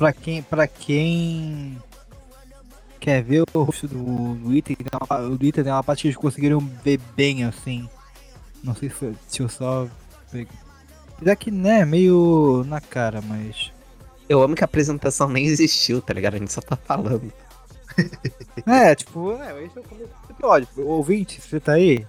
[0.00, 1.76] Pra quem, pra quem
[2.98, 4.74] quer ver o rosto do, do uma, o item
[5.62, 7.86] tem uma parte que eles conseguiram ver bem assim.
[8.64, 9.86] Não sei se, se eu só.
[11.16, 13.70] Apesar que, né, meio na cara, mas.
[14.26, 16.36] Eu amo que a apresentação nem existiu, tá ligado?
[16.36, 17.30] A gente só tá falando.
[18.66, 20.68] É, tipo, é, esse é o começo do episódio.
[20.78, 22.06] Ouvinte, você tá aí?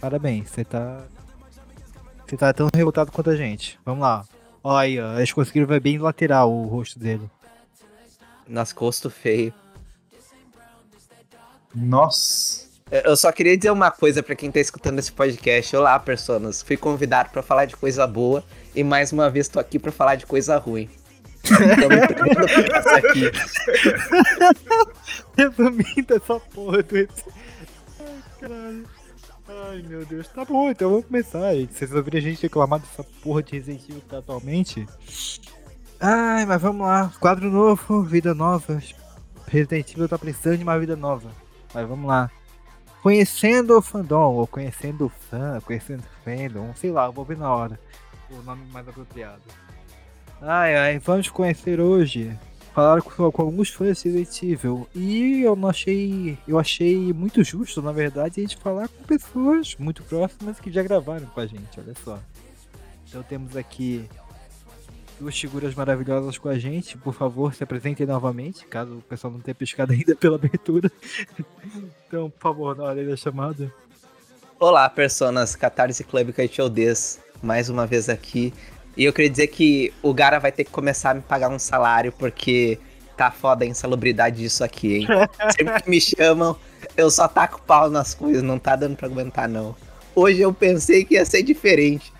[0.00, 1.04] Parabéns, você tá.
[2.26, 3.78] Você tá tão revoltado quanto a gente.
[3.84, 4.24] Vamos lá.
[4.62, 5.16] Ó aí, ó.
[5.18, 7.28] Eles conseguiram ver bem lateral o rosto dele.
[8.48, 9.52] Nossa, rosto feio.
[11.74, 12.64] Nossa.
[12.90, 15.74] Eu só queria dizer uma coisa pra quem tá escutando esse podcast.
[15.74, 16.62] Olá, personas.
[16.62, 20.16] Fui convidado pra falar de coisa boa e mais uma vez tô aqui pra falar
[20.16, 20.88] de coisa ruim.
[21.44, 23.30] Então me permita passar aqui.
[25.36, 27.08] Resumindo essa porra do Ai,
[28.40, 28.84] caralho.
[29.48, 30.28] Ai, meu Deus.
[30.28, 31.54] Tá bom, então vamos começar.
[31.70, 34.86] Vocês ouviram a gente reclamar dessa porra de Resident Evil que tá atualmente?
[36.00, 37.12] Ai, mas vamos lá.
[37.20, 38.80] Quadro novo, vida nova.
[39.46, 41.30] Resident Evil tá precisando de uma vida nova.
[41.72, 42.30] Mas vamos lá.
[43.02, 47.54] Conhecendo o fandom, ou conhecendo o fã, conhecendo o fandom, sei lá, vou ver na
[47.54, 47.78] hora.
[48.30, 49.42] O nome mais apropriado.
[50.40, 52.36] Ai, ai, vamos conhecer hoje
[52.74, 57.44] falaram com, com alguns fãs de Resident Evil e eu não achei, eu achei muito
[57.44, 61.46] justo, na verdade, a gente falar com pessoas muito próximas que já gravaram com a
[61.46, 62.18] gente, olha só.
[63.08, 64.08] Então temos aqui
[65.18, 69.40] duas figuras maravilhosas com a gente, por favor, se apresentem novamente, caso o pessoal não
[69.40, 70.90] tenha pescado ainda pela abertura.
[72.06, 73.72] então, por favor, na hora da chamada.
[74.58, 75.56] Olá, personas.
[75.56, 77.20] Catarse Club Caixoldez.
[77.42, 78.52] Mais uma vez aqui.
[78.96, 81.58] E eu queria dizer que o Gara vai ter que começar a me pagar um
[81.58, 82.78] salário, porque
[83.16, 85.06] tá foda a insalubridade disso aqui, hein?
[85.56, 86.56] Sempre que me chamam,
[86.96, 89.74] eu só taco pau nas coisas, não tá dando pra aguentar, não.
[90.14, 92.12] Hoje eu pensei que ia ser diferente.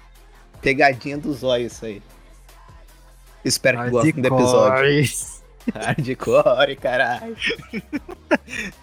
[0.60, 2.02] Pegadinha dos olhos, isso aí.
[3.44, 5.04] Espero que gostem do episódio.
[5.74, 7.36] Hardcore, caralho.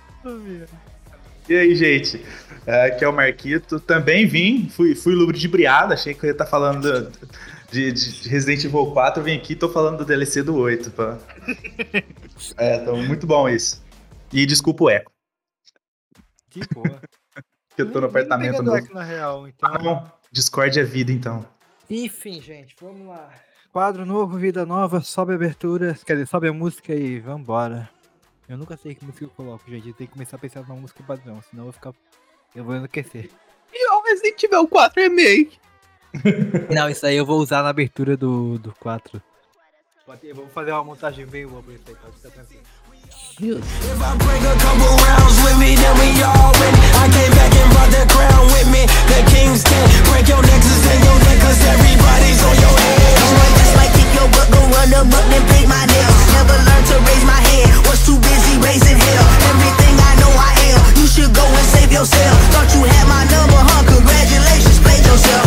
[1.50, 2.24] E aí, gente?
[2.66, 3.80] É, Aqui é o Marquito.
[3.80, 7.12] Também vim, fui, fui ludibriado, achei que eu ia estar falando
[7.72, 9.22] de, de- de Resident Evil 4.
[9.24, 10.92] Vim aqui tô falando do DLC do 8.
[10.92, 11.18] Pá.
[12.58, 13.84] É, então muito bom isso.
[14.32, 15.12] E desculpa o eco,
[16.50, 17.02] Que porra.
[17.76, 18.94] que eu tô no apartamento novo.
[18.94, 19.70] na real, então.
[19.74, 20.12] Ah, não.
[20.32, 21.46] Discord é vida, então.
[21.90, 23.30] Enfim, gente, vamos lá.
[23.72, 27.90] Quadro novo, vida nova, sobe a abertura, quer dizer, sobe a música e vambora.
[28.50, 29.88] Eu nunca sei que música eu coloco, gente.
[29.88, 31.94] Eu tenho que começar a pensar numa música padrão, senão eu vou ficar.
[32.54, 33.30] Eu vou enlouquecer.
[33.72, 35.58] E o Resident Evil 4 Remake.
[36.70, 39.22] Não, isso aí eu vou usar na abertura do, do 4.
[40.22, 42.62] Eu vou fazer uma montagem bem boa pra isso aí, pode ficar tranquilo.
[43.40, 46.76] If I break a couple rounds with me, then we all win.
[47.00, 48.84] I came back and brought the crown with me.
[49.08, 49.88] The king's king.
[50.12, 51.64] Break your nexus and your necklace.
[51.64, 53.41] Everybody's on your head.
[54.22, 56.18] Your butt, go run them up, then pick my nails.
[56.38, 59.26] Never learned to raise my hand, was too busy raising hell.
[59.50, 62.38] Everything I know I am, you should go and save yourself.
[62.54, 63.82] Thought you had my number, huh?
[63.82, 65.42] Congratulations, played yourself.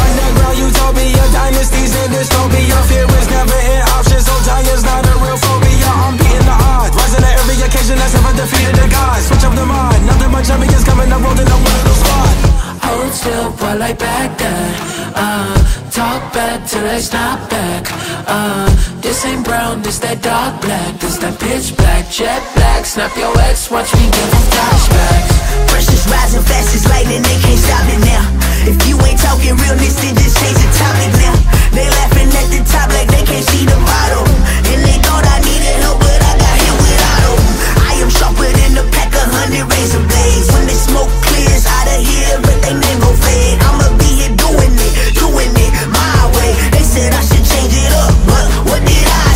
[0.00, 2.80] Underground utopia, dynasties and dystopia.
[2.88, 5.84] Fear is never an option, so tire's not a real phobia.
[5.84, 9.28] I'm beating the odds, rising to every occasion that's ever defeated the gods.
[9.28, 12.55] Switch up the mind, nothing but champions coming up, rolling up one of the squad.
[12.86, 14.74] Hold still while I back that.
[15.14, 15.58] Uh,
[15.90, 17.82] talk back till I snap back.
[18.26, 18.70] Uh,
[19.02, 20.94] this ain't brown, this that dark black.
[21.02, 22.86] This that pitch black, jet black.
[22.86, 25.34] Snap your ex, watch me give them flashbacks.
[25.66, 28.24] Precious rising fast as lightning, they can't stop it now.
[28.70, 31.34] If you ain't talking realness, then just change the topic now.
[31.74, 34.30] They laughing at the top like they can't see the bottom.
[34.70, 37.42] And they thought I needed help, but I got hit without 'em.
[37.82, 40.48] I am sharper than pack of hundred razor blades.
[40.52, 43.58] When the smoke clears out of here, then go fade.
[43.62, 46.50] I'ma be here doing it, doing it my way.
[46.72, 49.35] They said I should change it up, but what did I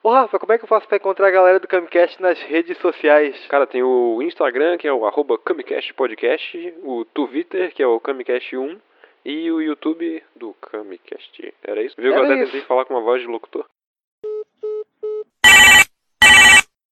[0.00, 2.78] Ô, Rafa, como é que eu faço pra encontrar a galera do Camcast nas redes
[2.78, 3.46] sociais?
[3.48, 8.78] Cara, tem o Instagram, que é o arroba camicastpodcast, o Twitter, que é o camicast1,
[9.24, 11.54] E o YouTube do Kamicast.
[11.64, 11.96] Era isso?
[11.98, 13.66] Viu que eu até tentei falar com uma voz de locutor?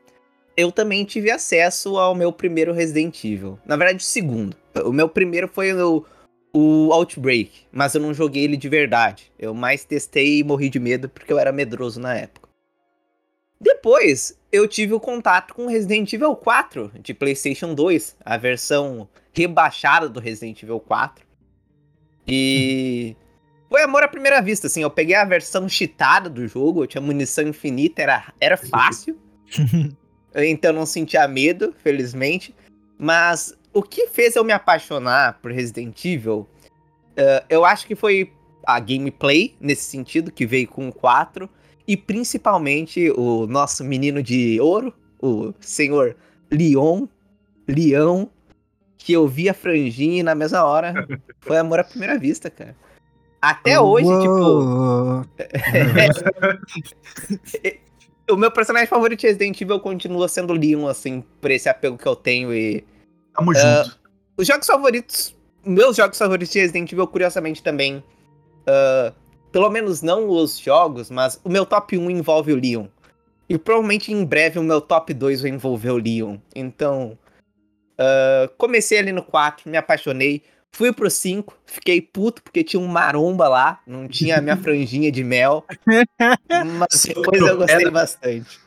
[0.56, 3.60] eu também tive acesso ao meu primeiro Resident Evil.
[3.66, 4.56] Na verdade, o segundo.
[4.86, 6.06] O meu primeiro foi o,
[6.54, 9.32] o Outbreak, mas eu não joguei ele de verdade.
[9.38, 12.50] Eu mais testei e morri de medo porque eu era medroso na época.
[13.60, 20.10] Depois, eu tive o contato com Resident Evil 4 de PlayStation 2, a versão rebaixada
[20.10, 21.26] do Resident Evil 4.
[22.28, 23.16] E
[23.70, 27.02] foi amor à primeira vista, assim, eu peguei a versão cheatada do jogo, eu tinha
[27.02, 29.18] munição infinita, era, era fácil.
[30.35, 32.56] então eu não sentia medo, felizmente.
[32.97, 36.47] Mas o que fez eu me apaixonar por Resident Evil,
[37.15, 38.31] eh, eu acho que foi
[38.65, 41.50] a gameplay, nesse sentido, que veio com o 4
[41.88, 46.15] e principalmente o nosso menino de ouro, o senhor
[46.50, 47.07] Leon,
[47.68, 48.30] Leão,
[48.97, 51.06] que eu vi a franjinha e na mesma hora
[51.41, 52.75] foi amor à primeira vista, cara.
[53.41, 55.25] Até hoje, tipo, Uou.
[58.30, 62.08] o meu personagem favorito de Resident Evil continua sendo Leon, assim, por esse apego que
[62.08, 62.84] eu tenho e
[63.34, 64.00] Tamo Ah, junto.
[64.38, 65.36] os jogos favoritos,
[65.66, 68.04] meus jogos favoritos de Resident Evil, curiosamente também,
[68.68, 69.12] ah,
[69.52, 72.88] pelo menos não os jogos, mas o meu top 1 envolve o Leon.
[73.50, 76.38] E provavelmente em breve o meu top 2 vai envolver o Leon.
[76.56, 77.18] Então,
[77.98, 80.42] ah, comecei ali no 4, me apaixonei.
[80.75, 85.11] Fui pro 5, fiquei puto porque tinha um maromba lá, não tinha a minha franjinha
[85.11, 85.63] de mel.
[85.85, 88.59] mas depois eu gostei bastante.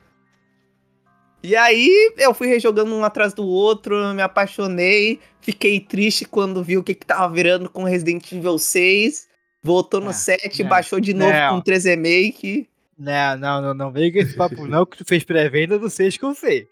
[1.42, 6.78] E aí eu fui rejogando um atrás do outro, me apaixonei, fiquei triste quando vi
[6.78, 9.26] o que, que tava virando com Resident Evil 6.
[9.62, 11.56] Voltou no Ah, 7, não, baixou de novo não.
[11.56, 12.68] com 3 Remake.
[12.96, 16.16] Não, não, não, não vem com esse papo não, que tu fez pré-venda do 6
[16.16, 16.68] que eu sei.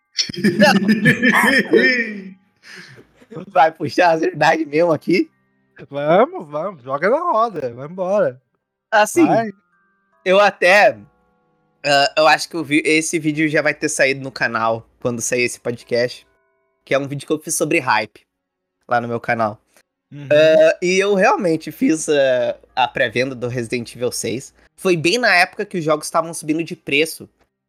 [3.49, 5.31] Vai puxar a verdade mesmo aqui.
[5.91, 8.41] Vamos, vamos, joga na roda, vai embora.
[8.93, 9.51] Assim, Vai.
[10.25, 10.97] eu até.
[11.85, 15.21] ah, eu acho que eu vi, esse vídeo já vai ter saído no canal quando
[15.21, 16.27] sair esse podcast.
[16.85, 18.21] Que é um vídeo que eu fiz sobre hype
[18.87, 19.61] lá no meu canal.
[20.13, 20.29] Uhum.
[20.31, 24.55] Ah, e eu realmente fiz ah, a pré-venda do Resident Evil 6.
[24.77, 27.29] Foi bem na época que os jogos estavam subindo de preço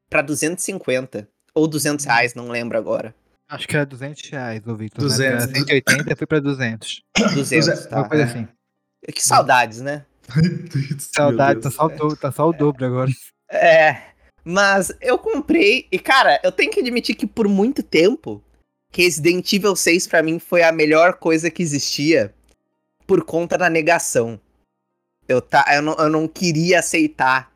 [0.09, 3.15] pra 250 ou 200 reais, não lembro agora.
[3.47, 5.03] Acho que era 200 reais, ô Victor.
[5.03, 5.43] 200.
[5.43, 7.03] Era 180 e foi pra 200.
[7.33, 7.97] 200, tá?
[7.97, 8.47] Uma coisa assim.
[9.13, 10.05] Que saudades, né?
[10.97, 13.11] Saudade, tá só, o dobro, tá só o dobro agora.
[13.51, 14.01] É,
[14.43, 18.43] mas eu comprei e cara, eu tenho que admitir que por muito tempo
[18.91, 22.33] Resident Evil 6 pra mim foi a melhor coisa que existia
[23.05, 24.39] por conta da negação.
[25.27, 27.51] Eu, tá, eu, não, eu não queria aceitar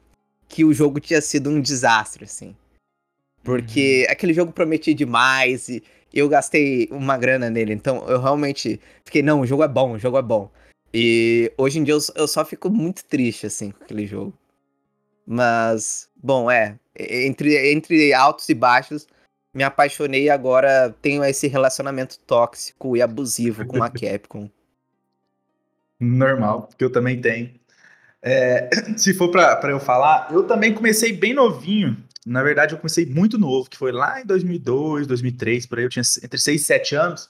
[0.47, 2.55] que o jogo tinha sido um desastre, assim.
[3.49, 7.73] Porque aquele jogo prometia demais e eu gastei uma grana nele.
[7.73, 10.51] Então eu realmente fiquei, não, o jogo é bom, o jogo é bom.
[10.93, 14.33] E hoje em dia eu, eu só fico muito triste, assim, com aquele jogo.
[15.25, 16.77] Mas, bom, é.
[16.97, 19.07] Entre, entre altos e baixos,
[19.53, 24.49] me apaixonei e agora tenho esse relacionamento tóxico e abusivo com a Capcom.
[25.99, 27.51] Normal, que eu também tenho.
[28.21, 31.97] É, se for pra eu falar, eu também comecei bem novinho
[32.29, 35.89] na verdade, eu comecei muito novo, que foi lá em 2002, 2003, por aí, eu
[35.89, 37.27] tinha entre 6 e 7 anos.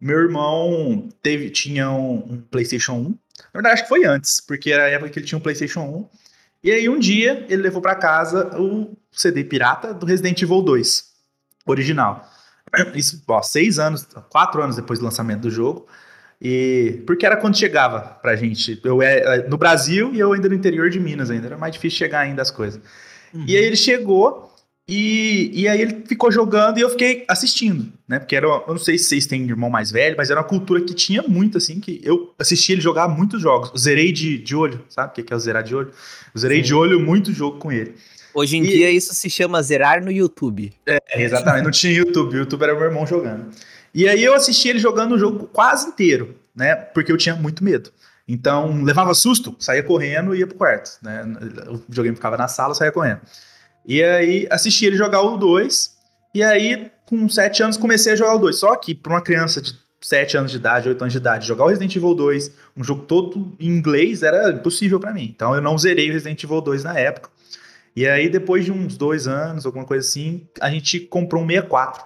[0.00, 3.02] Meu irmão teve, tinha um, um PlayStation 1.
[3.04, 3.14] Na
[3.54, 6.08] verdade, acho que foi antes, porque era a época que ele tinha um PlayStation 1.
[6.62, 11.04] E aí, um dia, ele levou para casa o CD pirata do Resident Evil 2,
[11.66, 12.24] original.
[12.94, 15.88] Isso, ó, seis anos, quatro anos depois do lançamento do jogo.
[16.40, 18.80] E porque era quando chegava pra gente.
[18.84, 21.48] Eu é no Brasil e eu ainda no interior de Minas ainda.
[21.48, 22.80] Era mais difícil chegar ainda as coisas.
[23.32, 23.44] Uhum.
[23.46, 24.50] E aí ele chegou
[24.88, 28.18] e, e aí ele ficou jogando e eu fiquei assistindo, né?
[28.18, 30.80] Porque era, eu não sei se vocês têm irmão mais velho, mas era uma cultura
[30.80, 33.70] que tinha muito, assim, que eu assisti ele jogar muitos jogos.
[33.70, 35.92] Eu zerei de, de olho, sabe o que é o zerar de olho?
[36.34, 36.64] Eu zerei Sim.
[36.64, 37.94] de olho muito jogo com ele.
[38.34, 38.68] Hoje em e...
[38.68, 40.72] dia isso se chama zerar no YouTube.
[40.86, 41.64] É, exatamente.
[41.64, 42.34] Não tinha YouTube.
[42.34, 43.46] O YouTube era meu irmão jogando.
[43.94, 46.74] E aí eu assisti ele jogando o jogo quase inteiro, né?
[46.74, 47.92] Porque eu tinha muito medo.
[48.32, 51.24] Então, levava susto, saía correndo e ia pro quarto, né?
[51.68, 53.20] O videogame ficava na sala, saía correndo.
[53.84, 55.96] E aí assisti ele jogar o 2.
[56.32, 58.56] E aí, com 7 anos, comecei a jogar o 2.
[58.56, 61.64] Só que para uma criança de 7 anos de idade, 8 anos de idade, jogar
[61.64, 65.28] o Resident Evil 2, um jogo todo em inglês, era impossível para mim.
[65.34, 67.30] Então eu não zerei o Resident Evil 2 na época.
[67.96, 72.04] E aí, depois de uns dois anos, alguma coisa assim, a gente comprou um 64.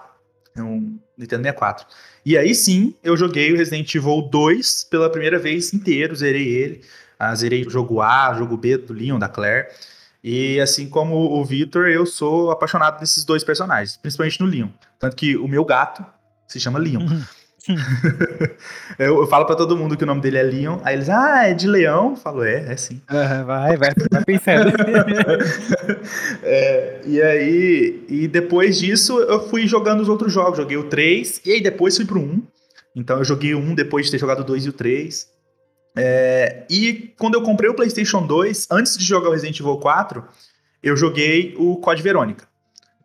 [0.57, 1.85] Um Nintendo 64.
[2.25, 6.81] E aí sim, eu joguei o Resident Evil 2 pela primeira vez inteiro, zerei ele.
[7.19, 9.67] Ah, zerei o jogo A, o jogo B do Leon, da Claire.
[10.23, 14.69] E assim como o Victor, eu sou apaixonado desses dois personagens, principalmente no Leon.
[14.97, 16.03] Tanto que o meu gato
[16.47, 17.01] se chama Leon.
[17.01, 17.23] Uhum.
[18.99, 21.47] eu, eu, falo para todo mundo que o nome dele é Leon, aí eles, ah,
[21.47, 22.11] é de leão?
[22.11, 23.01] Eu falo, é, é sim.
[23.11, 24.71] Uhum, vai, vai, vai pensando.
[26.43, 30.57] é, e aí, e depois disso, eu fui jogando os outros jogos.
[30.57, 32.43] Joguei o 3, e aí depois fui pro 1.
[32.95, 35.27] Então eu joguei o 1 depois de ter jogado o 2 e o 3.
[35.97, 40.23] É, e quando eu comprei o PlayStation 2, antes de jogar o Resident Evil 4,
[40.83, 42.47] eu joguei o Code Verônica.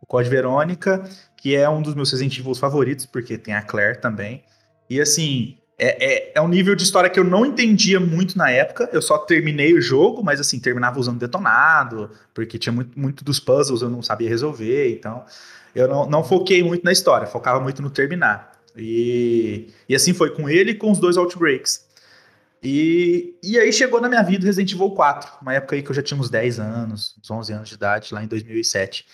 [0.01, 1.03] O Code Verônica,
[1.37, 4.43] que é um dos meus Resident Evil favoritos, porque tem a Claire também.
[4.91, 8.51] E assim, é, é, é, um nível de história que eu não entendia muito na
[8.51, 8.91] época.
[8.93, 13.41] Eu só terminei o jogo, mas assim, terminava usando detonado, porque tinha muito, muito dos
[13.41, 14.93] puzzles eu não sabia resolver.
[14.93, 15.25] Então,
[15.75, 18.53] eu não, não foquei muito na história, focava muito no terminar.
[18.77, 21.87] E, e assim foi com ele e com os dois Outbreaks.
[22.63, 25.95] E, e aí chegou na minha vida Resident Evil 4, uma época aí que eu
[25.95, 29.07] já tinha uns 10 anos, uns 11 anos de idade, lá em 2007.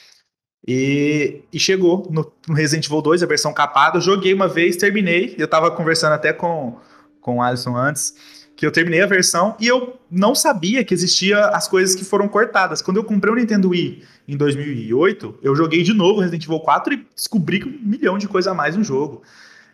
[0.66, 3.98] E, e chegou no, no, Resident Evil 2, a versão capada.
[3.98, 5.34] Eu joguei uma vez, terminei.
[5.38, 6.78] Eu tava conversando até com,
[7.20, 8.14] com o Alisson antes,
[8.56, 12.26] que eu terminei a versão e eu não sabia que existia as coisas que foram
[12.26, 12.80] cortadas.
[12.80, 16.94] Quando eu comprei o Nintendo Wii em 2008, eu joguei de novo Resident Evil 4
[16.94, 19.22] e descobri um milhão de coisa a mais no jogo.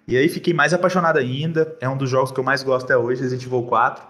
[0.06, 1.76] E aí fiquei mais apaixonado ainda.
[1.80, 4.04] É um dos jogos que eu mais gosto até hoje, Resident Evil 4.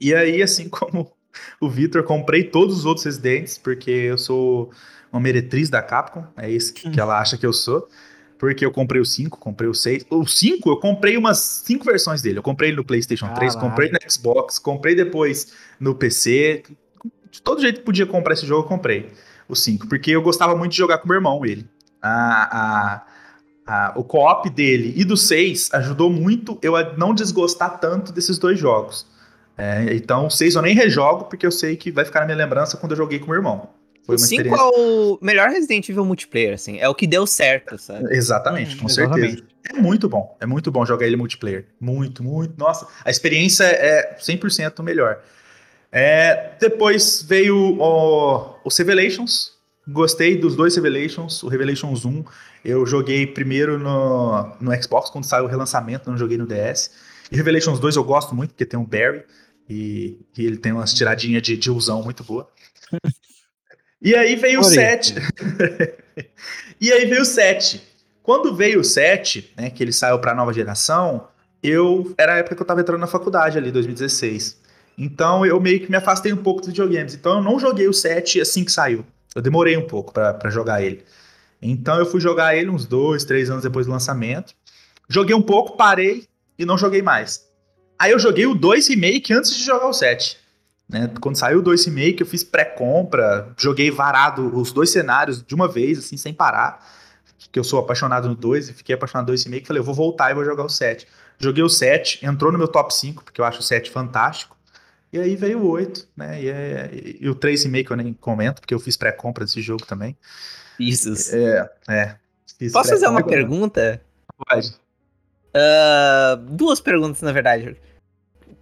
[0.00, 1.10] E aí, assim como
[1.60, 4.70] o Victor, comprei todos os outros Residentes, porque eu sou
[5.14, 7.88] uma meretriz da Capcom, é isso que, que ela acha que eu sou.
[8.36, 10.06] Porque eu comprei o 5, comprei o 6.
[10.10, 12.38] O 5, eu comprei umas 5 versões dele.
[12.38, 13.52] Eu comprei ele no PlayStation Caralho.
[13.52, 16.64] 3, comprei no Xbox, comprei depois no PC.
[17.30, 19.12] De todo jeito que podia comprar esse jogo, eu comprei
[19.48, 19.88] o 5.
[19.88, 21.66] Porque eu gostava muito de jogar com meu irmão, ele.
[22.02, 23.06] A, a,
[23.66, 28.36] a, o co-op dele e do 6 ajudou muito eu a não desgostar tanto desses
[28.36, 29.06] dois jogos.
[29.56, 32.36] É, então, o 6 eu nem rejogo, porque eu sei que vai ficar na minha
[32.36, 33.70] lembrança quando eu joguei com meu irmão.
[34.04, 36.78] Foi o 5 é o melhor Resident Evil multiplayer, assim.
[36.78, 38.14] É o que deu certo, sabe?
[38.14, 39.36] Exatamente, hum, com exatamente.
[39.36, 39.54] certeza.
[39.70, 40.36] É muito bom.
[40.40, 41.66] É muito bom jogar ele multiplayer.
[41.80, 42.54] Muito, muito.
[42.58, 45.22] Nossa, a experiência é 100% melhor.
[45.90, 49.54] É, depois veio o, o Revelations.
[49.88, 51.42] Gostei dos dois Revelations.
[51.42, 52.24] O Revelations 1
[52.64, 56.90] eu joguei primeiro no, no Xbox, quando saiu o relançamento, não joguei no DS.
[57.30, 59.24] E Revelations 2 eu gosto muito, porque tem o Barry.
[59.68, 62.48] E, e ele tem umas tiradinhas de, de usão muito boa.
[64.04, 65.14] E aí veio o 7.
[66.78, 67.82] e aí veio o 7.
[68.22, 71.26] Quando veio o 7, né, que ele saiu para a nova geração,
[71.62, 74.60] eu era a época que eu estava entrando na faculdade ali, 2016.
[74.98, 77.14] Então eu meio que me afastei um pouco dos videogames.
[77.14, 79.06] Então eu não joguei o 7 assim que saiu.
[79.34, 81.02] Eu demorei um pouco para jogar ele.
[81.62, 84.54] Então eu fui jogar ele uns dois, três anos depois do lançamento.
[85.08, 86.26] Joguei um pouco, parei
[86.58, 87.48] e não joguei mais.
[87.98, 90.43] Aí eu joguei o 2 Remake antes de jogar o 7.
[90.88, 91.10] Né?
[91.20, 95.66] Quando saiu o 2 Remake, eu fiz pré-compra, joguei varado os dois cenários de uma
[95.66, 96.84] vez, assim, sem parar.
[97.50, 99.66] Que eu sou apaixonado no 2 e fiquei apaixonado no 2 Remake.
[99.66, 101.06] Falei, eu vou voltar e vou jogar o 7.
[101.38, 104.56] Joguei o 7, entrou no meu top 5, porque eu acho o 7 fantástico.
[105.12, 106.42] E aí veio o 8, né?
[106.42, 109.86] E, é, e o 3 Remake eu nem comento, porque eu fiz pré-compra desse jogo
[109.86, 110.16] também.
[110.78, 111.14] Isso.
[111.34, 112.16] É, é.
[112.72, 114.00] Posso fazer uma pergunta?
[114.36, 114.74] Pode.
[115.54, 117.76] Uh, duas perguntas, na verdade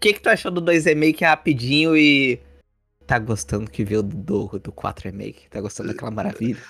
[0.02, 2.40] que que tu achou do 2 Remake rapidinho e
[3.06, 4.16] tá gostando que veio do,
[4.48, 5.48] do, do 4 Remake?
[5.48, 6.60] Tá gostando daquela maravilha?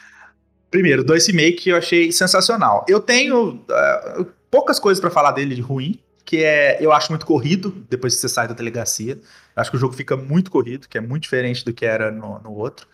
[0.70, 2.84] Primeiro, dois remake eu achei sensacional.
[2.88, 7.26] Eu tenho uh, poucas coisas pra falar dele de ruim, que é, eu acho muito
[7.26, 9.14] corrido, depois que você sai da delegacia.
[9.14, 9.20] Eu
[9.60, 12.38] acho que o jogo fica muito corrido, que é muito diferente do que era no,
[12.38, 12.86] no outro.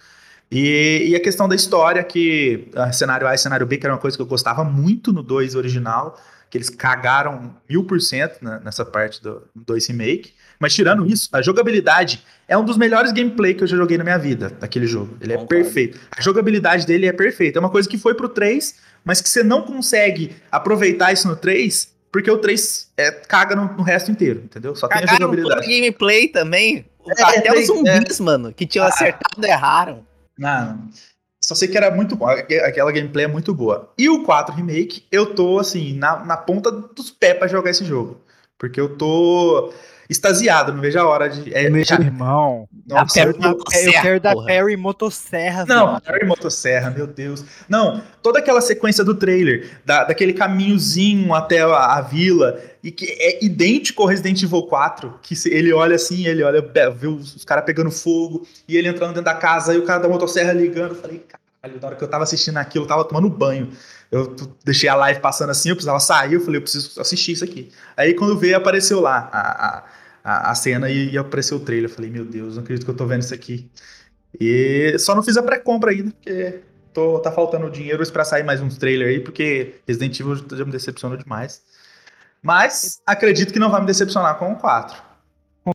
[0.50, 3.94] E, e a questão da história, que uh, cenário A e cenário B, que era
[3.94, 6.18] uma coisa que eu gostava muito no 2 original,
[6.50, 10.32] que eles cagaram mil por cento nessa parte do 2 remake.
[10.60, 14.02] Mas tirando isso, a jogabilidade é um dos melhores gameplay que eu já joguei na
[14.04, 15.16] minha vida, daquele jogo.
[15.20, 15.62] Ele é Concordo.
[15.62, 16.00] perfeito.
[16.10, 17.58] A jogabilidade dele é perfeita.
[17.58, 18.74] É uma coisa que foi pro 3,
[19.04, 23.66] mas que você não consegue aproveitar isso no 3, porque o 3 é, caga no,
[23.76, 24.74] no resto inteiro, entendeu?
[24.74, 25.66] Só tem a Cagaram todo o jogabilidade.
[25.80, 26.86] gameplay também.
[27.16, 28.88] É, Até tem- os zumbis, mano, que tinham Ah.
[28.88, 30.04] acertado erraram.
[30.36, 30.88] Não,
[31.48, 32.26] só sei que era muito bom.
[32.26, 33.90] aque- Aquela gameplay é muito boa.
[33.96, 37.84] E o 4 Remake, eu tô, assim, na, na ponta dos pés pra jogar esse
[37.86, 38.20] jogo.
[38.58, 39.72] Porque eu tô
[40.08, 41.52] extasiado, não vejo a hora de.
[41.54, 42.68] É, Meu já- irmão.
[42.86, 44.46] Nossa, A Eu, Perry eu Motosserra, quero porra.
[44.46, 45.66] Perry Motosserra.
[45.66, 46.00] Não.
[46.04, 47.44] Harry Motosserra, meu Deus.
[47.68, 53.04] Não, toda aquela sequência do trailer, da, daquele caminhozinho até a, a vila, e que
[53.06, 56.62] é idêntico ao Resident Evil 4, que se- ele olha assim, ele olha,
[56.96, 60.00] vê os, os caras pegando fogo, e ele entrando dentro da casa, e o cara
[60.00, 60.94] da motosserra ligando.
[60.94, 63.70] Eu falei, caralho, na hora que eu tava assistindo aquilo, eu tava tomando banho.
[64.10, 64.34] Eu
[64.64, 67.70] deixei a live passando assim, eu precisava sair, eu falei, eu preciso assistir isso aqui.
[67.96, 69.84] Aí quando veio, apareceu lá a,
[70.24, 71.90] a, a, cena e, e apareceu o trailer.
[71.90, 73.70] Eu falei, meu Deus, não acredito que eu tô vendo isso aqui.
[74.40, 76.60] E só não fiz a pré-compra ainda, porque
[76.92, 80.72] tô, tá faltando dinheiro pra sair mais uns trailers aí, porque Resident Evil já me
[80.72, 81.62] decepcionou demais.
[82.42, 85.08] Mas acredito que não vai me decepcionar com o 4.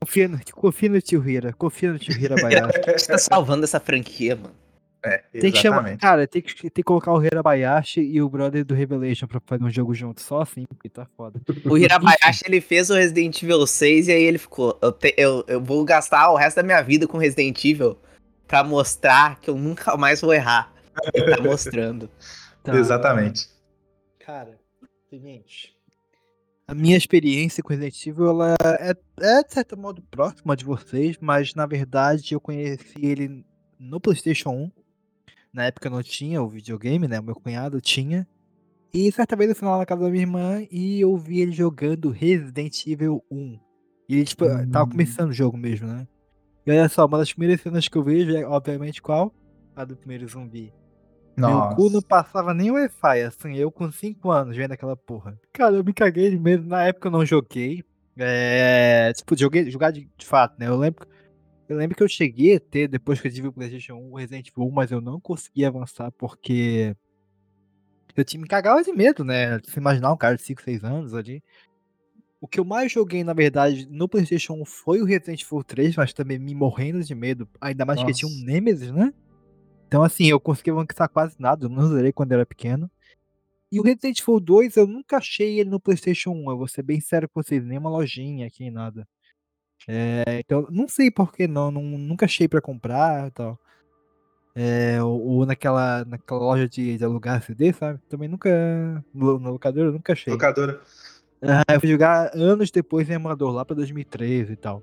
[0.01, 1.53] Confia no, confia no tio Hira.
[1.53, 2.79] Confia no tio Hira Bayashi.
[2.97, 4.62] Você tá salvando essa franquia, mano.
[5.05, 5.97] É, Tem que chamar.
[5.97, 9.41] Cara, tem que, tem que colocar o Hira Bayashi e o brother do Revelation pra
[9.45, 10.21] fazer um jogo junto.
[10.21, 11.41] Só assim, porque tá foda.
[11.69, 15.43] O Hirabayashi, ele fez o Resident Evil 6 e aí ele ficou, eu, te- eu,
[15.47, 17.97] eu vou gastar o resto da minha vida com Resident Evil
[18.47, 20.71] pra mostrar que eu nunca mais vou errar.
[21.13, 22.09] Ele tá mostrando.
[22.63, 22.73] Tá.
[22.77, 23.49] Exatamente.
[24.25, 24.57] Cara,
[25.09, 25.75] seguinte.
[26.65, 31.17] A minha experiência com Resident Evil ela é, é, de certo modo, próxima de vocês,
[31.19, 33.43] mas na verdade eu conheci ele
[33.77, 34.71] no PlayStation 1.
[35.53, 37.19] Na época eu não tinha o videogame, né?
[37.19, 38.27] O meu cunhado tinha.
[38.93, 41.51] E certa vez eu fui lá na casa da minha irmã e eu vi ele
[41.51, 43.59] jogando Resident Evil 1.
[44.09, 44.89] E ele, tipo, tava Hum.
[44.89, 46.07] começando o jogo mesmo, né?
[46.65, 49.33] E olha só, uma das primeiras cenas que eu vejo é, obviamente, qual?
[49.75, 50.71] A do primeiro zumbi.
[51.35, 55.39] Meu cu não passava nem Wi-Fi, assim, eu com 5 anos vendo aquela porra.
[55.51, 56.67] Cara, eu me caguei de medo.
[56.67, 57.83] Na época eu não joguei.
[58.17, 59.11] É.
[59.13, 60.67] Tipo, joguei, jogar de, de fato, né?
[60.67, 61.07] Eu lembro,
[61.67, 64.15] eu lembro que eu cheguei a ter, depois que eu tive o PlayStation 1, o
[64.15, 66.95] Resident Evil 1, mas eu não consegui avançar porque.
[68.15, 69.59] Eu tinha me cagava de medo, né?
[69.63, 71.41] Se imaginar um cara de 5, 6 anos ali.
[72.39, 75.95] O que eu mais joguei, na verdade, no PlayStation 1 foi o Resident Evil 3,
[75.95, 77.47] mas também me morrendo de medo.
[77.59, 78.45] Ainda mais que tinha um Nossa.
[78.45, 79.13] Nemesis, né?
[79.87, 81.65] Então, assim, eu consegui avançar quase nada.
[81.65, 82.91] Eu não zerei quando era pequeno.
[83.71, 86.51] E o Resident Evil 2, eu nunca achei ele no PlayStation 1.
[86.51, 89.07] Eu vou ser bem sério com vocês, nenhuma lojinha aqui, nada.
[89.87, 93.59] É, então, não sei por que não, não- nunca achei pra comprar e tal.
[94.55, 97.99] É, ou, ou naquela, naquela loja de, de alugar CD, sabe?
[98.07, 99.03] Também nunca.
[99.13, 100.31] No, no locador, eu nunca achei.
[100.31, 100.79] Locadora.
[101.41, 104.81] Ah, eu fui jogar anos depois em emulador, lá pra 2013 e tal.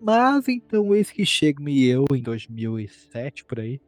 [0.00, 3.80] Mas então, eis que chega-me eu em 2007, por aí.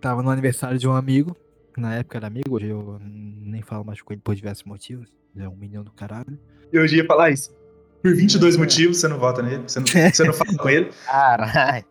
[0.00, 1.36] Tava no aniversário de um amigo.
[1.76, 5.08] Na época era amigo, hoje eu nem falo mais com ele por diversos motivos.
[5.36, 6.38] É um milhão do caralho.
[6.72, 7.54] Eu já ia falar isso.
[8.02, 8.58] Por 22 É.
[8.58, 10.90] motivos, você não vota nele, você não, você não fala com ele.
[11.06, 11.84] Caralho.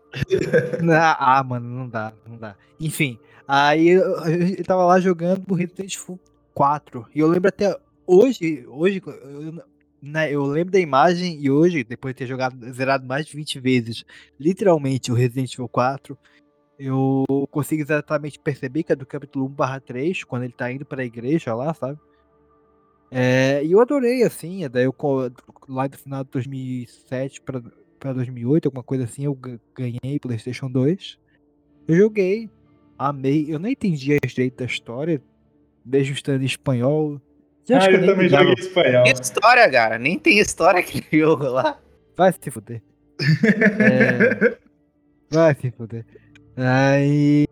[1.19, 2.56] Ah, mano, não dá, não dá.
[2.80, 6.19] Enfim, aí eu, eu tava lá jogando o Resident Evil
[6.54, 7.08] 4.
[7.15, 9.63] E eu lembro até hoje, hoje, eu,
[10.02, 13.60] né, eu lembro da imagem e hoje, depois de ter jogado, zerado mais de 20
[13.60, 14.04] vezes,
[14.39, 16.17] literalmente o Resident Evil 4,
[16.78, 21.06] eu consigo exatamente perceber que é do capítulo 1 3, quando ele tá indo pra
[21.06, 22.00] igreja lá, sabe?
[23.13, 24.95] É, e eu adorei, assim, daí eu,
[25.67, 27.62] lá no final de 2007 pra,
[28.00, 31.19] pra 2008, alguma coisa assim, eu ga- ganhei PlayStation 2.
[31.88, 32.50] Eu joguei,
[32.97, 35.21] amei, eu não entendi a direito da história,
[35.86, 37.19] mesmo estando em espanhol.
[37.65, 39.04] Você acha Ah, eu também joguei espanhol.
[39.04, 39.97] Que história, cara.
[40.00, 41.78] Nem tem história aquele jogo lá.
[42.15, 42.82] Vai se fuder.
[43.19, 44.58] É,
[45.30, 46.06] vai se fuder.
[46.56, 47.45] Aí.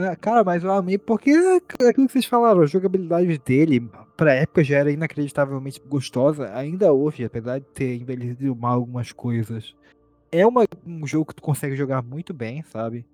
[0.00, 1.56] Ah, Cara, mas eu amei porque é
[1.88, 7.24] aquilo que vocês falaram, a jogabilidade dele, pra época já era inacreditavelmente gostosa, ainda hoje,
[7.24, 9.74] apesar de ter envelhecido mal algumas coisas.
[10.30, 13.04] É uma- um jogo que tu consegue jogar muito bem, sabe?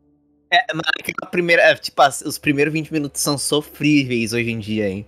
[0.53, 1.63] É, mas aquela primeira.
[1.63, 5.07] é, Tipo, os primeiros 20 minutos são sofríveis hoje em dia, hein?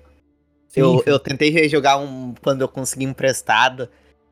[0.75, 3.89] Eu, Sim, eu tentei rejogar um quando eu consegui emprestado.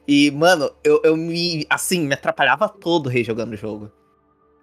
[0.09, 1.67] E, mano, eu, eu me.
[1.71, 3.91] Assim, me atrapalhava todo rejogando o jogo.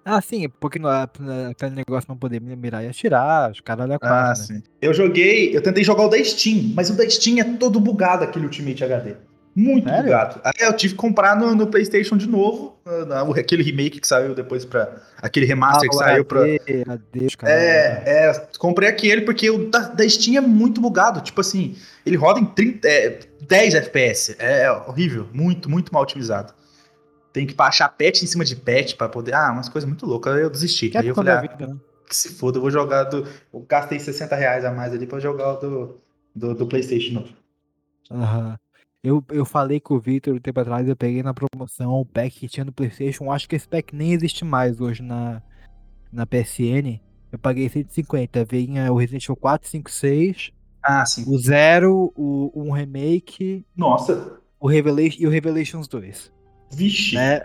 [0.03, 4.07] Ah, sim, porque no, aquele negócio não poder mirar e atirar, os caras olham a
[4.25, 4.35] Ah, né?
[4.35, 4.63] sim.
[4.81, 8.23] Eu joguei, eu tentei jogar o da Steam, mas o da Steam é todo bugado
[8.23, 9.13] aquele Ultimate HD.
[9.53, 10.05] Muito Sério?
[10.05, 10.39] bugado.
[10.45, 14.07] Aí eu tive que comprar no, no PlayStation de novo, na- na- aquele remake que
[14.07, 14.89] saiu depois pra.
[15.21, 16.39] Aquele remaster que o saiu pra.
[16.41, 20.79] HD, HD, os caras- É, é, comprei aquele porque o da, da Steam é muito
[20.79, 21.19] bugado.
[21.19, 24.37] Tipo assim, ele roda em 30, é, 10 FPS.
[24.39, 26.53] É horrível, muito, muito mal otimizado.
[27.33, 29.33] Tem que baixar patch em cima de patch pra poder.
[29.33, 30.35] Ah, umas coisas muito loucas.
[30.35, 30.89] Aí eu desisti.
[30.89, 31.77] Que Aí eu falei, ah, vida, né?
[32.11, 33.25] que se foda, eu vou jogar do.
[33.53, 36.01] Eu gastei 60 reais a mais ali pra jogar o do,
[36.35, 37.33] do, do PlayStation novo.
[38.11, 38.57] Aham.
[39.03, 42.39] Eu, eu falei com o Victor um tempo atrás, eu peguei na promoção o pack
[42.39, 43.31] que tinha no Playstation.
[43.31, 45.41] Acho que esse pack nem existe mais hoje na,
[46.11, 46.99] na PSN.
[47.31, 48.45] Eu paguei 150.
[48.45, 50.51] Vinha o Resident Evil 4, 5, 6,
[50.83, 51.23] Ah, sim.
[51.27, 56.31] o Zero, o um remake, Nossa, o Revelation e o Revelations 2.
[56.73, 57.15] Vixe.
[57.15, 57.41] Né?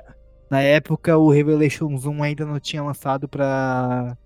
[0.50, 4.16] Na época, o Revelations 1 ainda não tinha lançado pra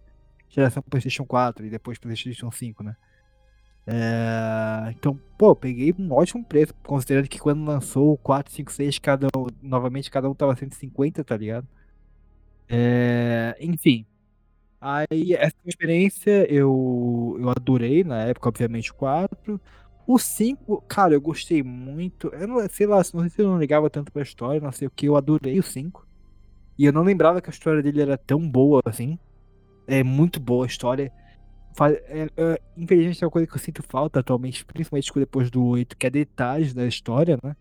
[0.49, 2.97] geração PlayStation 4 e depois PlayStation 5, né?
[3.87, 8.99] É, Então, pô, peguei um ótimo preço, considerando que quando lançou o 4, 5, 6,
[8.99, 11.67] cada um, novamente cada um tava 150, tá ligado?
[12.69, 14.07] É, Enfim.
[14.81, 19.61] Aí, essa experiência eu, eu adorei, na época, obviamente, o 4.
[20.13, 22.27] O 5, cara, eu gostei muito.
[22.35, 24.89] Eu não sei lá, não sei se eu não ligava tanto pra história, não sei
[24.89, 26.05] o que, eu adorei o 5.
[26.77, 29.17] E eu não lembrava que a história dele era tão boa assim.
[29.87, 31.13] É muito boa a história.
[32.09, 35.97] É- é, infelizmente é uma coisa que eu sinto falta atualmente, principalmente depois do 8,
[35.97, 37.55] que é detalhes da história, né?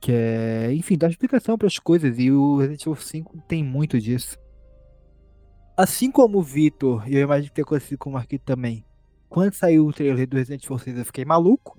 [0.00, 2.18] Que é, enfim, dá explicação para as coisas.
[2.18, 4.38] E o Resident Evil 5 tem muito disso.
[5.76, 8.86] Assim como o Vitor, e eu imagino que tenha acontecido com o Marquito também.
[9.28, 11.78] Quando saiu o trailer do Resident Evil 6, eu fiquei maluco.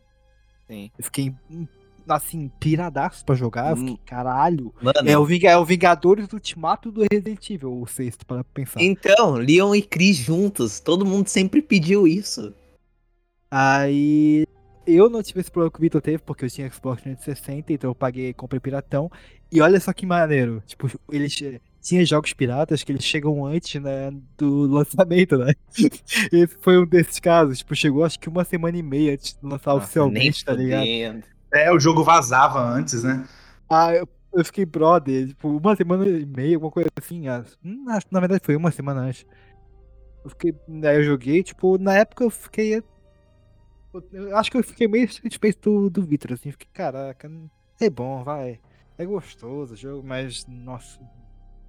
[0.68, 0.92] Sim.
[0.98, 1.68] Eu fiquei, hum,
[2.08, 3.72] assim, piradaço pra jogar.
[3.72, 4.00] Eu fiquei, Hum.
[4.06, 4.74] caralho.
[4.82, 8.82] Mano, É o, Vinga- é o Vingadores Ultimato do Resident Evil, o sexto, para pensar.
[8.82, 10.80] então, Leon e Chris juntos.
[10.80, 12.54] Todo mundo sempre pediu isso.
[13.50, 14.46] Aí
[14.86, 17.90] eu não tive esse problema que o Vitor teve, porque eu tinha Xbox 360, então
[17.92, 19.10] eu paguei, comprei piratão.
[19.52, 20.62] E olha só que maneiro.
[20.66, 21.34] Tipo, eles
[21.86, 25.54] tinha jogos piratas que eles chegam antes, né, do lançamento, né?
[26.32, 27.60] Esse foi um desses casos.
[27.60, 31.24] Tipo, chegou acho que uma semana e meia antes de lançar Nossa, oficialmente, tá ligado?
[31.54, 33.24] É, o jogo vazava antes, né?
[33.70, 37.28] Ah, eu, eu fiquei brother, tipo, uma semana e meia, alguma coisa assim.
[37.28, 39.24] ah, hum, acho na verdade foi uma semana antes.
[40.24, 40.56] Eu fiquei.
[40.68, 42.82] Daí eu joguei, tipo, na época eu fiquei.
[44.12, 47.32] Eu acho que eu fiquei meio satisfeito do, do Vitor, assim, fiquei, caraca,
[47.80, 48.60] é bom, vai.
[48.98, 50.48] É gostoso o jogo, mas.
[50.48, 51.00] Nossa.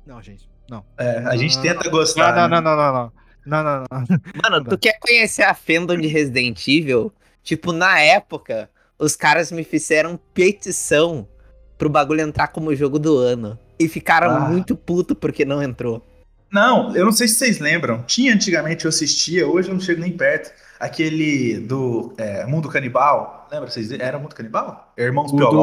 [0.06, 0.48] Não, gente.
[0.70, 0.84] Não.
[0.98, 2.34] É, a gente Não, tenta Não, gostar.
[2.34, 2.60] não, né?
[2.60, 3.12] não, não, não, não.
[3.46, 4.50] Não, não, não.
[4.50, 7.12] Mano, tu quer conhecer a fandom de Resident Evil?
[7.42, 11.28] Tipo, na época, os caras me fizeram petição
[11.78, 13.58] pro bagulho entrar como jogo do ano.
[13.78, 14.40] E ficaram Ah.
[14.40, 16.04] muito puto porque não entrou.
[16.50, 18.02] Não, eu não sei se vocês lembram.
[18.04, 20.50] Tinha antigamente, eu assistia, hoje eu não chego nem perto.
[20.78, 23.48] Aquele do é, Mundo Canibal.
[23.50, 23.90] Lembra vocês?
[23.92, 24.92] Era Mundo Canibal?
[24.96, 25.54] Irmãos Pioló.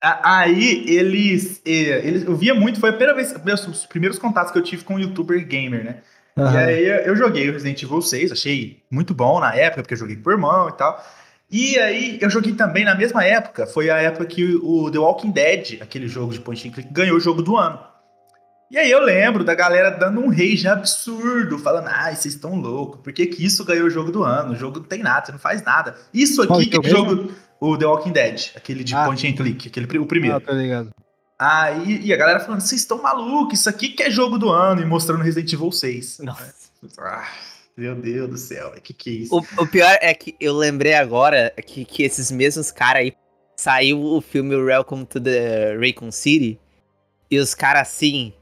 [0.00, 2.24] Ah, Aí eles, eh, eles.
[2.24, 4.94] Eu via muito, foi a primeira vez, meus- os primeiros contatos que eu tive com
[4.94, 5.96] um youtuber gamer, né?
[6.36, 6.58] E Aham.
[6.58, 10.16] aí eu joguei o Resident Evil 6, achei muito bom na época, porque eu joguei
[10.16, 11.04] com o irmão e tal.
[11.50, 15.30] E aí eu joguei também na mesma época, foi a época que o The Walking
[15.30, 17.78] Dead, aquele jogo de point and click, ganhou o jogo do ano.
[18.72, 23.02] E aí eu lembro da galera dando um rage absurdo, falando, ai, vocês estão loucos,
[23.02, 24.54] por que, que isso ganhou o jogo do ano?
[24.54, 25.94] O jogo não tem nada, você não faz nada.
[26.12, 29.04] Isso Qual aqui que é o jogo, o The Walking Dead, aquele de Ah.
[29.04, 30.36] point and click, aquele, o primeiro.
[30.36, 30.90] Ah, tá ligado.
[31.38, 34.80] Aí, e a galera falando, vocês estão malucos, isso aqui que é jogo do ano,
[34.80, 36.20] e mostrando Resident Evil 6.
[36.20, 36.54] Nossa.
[36.98, 37.28] Ah,
[37.76, 39.36] meu Deus do céu, que que é isso?
[39.36, 43.12] O, o pior é que eu lembrei agora que, que esses mesmos caras aí
[43.54, 46.58] saiu o filme Welcome to the Raycon City
[47.30, 48.32] e os caras assim,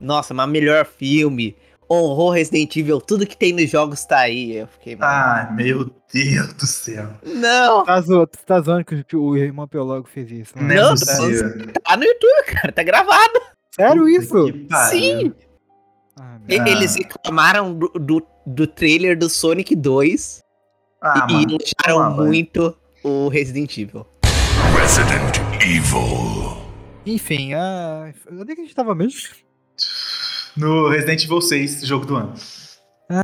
[0.00, 1.56] nossa, mas melhor filme,
[1.90, 4.56] honrou Resident Evil, tudo que tem nos jogos tá aí.
[4.56, 7.08] Eu fiquei, mano, Ai, meu Deus do céu.
[7.24, 10.52] não, Tá zoando, tá zoando que o, irmão Piológo fez isso.
[10.56, 10.74] né?
[10.76, 11.72] Não, Não, possível.
[11.82, 13.40] tá no YouTube, cara, tá gravado.
[13.74, 14.46] Sério isso?
[14.90, 15.32] Sim.
[16.18, 20.42] Ah, E- Eles reclamaram do, do, do trailer do Sonic 2
[21.00, 21.56] Ah, e, mano.
[21.86, 24.04] elogiaram muito o Resident Evil.
[24.76, 26.58] Resident Evil.
[27.06, 29.20] Enfim, ah, onde é que a gente tava mesmo?
[30.58, 32.34] No Resident Evil 6, jogo do ano.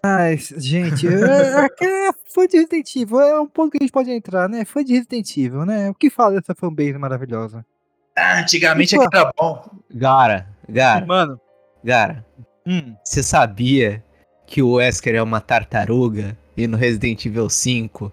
[0.02, 4.10] Ai, gente, é, é, fã de Resident Evil, é um ponto que a gente pode
[4.10, 4.64] entrar, né?
[4.64, 5.90] Fã de Resident Evil, né?
[5.90, 7.66] O que fala dessa fanbase maravilhosa?
[8.16, 9.68] Ah, antigamente é que era bom.
[9.92, 11.40] Gara, Gara, Mano,
[11.82, 12.24] Gara,
[12.64, 14.02] hum, você sabia
[14.46, 18.12] que o Wesker é uma tartaruga e no Resident Evil 5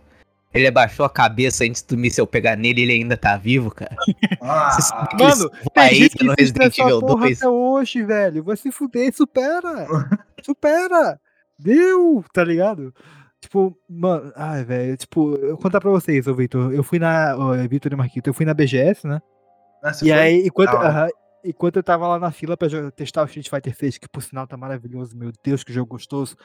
[0.53, 3.95] Ele abaixou a cabeça antes do míssel pegar nele e ele ainda tá vivo, cara.
[4.41, 4.77] Ah,
[5.17, 7.37] Mano, Tem gente que no Resident Evil porra 2.
[7.37, 8.43] até hoje, velho.
[8.43, 9.87] Vai se fuder, supera.
[10.43, 11.19] supera.
[11.57, 12.93] Deu, tá ligado?
[13.39, 16.73] Tipo, mano, ai, velho, tipo, eu vou contar pra vocês, ô Vitor.
[16.73, 17.35] Eu fui na.
[17.37, 19.19] Ô, Vitor e Marquito, eu fui na BGS, né?
[19.83, 20.11] Ah, E foi?
[20.11, 20.87] aí, enquanto, hora.
[20.89, 21.07] aham,
[21.45, 24.45] enquanto eu tava lá na fila pra testar o Street Fighter 6, que por sinal
[24.45, 26.35] tá maravilhoso, meu Deus, que jogo gostoso.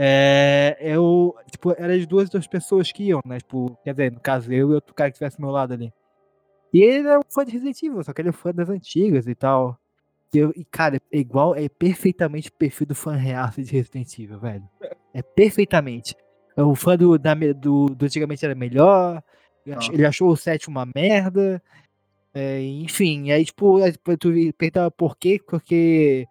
[0.00, 3.38] É, eu, tipo, eram as duas das pessoas que iam, né?
[3.38, 5.92] Tipo, quer dizer, no caso, eu e outro cara que estivesse ao meu lado ali.
[6.72, 9.26] E ele é um fã de Resident Evil, só que ele é fã das antigas
[9.26, 9.76] e tal.
[10.32, 14.18] E, eu, e cara, é igual, é perfeitamente o perfil do fã real de Resident
[14.18, 14.68] Evil, velho.
[15.12, 16.14] É perfeitamente.
[16.56, 19.20] É O fã do, da, do, do antigamente era melhor.
[19.66, 19.92] ele Nossa.
[19.92, 21.60] Ele achou o 7 uma merda.
[22.32, 25.40] É, enfim, aí tipo, aí, tipo, tu perguntava por quê?
[25.44, 26.26] Porque,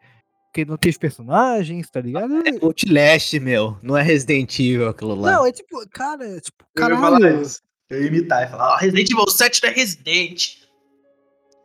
[0.57, 2.35] porque não tem os personagens, tá ligado?
[2.47, 3.77] É Outlast, meu.
[3.83, 5.33] Não é Resident Evil aquilo lá.
[5.33, 7.61] Não, é tipo, cara, é tipo, Eu ia falar isso.
[7.89, 10.57] Eu ia imitar e falar, ó, Resident Evil 7 não é Resident.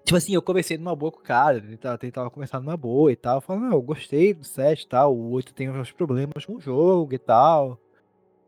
[0.04, 2.76] Tipo assim, eu conversei numa boa com o cara, ele tava, ele tava conversando numa
[2.76, 5.92] boa e tal, falando, não, eu gostei do 7 e tal, o 8 tem uns
[5.92, 7.80] problemas com o jogo e tal.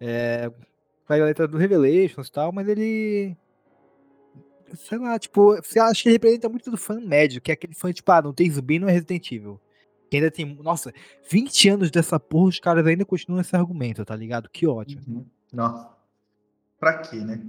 [0.01, 0.51] É.
[1.07, 3.37] Com a letra do Revelations e tal, mas ele.
[4.75, 7.75] Sei lá, tipo, você acha que ele representa muito do fã médio, que é aquele
[7.75, 9.61] fã, tipo, ah, não tem zumbi, não é Resident Evil.
[10.11, 10.45] Que ainda tem.
[10.63, 10.93] Nossa,
[11.31, 14.49] 20 anos dessa porra, os caras ainda continuam esse argumento, tá ligado?
[14.51, 15.03] Que ótimo.
[15.09, 15.27] Uhum.
[15.53, 15.89] Nossa.
[16.79, 17.41] Pra quê, né?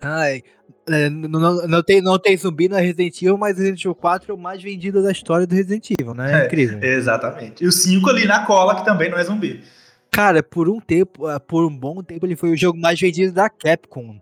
[0.00, 0.42] Ai,
[0.88, 4.32] é, n- não, não, tem, não tem zumbi no Resident Evil, mas Resident Evil 4
[4.32, 6.32] é o mais vendido da história do Resident Evil, né?
[6.40, 6.82] É É, incrível.
[6.82, 7.62] Exatamente.
[7.62, 9.62] E o 5 ali na cola, que também não é zumbi.
[10.10, 13.32] Cara, por um tempo, ah, por um bom tempo, ele foi o jogo mais vendido
[13.32, 14.20] da Capcom.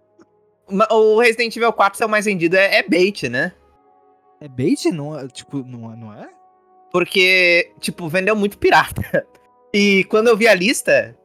[0.90, 3.53] O Resident Evil 4 seu mais vendido é, é bait, né?
[4.40, 4.85] É bait?
[4.92, 6.29] Não, é- tipo, não, é- não é?
[6.92, 9.03] Porque, tipo, vendeu muito pirata.
[9.72, 11.16] E quando eu vi a lista,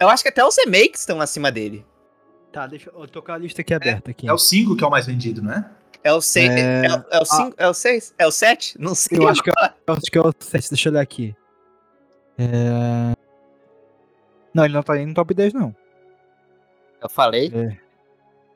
[0.00, 1.86] eu acho que até os remakes estão acima dele.
[2.50, 4.28] Tá, deixa eu tocar a lista aqui aberta aqui.
[4.28, 5.70] É o 5 que é o mais vendido, não é?
[6.02, 6.50] É o 6.
[6.50, 7.54] É, É, o- é o 5?
[7.56, 8.14] É o 6?
[8.18, 8.74] É o 7?
[8.76, 9.18] Não sei.
[9.18, 9.52] Eu acho que é,
[9.86, 11.32] eu acho que é o 7, deixa eu olhar aqui.
[12.36, 13.14] É...
[14.52, 15.72] Não, ele não tá nem no top 10, não.
[17.00, 17.52] Eu falei.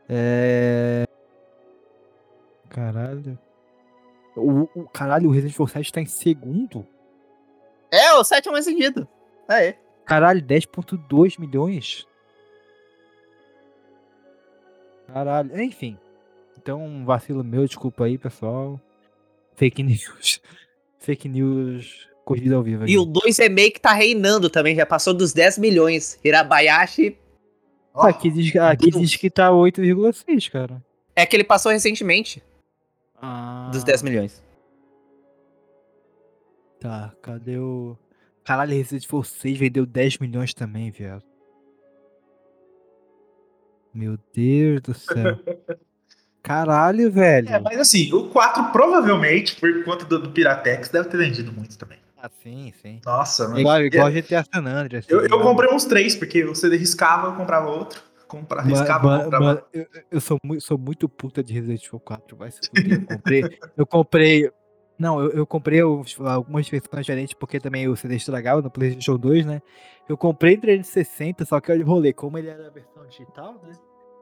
[0.08, 1.04] É...
[2.68, 3.38] Caralho.
[4.36, 6.86] O, o- caralho, o Resident Evil 7 tá em segundo?
[7.90, 8.66] É, o 7 é o mais.
[8.66, 9.78] É, é.
[10.04, 12.06] Caralho, 10.2 milhões?
[15.06, 15.98] Caralho, enfim.
[16.58, 18.80] Então, um vacilo meu, desculpa aí, pessoal.
[19.54, 20.40] Fake news.
[20.98, 22.88] Fake news corrida ao vivo.
[22.88, 26.18] E o 2 remake tá reinando também, já passou dos 10 milhões.
[26.24, 27.18] Hirabayashi
[27.92, 29.02] Ó, aqui diz, aqui Deus.
[29.02, 30.82] diz que tá 8,6, cara.
[31.14, 32.42] é que ele passou recentemente
[33.26, 34.44] Ah, dos 10 milhões.
[36.78, 37.96] Tá, cadê o.
[38.44, 41.24] Caralho, Resident Evil 6 vendeu 10 milhões também, viado.
[43.94, 45.38] Meu Deus do céu.
[46.42, 47.48] Caralho, velho.
[47.48, 51.78] É, mas assim, o 4 provavelmente, por conta do, do Piratex, deve ter vendido muito
[51.78, 51.98] também.
[52.18, 53.00] Ah, sim, sim.
[53.06, 53.60] Nossa, mano.
[53.60, 55.06] Igual, igual GTA San Andreas.
[55.08, 55.42] Eu, tá eu ligado?
[55.42, 58.02] comprei uns três, porque você riscava, eu comprava outro.
[58.28, 61.84] Compra, Ma- riscava, ma- eu mano, eu, eu sou, muito, sou muito puta de Resident
[61.84, 63.00] Evil 4, vai se fuder.
[63.00, 63.58] Eu comprei.
[63.76, 64.50] eu comprei.
[64.98, 69.44] Não, eu, eu comprei algumas versões diferentes, porque também o CD estragava no PlayStation 2,
[69.44, 69.60] né?
[70.08, 73.72] Eu comprei em 360, só que o rolê, como ele era a versão digital, né?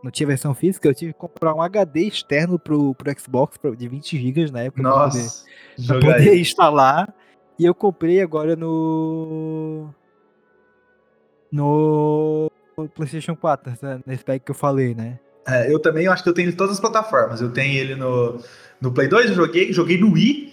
[0.02, 3.76] Não tinha versão física, eu tive que comprar um HD externo pro, pro Xbox pro-
[3.76, 4.82] de 20 GB na época.
[4.82, 5.44] pra poder- Nossa,
[5.86, 7.14] pra poder instalar.
[7.58, 9.90] E eu comprei agora no.
[11.52, 12.50] No
[12.88, 15.18] PlayStation 4, nessa- nesse pack que eu falei, né?
[15.46, 17.40] É, eu também eu acho que eu tenho ele em todas as plataformas.
[17.40, 18.38] Eu tenho ele no,
[18.80, 20.52] no Play 2, eu joguei, joguei no Wii.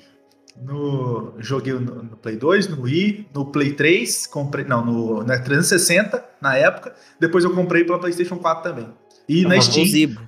[0.62, 4.66] No, joguei no, no Play 2, no Wii, no Play 3, comprei.
[4.66, 6.94] Não, no na 360 na época.
[7.20, 8.90] Depois eu comprei pela PlayStation 4 também.
[9.28, 9.86] E na O Steam.
[9.86, 10.22] Zibo.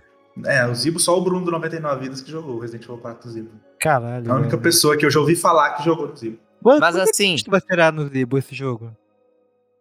[0.46, 3.28] É, o Zibo, só o Bruno do 99 Vidas que jogou o Resident Evil 4
[3.28, 3.50] do Zibo.
[3.80, 4.32] Caralho.
[4.32, 4.62] A única velho.
[4.62, 6.38] pessoa que eu já ouvi falar que jogou no Zibo.
[6.64, 8.96] Mas é assim- que vai tirar no Zibo esse jogo?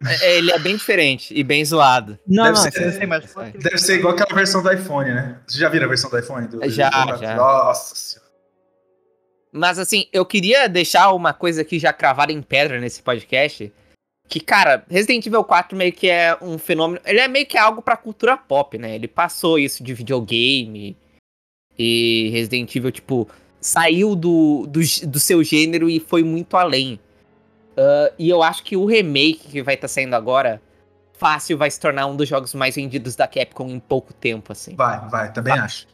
[0.06, 2.18] É, Ele é bem diferente e bem zoado.
[2.26, 5.38] Não, Deve não, ser- ele Deve ser igual aquela versão do iPhone, né?
[5.46, 6.46] Vocês já viram a versão do iPhone?
[6.48, 7.34] Do, Já, do- já.
[7.36, 8.30] Nossa senhora.
[9.52, 13.72] Mas assim, eu queria deixar uma coisa aqui já cravada em pedra nesse podcast.
[14.28, 17.00] Que, cara, Resident Evil 4 meio que é um fenômeno.
[17.04, 18.94] Ele é meio que algo pra cultura pop, né?
[18.94, 20.96] Ele passou isso de videogame.
[21.76, 23.28] E Resident Evil, tipo,
[23.60, 27.00] saiu do, do, do seu gênero e foi muito além.
[27.76, 30.60] Ah, e eu acho que o remake que vai estar saindo agora,
[31.18, 34.74] fácil vai se tornar um dos jogos mais vendidos da Capcom em pouco tempo, assim.
[34.74, 35.86] Vai, vai, também acho.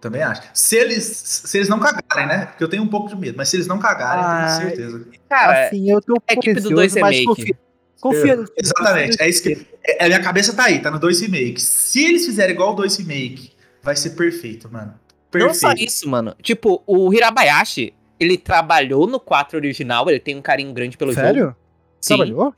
[0.00, 0.42] Também acho.
[0.54, 2.46] Se eles, se eles não cagarem, né?
[2.46, 4.68] Porque eu tenho um pouco de medo, mas se eles não cagarem, eu Ah, tenho
[4.70, 5.06] certeza.
[5.28, 7.26] Cara, assim, eu tô um a pouco equipe do 2 receoso, mas Remake.
[7.26, 7.58] confia-
[8.00, 9.66] Confia no Exatamente, é isso que.
[9.84, 11.60] É, a minha cabeça tá aí, tá no 2 remake.
[11.60, 13.52] Se eles fizerem igual o 2 remake,
[13.82, 14.94] vai ser perfeito, mano.
[15.30, 15.52] Perfeito.
[15.52, 16.34] Não só isso, mano.
[16.42, 21.26] Tipo, o Hirabayashi, ele trabalhou no 4 original, ele tem um carinho grande pelo jogo.
[21.26, 21.56] Sério?
[21.98, 22.16] Sim.
[22.16, 22.54] Trabalhou?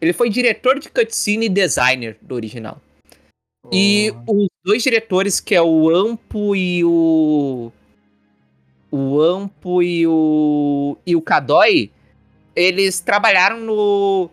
[0.00, 2.80] Ele foi diretor de cutscene e designer do original.
[3.72, 7.70] E os dois diretores, que é o Ampo e o.
[8.90, 10.96] O Ampo e o.
[11.06, 11.90] E o Kadoi,
[12.56, 14.30] eles trabalharam no.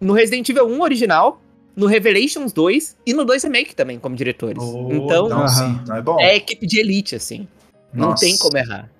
[0.00, 1.40] No Resident Evil 1 original,
[1.76, 4.60] no Revelations 2 e no 2 Remake também, como diretores.
[4.60, 5.48] Oh, então, Aham.
[5.48, 6.20] sim, então é bom.
[6.20, 7.46] é equipe de elite, assim.
[7.92, 8.24] Não Nossa.
[8.24, 8.90] tem como errar.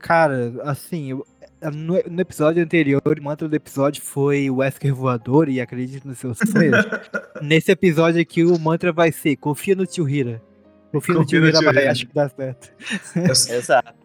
[0.00, 1.26] Cara, assim, eu-
[1.72, 6.18] no, no episódio anterior, o mantra do episódio foi o Wesker voador e acredite nos
[6.18, 6.76] seus sonhos.
[7.42, 10.42] Nesse episódio aqui, o mantra vai ser: confia no tio Hira.
[10.90, 11.90] Confia no Confia tio no Hira, tio mas Hira.
[11.92, 12.72] acho que dá certo.
[13.52, 14.00] Exato.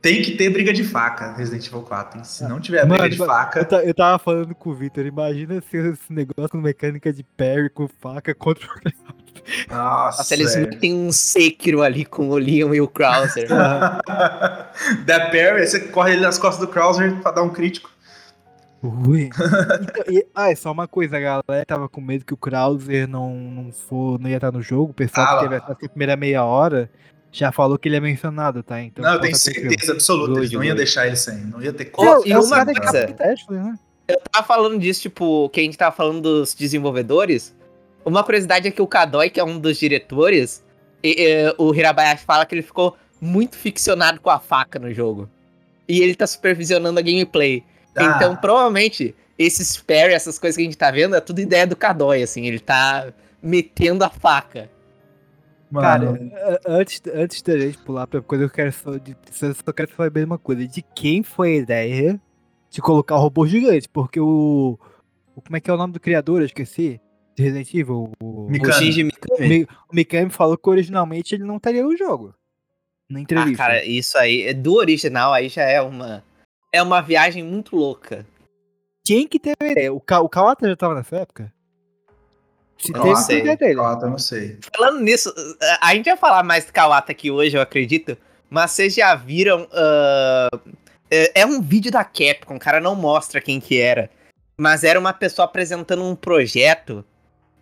[0.00, 2.18] Tem que ter briga de faca, Resident Evil 4.
[2.18, 2.24] hein?
[2.24, 3.68] Se não tiver Mano, briga de faca.
[3.70, 7.68] Eu, eu tava falando com o Victor, imagina se esse negócio com mecânica de parry
[7.70, 8.70] com faca contra o
[9.68, 10.60] Nossa, Nossa, eles é.
[10.60, 13.48] metem um Sekiro ali com o Leon e o Krauser.
[15.04, 17.90] da Parry, você corre ali nas costas do Krauser pra dar um crítico.
[18.82, 19.30] Ui.
[19.32, 23.06] Então, e- ah, é só uma coisa, a galera tava com medo que o Krauser
[23.08, 24.90] não, não, for, não ia estar no jogo.
[24.90, 26.90] O pessoal Ah, que teve essa primeira meia hora
[27.30, 28.80] já falou que ele é mencionado, tá?
[28.82, 29.70] Então, não, eu tenho tranquilo.
[29.70, 30.38] certeza absoluta.
[30.40, 31.38] Eles não iam deixar ele sem.
[31.46, 32.26] Não ia ter como.
[32.26, 33.06] e é o uma da coisa-
[33.50, 33.74] né?
[34.08, 37.54] Eu tava falando disso, tipo, que a gente tava falando dos desenvolvedores.
[38.04, 40.64] Uma curiosidade é que o Kadoi, que é um dos diretores,
[41.02, 45.28] e- e, o Hirabayashi fala que ele ficou muito ficcionado com a faca no jogo.
[45.88, 47.62] E ele tá supervisionando a gameplay.
[47.96, 48.14] Ah.
[48.16, 51.76] Então, provavelmente, esses parry, essas coisas que a gente tá vendo, é tudo ideia do
[51.76, 52.46] Kadoi, assim.
[52.46, 53.12] Ele tá
[53.42, 54.70] metendo a faca.
[55.70, 59.72] Mano, Cara, a- antes, antes da gente pular pra coisa, eu quero só, de, só
[59.72, 60.66] quero saber uma coisa.
[60.66, 62.20] De quem foi a ideia
[62.70, 63.88] de colocar o robô gigante?
[63.88, 64.78] Porque o.
[65.34, 66.40] o- como é que é o nome do criador?
[66.42, 67.00] Eu esqueci.
[67.36, 68.12] De Resident Evil.
[68.22, 68.70] O, Mikami.
[68.72, 69.48] O Shinji Mikami.
[69.48, 72.34] Mi- o Mikami falou que originalmente ele não estaria no jogo.
[73.10, 73.56] Na Ah, entrevista.
[73.56, 76.22] cara, isso aí, do original, aí já é uma...
[76.74, 78.26] É uma viagem muito louca.
[79.04, 79.92] Quem que teve a ideia?
[79.92, 81.52] O, Ka o Kawata já tava nessa época?
[82.78, 83.38] Se teve, não foi sei.
[83.40, 83.74] ideia dele.
[83.74, 84.58] Kawata, eu não sei.
[84.74, 85.32] Falando nisso,
[85.80, 88.16] a gente vai falar mais do Kawata aqui hoje, eu acredito.
[88.48, 89.68] Mas vocês já viram.
[89.72, 90.48] ah,
[91.10, 94.08] é, é um vídeo da Capcom, o cara não mostra quem que era.
[94.58, 97.04] Mas era uma pessoa apresentando um projeto.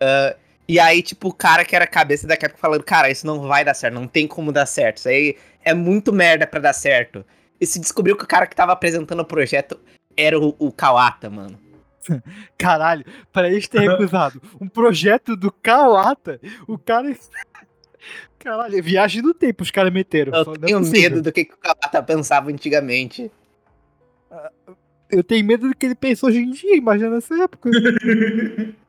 [0.01, 0.37] Ah,
[0.71, 3.41] e aí, tipo, o cara que era a cabeça da Capcom falando: Cara, isso não
[3.41, 4.99] vai dar certo, não tem como dar certo.
[4.99, 7.25] Isso aí é muito merda pra dar certo.
[7.61, 9.79] E se descobriu que o cara que tava apresentando o projeto
[10.17, 11.59] era o, o Kawata, mano.
[12.57, 17.15] Caralho, pra eles ter recusado um projeto do Kawata, o cara.
[18.39, 20.33] Caralho, viagem no tempo os caras meteram.
[20.33, 21.11] Eu é tenho possível.
[21.11, 23.31] medo do que, que o Kawata pensava antigamente.
[25.11, 27.69] Eu tenho medo do que ele pensou hoje em dia, imagina nessa época.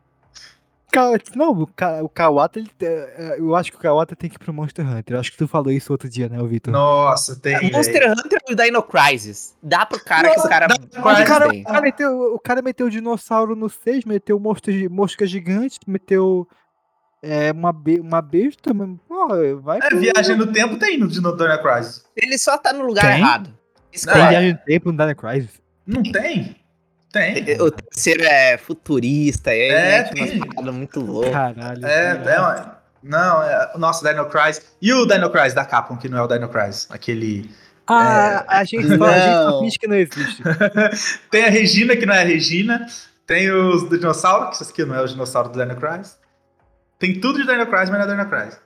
[1.35, 4.39] Não, o, Ka- o Kawata, ele, é, eu acho que o Kawata tem que ir
[4.39, 5.15] pro Monster Hunter.
[5.15, 6.71] Eu acho que tu falou isso outro dia, né, Vitor?
[6.73, 7.57] Nossa, tem.
[7.57, 7.71] velho.
[7.73, 9.55] Monster Hunter e o Dino Crisis.
[9.63, 10.67] Dá pro cara que o cara.
[10.69, 14.71] Mas o cara, o, cara meteu, o cara meteu o dinossauro no 6, meteu mosca,
[14.89, 16.47] mosca gigante, meteu
[17.23, 19.27] é, uma, be- uma besta, mas, pô,
[19.61, 22.03] vai É, pro- viagem no tempo tem no Dino Dino Crisis.
[22.15, 23.19] Ele só tá no lugar Tem?
[23.19, 23.49] errado.
[23.91, 25.61] Tem viagem no tempo no Dino Crisis.
[25.85, 26.55] Não tem?
[27.11, 27.61] Tem.
[27.61, 30.71] O terceiro é futurista, e aí É, umas tem.
[30.73, 31.31] muito loucas.
[31.31, 31.85] Caralho.
[31.85, 33.71] É, é uma- Não, é.
[33.77, 34.61] Nossa, Dino Crisis.
[34.81, 36.87] E o Dino Crisis da Capcom, que não é o Dino Crisis.
[36.89, 37.49] Aquele.
[37.87, 39.59] Ah, a gente só, a gente Não.
[39.59, 40.41] finge que não existe.
[41.29, 42.85] Tem a Regina, que não é a Regina.
[43.25, 46.17] Tem os do dinossauro, que isso aqui não é o dinossauro do Dino Crisis.
[46.99, 48.59] Tem tudo de Dino Crisis, mas não é Dino Crisis.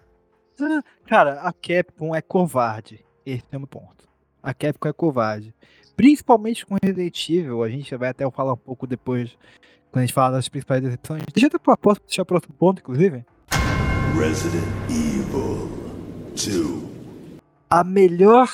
[1.08, 3.04] Cara, a Capcom é covarde.
[3.26, 4.06] Esse é o meu ponto.
[4.44, 5.54] A Capcom é covarde.
[5.96, 9.30] Principalmente com Resident Evil, a gente vai até falar um pouco depois,
[9.92, 11.24] quando a gente falar das principais decepções.
[11.34, 13.24] Deixa eu até posso deixar o próximo ponto, inclusive.
[14.18, 15.70] Resident Evil
[16.30, 16.86] 2.
[17.70, 18.50] A melhor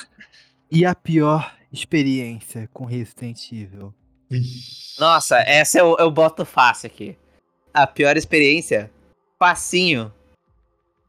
[0.70, 3.92] e a pior experiência com Resident Evil.
[4.98, 7.16] Nossa, essa eu, eu boto fácil aqui.
[7.74, 8.90] A pior experiência,
[9.38, 10.12] facinho,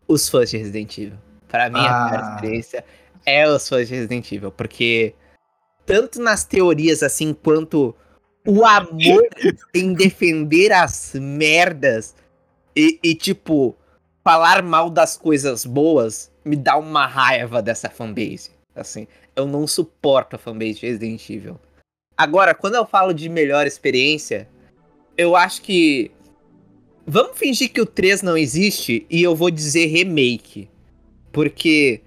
[0.07, 1.17] os fãs de Resident Evil.
[1.47, 2.33] Pra mim, a pior Ah.
[2.35, 2.85] experiência
[3.25, 5.13] é os fãs de Resident Evil, porque
[5.85, 7.95] tanto nas teorias assim, quanto
[8.45, 9.27] o amor
[9.73, 12.15] em defender as merdas
[12.75, 13.75] e, e, tipo,
[14.23, 18.51] falar mal das coisas boas me dá uma raiva dessa fanbase.
[18.75, 21.59] Assim, eu não suporto a fanbase de Resident Evil.
[22.17, 24.47] Agora, quando eu falo de melhor experiência,
[25.17, 26.11] eu acho que.
[27.05, 30.69] Vamos fingir que o 3 não existe e eu vou dizer remake.
[31.33, 32.01] Porque,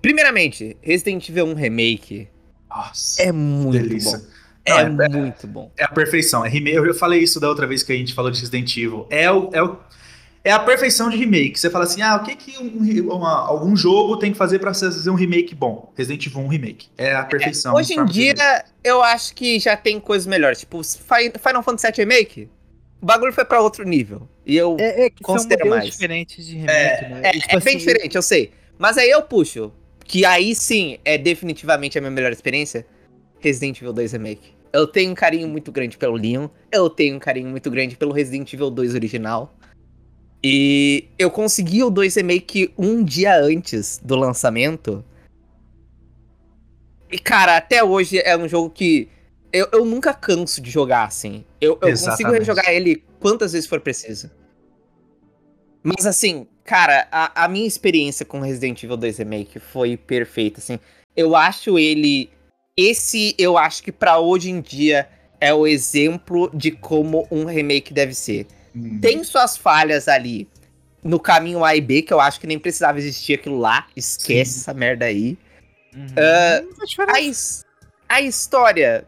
[0.00, 2.28] primeiramente, Resident Evil 1 Remake
[2.76, 3.22] Nossa.
[3.22, 4.18] é muito delícia.
[4.18, 4.24] bom.
[4.64, 5.70] É, Não, é- muito bom.
[5.78, 6.44] É a perfeição.
[6.44, 6.76] É remake.
[6.76, 9.06] Eu falei isso da outra vez que a gente falou de Resident Evil.
[9.10, 9.78] É, o, é, o-
[10.42, 11.58] é a perfeição de remake.
[11.58, 14.74] Você fala assim, ah, o que, que um uma- algum jogo tem que fazer pra
[14.74, 15.92] você fazer um remake bom?
[15.96, 16.88] Resident Evil 1 remake.
[16.98, 17.74] É a perfeição.
[17.76, 18.34] Hoje em dia,
[18.82, 20.58] eu acho que já tem coisas melhores.
[20.60, 22.48] Tipo, Fi- Final Fantasy VII Remake,
[23.00, 24.28] o bagulho foi pra outro nível.
[24.44, 24.76] E eu.
[24.80, 25.92] É, é que são Considera modelos mais.
[25.92, 27.20] diferentes de remake, né?
[27.22, 28.52] É, tipo é bem assim, diferente, eu sei.
[28.78, 29.72] Mas aí eu puxo.
[30.06, 32.86] Que aí sim é definitivamente a minha melhor experiência.
[33.40, 34.54] Resident Evil 2 Remake.
[34.72, 36.48] Eu tenho um carinho muito grande pelo Leon.
[36.70, 39.54] Eu tenho um carinho muito grande pelo Resident Evil 2 original.
[40.42, 45.04] E eu consegui o 2 Remake um dia antes do lançamento.
[47.10, 49.08] E, cara, até hoje é um jogo que
[49.52, 51.44] eu, eu nunca canso de jogar, assim.
[51.60, 54.30] Eu, eu consigo rejogar ele quantas vezes for preciso.
[55.86, 60.80] Mas, assim, cara, a, a minha experiência com Resident Evil 2 Remake foi perfeita, assim.
[61.16, 62.28] Eu acho ele...
[62.76, 65.08] Esse, eu acho que pra hoje em dia
[65.40, 68.48] é o exemplo de como um remake deve ser.
[68.74, 68.98] Hum.
[69.00, 70.48] Tem suas falhas ali
[71.04, 73.86] no caminho A e B, que eu acho que nem precisava existir aquilo lá.
[73.94, 74.60] Esquece Sim.
[74.60, 75.38] essa merda aí.
[75.94, 76.84] uhum.
[76.84, 77.64] Diferença.
[78.08, 79.06] a, a história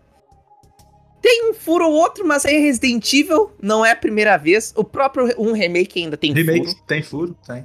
[1.20, 4.72] tem um furo ou outro, mas aí Resident Evil não é a primeira vez.
[4.76, 6.78] O próprio um remake ainda tem Remake furo.
[6.86, 7.36] tem furo?
[7.46, 7.64] Tem.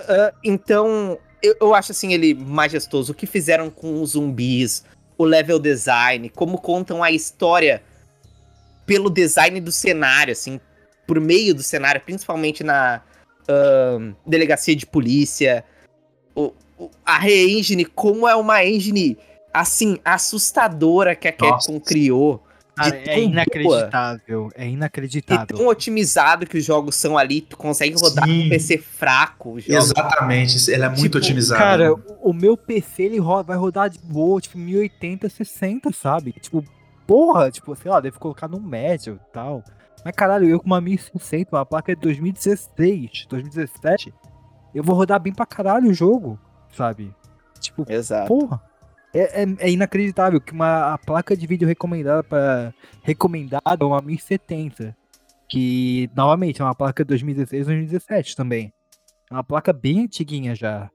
[0.00, 3.12] Ah, então, eu, eu acho assim ele majestoso.
[3.12, 4.84] O que fizeram com os zumbis,
[5.16, 7.82] o level design, como contam a história
[8.86, 10.60] pelo design do cenário, assim,
[11.06, 13.00] por meio do cenário, principalmente na
[13.48, 15.64] ahn, delegacia de polícia.
[16.34, 19.16] O, o- a re-engine, como é uma engine,
[19.52, 21.32] assim, assustadora que a.
[21.32, 22.42] Capcom criou.
[22.76, 23.24] Cara, é tão boa.
[23.24, 24.48] inacreditável.
[24.54, 25.56] É E inacreditável.
[25.56, 28.42] tão otimizado que os jogos são ali, tu consegue rodar Sim.
[28.44, 29.52] com PC fraco.
[29.54, 29.84] Os jogos.
[29.90, 30.70] Exatamente.
[30.70, 31.60] Ele é muito Tipo, otimizado.
[31.60, 36.32] Cara, o, meu PC ele ro- vai rodar de boa, tipo, 1080, 60, sabe?
[36.32, 36.64] Tipo,
[37.06, 39.62] porra, tipo, sei lá, deve colocar no médio e tal.
[40.04, 44.12] Mas caralho, eu com uma 1060, uma placa de 2016, 2017,
[44.74, 46.38] eu vou rodar bem pra caralho o jogo,
[46.76, 47.14] sabe?
[47.60, 48.28] Tipo, Exato.
[48.28, 48.60] porra.
[49.14, 54.02] É, é, é inacreditável que uma a placa de vídeo recomendada para recomendada é uma
[54.02, 54.96] 1070.
[55.48, 58.72] Que, novamente, é uma placa de 2016 2017 também.
[59.30, 60.90] É uma placa bem antiguinha já,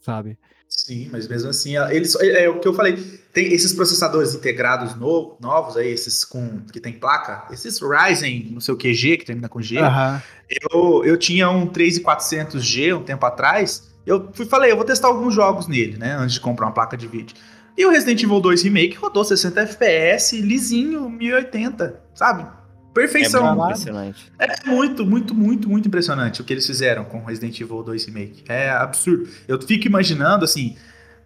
[0.00, 0.38] sabe?
[0.68, 2.96] Sim, mas mesmo assim, eles, é, é o que eu falei.
[3.32, 8.60] Tem esses processadores integrados no- novos aí, esses com que tem placa, esses Ryzen, não
[8.60, 9.78] sei o que G, que termina com G.
[9.78, 10.22] Aham.
[10.48, 13.91] Eu, eu tinha um 3400G um tempo atrás.
[14.06, 16.96] Eu fui falei, eu vou testar alguns jogos nele, né, antes de comprar uma placa
[16.96, 17.36] de vídeo.
[17.76, 22.46] E o Resident Evil 2 Remake rodou 60 FPS, lisinho, 1080, sabe?
[22.92, 23.46] Perfeição.
[23.46, 24.32] É muito impressionante.
[24.38, 28.44] É muito, muito, muito, muito impressionante o que eles fizeram com Resident Evil 2 Remake.
[28.48, 29.28] É absurdo.
[29.48, 30.76] Eu fico imaginando, assim,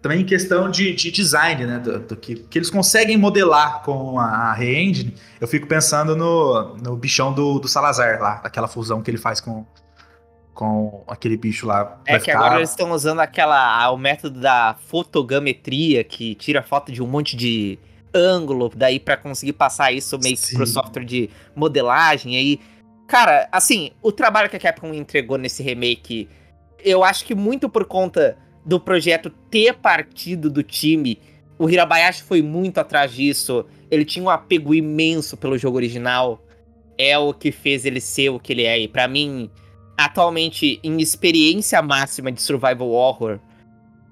[0.01, 1.79] também em questão de, de design, né?
[1.79, 5.13] Do, do que, que eles conseguem modelar com a, a Re-Engine.
[5.41, 9.41] Eu fico pensando no, no bichão do, do Salazar lá, aquela fusão que ele faz
[9.41, 9.65] com,
[10.57, 12.01] com aquele bicho lá.
[12.07, 16.91] É que ficar- agora eles estão usando aquela o método da fotogrametria que tira foto
[16.91, 17.77] de um monte de
[18.13, 22.59] ângulo, daí pra conseguir passar isso meio que pro software de modelagem aí.
[23.07, 26.27] Cara, assim, o trabalho que a Capcom entregou nesse remake,
[26.83, 28.35] eu acho que muito por conta
[28.65, 31.19] do projeto ter partido do time,
[31.59, 33.63] o Hirabayashi foi muito atrás disso.
[33.91, 36.43] Ele tinha um apego imenso pelo jogo original.
[36.97, 38.79] É o que fez ele ser o que ele é.
[38.79, 39.49] E pra mim,
[39.97, 43.39] atualmente, em experiência máxima de survival horror,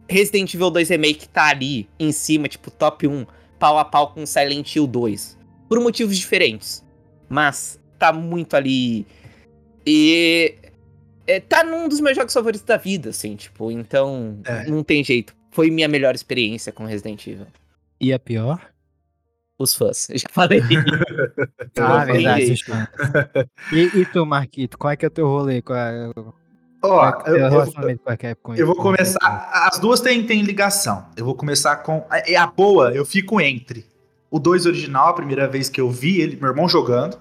[0.09, 3.25] Resident Evil 2 Remake tá ali em cima, tipo, top 1,
[3.59, 5.37] pau a pau com Silent Hill 2.
[5.69, 6.83] Por motivos diferentes.
[7.29, 9.05] Mas tá muito ali.
[9.85, 10.55] E.
[11.25, 14.39] é, tá num dos meus jogos favoritos da vida, assim, tipo, então.
[14.45, 14.65] É.
[14.67, 15.35] Não tem jeito.
[15.51, 17.47] Foi minha melhor experiência com Resident Evil.
[17.99, 18.74] E a pior?
[19.57, 20.61] Os fãs, eu já falei.
[21.77, 22.55] Ah, verdade.
[23.71, 25.61] E, e tu, Marquito, qual é que é o teu rolê?
[25.61, 26.35] Qual é, qual
[26.83, 28.55] Ó, é que é o eu, teu eu, relacionamento com a Capcom?
[28.55, 29.49] eu vou começar.
[29.71, 31.05] As duas têm, têm ligação.
[31.17, 32.05] Eu vou começar com.
[32.11, 33.85] É a boa, eu fico entre.
[34.29, 37.17] O 2 original, a primeira vez que eu vi ele, meu irmão jogando.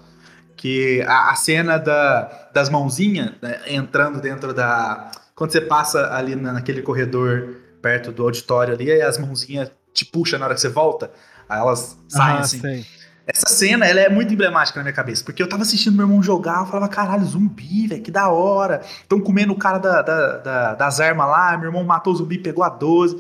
[0.57, 5.11] Que a, a cena da, das mãozinhas né, entrando dentro da.
[5.35, 10.05] Quando você passa ali na- naquele corredor perto do auditório ali, aí as mãozinhas te
[10.05, 11.11] puxam na hora que você volta.
[11.49, 12.61] Aí elas saem Ah, assim.
[12.61, 12.87] sei.
[13.27, 16.23] Essa cena, ela é muito emblemática na minha cabeça, porque eu tava assistindo meu irmão
[16.23, 18.83] jogar, eu falava, caralho, zumbi, velho, que da hora.
[19.01, 22.37] Estão comendo o cara da, da- da- das armas lá, meu irmão matou o zumbi,
[22.39, 23.17] pegou a 12.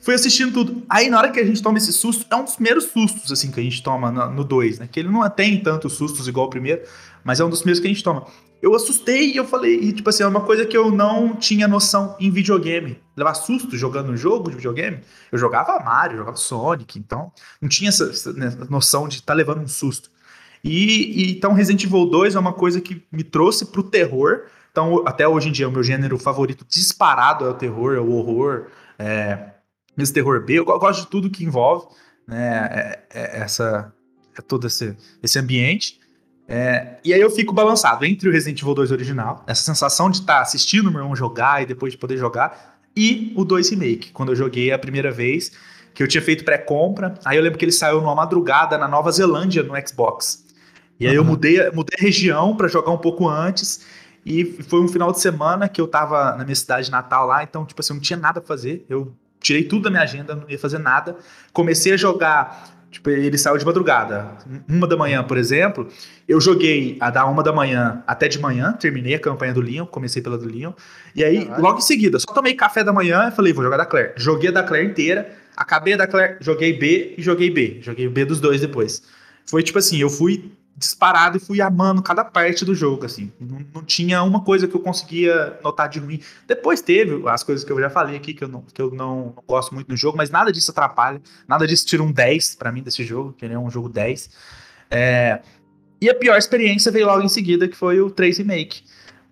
[0.00, 0.84] Fui assistindo tudo.
[0.88, 3.50] Aí, na hora que a gente toma esse susto, é um dos primeiros sustos, assim,
[3.50, 4.88] que a gente toma no 2, né?
[4.90, 6.82] Que ele não tem tantos sustos igual o primeiro,
[7.24, 8.26] mas é um dos primeiros que a gente toma.
[8.60, 11.68] Eu assustei e eu falei, e tipo assim, é uma coisa que eu não tinha
[11.68, 13.00] noção em videogame.
[13.16, 15.00] Levar susto jogando um jogo de videogame.
[15.30, 19.32] Eu jogava Mario, eu jogava Sonic, então não tinha essa, essa, né, noção de estar
[19.32, 20.10] tá levando um susto.
[20.62, 24.42] E, e, então Resident Evil 2 é uma coisa que me trouxe pro terror.
[24.70, 28.10] Então, até hoje em dia, o meu gênero favorito disparado é o terror, é o
[28.10, 28.66] horror,
[28.98, 29.50] é,
[29.96, 30.54] mesmo terror B.
[30.54, 31.86] Eu gosto de tudo que envolve
[32.26, 33.92] né, é, é essa,
[34.36, 35.97] é todo esse, esse ambiente.
[36.48, 40.20] É, e aí eu fico balançado entre o Resident Evil 2 original, essa sensação de
[40.20, 44.10] estar tá assistindo meu irmão jogar e depois de poder jogar, e o 2 Remake,
[44.12, 45.52] quando eu joguei a primeira vez,
[45.94, 47.14] que eu tinha feito pré-compra.
[47.24, 50.44] Aí eu lembro que ele saiu numa madrugada na Nova Zelândia no Xbox.
[50.98, 51.24] E aí uhum.
[51.24, 53.84] eu mudei, mudei a região para jogar um pouco antes.
[54.24, 57.64] E foi um final de semana que eu tava na minha cidade natal lá, então,
[57.64, 58.84] tipo assim, eu não tinha nada pra fazer.
[58.88, 61.16] Eu tirei tudo da minha agenda, não ia fazer nada.
[61.52, 64.38] Comecei a jogar Tipo, ele saiu de madrugada.
[64.66, 65.88] Uma da manhã, por exemplo,
[66.26, 69.84] eu joguei a da uma da manhã até de manhã, terminei a campanha do Leon,
[69.84, 70.72] comecei pela do Leon.
[71.14, 71.62] E aí, Caralho.
[71.62, 74.12] logo em seguida, só tomei café da manhã e falei, vou jogar da Claire.
[74.16, 77.78] Joguei a da Claire inteira, acabei a da Claire, joguei B e joguei B.
[77.82, 79.02] Joguei B dos dois depois.
[79.44, 83.32] Foi tipo assim, eu fui disparado e fui amando cada parte do jogo, assim.
[83.40, 86.20] Não, não, tinha uma coisa que eu conseguia notar de ruim.
[86.46, 89.34] Depois teve as coisas que eu já falei aqui, que eu não, que eu não,
[89.34, 91.20] não gosto muito do jogo, mas nada disso atrapalha.
[91.48, 94.30] Nada disso tira um 10 para mim desse jogo, que ele é um jogo 10.
[94.90, 95.40] É...
[96.00, 98.84] E a pior experiência veio logo em seguida, que foi o 3 Remake.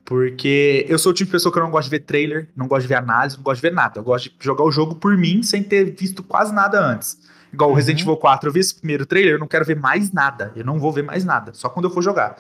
[0.05, 2.67] Porque eu sou o tipo de pessoa que eu não gosto de ver trailer, não
[2.67, 4.01] gosto de ver análise, não gosto de ver nada.
[4.01, 7.19] Eu gosto de jogar o jogo por mim, sem ter visto quase nada antes.
[7.53, 7.77] Igual o uhum.
[7.77, 10.53] Resident Evil 4, eu vi esse primeiro trailer, eu não quero ver mais nada.
[10.55, 12.37] Eu não vou ver mais nada, só quando eu for jogar.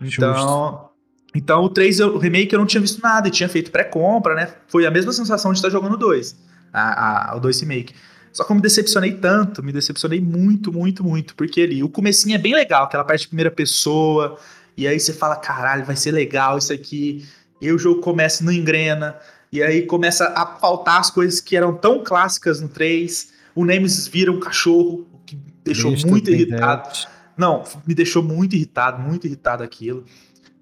[0.00, 0.90] Então,
[1.34, 4.54] então o 3, o remake, eu não tinha visto nada e tinha feito pré-compra, né?
[4.66, 6.36] Foi a mesma sensação de estar jogando o 2,
[6.72, 7.94] a, a, o 2 remake.
[8.32, 12.34] Só que eu me decepcionei tanto, me decepcionei muito, muito, muito, porque ali o comecinho
[12.34, 14.38] é bem legal, aquela parte de primeira pessoa,
[14.76, 17.26] e aí você fala, caralho, vai ser legal isso aqui.
[17.60, 19.16] E o jogo começa não engrena,
[19.52, 23.31] e aí começa a faltar as coisas que eram tão clássicas no 3.
[23.54, 26.88] O Nemesis vira um cachorro, o que deixou Deixa muito irritado.
[27.36, 30.04] Não, me deixou muito irritado, muito irritado aquilo.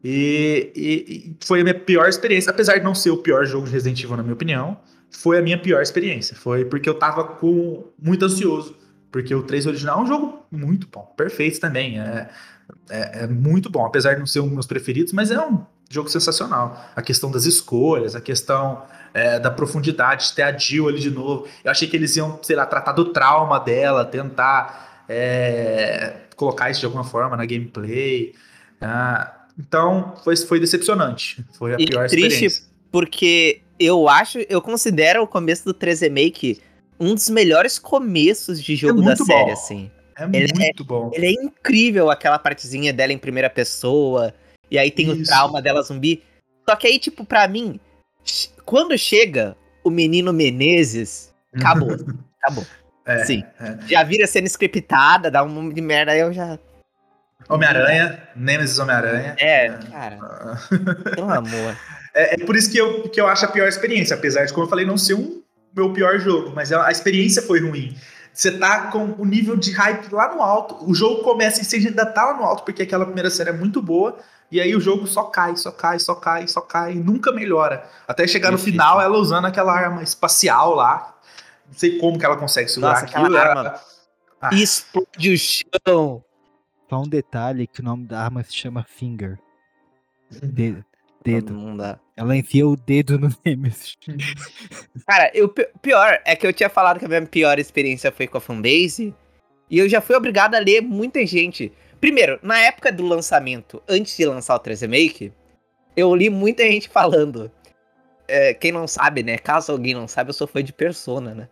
[0.03, 3.67] E, e, e, foi a minha pior experiência, apesar de não ser o pior jogo
[3.67, 4.79] de Resident Evil, na minha opinião,
[5.11, 6.35] foi a minha pior experiência.
[6.37, 8.77] Foi porque eu tava com muito ansioso.
[9.11, 11.99] Porque o 3 original é um jogo muito bom, perfeito também.
[11.99, 12.31] É,
[12.89, 15.65] é, é muito bom, apesar de não ser um dos meus preferidos, mas é um
[15.91, 16.81] jogo sensacional.
[16.95, 21.11] A questão das escolhas, a questão é, da profundidade, de ter a Jill ali de
[21.11, 21.47] novo.
[21.65, 26.81] Eu achei que eles iam, sei lá, tratar do trauma dela, tentar é, colocar isso
[26.81, 28.35] de alguma forma na gameplay.
[28.81, 31.45] Ah, então, foi, foi decepcionante.
[31.53, 32.65] Foi a e pior triste experiência.
[32.91, 36.61] porque eu acho, eu considero o começo do 3 Remake
[37.01, 39.53] um dos melhores começos de jogo é da série, bom.
[39.53, 39.91] assim.
[40.19, 41.11] É ele muito é, bom.
[41.15, 44.35] Ele é incrível, aquela partezinha dela em primeira pessoa.
[44.71, 45.23] E aí tem Isso.
[45.23, 46.23] o trauma dela zumbi.
[46.69, 47.81] Só que aí, tipo, pra mim,
[48.71, 51.91] quando chega o menino Menezes, acabou.
[52.41, 52.65] acabou.
[53.05, 53.43] É, Sim.
[53.59, 53.77] É.
[53.89, 56.57] Já vira sendo scriptada, dá um monte de merda, aí eu já.
[57.49, 59.35] Homem-Aranha, Nemesis Homem-Aranha.
[59.41, 60.19] É, é, cara.
[61.17, 61.77] Pelo amor.
[62.15, 64.67] É, é, por isso que eu, que eu acho a pior experiência, apesar de, como
[64.67, 65.43] eu falei, não ser um
[65.75, 67.97] meu pior jogo, mas a experiência foi ruim.
[68.33, 71.77] Você tá com o nível de hype lá no alto, o jogo começa e você
[71.77, 74.17] ainda tá lá no alto, porque aquela primeira série é muito boa,
[74.51, 77.89] e aí o jogo só cai, só cai, só cai, só cai, nunca melhora.
[78.09, 81.17] Até chegar no final, ela usando aquela arma espacial lá.
[81.69, 83.37] Não sei como que ela consegue segurar Nossa, aquilo.
[83.37, 83.85] Arma ela...
[84.41, 84.51] ah.
[84.53, 86.25] Explode o chão.
[86.89, 89.39] Só um detalhe que o nome da arma se chama Finger.
[90.43, 90.85] Dedo.
[91.25, 91.53] dedo.
[91.53, 91.99] Não, não dá.
[92.17, 93.97] Ela enfia o dedo no Nemesis.
[95.07, 95.49] Cara, o
[95.79, 99.15] pior é que eu tinha falado que a minha pior experiência foi com a fanbase.
[99.71, 104.17] E eu já fui obrigado a ler muita gente Primeiro, na época do lançamento, antes
[104.17, 105.33] de lançar o 3 Remake,
[105.97, 107.51] eu li muita gente falando.
[108.27, 109.37] É, quem não sabe, né?
[109.37, 111.49] Caso alguém não sabe, eu sou fã de Persona, né?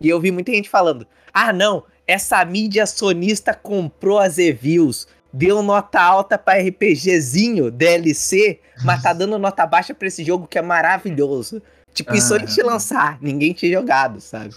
[0.00, 5.62] E eu vi muita gente falando: ah, não, essa mídia sonista comprou as reviews, deu
[5.62, 10.62] nota alta pra RPGzinho, DLC, mas tá dando nota baixa pra esse jogo que é
[10.62, 11.62] maravilhoso.
[11.92, 14.54] Tipo, isso antes de lançar, ninguém tinha jogado, sabe?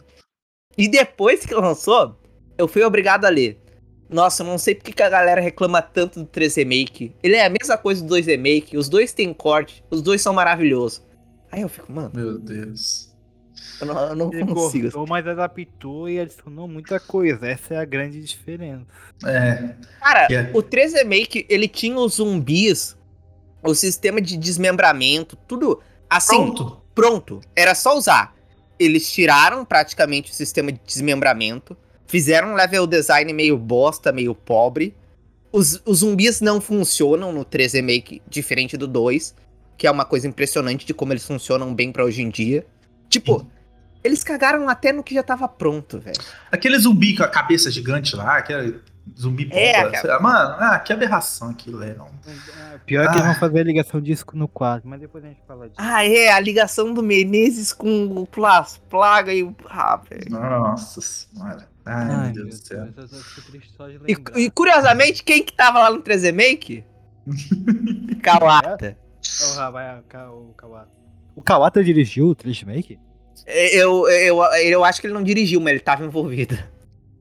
[0.78, 2.18] E depois que lançou,
[2.58, 3.60] eu fui obrigado a ler.
[4.10, 7.16] Nossa, eu não sei porque que a galera reclama tanto do 3 Remake.
[7.22, 10.34] Ele é a mesma coisa do 2 Remake, os dois têm corte, os dois são
[10.34, 11.03] maravilhosos.
[11.51, 12.12] Aí eu fico, mano.
[12.14, 13.10] Meu Deus.
[13.80, 14.84] Eu não, eu não ele consigo.
[14.86, 17.47] Cortou, mas adaptou e adicionou muita coisa.
[17.47, 18.86] Essa é a grande diferença.
[19.26, 19.76] É.
[19.99, 20.51] Cara, yeah.
[20.57, 22.97] o 3 Remake, ele tinha os zumbis,
[23.62, 26.36] o sistema de desmembramento, tudo assim.
[26.36, 26.82] Pronto.
[26.95, 27.41] Pronto.
[27.55, 28.36] Era só usar.
[28.78, 31.78] Eles tiraram praticamente o sistema de desmembramento
[32.10, 34.95] Fizeram um level design meio bosta, meio pobre.
[35.51, 39.34] os, os zumbis não funcionam no 3 Remake, diferente do 2,
[39.78, 42.66] que é uma coisa impressionante de como eles funcionam bem pra hoje em dia.
[43.07, 43.47] Tipo,
[44.03, 46.20] eles cagaram até no que já tava pronto, velho.
[46.51, 48.80] Aquele zumbi com a cabeça gigante lá, aquele
[49.18, 49.60] zumbi bomba.
[49.60, 50.20] É, cara.
[50.20, 51.93] Mano, ah, que aberração aquilo, é.
[51.95, 52.10] Não-
[52.86, 53.32] Pior é que eles Ah.
[53.32, 55.76] vão fazer a ligação disso no 4, mas depois a gente fala disso.
[55.80, 59.55] Ah, é, a ligação do Menezes com o Plas, Plaga e o.
[59.70, 60.30] Ah, velho.
[60.30, 61.68] Nossa senhora.
[61.92, 62.88] Ai, meu Deus do céu.
[64.08, 66.84] E, e, curiosamente, quem que tava lá no 3 Remake?
[68.22, 68.98] Kawata.
[69.52, 70.92] O Rabai- o Ka- o Kawata.
[71.36, 73.00] O Kawata dirigiu o Trish Make?
[73.46, 76.58] Eu, eu, eu acho que ele não dirigiu, mas ele tava envolvido.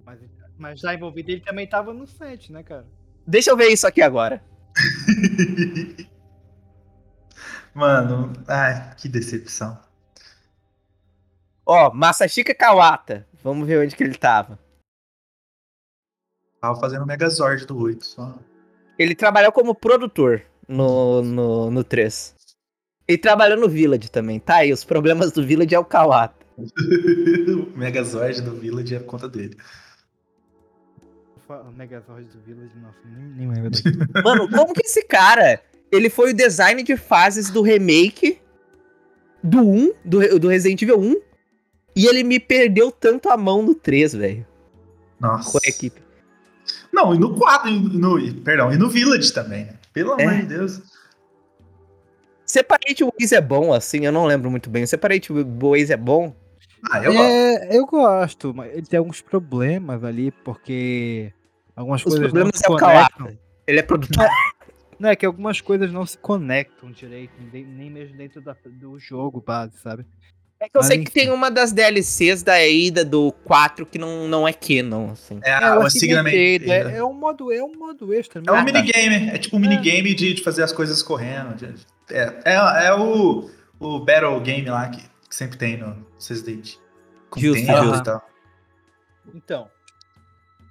[0.05, 0.19] Mas,
[0.59, 2.85] mas já envolvido ele também tava no set, né, cara?
[3.27, 4.43] Deixa eu ver isso aqui agora.
[7.75, 9.79] Mano, ai, que decepção.
[11.65, 13.28] Ó, Masashika Kawata.
[13.43, 14.59] Vamos ver onde que ele tava.
[16.61, 18.39] Tava fazendo o Megazord do 8 só.
[18.99, 22.35] Ele trabalhou como produtor no, no, no 3.
[23.07, 24.65] Ele trabalhou no Village também, tá?
[24.65, 26.45] E os problemas do Village é o Kawata.
[26.59, 29.57] o Megazord do Village é por conta dele.
[31.49, 34.07] O Megazord do Village, nossa, nem, nem lembro daquilo.
[34.23, 38.39] Mano, como que esse cara, ele foi o design de fases do remake
[39.43, 41.28] do 1, do, do Resident Evil 1,
[41.95, 44.47] e ele me perdeu tanto a mão no 3, velho,
[45.21, 45.51] Nossa.
[45.53, 46.01] com a equipe.
[46.93, 49.75] Não, e no 4, e no, e- perdão, e no Village também, né?
[49.93, 50.25] Pelo É.
[50.25, 50.81] amor de Deus.
[52.45, 54.87] Separate Ways é bom, assim, eu não lembro muito bem.
[54.87, 56.35] Separate Ways é bom?
[56.91, 57.23] Ah, eu gosto.
[57.31, 61.33] é, eu gosto, mas ele tem alguns problemas ali, porque
[61.77, 63.19] algumas Os coisas problemas não se é o conectam.
[63.27, 63.39] Kawata.
[63.67, 64.27] Ele é produtor.
[64.99, 68.99] Não, é que algumas coisas não se conectam direito, nem nem mesmo dentro da- do
[68.99, 70.05] jogo base, sabe?
[70.61, 71.13] É que eu Mas sei que enfim.
[71.13, 75.39] tem uma das DLCs da ida do 4 que não, não é canon, assim.
[75.45, 78.43] É, É, que dentro, me- é, é um modo, é um modo extra.
[78.45, 78.65] É um mesmo.
[78.65, 81.55] minigame, é tipo um minigame de, de fazer as coisas correndo.
[81.55, 83.49] de- É, é, é o,
[83.79, 86.75] o Battle Game lá que, que sempre tem no Resident.
[87.31, 87.97] Com Justo, justo.
[88.01, 88.29] e tal.
[89.35, 89.71] Então,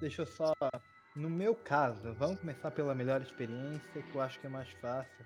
[0.01, 0.51] deixa eu só.
[1.15, 5.25] No meu caso, vamos começar pela melhor experiência, que eu acho que é mais fácil.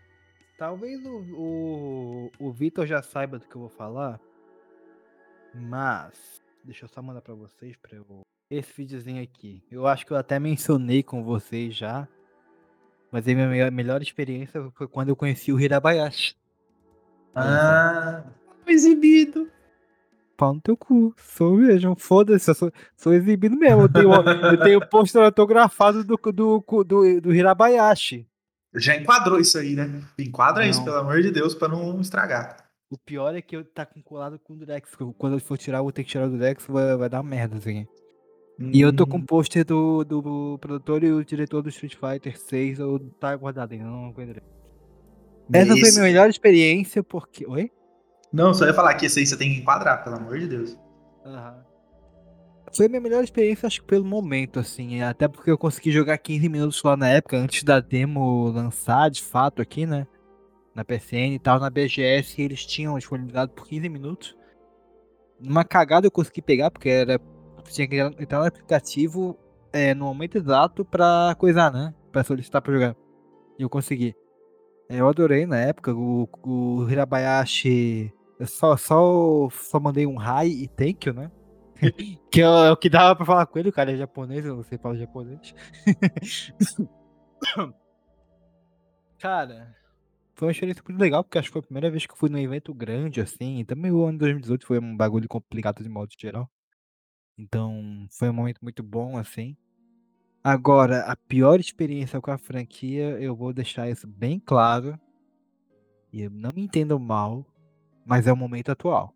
[0.57, 4.19] Talvez o, o, o Vitor já saiba do que eu vou falar,
[5.53, 8.05] mas deixa eu só mandar pra vocês pra eu.
[8.49, 9.63] Esse videozinho aqui.
[9.71, 12.07] Eu acho que eu até mencionei com vocês já.
[13.11, 16.35] Mas a minha melhor, melhor experiência foi quando eu conheci o Hirabayashi.
[17.35, 18.23] Ah,
[18.67, 19.49] Exibido.
[20.37, 21.13] Pau no teu cu.
[21.17, 21.95] Sou mesmo.
[21.97, 23.83] Foda-se, eu sou, sou exibido mesmo.
[23.83, 28.27] Eu tenho, eu tenho pôster autografado do, do, do, do Hirabayashi.
[28.75, 30.01] já enquadrou isso aí, né?
[30.17, 30.85] Enquadra isso, Não.
[30.85, 32.57] pelo amor de Deus, pra não estragar.
[32.91, 34.93] O pior é que eu tá com colado com o Durex.
[35.17, 37.55] Quando eu for tirar, eu vou ter que tirar o Durex, vai, vai dar merda,
[37.55, 37.87] assim.
[38.73, 41.95] E eu tô com o Hum, pôster do, do produtor e o diretor do Street
[41.95, 44.43] Fighter 6, eu tá guardado ainda, não encontrei.
[45.53, 47.45] Essa foi a minha melhor experiência, porque.
[47.47, 47.71] Oi?
[48.31, 50.77] Não, só ia falar que esse aí você tem que enquadrar, pelo amor de Deus.
[51.25, 51.63] Aham.
[52.75, 55.01] Foi a minha melhor experiência, acho que pelo momento, assim.
[55.01, 59.21] Até porque eu consegui jogar 15 minutos lá na época, antes da demo lançar, de
[59.21, 60.07] fato, aqui, né?
[60.73, 64.37] Na PCN e tal, na BGS, eles tinham disponibilizado por 15 minutos.
[65.39, 67.19] Numa cagada eu consegui pegar, porque era.
[67.65, 69.37] Tinha que entrar no aplicativo
[69.71, 71.93] é, no momento exato pra coisar, né?
[72.11, 72.95] Pra solicitar pra jogar.
[73.59, 74.15] E eu consegui.
[74.89, 78.13] É, Eu adorei na época, o, o Hirabayashi.
[78.39, 81.31] Eu só, só, só mandei um hi e thank you, né?
[82.31, 84.45] que é o é o que dava pra falar com ele, o cara é japonês,
[84.45, 85.53] eu não sei falar japonês.
[89.19, 89.75] cara,
[90.41, 92.27] foi uma experiência muito legal, porque acho que foi a primeira vez que eu fui
[92.27, 93.59] num evento grande, assim.
[93.59, 96.49] E também o ano de 2018 foi um bagulho complicado de modo geral.
[97.37, 99.55] Então, foi um momento muito bom, assim.
[100.43, 104.99] Agora, a pior experiência com a franquia, eu vou deixar isso bem claro.
[106.11, 107.45] E não me entendam mal,
[108.03, 109.13] mas é o momento atual.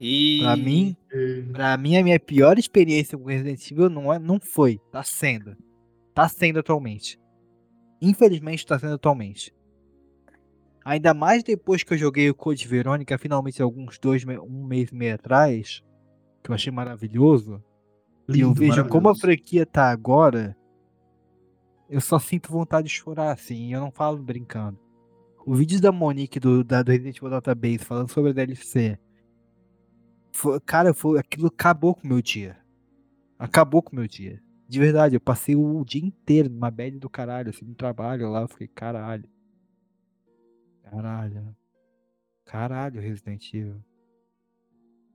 [0.00, 0.40] E...
[0.40, 0.96] Pra mim,
[1.52, 4.80] pra mim, a minha pior experiência com Resident Evil não, é, não foi.
[4.90, 5.54] Tá sendo.
[6.14, 7.20] Tá sendo atualmente.
[8.00, 9.54] Infelizmente tá sendo atualmente.
[10.86, 14.94] Ainda mais depois que eu joguei o Code Verônica, finalmente alguns dois, um mês e
[14.94, 15.82] meio atrás,
[16.44, 17.60] que eu achei maravilhoso.
[18.28, 20.56] e eu Lindo, vejo como a franquia tá agora.
[21.90, 24.78] Eu só sinto vontade de chorar, assim, eu não falo brincando.
[25.44, 28.96] O vídeo da Monique do, da, do Resident Evil Database falando sobre a DLC.
[30.30, 32.58] Foi, cara, foi, aquilo acabou com o meu dia.
[33.36, 34.40] Acabou com o meu dia.
[34.68, 38.42] De verdade, eu passei o dia inteiro numa bad do caralho, assim, no trabalho lá.
[38.42, 39.28] Eu fiquei, caralho.
[40.90, 41.54] Caralho.
[42.44, 43.82] Caralho, Resident Evil.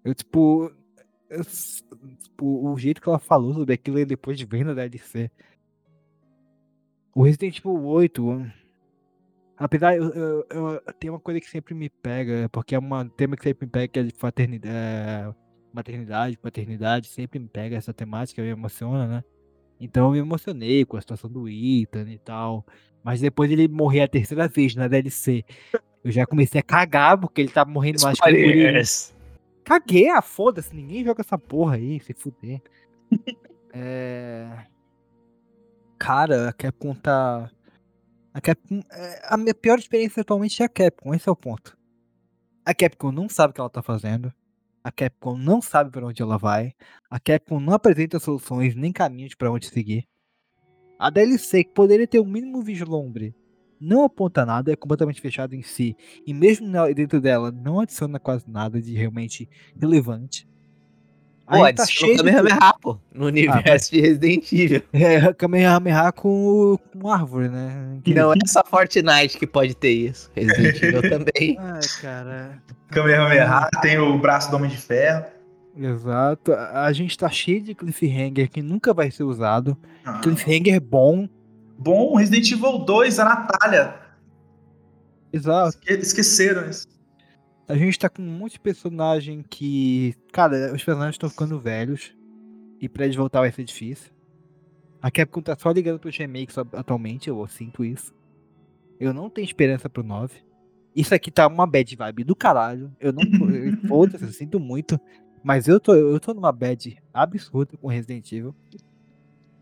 [0.03, 0.71] Eu, tipo.
[1.29, 5.31] eu tipo, o jeito que ela falou sobre aquilo aí depois de vendo a DLC.
[7.13, 8.45] O Resident Evil 8,
[9.57, 13.35] apesar, eu, eu, eu- tem uma coisa que sempre me pega, porque é um tema
[13.35, 15.33] que sempre me pega, que é de fraternidade, é,
[15.73, 19.23] maternidade, paternidade, sempre me pega essa temática, me emociona, né?
[19.81, 22.63] Então eu me emocionei com a situação do Ethan e tal,
[23.03, 25.43] mas depois ele morrer a terceira vez na DLC,
[26.03, 28.47] eu já comecei a cagar, porque ele tá morrendo mais que o guri.
[28.47, 29.13] Spoilers.
[29.63, 32.61] Caguei, ah, foda-se, ninguém joga essa porra aí, se fuder.
[33.73, 34.47] é...
[35.97, 37.49] Cara, a Capcom tá.
[38.33, 38.81] A Capcom.
[38.91, 41.77] é, A minha pior experiência atualmente é a Capcom, esse é o ponto.
[42.63, 44.31] A Capcom não sabe o que ela tá fazendo.
[44.83, 46.73] A Capcom não sabe pra onde ela vai.
[47.09, 50.07] A Capcom não apresenta soluções nem caminhos pra onde seguir.
[50.97, 53.35] A DLC, que poderia ter o mínimo vislumbre,
[53.79, 55.95] não aponta nada, é completamente fechada em si.
[56.25, 60.47] E mesmo dentro dela, não adiciona quase nada de realmente relevante.
[61.47, 64.81] Pô, Aí tá cheio de Kamehameha, pô, no universo de Resident Evil.
[64.93, 67.97] é, Kamehameha com, com árvore, né?
[68.03, 70.31] Que- Não é só Fortnite que pode ter isso.
[70.33, 71.57] Resident Evil também.
[71.59, 72.61] Ai, cara.
[72.89, 75.25] Kamehameha, tem o braço do Homem de Ferro.
[75.77, 76.53] Exato.
[76.53, 79.77] A gente tá cheio de cliffhanger que nunca vai ser usado.
[80.05, 81.27] Ah, Cliffhanger bom.
[81.77, 83.95] Bom, Resident Evil 2, a Natália.
[85.33, 85.77] Exato.
[85.79, 86.87] Esque- Esqueceram isso.
[87.71, 90.13] A gente tá com um monte de personagem que.
[90.31, 92.15] Cara, os personagens estão ficando velhos.
[92.79, 94.11] E pra eles voltar vai ser difícil.
[95.01, 98.13] A Capcom tá só ligando pros remakes atualmente, eu sinto isso.
[98.99, 100.35] Eu não tenho esperança pro 9.
[100.95, 102.91] Isso aqui tá uma bad vibe do caralho.
[102.99, 103.49] Eu não tô.
[103.49, 103.73] eu-
[104.21, 104.99] eu sinto muito.
[105.43, 108.53] Mas eu tô, eu tô numa bad absurda com Resident Evil.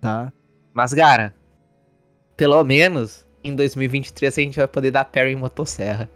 [0.01, 0.31] Tá?
[0.73, 1.35] Mas, cara,
[2.35, 6.09] pelo menos em 2023 a gente vai poder dar parry em motosserra.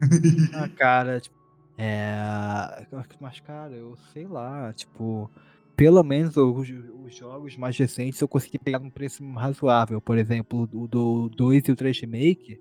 [0.54, 1.36] Ah, cara, tipo,
[1.78, 2.86] é.
[3.20, 5.30] Mas, cara, eu sei lá, tipo.
[5.76, 6.68] Pelo menos os,
[7.04, 10.00] os jogos mais recentes eu consegui pegar num preço razoável.
[10.00, 12.60] Por exemplo, o do 2 e o 3 Remake,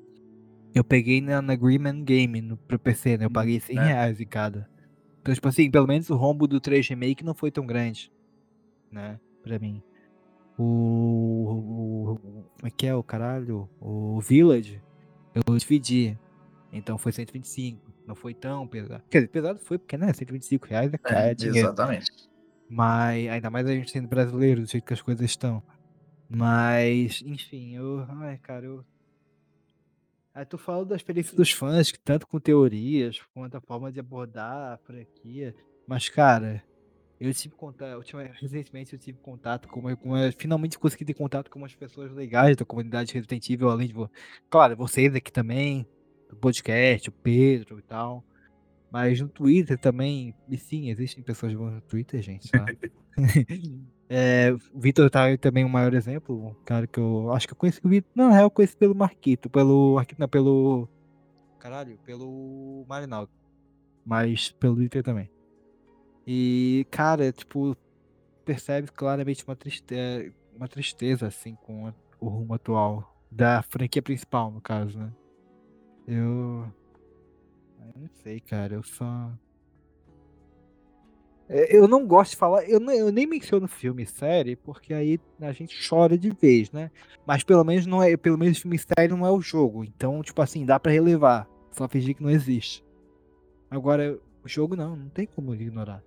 [0.74, 3.26] eu peguei na, na Greenman Game no, pro PC, né?
[3.26, 3.86] Eu paguei 100 né?
[3.86, 4.68] reais em cada.
[5.22, 8.12] Então, tipo assim, pelo menos o rombo do 3 Remake não foi tão grande,
[8.92, 9.20] né?
[9.44, 9.84] Pra mim.
[10.58, 10.64] O.
[10.64, 13.70] o- o- como é que é o caralho?
[13.80, 14.82] O Village,
[15.36, 16.18] eu dividi.
[16.74, 17.94] Então foi 125.
[18.08, 19.04] Não foi tão pesado.
[19.10, 20.12] Quer dizer, pesado foi porque, né?
[20.12, 21.60] 125 reais é, cara, é dinheiro.
[21.68, 22.12] exatamente.
[22.70, 25.62] Mas ainda mais a gente sendo brasileiro, do jeito que as coisas estão.
[26.30, 28.06] Mas, enfim, eu.
[28.10, 28.84] Ai, cara, eu.
[30.34, 34.00] Aí tu fala da experiência dos fãs, que tanto com teorias, quanto a forma de
[34.00, 35.56] abordar a franquia.
[35.86, 36.64] Mas, cara,
[37.20, 38.02] eu tive contato.
[38.42, 42.12] Recentemente eu tive contato com, uma- com uma- Finalmente consegui ter contato com umas pessoas
[42.12, 43.94] legais da comunidade Resident Evil, além de.
[44.50, 45.86] Claro, vocês aqui também,
[46.34, 48.24] do podcast, o Pedro e tal.
[48.92, 50.36] Mas no Twitter também.
[50.50, 52.66] E sim, existem pessoas boas no Twitter, gente, tá?
[54.16, 57.54] É, o Vitor tá aí também um maior exemplo, um cara que eu acho que
[57.54, 58.12] eu conheci o Vitor.
[58.14, 59.96] Não, na real, eu conheci pelo Marquito, pelo.
[59.96, 60.88] Marquito, não, pelo.
[61.58, 63.32] Caralho, pelo Marinaldo.
[64.06, 65.32] Mas pelo Twitter também.
[66.28, 67.76] E, cara, tipo,
[68.46, 73.10] percebe claramente uma tristeza, uma tristeza, assim, com o rumo atual.
[73.32, 75.12] Da franquia principal, no caso, né?
[76.08, 76.66] Eu.
[77.80, 79.32] Eu não sei, cara, eu só.
[81.50, 84.94] É, Eu não gosto de falar, eu, nem- eu nem menciono filme e série, porque
[84.94, 86.90] aí a gente chora de vez, né?
[87.26, 89.84] Mas pelo menos não é, pelo menos filme e série não é o jogo.
[89.84, 91.48] Então, tipo assim, dá pra relevar.
[91.72, 92.84] Só fingir que não existe.
[93.70, 96.04] Agora, o jogo não, não tem como ignorar.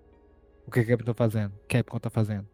[0.65, 1.53] O que a Capcom tá fazendo?
[1.67, 2.47] Capcom tá fazendo.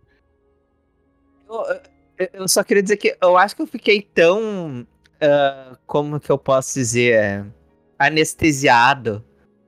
[1.47, 4.85] Eu- eu só queria dizer que eu acho que eu fiquei tão.
[5.21, 7.45] Ah, como que eu posso dizer?
[7.97, 9.23] Anestesiado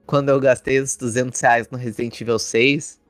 [0.06, 3.02] quando eu gastei os 200 reais no Resident Evil 6.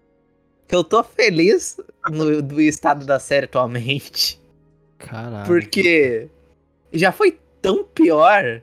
[0.68, 1.80] Que eu tô feliz
[2.10, 4.42] no, do estado da série atualmente.
[4.98, 5.46] Caralho.
[5.46, 6.30] Porque
[6.92, 8.62] já foi tão pior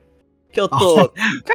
[0.51, 1.09] que eu tô.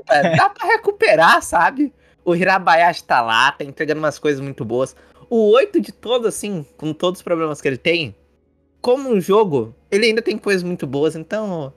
[0.06, 1.92] Cara, dá pra recuperar, sabe?
[2.24, 4.94] O Hirabayashi tá lá, tá entregando umas coisas muito boas.
[5.30, 8.14] O 8 de todo, assim, com todos os problemas que ele tem,
[8.80, 11.72] como um jogo, ele ainda tem coisas muito boas, então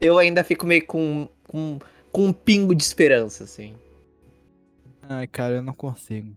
[0.00, 1.78] eu ainda fico meio com, com,
[2.10, 3.74] com um pingo de esperança, assim.
[5.02, 6.36] Ai, cara, eu não consigo.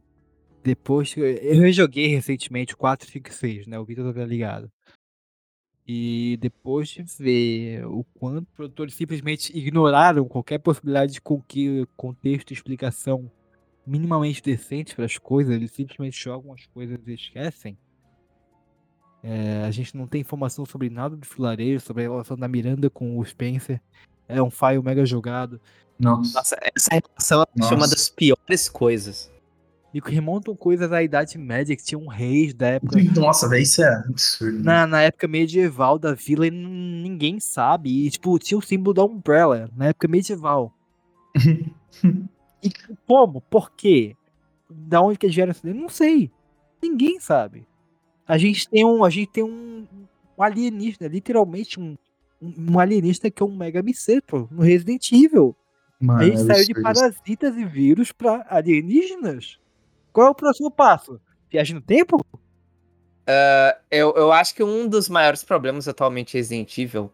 [0.63, 3.79] Depois eu, eu rejoguei recentemente o 4, 5 e 6, né?
[3.79, 4.71] O Vitor tá ligado.
[5.87, 12.51] E depois de ver o quanto os produtores simplesmente ignoraram qualquer possibilidade de conque- contexto
[12.51, 13.29] e explicação
[13.85, 17.77] minimamente decente para as coisas, eles simplesmente jogam as coisas e esquecem.
[19.23, 22.89] É, a gente não tem informação sobre nada do filarejo, sobre a relação da Miranda
[22.89, 23.79] com o Spencer.
[24.27, 25.59] É um file mega jogado.
[25.99, 26.33] Nossa.
[26.33, 29.31] Nossa, essa relação acho uma das piores coisas.
[29.93, 32.97] E que remontam coisas da Idade Média, que tinham reis da época.
[33.19, 34.63] Nossa, velho, isso é absurdo.
[34.63, 38.07] Na, na época medieval da vila e ninguém sabe.
[38.07, 40.73] E, tipo, tinha o símbolo da Umbrella na época medieval.
[42.63, 42.71] e
[43.05, 43.41] como?
[43.41, 44.15] Por quê?
[44.69, 45.53] Da onde que eles vieram?
[45.63, 46.31] Não sei.
[46.81, 47.67] Ninguém sabe.
[48.31, 49.85] A gente tem um, a gente tem um,
[50.37, 51.97] um alienígena, literalmente um,
[52.41, 55.53] um alienígena que é um mega miceto no Resident Evil.
[55.99, 59.59] Mano, a gente é saiu de parasitas e vírus pra alienígenas.
[60.13, 61.19] Qual é o próximo passo?
[61.51, 62.25] Viagem no tempo?
[63.91, 67.11] Eu, eu acho que um dos maiores problemas atualmente em Resident Evil,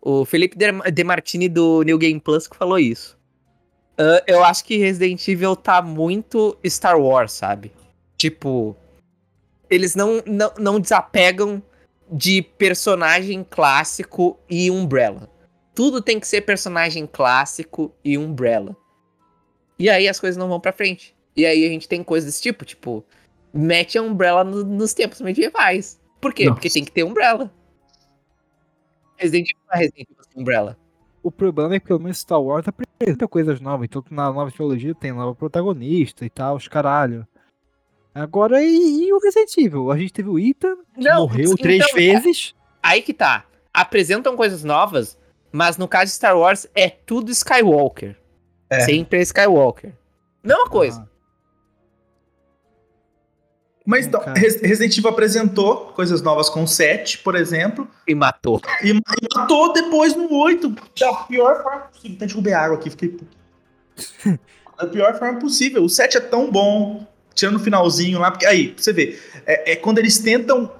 [0.00, 3.18] o Felipe De, De Martini do New Game Plus que falou isso.
[3.98, 7.72] Ah, eu acho que Resident Evil tá muito Star Wars, sabe?
[8.16, 8.76] Tipo,
[9.72, 11.62] eles não, não, não desapegam
[12.10, 15.30] de personagem clássico e Umbrella.
[15.74, 18.76] Tudo tem que ser personagem clássico e Umbrella.
[19.78, 21.16] E aí as coisas não vão pra frente.
[21.34, 23.02] E aí a gente tem coisas desse tipo, tipo,
[23.52, 25.98] mete a Umbrella no- nos tempos medievais.
[26.20, 26.44] Por quê?
[26.44, 26.56] Nossa.
[26.56, 27.50] Porque tem que ter Umbrella.
[29.16, 30.78] Resident Evil é Resident Evil sem Umbrella.
[31.22, 33.86] O problema é que pelo menos Star Wars apresenta coisas novas.
[33.86, 37.26] Então na nova trilogia tem nova protagonista e tal, os caralho.
[38.14, 39.90] Agora, e, e o Resident Evil?
[39.90, 42.54] A gente teve o Ethan, que Não, morreu então, três é- vezes.
[42.82, 43.44] Aí que tá.
[43.72, 45.16] Apresentam coisas novas,
[45.50, 48.16] mas no caso de Star Wars é tudo Skywalker.
[48.68, 48.80] É.
[48.80, 49.92] Sempre é Skywalker.
[50.42, 51.00] Mesma coisa.
[51.08, 51.12] Ah,
[53.86, 58.60] Mas É, então, Resident Evil apresentou coisas novas com o 7, por exemplo, E matou.
[58.82, 59.00] e, e
[59.36, 60.68] matou depois no 8,
[61.00, 62.16] da pior forma possível.
[62.16, 63.16] Até derrubei água aqui, fiquei.
[64.78, 65.82] da pior forma possível.
[65.82, 69.76] O 7 é tão bom, tirando o finalzinho lá, porque aí, você ver, é, é
[69.76, 70.70] quando eles tentam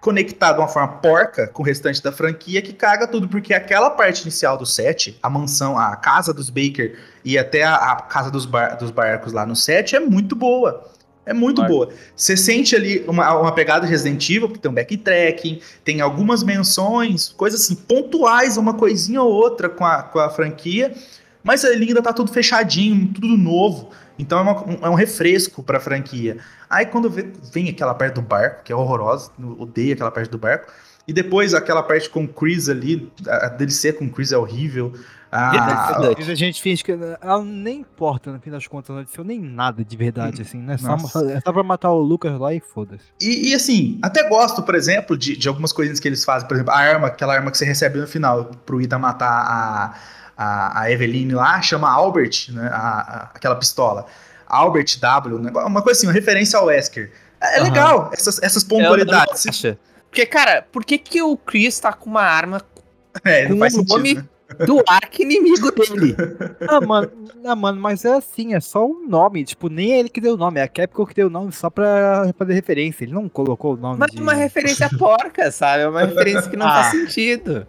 [0.00, 3.90] conectar de uma forma porca com o restante da franquia que caga tudo, porque aquela
[3.90, 8.30] parte inicial do 7, a mansão, a casa dos Baker e até a, a casa
[8.30, 10.88] dos, bar- dos barcos lá no 7 é muito boa.
[11.26, 11.90] É muito boa.
[12.16, 16.42] Você sente ali uma, uma pegada de Resident Evil, porque tem um backtracking, tem algumas
[16.42, 20.94] menções, coisas assim, pontuais, uma coisinha ou outra com a, com a franquia,
[21.44, 23.90] mas ali ainda tá tudo fechadinho, tudo novo.
[24.20, 26.36] Então é, uma- um, é um refresco pra franquia.
[26.68, 30.30] Aí quando vê- vem aquela parte do barco, que é horrorosa, eu odeio aquela parte
[30.30, 30.70] do barco,
[31.08, 34.38] e depois aquela parte com o Chris ali, a a DLC com o Chris é
[34.38, 34.92] horrível.
[35.32, 36.32] Ah, Verdade.
[36.32, 39.84] a gente finge que ela nem importa, no fim das contas, não aconteceu nem nada
[39.84, 40.76] de verdade, assim, né?
[40.76, 40.94] Só,
[41.28, 43.04] é só pra matar o Lucas lá e foda-se.
[43.20, 46.48] E, e, assim, até gosto, por exemplo, de, de algumas coisinhas que eles fazem.
[46.48, 49.94] Por exemplo, a arma, aquela arma que você recebe no final, pro Ida matar a,
[50.42, 52.68] a, a Eveline lá, chama Albert, né?
[52.72, 54.06] a- a- aquela pistola.
[54.46, 57.12] Albert W, negócio- uma coisa assim, uma referência ao Wesker.
[57.40, 57.64] É, é Aham.
[57.64, 59.44] legal, essas, essas pontualidades.
[59.64, 59.76] não.
[60.10, 62.60] Porque, cara, por que, que o Chris tá com uma arma
[63.24, 64.24] É, não com faz o sentido, nome né?
[64.66, 66.16] do arco inimigo dele?
[66.68, 67.10] Ah, mano,
[67.44, 70.34] ah, mano, mas é assim, é só um nome, tipo, nem é ele que deu
[70.34, 73.28] o nome, é a Capcom que deu o nome só pra fazer referência, ele não
[73.28, 74.18] colocou o nome Mas de...
[74.18, 75.84] é uma referência porca, sabe?
[75.84, 76.82] É uma referência que não Ah.
[76.82, 77.66] faz sentido.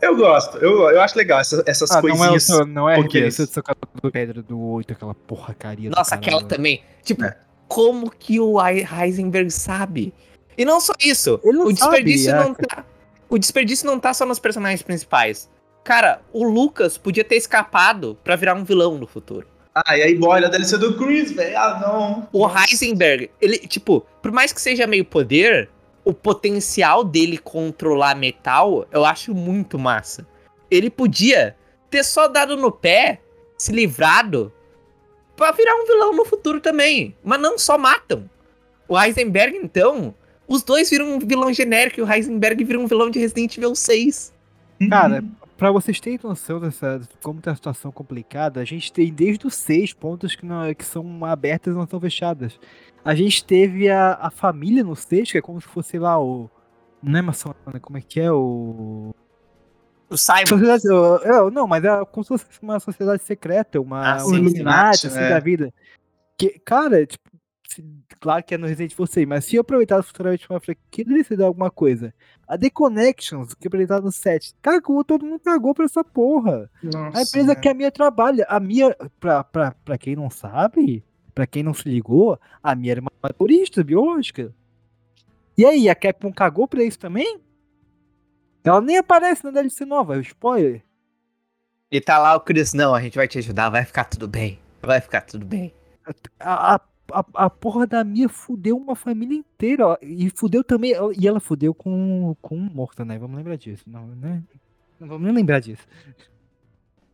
[0.00, 2.42] Eu gosto, eu, eu acho legal essas, essas Ah, não é o coisinhas.
[2.44, 5.96] seu, não é porque referência do seu cara do Pedra do 8, aquela porcaria do
[5.96, 6.82] Nossa, aquela também.
[7.02, 7.36] Tipo, É.
[7.68, 10.12] como que o Hei- Heisenberg sabe?
[10.58, 11.40] E não só isso.
[11.42, 12.44] Não o desperdício sabe, é.
[12.48, 12.84] não tá.
[13.30, 15.48] O desperdício não tá só nos personagens principais.
[15.82, 19.46] Cara, o Lucas podia ter escapado pra virar um vilão no futuro.
[19.74, 21.56] Ah, e aí, boy, olha a DLC do Chris, velho.
[21.58, 22.28] Ah, não.
[22.30, 25.70] O Heisenberg, ele, tipo, por mais que seja meio poder,
[26.04, 30.26] o potencial dele controlar metal, eu acho muito massa.
[30.70, 31.56] Ele podia
[31.90, 33.20] ter só dado no pé,
[33.56, 34.52] se livrado,
[35.36, 37.16] pra virar um vilão no futuro também.
[37.22, 38.28] Mas não só matam.
[38.88, 40.14] O Heisenberg, então,
[40.48, 43.74] os dois viram um vilão genérico e o Heisenberg vira um vilão de Resident Evil
[43.74, 44.32] 6.
[44.90, 45.22] Cara,
[45.62, 49.46] pra vocês terem noção dessa, de como tá a situação complicada, a gente tem desde
[49.46, 52.58] os seis pontos que, não, que são abertas e não são fechadas.
[53.04, 56.50] A gente teve a, a família no seis, que é como se fosse, lá, o.
[57.00, 58.32] Não é maçona, como é que é?
[58.32, 59.14] O.
[60.10, 60.46] O Simon.
[60.48, 60.82] Sociedade,
[61.22, 65.16] é, não, mas é como se fosse uma sociedade secreta, uma Ah, sim, Illuminati, assim,
[65.16, 65.28] né?
[65.28, 65.72] da vida.
[66.36, 67.30] Que, cara, tipo,
[68.20, 71.70] claro que é no Resident Evil 6, mas se aproveitar futuramente uma franquia, decidir alguma
[71.70, 72.12] coisa.
[72.46, 76.70] A The Connections, que é no 7, cagou, todo mundo cagou pra essa porra.
[76.82, 77.60] Nossa, A empresa né?
[77.60, 81.04] que a Mia trabalha, a Mia, pra, pra, pra quem não sabe,
[81.34, 84.54] pra quem não se ligou, a Mia era uma motorista biológica.
[85.56, 87.40] E aí, a Capcom cagou pra isso também?
[88.64, 90.82] Ela nem aparece na DLC nova, é o spoiler.
[91.90, 94.58] E tá lá o Chris, não, a gente vai te ajudar, vai ficar tudo bem.
[94.80, 95.74] Vai ficar tudo bem.
[96.40, 96.80] A, a,
[97.12, 99.86] a, a porra da Mia fudeu uma família inteira.
[99.88, 100.92] ó, E fudeu também.
[101.18, 103.18] E ela fudeu com, com um morto, né?
[103.18, 103.84] Vamos lembrar disso.
[103.86, 104.42] Não, né?
[104.98, 105.82] Não vamos nem lembrar disso.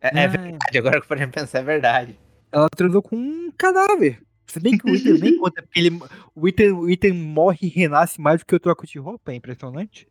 [0.01, 0.27] É, é Ah.
[0.27, 2.19] verdade, agora que eu pensar, é verdade.
[2.51, 4.21] Ela transou com um cadáver.
[4.47, 5.99] Se bem que o Ethan nem conta, porque ele,
[6.35, 9.35] o, Ethan, o Ethan morre e renasce mais do que o troco de roupa, é
[9.35, 10.07] impressionante.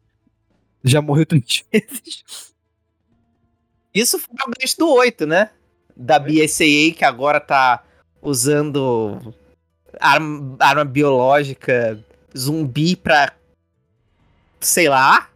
[0.84, 2.54] Já morreu três vezes.
[3.92, 5.50] Isso foi o gancho do 8, né?
[5.96, 7.82] Da BSAA, que agora tá
[8.22, 9.34] usando
[10.00, 12.02] arma, arma biológica
[12.36, 13.32] zumbi pra.
[14.60, 15.28] sei lá.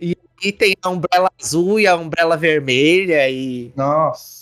[0.00, 3.72] E, e tem a Umbrella azul e a Umbrella vermelha e.
[3.76, 4.40] Nossa.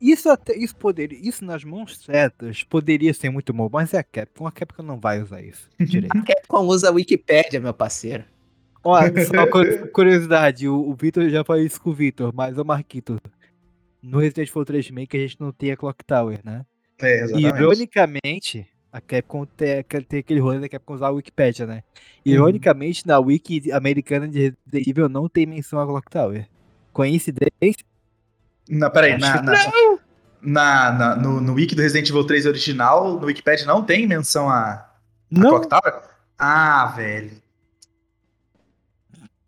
[0.00, 4.02] Isso até isso poderia, isso nas mãos certas poderia ser muito bom, mas é a
[4.02, 6.16] Capcom, a Capcom não vai usar isso direito.
[6.16, 8.24] A Capcom usa a Wikipédia, meu parceiro.
[8.82, 9.46] Olha, só
[9.92, 13.20] curiosidade, o, o Vitor já falou isso com o Vitor, mas o Marquito,
[14.02, 16.64] no Resident Evil 3 Remake a gente não tem a Clock Tower, né?
[16.98, 17.56] É, E, exatamente.
[17.58, 21.82] ironicamente, a Capcom tem, tem aquele rolê da Capcom usar a Wikipedia, né?
[22.24, 26.48] Ironicamente, na wiki americana de Resident Evil não tem menção a Clock Tower.
[26.92, 27.84] Coincidência?
[28.68, 29.52] Não, peraí, Acho na, que na,
[30.42, 34.48] na- na- no, no wiki do Resident Evil 3 original, no Wikipedia não tem menção
[34.48, 34.90] a, a
[35.30, 35.50] Não.
[35.50, 36.02] Clock Tower?
[36.38, 37.30] Ah, velho.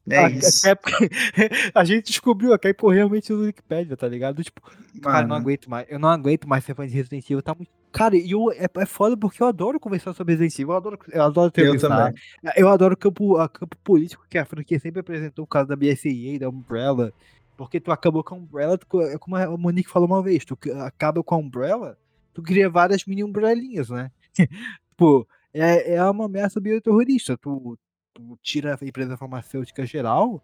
[0.09, 0.68] É a, isso.
[0.68, 1.07] A, Capcom-
[1.74, 4.43] a gente descobriu, a Capcom realmente usa a Wikipedia, tá ligado?
[4.43, 4.76] Tipo, cara,
[5.18, 5.34] eu não Mano.
[5.36, 5.86] aguento mais.
[5.88, 7.43] Eu não aguento mais ser fã de Resident Evil.
[7.43, 7.70] Tá muito...
[7.93, 10.72] Cara, e eu, é, é foda porque eu adoro conversar sobre Resident Evil.
[10.72, 11.88] Eu adoro, eu adoro Eu entrevistar.
[11.88, 12.22] também.
[12.57, 15.76] Eu adoro o campo, a campo político que a franquia sempre apresentou, o caso da
[15.76, 17.12] BSAA, da Umbrella.
[17.57, 20.59] Porque tu acabou com a Umbrella, tu, é como a Monique falou uma vez, tu
[20.80, 21.99] acaba com a Umbrella,
[22.32, 24.11] tu cria várias mini Umbrelinhas, né?
[24.88, 27.36] tipo, é, é uma ameaça bioterrorista.
[27.36, 27.78] Tu,
[28.14, 30.43] tu tira a empresa farmacêutica geral,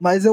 [0.00, 0.24] mas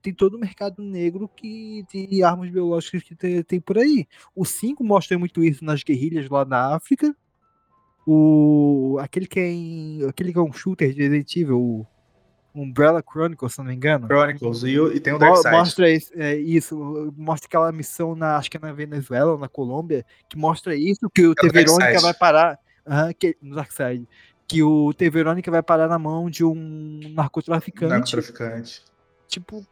[0.00, 4.06] tem todo o mercado negro que de armas biológicas que tem, tem por aí.
[4.34, 7.14] O 5 mostra muito isso nas guerrilhas lá na África.
[8.06, 11.86] O, aquele, que é em, aquele que é um shooter de Resident Evil, o
[12.54, 14.06] Umbrella Chronicles, se não me engano.
[14.06, 15.54] Chronicles e, e tem o Mo- Darkseid.
[15.56, 19.48] Mostra isso, é, isso, mostra aquela missão na, acho que é na Venezuela ou na
[19.48, 21.48] Colômbia, que mostra isso, que o É.
[21.48, 22.58] Verônica vai parar.
[22.86, 24.08] aham, que, no Darkseid.
[24.48, 25.08] Que o T.
[25.10, 27.88] Verônica vai parar na mão de um narcotraficante.
[27.90, 28.82] Narcotraficante.
[29.30, 29.64] Tipo,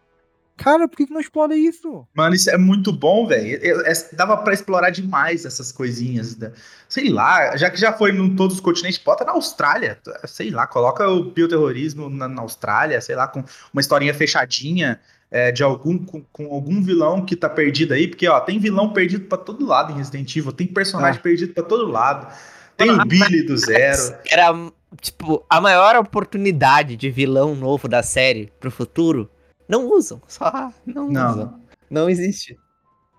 [0.57, 2.07] cara, por que, que não explora isso?
[2.15, 3.59] Mano, isso é muito bom, velho.
[3.61, 6.37] É- é- Dava pra explorar demais essas coisinhas.
[6.37, 6.53] né?
[6.89, 9.99] Sei lá, já que já foi em todos os continentes, bota na Austrália.
[10.27, 15.01] Sei lá, coloca o bioterrorismo na, na Austrália, sei lá, com uma historinha fechadinha
[15.31, 18.93] é, de algum com, com algum vilão que tá perdido aí, porque ó, tem vilão
[18.95, 22.33] perdido pra todo lado em Resident Evil, tem personagem perdido pra todo lado.
[22.77, 24.15] Tem o Billy do zero.
[24.31, 24.55] Era,
[25.01, 29.29] tipo, a maior oportunidade de vilão novo da série pro futuro.
[29.69, 31.31] Não usam, só não, Não.
[31.31, 31.61] usam.
[31.91, 32.57] Não existe.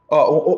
[0.10, 0.52] Ó, o-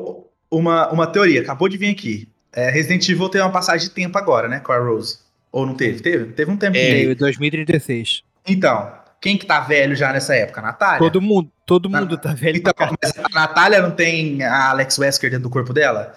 [0.52, 2.30] o- uma, uma teoria, acabou de vir aqui.
[2.54, 5.20] É, Resident Evil tem uma passagem de tempo agora, né, com a Rose.
[5.52, 6.02] Ou não teve?
[6.02, 6.32] Teve?
[6.34, 6.74] Teve um tempo.
[6.74, 8.24] Veio em 2036.
[8.48, 10.60] Então, quem que tá velho já nessa época?
[10.62, 11.00] A Natália?
[11.00, 14.98] Todo mundo, todo Na- mundo tá velho Então, mas a Natália não tem a Alex
[14.98, 16.14] Wesker dentro do corpo dela?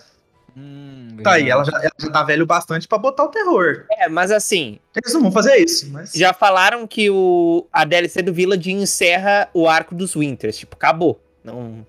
[0.57, 3.87] Hum, Tá aí, ela já, ela já tá velho bastante pra botar o terror.
[3.91, 6.13] É, mas assim, Eles não vão fazer isso, mas...
[6.13, 10.57] já falaram que o, a DLC do Village encerra o arco dos Winters.
[10.59, 11.21] Tipo, acabou.
[11.43, 11.87] Não,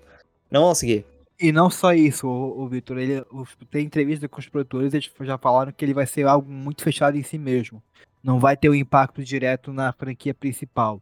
[0.50, 1.04] não vão seguir.
[1.38, 5.10] E não só isso, o, o Vitor, ele os- tem entrevista com os produtores, eles
[5.20, 7.82] já falaram que ele vai ser algo muito fechado em si mesmo.
[8.22, 11.00] Não vai ter um impacto direto na franquia principal.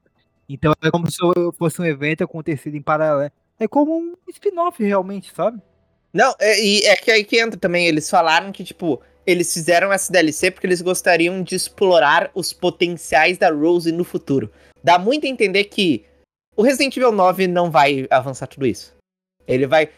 [0.49, 1.17] Então é como se
[1.57, 3.31] fosse um evento acontecido em paralelo.
[3.59, 5.59] É como um spin-off realmente, sabe?
[6.15, 7.89] Não, é, e é que aí que entra também.
[7.89, 13.37] Eles falaram que, tipo, eles fizeram essa DLC porque eles gostariam de explorar os potenciais
[13.37, 14.49] da Rose no futuro.
[14.83, 16.05] Dá muito a entender que
[16.57, 18.95] o Resident Evil 9 não vai avançar tudo isso.
[19.47, 19.91] Ele vai.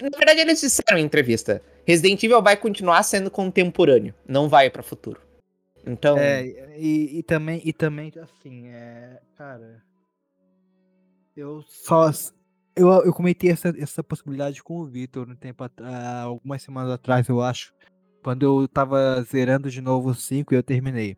[0.00, 4.82] Na verdade, eles disseram em entrevista: Resident Evil vai continuar sendo contemporâneo, não vai pra
[4.82, 5.20] futuro.
[5.86, 6.16] Então.
[6.16, 6.46] É,
[6.78, 9.20] e, e também, e também, assim, é.
[9.36, 9.82] Cara.
[11.36, 12.10] Eu só.
[12.78, 17.28] Eu, eu comentei essa, essa possibilidade com o Vitor no tempo há algumas semanas atrás,
[17.28, 17.74] eu acho.
[18.22, 21.16] Quando eu tava zerando de novo o 5 e eu terminei.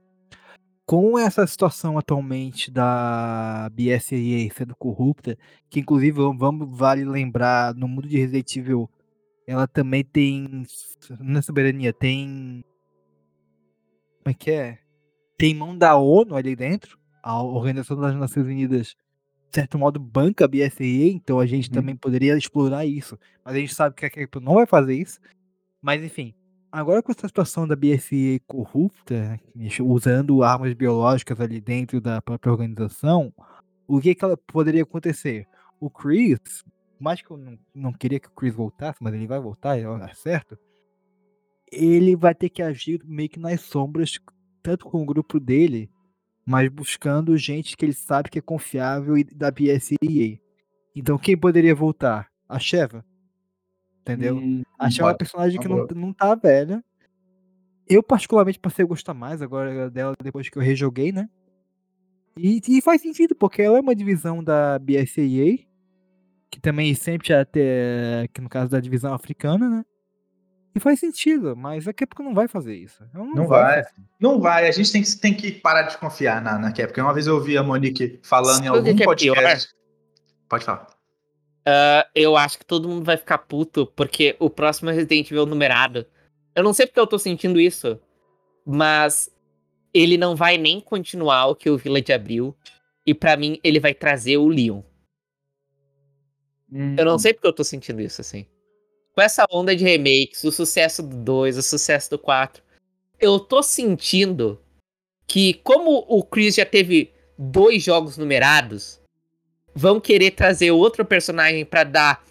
[0.87, 5.37] Com essa situação atualmente da BSAA sendo corrupta,
[5.69, 8.91] que inclusive vamos vale lembrar, no mundo de Resident Evil,
[9.47, 10.65] ela também tem.
[11.21, 12.65] Na soberania, tem
[14.23, 14.79] como é que é?
[15.37, 16.99] Tem mão da ONU ali dentro.
[17.23, 18.97] A Organização das Nações Unidas,
[19.51, 23.19] certo modo, banca a BSAA, então a gente também poderia explorar isso.
[23.45, 25.21] Mas a gente sabe que a Capcom não vai fazer isso.
[25.83, 26.35] Mas enfim,
[26.71, 29.41] agora com essa situação da BSAA corrupta,
[29.83, 33.33] usando armas biológicas ali dentro da própria organização,
[33.87, 35.47] o que, que ela poderia acontecer?
[35.81, 36.65] O Chris,
[36.99, 39.83] mais que eu não, não queria que o Chris voltasse, mas ele vai voltar, é
[39.83, 40.59] é certo
[41.71, 44.19] ele vai ter que agir meio que nas sombras,
[44.63, 45.91] tanto com o grupo dele,
[46.45, 50.39] mas buscando gente que ele sabe que é confiável e da BSEA.
[50.95, 52.29] Então quem poderia voltar?
[52.49, 53.05] A Sheva.
[54.01, 54.37] Entendeu?
[54.37, 56.83] Hum, a Sheva é uma personagem que não, não tá velha.
[57.89, 61.29] Eu, particularmente, passei a gostar mais agora dela depois que eu rejoguei, né?
[62.37, 65.67] E, e faz sentido, porque ela é uma divisão da BSAA,
[66.51, 69.85] que também sempre até, que no caso da divisão africana, né?
[70.75, 73.03] E faz sentido, mas a Capcom não vai fazer isso.
[73.13, 73.83] Ela Não vai.
[74.21, 77.03] Não vai, a gente tem que, tem que parar de confiar na, na Capcom.
[77.03, 79.75] Uma vez eu ouvi a Monique falando em Sabe que algum que é podcast.
[80.49, 80.87] Pode falar.
[81.67, 86.07] Ah, eu acho que todo mundo vai ficar puto, porque o próximo Resident Evil numerado.
[86.55, 88.01] Eu não sei porque eu tô sentindo isso,
[88.65, 89.31] mas
[89.93, 92.57] ele não vai nem continuar o que o Village abriu.
[93.07, 94.83] E pra mim, ele vai trazer o Leon.
[96.97, 98.47] Eu não sei porque eu tô sentindo isso, assim.
[99.15, 102.63] Com essa onda de remakes, o sucesso do 2, o sucesso do 4,
[103.19, 104.61] eu tô sentindo
[105.27, 109.01] que, como o Chris já teve dois jogos numerados,
[109.75, 112.25] vão querer trazer outro personagem pra dar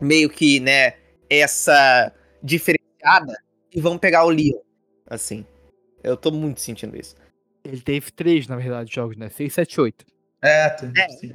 [0.00, 0.94] meio que, né,
[1.28, 2.12] essa
[2.42, 3.34] diferenciada
[3.74, 4.60] e vão pegar o Leon.
[5.06, 5.44] Assim.
[6.02, 7.14] Eu tô muito sentindo isso.
[7.64, 9.28] Ele teve três, na verdade, jogos, né?
[9.28, 10.06] 6, 7, 8.
[10.42, 10.90] É, tem,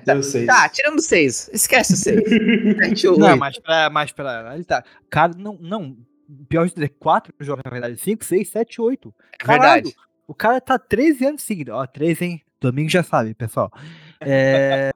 [0.08, 0.46] eu sei.
[0.46, 1.50] Tá, tirando seis.
[1.54, 2.24] Esquece o seis.
[2.80, 3.38] Sete Não, oito.
[3.38, 4.56] mas pra, mas pra.
[4.56, 4.84] Ele tá.
[5.10, 5.96] Cara, não, não.
[6.50, 7.98] Pior de dizer, 4 jogos, na verdade.
[7.98, 9.14] 5, 6, 7, 8.
[9.40, 9.96] É verdade.
[10.28, 11.76] O cara tá 13 anos seguidos.
[11.76, 12.42] Ó, 13, hein?
[12.60, 13.72] Domingo já sabe, pessoal.
[14.28, 14.92] É.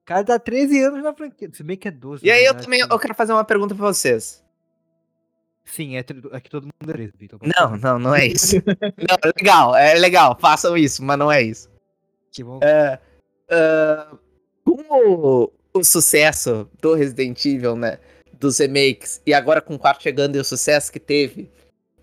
[0.00, 1.50] O cara tá 13 anos na franquia.
[1.52, 2.24] Se bem que é 12.
[2.24, 2.64] E aí eu verdade.
[2.64, 4.42] também eu quero fazer uma pergunta pra vocês.
[5.64, 7.40] Sim, é, é que todo mundo é 13, Vitor.
[7.42, 8.56] Não, não, não é isso.
[8.96, 11.68] não, é legal, é legal, façam isso, mas não é isso.
[12.32, 12.58] Que bom.
[12.62, 12.98] É,
[13.50, 14.16] ah,
[14.64, 17.98] com o, o sucesso do Resident Evil, né?
[18.38, 21.50] Dos remakes, e agora com o 4 chegando e o sucesso que teve,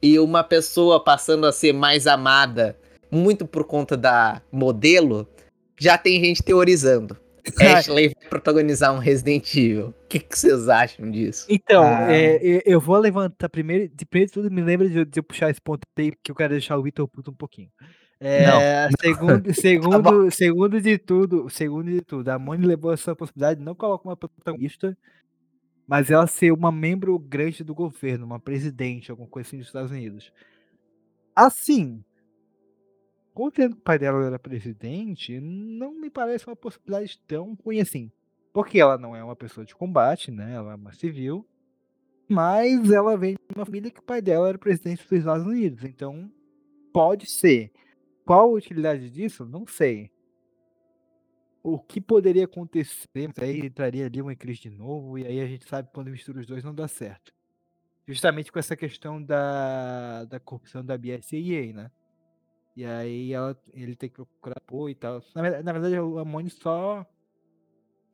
[0.02, 2.78] e uma pessoa passando a ser mais amada,
[3.10, 5.28] muito por conta da modelo,
[5.80, 7.18] já tem gente teorizando.
[7.60, 9.88] Ashley vai protagonizar um Resident Evil.
[9.88, 11.46] O que, que vocês acham disso?
[11.50, 12.12] Então, Ah.
[12.14, 13.88] é, é, eu vou levantar primeiro.
[13.88, 16.30] De primeiro de tudo, me lembra de, eu- de eu puxar esse ponto aí, porque
[16.30, 17.70] eu quero deixar o Vitor puto um pouquinho.
[18.20, 23.76] É, segundo, segundo, segundo de tudo, segundo de tudo, a Moni levou essa possibilidade, não
[23.76, 24.98] coloca uma protagonista,
[25.88, 29.92] mas ela ser uma membro grande do governo, uma presidente, alguma coisa assim dos Estados
[29.92, 30.32] Unidos.
[31.36, 32.04] Assim,
[33.34, 38.12] contendo que o pai dela era presidente, não me parece uma possibilidade tão ruim assim.
[38.52, 40.56] Porque ela não é uma pessoa de combate, né?
[40.56, 41.46] Ela é uma civil.
[42.28, 45.84] Mas ela vem de uma família que o pai dela era presidente dos Estados Unidos.
[45.84, 46.30] Então,
[46.92, 47.72] pode ser.
[48.28, 49.46] Qual a utilidade disso?
[49.46, 50.12] Não sei.
[51.64, 53.08] O que poderia acontecer?
[53.40, 56.40] Aí entraria ali uma crise de novo, e aí a gente sabe que quando mistura
[56.40, 57.34] os dois não dá certo.
[58.08, 61.92] Justamente com essa questão da, da corrupção da BSAA, né?
[62.76, 65.22] E aí ela, ele tem que procurar apoio e tal.
[65.36, 67.06] Na verdade, na verdade o Amoni só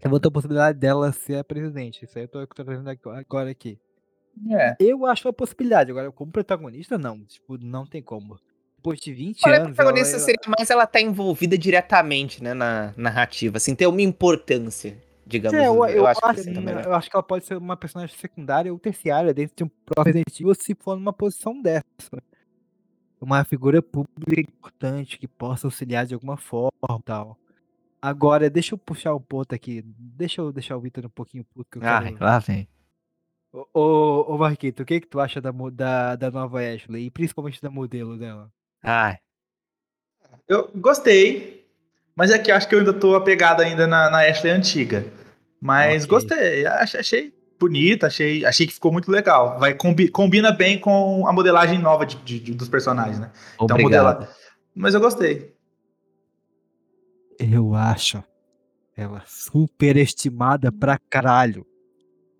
[0.03, 2.05] levantou a possibilidade dela ser a presidente.
[2.05, 3.77] Isso aí eu tô, tô trazendo ag- agora aqui.
[4.49, 4.75] É.
[4.79, 5.91] Eu acho uma possibilidade.
[5.91, 7.23] Agora, como protagonista, não.
[7.25, 8.39] Tipo, não tem como.
[8.83, 9.75] Depois de 20 Olha, a anos.
[9.77, 15.01] protagonista ela- seria mais ela tá envolvida diretamente, né, na narrativa, assim, ter uma importância,
[15.25, 15.57] digamos.
[15.57, 16.85] É, eu, eu, acho que acho, seria né, melhor.
[16.87, 20.13] eu acho que ela pode ser uma personagem secundária ou terciária dentro de um próprio
[20.13, 21.81] Resident Evil se for numa posição dessa.
[23.21, 27.37] Uma figura pública importante que possa auxiliar de alguma forma e tal.
[28.01, 29.81] Agora, deixa eu puxar um ponto aqui.
[29.81, 32.17] Deixa eu deixar o Vitor um pouquinho puto que eu Ah, quero.
[32.21, 32.67] lá vem.
[33.53, 37.05] Ô, ô, ô Marquito, o que, que tu acha da, da, da nova Ashley?
[37.05, 38.51] E principalmente da modelo dela?
[38.83, 39.17] Ai,
[40.47, 41.65] Eu gostei,
[42.15, 45.05] mas é que eu acho que eu ainda tô apegado ainda na, na Ashley antiga.
[45.61, 46.09] Mas Ok.
[46.09, 49.57] gostei, ach- achei bonita, achei, achei que ficou muito legal.
[49.57, 53.31] Vai combi- combina bem com a modelagem nova de, de- de- dos personagens, né?
[53.55, 54.15] Então, obrigado.
[54.17, 54.35] modela-
[54.75, 55.53] Mas eu gostei.
[57.39, 58.21] Eu acho
[58.95, 61.65] ela superestimada pra caralho.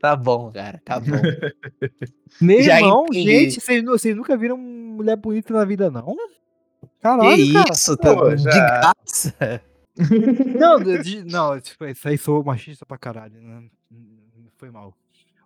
[0.03, 1.05] Tá bom, cara, tá bom.
[2.41, 3.23] Meu Já irmão, entendi.
[3.23, 6.13] gente, vocês, nu- vocês nunca viram mulher bonita na vida, não?
[6.99, 7.71] Caralho, que cara.
[7.71, 8.51] isso, tá pô, de já.
[8.51, 9.61] graça.
[10.59, 13.39] Não, de- não, tipo, isso aí sou machista pra caralho.
[13.39, 13.63] Né?
[14.57, 14.93] Foi mal.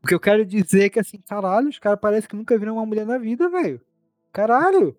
[0.03, 2.73] O que eu quero dizer é que, assim, caralho, os caras parecem que nunca viram
[2.77, 3.79] uma mulher na vida, velho.
[4.33, 4.97] Caralho.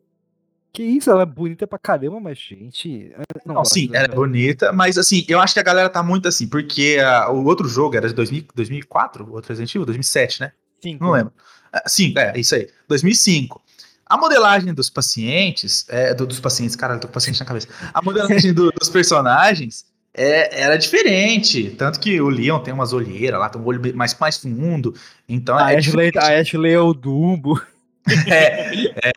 [0.72, 3.10] Que isso, ela é bonita pra caramba, mas, gente.
[3.16, 6.02] eu Não, gosto sim, ela é bonita, mas assim, eu acho que a galera tá
[6.02, 9.86] muito assim, porque ah, o outro jogo era de 2000, 2004, o outro Resident Evil,
[9.86, 10.52] 2007, né?
[10.82, 11.02] Cinco.
[11.02, 11.32] Não lembro.
[11.72, 12.68] Ah, Sim, é, isso aí.
[12.86, 13.60] 2005.
[14.06, 17.68] A modelagem dos pacientes, é, do- dos pacientes, caralho, tô com paciente na cabeça.
[17.92, 19.84] A modelagem do- dos personagens
[20.14, 21.70] é, era diferente.
[21.76, 24.94] Tanto que o Leon tem umas olheiras lá, tem um olho mais, mais fundo.
[25.28, 27.60] Então A é Ashley, a Ashley é o Dumbo.
[28.32, 29.12] É, é.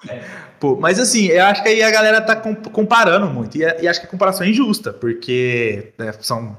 [0.60, 3.58] Pô, mas assim, eu acho que aí a galera tá com- comparando muito.
[3.58, 6.56] E, e acho que a comparação é injusta, porque né, são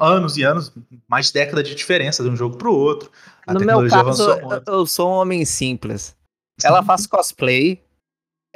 [0.00, 0.72] anos e anos,
[1.08, 3.10] mais de década de diferença de um jogo pro outro.
[3.46, 4.00] A No meu tecnologia caso,
[4.30, 4.70] avançou eu, muito.
[4.70, 6.16] eu sou um homem simples.
[6.64, 7.80] Ela faz cosplay,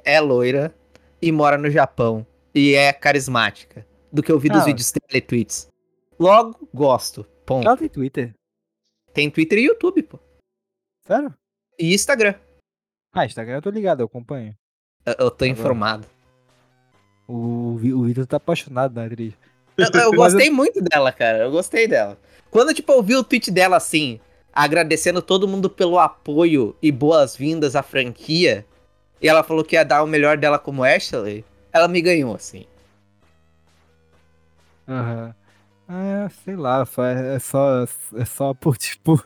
[0.05, 0.75] é loira
[1.23, 4.65] e mora no Japão e é carismática do que ouvir dos Ah.
[4.65, 5.69] vídeos teletweets.
[6.19, 7.25] Logo, gosto.
[7.47, 7.67] Ponto.
[7.67, 8.35] Ela tem Twitter.
[9.15, 10.19] Tem Twitter e YouTube, pô.
[11.07, 11.33] Sério?
[11.79, 12.35] E Instagram.
[13.12, 14.55] Ah, Instagram eu tô ligado, eu acompanho.
[15.05, 15.47] Eu, eu tô Agora.
[15.48, 16.06] informado.
[17.26, 19.35] O, Vi- o Vitor tá apaixonado na atriz.
[19.76, 21.39] Eu, eu Mas gostei muito dela, cara.
[21.39, 22.18] Eu gostei dela.
[22.51, 24.20] Quando, tipo, eu vi o tweet dela assim,
[24.52, 28.64] agradecendo todo mundo pelo apoio e boas-vindas à franquia,
[29.20, 32.64] e ela falou que ia dar o melhor dela como Ashley, ela me ganhou, assim.
[34.86, 35.35] Aham.
[35.90, 37.85] É, sei lá, só- é só,
[38.16, 39.22] é só por tipo.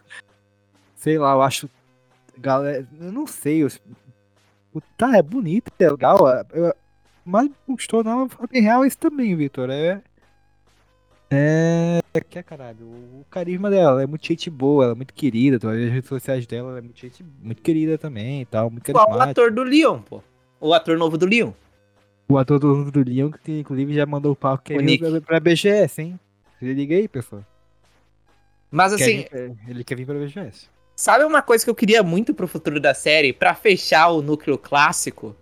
[0.96, 1.68] Sei lá, eu acho.
[2.38, 3.62] Galera, eu não sei.
[3.62, 3.68] Eu,
[4.96, 6.28] tá, é bonito, é legal.
[6.30, 6.74] é- eu-
[7.24, 8.26] mas gostou, não.
[8.26, 9.70] É bem real isso também, Vitor.
[9.70, 10.00] É.
[11.30, 12.00] É.
[12.28, 12.84] Que é caralho.
[12.84, 15.58] O carisma dela é muito gente boa, ela é muito querida.
[15.58, 18.70] Tu vai as redes sociais dela, ela é muito gente, muito querida também e tal.
[18.70, 20.22] Muito Igual o ator do Leon, pô.
[20.60, 21.52] O ator novo do Leon.
[22.28, 25.02] O ator do, do Leon, que inclusive já mandou o pau que é Nick.
[25.10, 26.20] pra, pra BGS, hein?
[26.58, 27.44] Se liga aí, pessoal.
[28.70, 30.68] Mas Quer assim, vir pra- ele quer vir pra BGS.
[31.02, 33.32] Sabe uma coisa que eu queria muito pro futuro da série?
[33.32, 35.34] Pra fechar o núcleo clássico?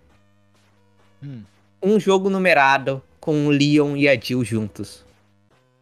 [1.23, 1.43] Hum.
[1.83, 5.05] Um jogo numerado com o Leon e a Jill juntos.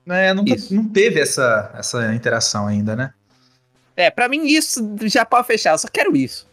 [0.08, 3.14] É, nunca, não teve essa, essa interação ainda, né?
[3.94, 6.48] É, pra mim isso já pode fechar, eu só quero isso.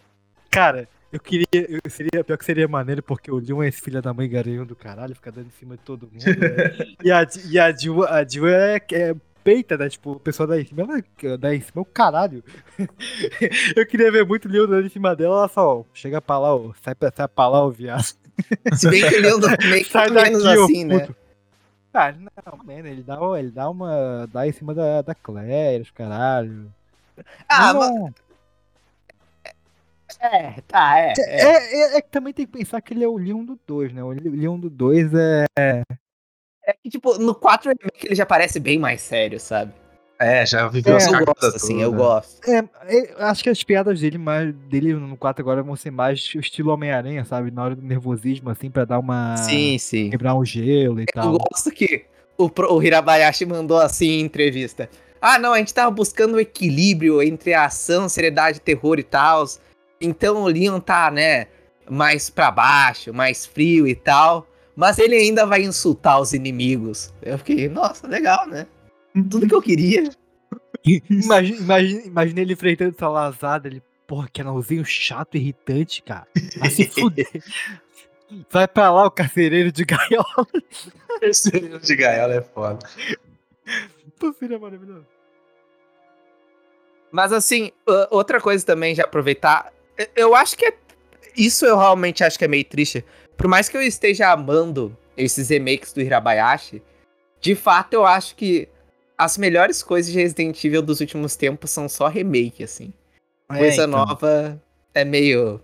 [0.52, 1.48] Cara, eu queria.
[1.52, 4.68] Eu seria, pior que seria maneiro, porque o Leon é esse filho da mãe garanhão
[4.68, 6.24] do caralho, fica dando em cima de todo mundo.
[6.26, 6.94] né?
[7.04, 9.16] e a, e a Jill, a Jill é, é
[9.46, 9.88] peita, né?
[9.88, 12.44] Tipo, o pessoal da em cima, ela dá em cima é o caralho.
[13.78, 16.40] eu queria ver muito o Leon dando em cima dela, ela só, ó, chega pra
[16.40, 18.04] lá, ó, sai pra, sai pra lá, ó, viado.
[18.74, 19.40] Se bem que o Leon
[19.70, 21.00] meio que Sai tá menos daqui, assim, né?
[21.00, 21.16] puto.
[21.94, 24.28] Ah, não, mano, ele dá, ele dá uma.
[24.28, 26.70] dá em cima da, da Claire, os caralho.
[27.48, 28.14] Ah, Não, mas...
[30.20, 31.14] É, tá, é.
[31.18, 31.94] É, é.
[31.94, 34.04] é, é que também tem que pensar que ele é o Leon do 2, né?
[34.04, 35.84] O Leon do 2 é.
[36.66, 39.72] É que, tipo, no 4 remake ele já parece bem mais sério, sabe?
[40.20, 42.50] É, já viveu É, as Eu cagadas gosto, assim, eu gosto.
[42.50, 46.34] É, é, acho que as piadas dele, mais, dele no 4 agora vão ser mais
[46.34, 47.52] o estilo Homem-Aranha, sabe?
[47.52, 49.36] Na hora do nervosismo, assim, pra dar uma.
[49.38, 50.10] Sim, sim.
[50.10, 51.38] quebrar um gelo e Eu tal.
[51.38, 52.06] gosto que
[52.38, 54.90] o, o Hirabayashi mandou assim em entrevista.
[55.22, 59.46] Ah, não, a gente tava buscando o equilíbrio entre a ação, seriedade, terror e tal.
[60.00, 61.48] Então o Leon tá, né,
[61.90, 64.48] mais pra baixo, mais frio e tal.
[64.76, 67.14] Mas ele ainda vai insultar os inimigos.
[67.22, 68.68] Eu fiquei, nossa, legal, né?
[69.14, 70.10] Tudo que eu queria.
[71.10, 76.28] Imagina, imagina, imagina ele enfrentando essa lazada, ele, porra, que anãozinho chato, irritante, cara.
[76.58, 77.28] Vai se fuder.
[78.52, 80.48] Vai pra lá, o carcereiro de gaiola.
[81.24, 81.50] Esse
[81.80, 82.80] de gaiola é foda.
[84.20, 85.06] Pô, seria maravilhoso.
[87.12, 87.72] Mas assim,
[88.12, 89.72] outra coisa também, já aproveitar.
[89.98, 90.74] eu- Eu acho que é.
[91.38, 93.04] Isso eu realmente acho que é meio triste.
[93.38, 96.82] Por mais que eu esteja amando esses remakes do Hirabayashi,
[97.40, 98.68] de fato eu acho que
[99.18, 102.94] as melhores coisas de Resident Evil dos últimos tempos são só remake, assim.
[103.48, 104.06] Coisa então.
[104.06, 104.62] nova
[104.94, 105.62] é meio.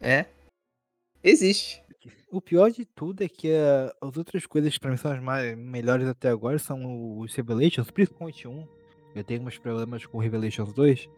[0.00, 0.26] É.
[1.22, 1.82] Existe.
[2.30, 5.56] O pior de tudo é que ah, as outras coisas pra mim são as mais
[5.56, 8.66] melhores até agora são os Revelations, principalmente um.
[9.14, 11.08] Eu tenho uns problemas com o Revelations 2.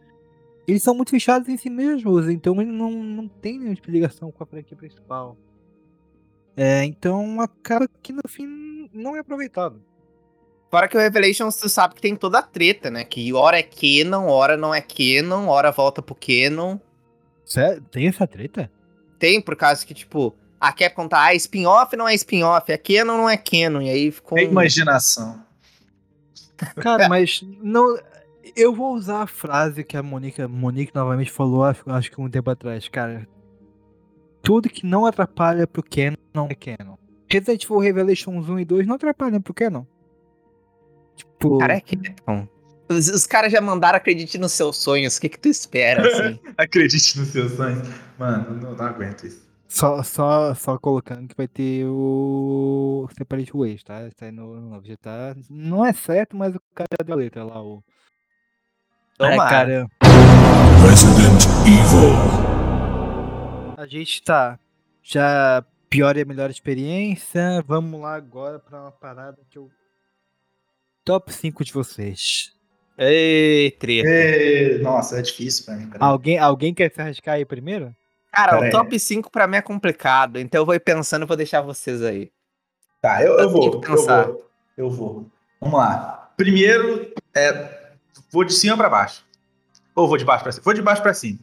[0.67, 4.43] Eles são muito fechados em si mesmos, então ele não, não tem nenhuma ligação com
[4.43, 5.37] a franquia principal.
[6.55, 9.81] É, então acaba que no fim não é aproveitado.
[10.69, 13.03] Fora que o Revelations, tu sabe que tem toda a treta, né?
[13.03, 16.77] Que hora é canon, hora não é canon, hora volta pro canon.
[17.45, 17.81] Sério?
[17.91, 18.71] Tem essa treta?
[19.19, 23.17] Tem, por causa que, tipo, a Capcom tá, ah, spin-off não é spin-off, é canon
[23.17, 24.37] não é canon, e aí ficou...
[24.37, 25.43] É um- imaginação.
[26.81, 27.97] Cara, mas não.
[28.55, 32.29] Eu vou usar a frase que a Monique, Monique novamente falou, acho, acho que um
[32.29, 33.27] tempo atrás, cara.
[34.43, 36.95] Tudo que não atrapalha pro Canon não é Canon.
[37.31, 39.85] Resident Evil Revelations 1 e 2 não atrapalham pro Canon.
[41.15, 42.47] Tipo, Cara, é Capcom.
[42.89, 46.39] Os, os caras já mandaram acredite nos seus sonhos, o que que tu espera, assim?
[46.57, 47.87] Acredite nos seus sonhos.
[48.19, 49.47] Mano, não, não aguento isso.
[49.69, 54.05] só, só, só colocando que vai ter o Separate Ways, tá?
[54.05, 55.35] Isso aí no, no novo já tá.
[55.49, 57.81] Não é certo, mas o cara já deu a letra lá, o.
[59.19, 59.49] Ai, Tomara.
[59.49, 59.87] cara,
[60.85, 62.52] Resident Evil.
[63.83, 64.57] A gente tá
[65.01, 67.61] já pior e a melhor experiência.
[67.67, 69.69] Vamos lá agora pra uma parada que eu.
[71.03, 72.53] Top 5 de vocês.
[72.97, 74.07] Ei, treta.
[74.07, 75.87] É, nossa, é difícil pra mim.
[75.89, 76.07] peraí.
[76.07, 77.93] Alguém, alguém quer se arriscar aí primeiro?
[78.31, 78.71] Cara, Pera o aí.
[78.71, 82.01] top 5 pra mim é complicado, então eu vou ir pensando e vou deixar vocês
[82.01, 82.31] aí.
[83.01, 84.49] Tá, eu, eu Eu tenho vou, eu vou.
[84.77, 85.31] Eu vou.
[85.59, 86.31] Vamos lá.
[86.37, 87.91] Primeiro, é,
[88.31, 89.25] vou de cima pra baixo.
[89.93, 90.63] Ou vou de baixo pra cima?
[90.63, 91.39] Vou de baixo pra cima.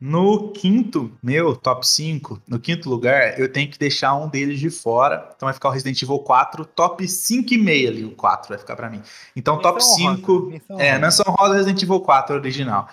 [0.00, 4.70] No quinto, meu, top 5, no quinto lugar, eu tenho que deixar um deles de
[4.70, 5.30] fora.
[5.36, 8.88] Então vai ficar o Resident Evil 4, top 5,5 ali, o 4 vai ficar pra
[8.88, 9.02] mim.
[9.36, 10.40] Então, Menção top honrosa, 5.
[10.46, 12.88] menção É, menção rosa Resident Evil 4 original.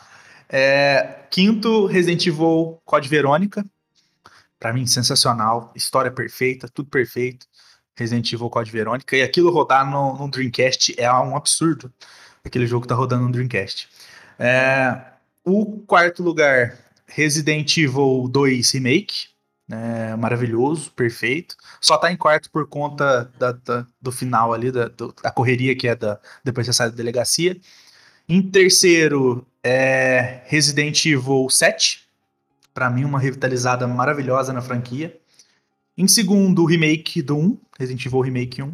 [0.50, 3.66] É, quinto, Resident Evil Code Verônica.
[4.60, 5.72] Pra mim, sensacional.
[5.76, 7.48] História perfeita, tudo perfeito.
[7.96, 9.16] Resident Evil Code Verônica.
[9.16, 11.90] E aquilo rodar no, no Dreamcast é um absurdo.
[12.44, 13.88] Aquele jogo tá rodando no Dreamcast.
[14.38, 15.04] É,
[15.44, 16.78] o quarto lugar,
[17.08, 19.28] Resident Evil 2 Remake.
[19.70, 21.56] É, maravilhoso, perfeito.
[21.82, 24.90] Só tá em quarto por conta da- da- do final ali, da,
[25.22, 27.58] da correria que é da, depois que sai da delegacia.
[28.30, 32.08] Em terceiro, é Resident Evil 7.
[32.74, 35.18] Pra mim, uma revitalizada maravilhosa na franquia.
[35.98, 38.74] Em segundo, o remake do 1, Resident Evil Remake 1.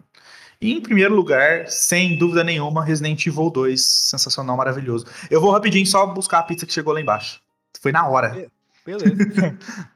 [0.61, 5.05] E em primeiro lugar, sem dúvida nenhuma, Resident Evil 2, sensacional, maravilhoso.
[5.31, 7.41] Eu vou rapidinho só buscar a pizza que chegou lá embaixo.
[7.83, 8.49] Foi na hora.
[8.85, 9.13] Beleza.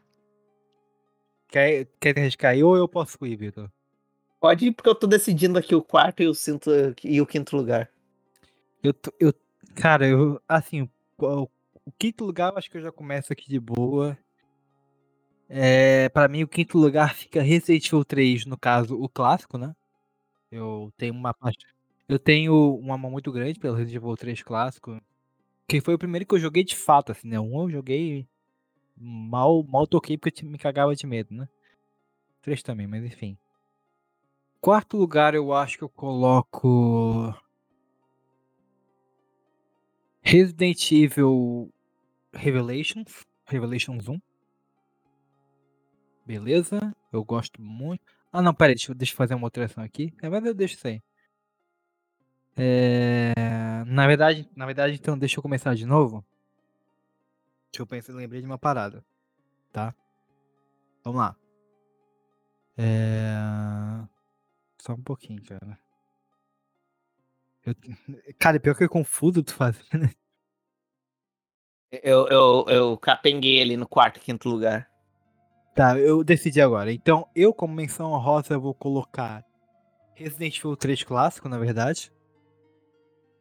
[1.47, 3.71] quer, quer arriscar aí ou eu posso ir, Vitor?
[4.41, 6.69] Pode ir, porque eu tô decidindo aqui o quarto e o, cinto,
[7.01, 7.89] e o quinto lugar.
[8.83, 9.33] Eu, tô- eu,
[9.73, 11.43] cara, eu, assim, o,
[11.85, 14.17] o quinto lugar eu acho que eu já começo aqui de boa.
[15.49, 19.73] É, pra mim, o quinto lugar fica Resident Evil 3, no caso, o clássico, né?
[20.51, 21.65] Eu tenho uma parte.
[22.09, 24.99] Eu tenho uma mão muito grande pelo Resident Evil 3 clássico.
[25.67, 27.39] Que foi o primeiro que eu joguei de fato, assim, né?
[27.39, 28.27] Um eu joguei.
[28.95, 31.47] Mal, mal toquei porque me cagava de medo, né?
[32.41, 33.37] 3 também, mas enfim.
[34.61, 37.33] Quarto lugar, eu acho que eu coloco.
[40.21, 41.71] Resident Evil
[42.33, 43.25] Revelations.
[43.45, 44.19] Revelations 1.
[46.25, 46.95] Beleza.
[47.11, 48.01] Eu gosto muito.
[48.31, 50.13] Ah, não, pera aí, deixa, deixa eu fazer uma alteração aqui.
[50.21, 51.01] É, mas eu deixo isso aí.
[52.57, 53.33] É,
[53.89, 56.25] Na verdade, na verdade, então, deixa eu começar de novo.
[57.71, 59.01] Deixa eu pensar, lembrei de uma parada.
[59.71, 59.95] Tá?
[61.05, 61.37] Vamos lá.
[62.77, 63.37] É...
[64.77, 65.79] Só um pouquinho, cara.
[67.65, 67.73] Eu...
[68.37, 70.13] Cara, pior que eu confuso tu fazendo.
[71.89, 74.91] Eu, eu, eu capenguei ali no quarto quinto lugar.
[75.73, 76.91] Tá, eu decidi agora.
[76.91, 79.45] Então, eu como menção honrosa vou colocar
[80.13, 82.11] Resident Evil 3 clássico, na verdade.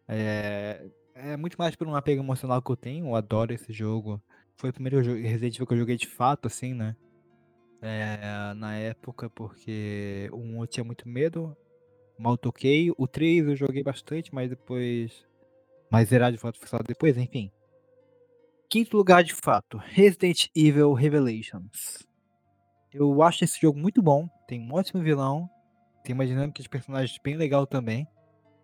[0.08, 4.22] É, é muito mais por um apego emocional que eu tenho, eu adoro esse jogo.
[4.56, 6.96] Foi o primeiro jogo Resident Evil que eu joguei de fato, assim, né?
[7.82, 11.56] É, na época, porque 1 eu tinha muito medo,
[12.18, 12.92] mal toquei.
[12.98, 15.26] O 3 eu joguei bastante, mas depois.
[15.90, 17.50] Mas zerar de fato foi só depois, enfim.
[18.70, 22.06] Quinto lugar de fato, Resident Evil Revelations.
[22.92, 25.48] Eu acho esse jogo muito bom, tem um ótimo vilão,
[26.04, 28.08] tem uma dinâmica de personagens bem legal também.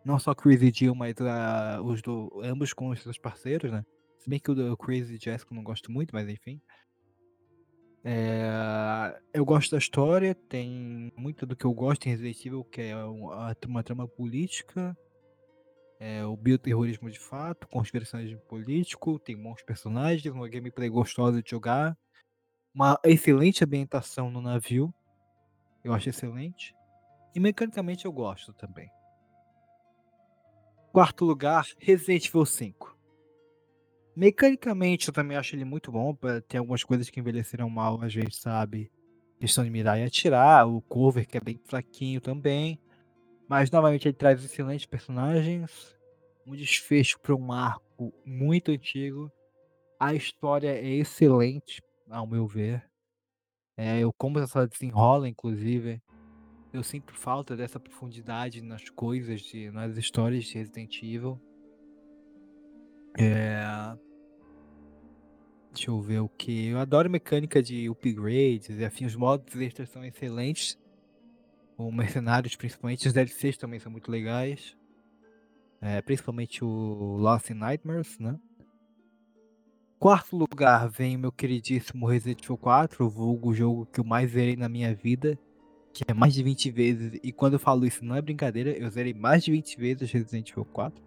[0.05, 3.85] Não só e Jill, mas ah, os do, ambos com os seus parceiros, né?
[4.19, 6.61] Se bem que o Chris e Jessica eu não gosto muito, mas enfim.
[8.05, 12.81] É, eu gosto da história, tem muito do que eu gosto em Resident Evil, que
[12.81, 14.97] é um- a- uma trama política,
[16.01, 21.97] é, o bioterrorismo de fato, conspiracionismo político, tem bons personagens, uma gameplay gostosa de jogar,
[22.75, 24.95] uma excelente ambientação no navio,
[25.85, 26.75] eu acho excelente,
[27.35, 28.89] e mecanicamente eu gosto também.
[30.93, 32.95] Quarto lugar, Resident Evil 5.
[34.15, 36.15] Mecanicamente eu também acho ele muito bom,
[36.47, 38.93] tem algumas coisas que envelheceram mal, a gente sabe,
[39.41, 42.79] questão de mirar e atirar, o cover que é bem fraquinho também,
[43.49, 45.99] mas novamente ele traz excelentes personagens,
[46.47, 49.33] um desfecho para um arco muito antigo,
[49.99, 52.85] a história é excelente, ao meu ver,
[53.79, 56.03] é, eu como ela desenrola, inclusive,
[56.73, 61.41] eu sinto falta dessa profundidade nas coisas, de, nas histórias de Resident Evil.
[63.19, 63.97] É...
[65.73, 66.69] Deixa eu ver o que.
[66.69, 69.07] Eu adoro mecânica de upgrades e afim.
[69.07, 70.79] Os modos extras são excelentes.
[71.77, 74.77] Os mercenários, principalmente, os DLCs também são muito legais.
[75.81, 78.39] É, principalmente o Lost in Nightmares, né?
[79.99, 84.31] Quarto lugar vem o meu queridíssimo Resident Evil 4, o vulgo jogo que eu mais
[84.31, 85.39] zerei na minha vida,
[85.93, 87.19] que é mais de 20 vezes.
[87.23, 90.51] E quando eu falo isso não é brincadeira, eu zerei mais de 20 vezes Resident
[90.51, 91.03] Evil 4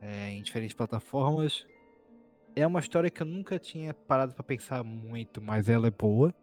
[0.00, 1.66] é, em diferentes plataformas.
[2.54, 6.34] É uma história que eu nunca tinha parado pra pensar muito, mas ela é boa.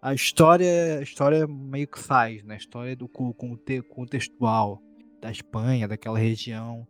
[0.00, 2.54] A história, a história meio que faz, né?
[2.54, 4.80] A história do co- conte- contextual
[5.20, 6.86] da Espanha, daquela região.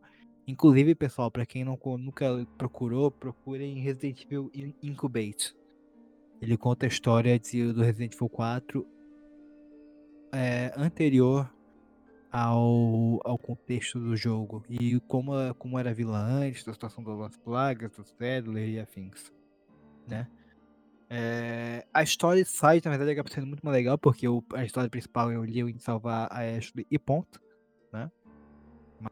[0.47, 5.55] Inclusive, pessoal, pra quem não nunca procurou, procurem Resident Evil In- Incubate.
[6.41, 7.39] Ele conta a história
[7.73, 8.87] do Resident Evil 4
[10.33, 11.53] é, anterior
[12.31, 17.37] ao, ao contexto do jogo e como, como era a vila antes, da situação das
[17.39, 19.33] Plagas, do Sadler e afins.
[20.07, 20.27] né?
[21.11, 24.91] É, a história sai, na verdade, acaba sendo muito mais legal, porque o- a história
[24.91, 27.41] principal é o Leon indo salvar a Ashley e ponto,
[27.93, 28.11] né?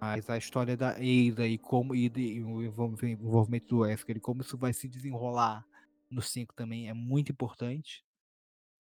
[0.00, 4.42] Mas a história da Ada e como e, e o envolvimento do Wesker e como
[4.42, 5.64] isso vai se desenrolar
[6.10, 8.04] no 5 também é muito importante.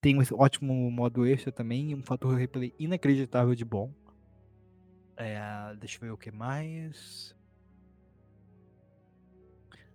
[0.00, 3.92] Tem um ótimo modo extra também um fator replay inacreditável de bom.
[5.16, 5.38] É,
[5.80, 7.34] deixa eu ver o que mais.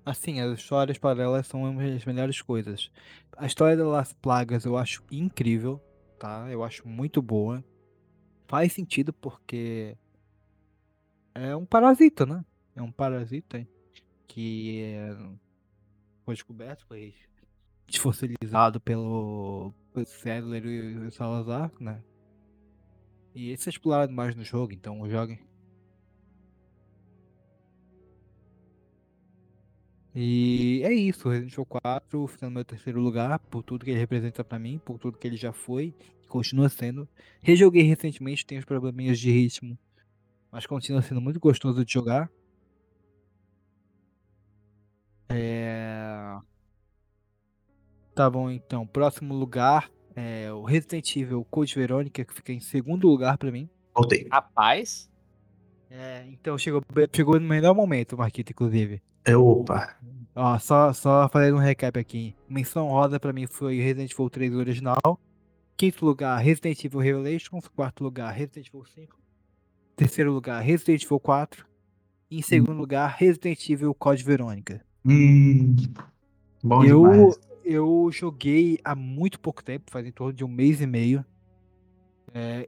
[0.03, 2.91] Assim, as histórias paralelas são uma das melhores coisas.
[3.37, 5.79] A história das plagas eu acho incrível,
[6.17, 6.47] tá?
[6.49, 7.63] Eu acho muito boa.
[8.47, 9.95] Faz sentido porque
[11.35, 12.43] é um parasita, né?
[12.75, 13.65] É um parasita
[14.27, 15.15] que é,
[16.25, 17.13] foi descoberto, foi
[17.87, 19.73] desfossilizado pelo
[20.05, 22.01] Sadler e o Salazar, né?
[23.33, 25.39] E esse é explorado mais no jogo, então joguem.
[30.13, 33.99] E é isso, Resident Evil 4 ficando no meu terceiro lugar, por tudo que ele
[33.99, 37.07] representa pra mim, por tudo que ele já foi e continua sendo.
[37.41, 39.77] Rejoguei recentemente, tem os probleminhas de ritmo,
[40.51, 42.29] mas continua sendo muito gostoso de jogar.
[45.29, 46.00] É...
[48.21, 48.85] Tá bom, então.
[48.85, 53.67] Próximo lugar é o Resident Evil Code Verônica, que fica em segundo lugar pra mim.
[53.95, 54.27] Voltei.
[54.31, 55.09] Rapaz,
[55.89, 59.01] É, então chegou, chegou no melhor momento, Marquito, inclusive.
[59.25, 59.97] É, opa.
[60.35, 62.35] Ó, só, só fazendo um recap aqui.
[62.47, 65.19] Menção roda pra mim foi Resident Evil 3 original.
[65.75, 67.67] Quinto lugar, Resident Evil Revelations.
[67.69, 69.17] Quarto lugar, Resident Evil 5.
[69.95, 71.65] Terceiro lugar, Resident Evil 4.
[72.29, 74.85] E em segundo lugar, Resident Evil Code Verônica.
[75.03, 75.75] Hum,
[76.63, 77.50] bom eu, demais.
[77.71, 81.25] Eu joguei há muito pouco tempo, faz em torno de um mês e meio.
[82.33, 82.65] É,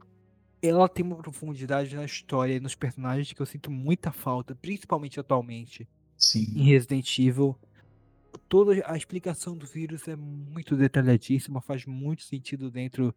[0.62, 5.20] ela tem uma profundidade na história e nos personagens que eu sinto muita falta, principalmente
[5.20, 5.86] atualmente em
[6.16, 6.62] Sim.
[6.64, 7.58] Resident Evil.
[8.48, 13.14] Toda a explicação do vírus é muito detalhadíssima, faz muito sentido dentro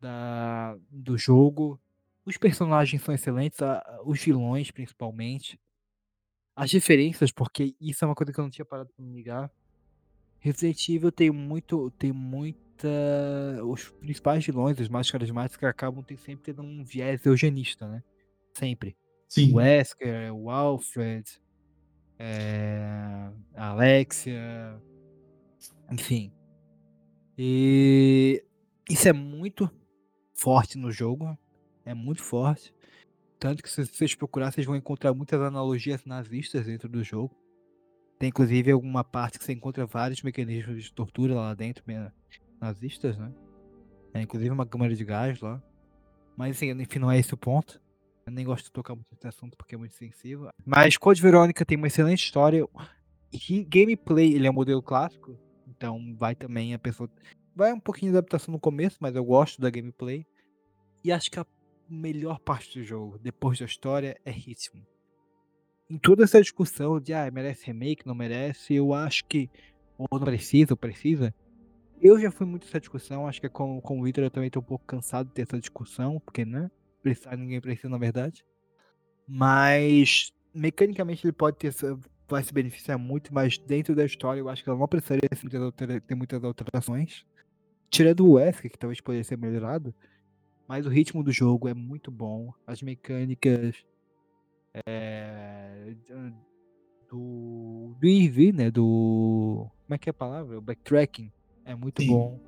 [0.00, 1.80] da, do jogo.
[2.24, 5.60] Os personagens são excelentes, a- os vilões principalmente.
[6.54, 9.50] As diferenças, porque isso é uma coisa que eu não tinha parado pra me ligar.
[10.46, 11.90] Resident Evil tem muito.
[11.98, 12.88] tem muita.
[13.64, 18.00] Os principais vilões, os mais carismáticos, acabam tem sempre tendo um viés eugenista, né?
[18.54, 18.96] Sempre.
[19.28, 19.52] Sim.
[19.52, 21.28] O Wesker, o Alfred,
[22.16, 24.80] é, a Alexia,
[25.90, 26.32] enfim.
[27.36, 28.44] E
[28.88, 29.68] isso é muito
[30.32, 31.36] forte no jogo,
[31.84, 32.72] é muito forte.
[33.40, 37.34] Tanto que se vocês procurarem, vocês vão encontrar muitas analogias nazistas dentro do jogo.
[38.18, 41.84] Tem inclusive alguma parte que você encontra vários mecanismos de tortura lá dentro,
[42.60, 43.32] nazistas, né?
[44.14, 45.62] É, inclusive uma câmara de gás lá.
[46.36, 47.80] Mas assim, enfim, não é esse o ponto.
[48.26, 50.48] Eu nem gosto de tocar muito nesse assunto porque é muito sensível.
[50.64, 52.66] Mas Code Verônica tem uma excelente história.
[53.32, 55.38] E gameplay, ele é um modelo clássico.
[55.68, 57.10] Então vai também a pessoa.
[57.54, 60.26] Vai um pouquinho de adaptação no começo, mas eu gosto da gameplay.
[61.04, 61.46] E acho que a
[61.88, 64.84] melhor parte do jogo, depois da história, é ritmo.
[65.88, 69.48] Em toda essa discussão de ah, merece remake, não merece, eu acho que.
[69.96, 71.34] Ou não precisa, ou precisa.
[72.00, 74.60] Eu já fui muito nessa discussão, acho que com, com o Victor eu também tô
[74.60, 76.70] um pouco cansado de ter essa discussão, porque, né?
[77.02, 78.44] Precisar, ninguém precisa, na verdade.
[79.28, 81.98] Mas, mecanicamente, ele pode ter, essa-
[82.28, 85.28] vai se beneficiar muito, mas dentro da história eu acho que ela não precisaria
[86.06, 87.24] ter muitas alterações.
[87.90, 89.94] Tirando o Wesker, que talvez poderia ser melhorado.
[90.68, 92.52] Mas o ritmo do jogo é muito bom.
[92.66, 93.76] As mecânicas
[94.86, 95.94] é,
[97.08, 98.70] do, do EV, né?
[98.70, 99.66] Do.
[99.86, 100.58] Como é que é a palavra?
[100.58, 101.30] O backtracking
[101.64, 102.08] é muito Sim.
[102.08, 102.40] bom.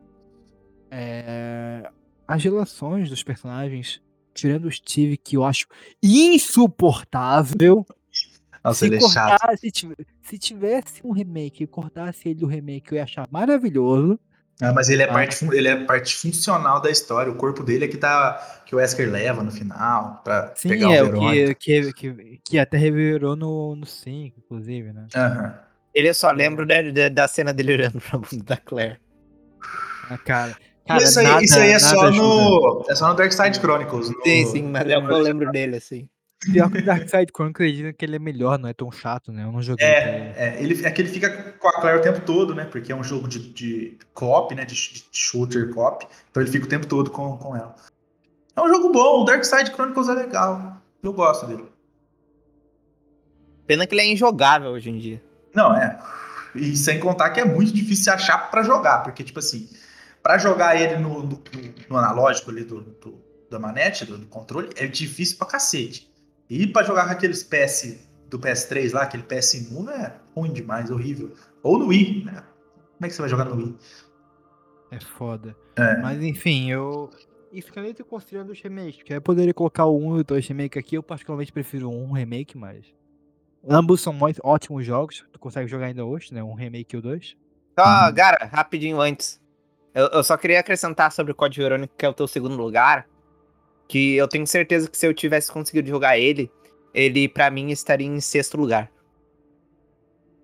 [0.91, 1.91] É,
[2.27, 4.01] as relações dos personagens,
[4.35, 5.67] tirando o Steve, que eu acho
[6.03, 7.87] insuportável.
[8.65, 9.39] Nossa, se, ele é chato.
[9.41, 13.27] cortar, se, tive- se tivesse um remake e cortasse ele do remake, eu ia achar
[13.31, 14.19] maravilhoso.
[14.61, 15.13] Ah, mas ele é, Ah.
[15.13, 17.31] parte, ele é parte funcional da história.
[17.31, 20.93] O corpo dele é que, tá, que o Wesker leva no final pra Sim, pegar
[20.93, 21.55] é o Verônica.
[21.55, 25.07] que, que, que, que até reverberou no, no 5, inclusive, né?
[25.15, 25.55] Aham.
[25.95, 28.99] ele só lembra da, da, cena dele olhando pra bunda da Claire.
[30.11, 30.57] Ah, cara.
[30.87, 32.23] Cara isso aí, nada- isso aí é, só ajuda.
[32.25, 34.09] no, é só no Dark Side Chronicles.
[34.11, 36.09] no- Sim, sim, mas é o que eu lembro dele, assim.
[36.41, 39.33] Pior que o Dark Side Chronicles dizem que ele é melhor, não é tão chato,
[39.33, 39.43] né?
[39.45, 39.85] Eu não joguei.
[39.85, 41.29] É, é, ele, é que ele fica
[41.59, 42.65] com a Claire o tempo todo, né?
[42.65, 44.65] Porque é um jogo de, de co-op, né?
[44.65, 46.07] De, de shooter co-op.
[46.31, 47.75] Então ele fica o tempo todo com, com ela.
[48.55, 50.81] É um jogo bom, o Dark Side Chronicles é legal.
[51.03, 51.65] Eu gosto dele.
[53.67, 55.23] Pena que ele é injogável hoje em dia.
[55.55, 55.99] Não, é.
[56.55, 59.69] E sem contar que é muito difícil achar pra jogar, porque, tipo assim,
[60.23, 61.43] pra jogar ele no, no-
[61.91, 66.08] no analógico ali do, do- da manete, do, do controle, é difícil pra cacete.
[66.49, 71.33] E pra jogar com aqueles PS do PS3 lá, aquele PS1, é ruim demais, horrível.
[71.63, 72.43] Ou no Wii, né?
[72.97, 73.77] Como é que você vai jogar no Wii?
[74.91, 75.57] É foda.
[75.77, 75.97] É.
[75.99, 77.11] Mas enfim, eu.
[77.53, 79.03] Isso que eu nem tô considerando os remakes.
[79.03, 80.97] Que eu poderia colocar o 1 e o 2 remake aqui.
[80.97, 82.87] Eu particularmente prefiro o 1 remake, mas.
[83.69, 85.25] Ambos são muito ótimos jogos.
[85.33, 86.43] Tu consegue jogar ainda hoje, né?
[86.43, 87.37] Um remake e o 2.
[87.79, 89.41] Só, cara, rapidinho antes.
[89.95, 93.07] Eu, eu só queria acrescentar sobre o Code Verônica, que é o teu segundo lugar.
[93.89, 96.51] Que eu tenho certeza que se eu tivesse conseguido jogar ele,
[96.95, 98.91] ele pra mim estaria em sexto lugar.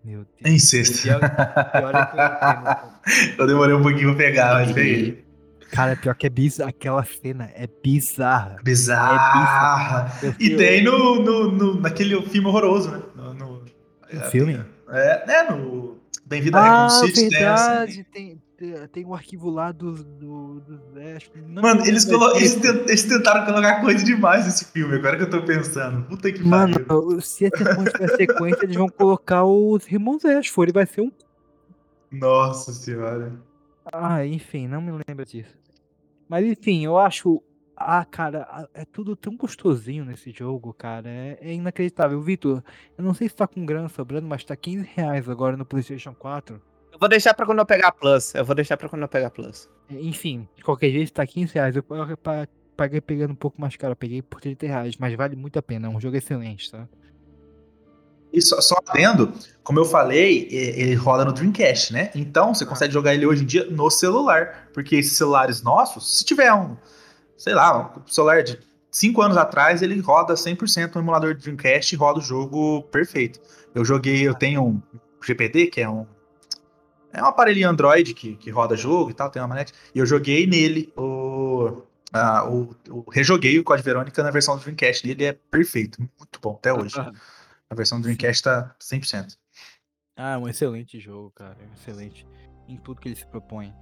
[0.02, 0.54] Meu Deus.
[0.54, 1.02] Em sexto.
[1.02, 5.24] Pior, pior é que eu demorei um pouquinho pra pegar, mas peguei.
[5.70, 6.70] Cara, pior que é bizarro.
[6.70, 8.56] Aquela cena é bizarra.
[8.62, 10.18] Bizarra.
[10.22, 13.02] Eu E fui- tem no, no, no- naquele filme horroroso, né?
[13.16, 13.64] No, no-
[14.12, 14.64] Um filme?
[14.90, 15.42] É, né?
[15.50, 17.28] No Bem-vindo à Ah, Raccoon City.
[17.30, 18.06] tem essa- verdade.
[18.12, 18.40] Tem,
[18.72, 20.02] tem, tem um arquivo lá dos.
[20.04, 20.62] Do,
[20.96, 25.22] é, que não Mano, eles, colo- eles, tentaram colocar coisa demais nesse filme, agora que
[25.24, 26.04] eu tô pensando.
[26.06, 27.20] Puta que Mano, pariu.
[27.20, 30.72] se essa sequência tiver sequência, eles vão colocar os irmãos Ashford.
[30.72, 31.12] Vai ser um.
[32.10, 33.32] Nossa senhora.
[33.92, 35.54] Ah, enfim, não me lembro disso.
[36.28, 37.42] Mas enfim, eu acho.
[37.76, 41.08] Ah, cara, é tudo tão gostosinho nesse jogo, cara.
[41.08, 42.20] É, é inacreditável.
[42.22, 42.62] Vitor,
[42.96, 46.14] eu não sei se tá com grana sobrando, mas tá 15 reais agora no PlayStation
[46.14, 46.62] 4.
[46.94, 48.34] Eu vou deixar pra quando eu pegar Plus.
[48.34, 49.68] Eu vou deixar pra quando eu pegar Plus.
[49.90, 51.74] É, Enfim, de qualquer jeito tá 15 reais.
[51.76, 55.14] Eu pa- pa- paguei pegando um pouco mais caro, eu peguei por 30 reais, mas
[55.14, 55.88] vale muito a pena.
[55.88, 56.88] É um jogo excelente, tá?
[58.32, 62.10] E só, só adendo, como eu falei, ele roda no Dreamcast, né?
[62.16, 64.68] Então você consegue jogar ele hoje em dia no celular.
[64.72, 66.76] Porque esses celulares nossos, se tiver um,
[67.36, 68.58] sei lá, um celular de
[68.90, 73.40] 5 anos atrás, ele roda 100% no emulador de Dreamcast e roda o jogo perfeito.
[73.74, 74.82] Eu joguei, eu tenho um
[75.24, 76.06] GPD, que é um.
[77.14, 79.72] É um aparelhinho Android que, que roda jogo e tal, tem uma manete.
[79.94, 81.82] E eu joguei nele o.
[82.12, 85.06] ah, o, o- rejoguei o Code Verônica na versão do Dreamcast.
[85.06, 86.96] E ele é perfeito, muito bom até hoje.
[86.98, 89.36] A versão do Dreamcast tá 100%.
[90.16, 91.56] Ah, é um excelente jogo, cara.
[91.76, 92.26] Excelente.
[92.68, 93.72] Em tudo que ele se propõe.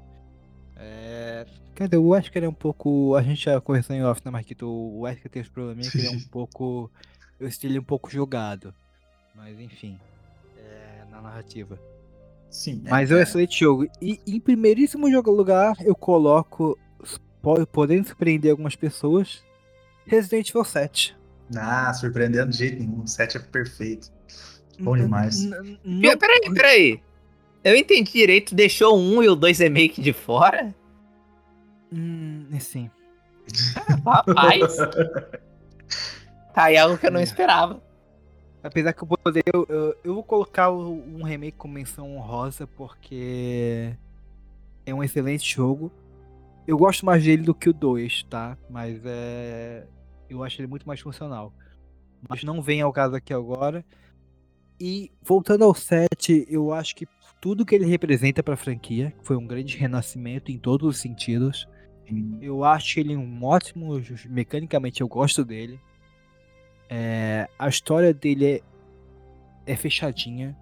[0.76, 1.46] É...
[1.74, 3.14] Cara, o Wesker é um pouco.
[3.16, 4.66] A gente já conversou em off, né, Marquito?
[4.66, 6.90] O Wesker tem os probleminha que ele é um pouco.
[7.38, 8.74] Eu estilo um pouco jogado.
[9.34, 9.98] Mas enfim.
[10.56, 11.04] É...
[11.10, 11.78] Na narrativa.
[12.52, 12.82] Sim.
[12.88, 13.88] Mas é um excelente jogo.
[14.00, 16.78] E em primeiríssimo jogo lugar, eu coloco.
[17.40, 19.42] po- Podendo surpreender algumas pessoas.
[20.06, 21.16] Resident Evil 7.
[21.56, 23.02] Ah, surpreendendo de jeito nenhum.
[23.02, 24.08] O 7 é perfeito.
[24.78, 25.42] Bom demais.
[25.44, 27.00] N- Pera- não- Peraí, peraí.
[27.64, 30.74] Eu entendi direito, deixou o 1 e o 2 remake de fora?
[31.92, 32.90] Hum, sim.
[34.04, 34.76] Rapaz.
[36.54, 37.82] tá aí algo que eu não esperava.
[38.62, 39.42] Apesar que eu poderia.
[39.52, 43.94] Eu, eu, eu vou colocar um remake com menção honrosa porque
[44.86, 45.90] é um excelente jogo.
[46.66, 48.56] Eu gosto mais dele do que o 2, tá?
[48.70, 49.86] Mas é.
[50.30, 51.52] Eu acho ele muito mais funcional.
[52.28, 53.84] Mas não vem ao caso aqui agora.
[54.80, 57.06] E voltando ao 7, eu acho que
[57.40, 61.68] tudo que ele representa pra franquia foi um grande renascimento em todos os sentidos.
[62.40, 64.00] Eu acho ele um ótimo.
[64.28, 65.80] Mecanicamente eu gosto dele.
[66.94, 68.62] É, a história dele é,
[69.72, 70.54] é fechadinha.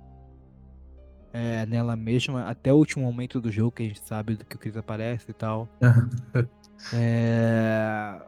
[1.32, 4.54] É, nela mesma, até o último momento do jogo que a gente sabe do que
[4.54, 5.68] o Chris aparece e tal.
[6.94, 8.22] É,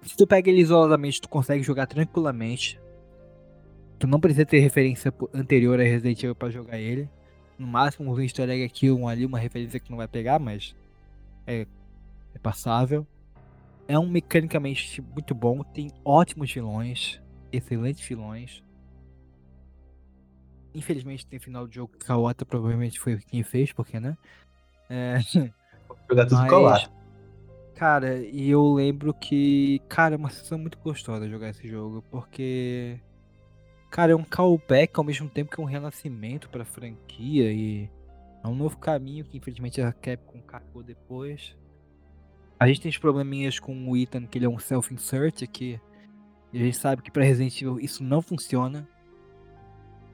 [0.00, 2.80] se tu pega ele isoladamente, tu consegue jogar tranquilamente.
[3.98, 7.06] Tu não precisa ter referência anterior a Resident Evil pra jogar ele.
[7.58, 10.74] No máximo um easter egg aqui, um ali, uma referência que não vai pegar, mas
[11.46, 11.66] é,
[12.34, 13.06] é passável.
[13.88, 17.20] É um mecanicamente muito bom, tem ótimos vilões,
[17.52, 18.62] excelentes vilões.
[20.74, 24.16] Infelizmente tem final do jogo que Kawata provavelmente foi quem fez, porque né?
[24.90, 25.18] É,
[26.08, 26.90] Jogar tudo colado.
[27.74, 32.98] Cara, e eu lembro que, cara, é uma sensação muito gostosa jogar esse jogo, porque
[33.90, 37.90] cara, é um callback ao mesmo tempo que um renascimento pra franquia e
[38.42, 41.56] é um novo caminho que infelizmente a Capcom cagou depois.
[42.58, 45.78] A gente tem os probleminhas com o Ethan, que ele é um self-insert aqui.
[46.52, 48.88] E a gente sabe que pra Resident Evil isso não funciona.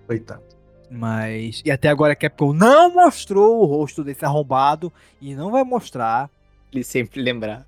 [0.07, 0.43] Coitado.
[0.91, 1.63] Mas.
[1.65, 4.93] E até agora a Capcom não mostrou o rosto desse arrombado.
[5.21, 6.29] E não vai mostrar.
[6.73, 7.67] Ele sempre lembrar.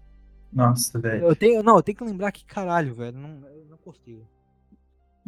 [0.53, 1.25] Nossa, velho.
[1.25, 1.63] Eu tenho.
[1.63, 3.17] Não, eu tenho que lembrar que caralho, velho.
[3.17, 4.27] Não, eu não consigo.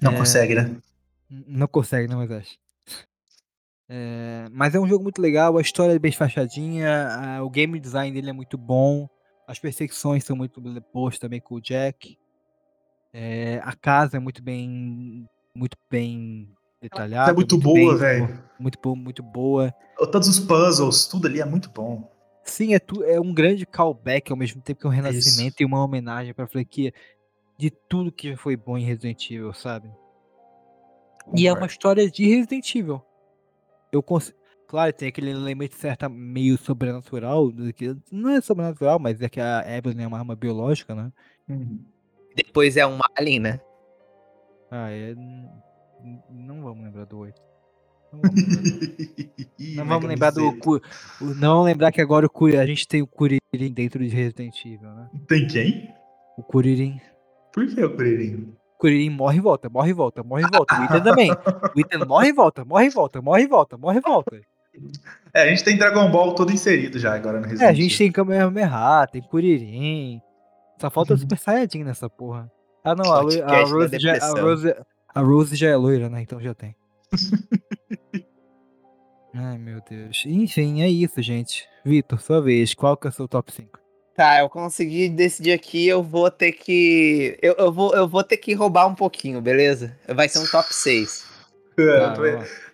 [0.03, 0.77] Não É, consegue, né?
[1.31, 2.59] Não consegue, não, mas acho.
[3.89, 7.09] É, mas é um jogo muito legal, a história é bem fachadinha,
[7.39, 9.09] a- o game design dele é muito bom,
[9.47, 10.61] as perseguições são muito
[10.93, 12.19] boas também com o Jack.
[13.13, 15.29] É, a casa é muito bem.
[15.55, 16.49] Muito bem
[16.81, 17.31] detalhada.
[17.31, 18.45] É muito boa, bem- velho.
[18.59, 19.75] Muito boa, muito boa.
[20.13, 22.11] Todos os puzzles, tudo ali é muito bom.
[22.45, 25.03] Sim, é, tu, é um grande callback ao mesmo tempo que é um Isso.
[25.03, 26.93] renascimento e uma homenagem pra franquia
[27.59, 29.91] de tudo que já foi bom em Resident Evil, sabe?
[31.35, 33.03] E é uma história de Resident Evil.
[33.91, 34.33] Eu cons...
[34.67, 39.63] Claro, tem aquele elemento certa meio sobrenatural, que não é sobrenatural, mas é que a
[39.67, 41.13] Evelyn é uma arma biológica, né?
[42.35, 43.61] Depois é um alien, né?
[44.71, 45.15] Ah, é.
[46.31, 47.41] Não vamos lembrar do 8.
[48.13, 50.53] Não vamos lembrar Não vamos lembrar do.
[50.59, 50.81] Cu-
[51.21, 54.57] Não vamos lembrar que agora o Curi- a gente tem o Kuririn dentro de Resident
[54.65, 55.09] Evil, né?
[55.29, 55.95] Tem quem?
[56.37, 57.01] O Kuririn.
[57.53, 58.55] Por que o Kuririn?
[58.75, 60.79] O Kuririn morre e volta, morre e volta, morre e volta.
[60.79, 61.31] O Ethan também.
[61.33, 64.41] O Ethan morre e volta, morre e volta, morre e volta, morre e volta.
[65.35, 67.99] É, a gente tem Dragon Ball todo inserido já agora no É, Resident a gente
[67.99, 70.21] tem Kamehameha, tem Kuririn.
[70.81, 72.51] Só falta o Super Saiyajin nessa porra.
[72.85, 74.41] Ah, não, a, Lu- a, Rose já, a.
[74.41, 74.75] Rose,
[75.15, 76.23] a Rose já é loira, né?
[76.23, 76.77] Então já tem.
[79.35, 80.23] Ai, meu Deus.
[80.27, 81.69] Enfim, é isso, gente.
[81.85, 82.75] Vitor, sua vez.
[82.75, 83.79] Qual que é o seu top 5?
[84.17, 87.39] Tá, eu consegui decidir aqui, eu vou ter que.
[87.43, 89.95] Eu, eu, vou, eu vou ter que roubar um pouquinho, beleza?
[90.09, 91.27] Vai ser um top 6.
[91.79, 91.99] É,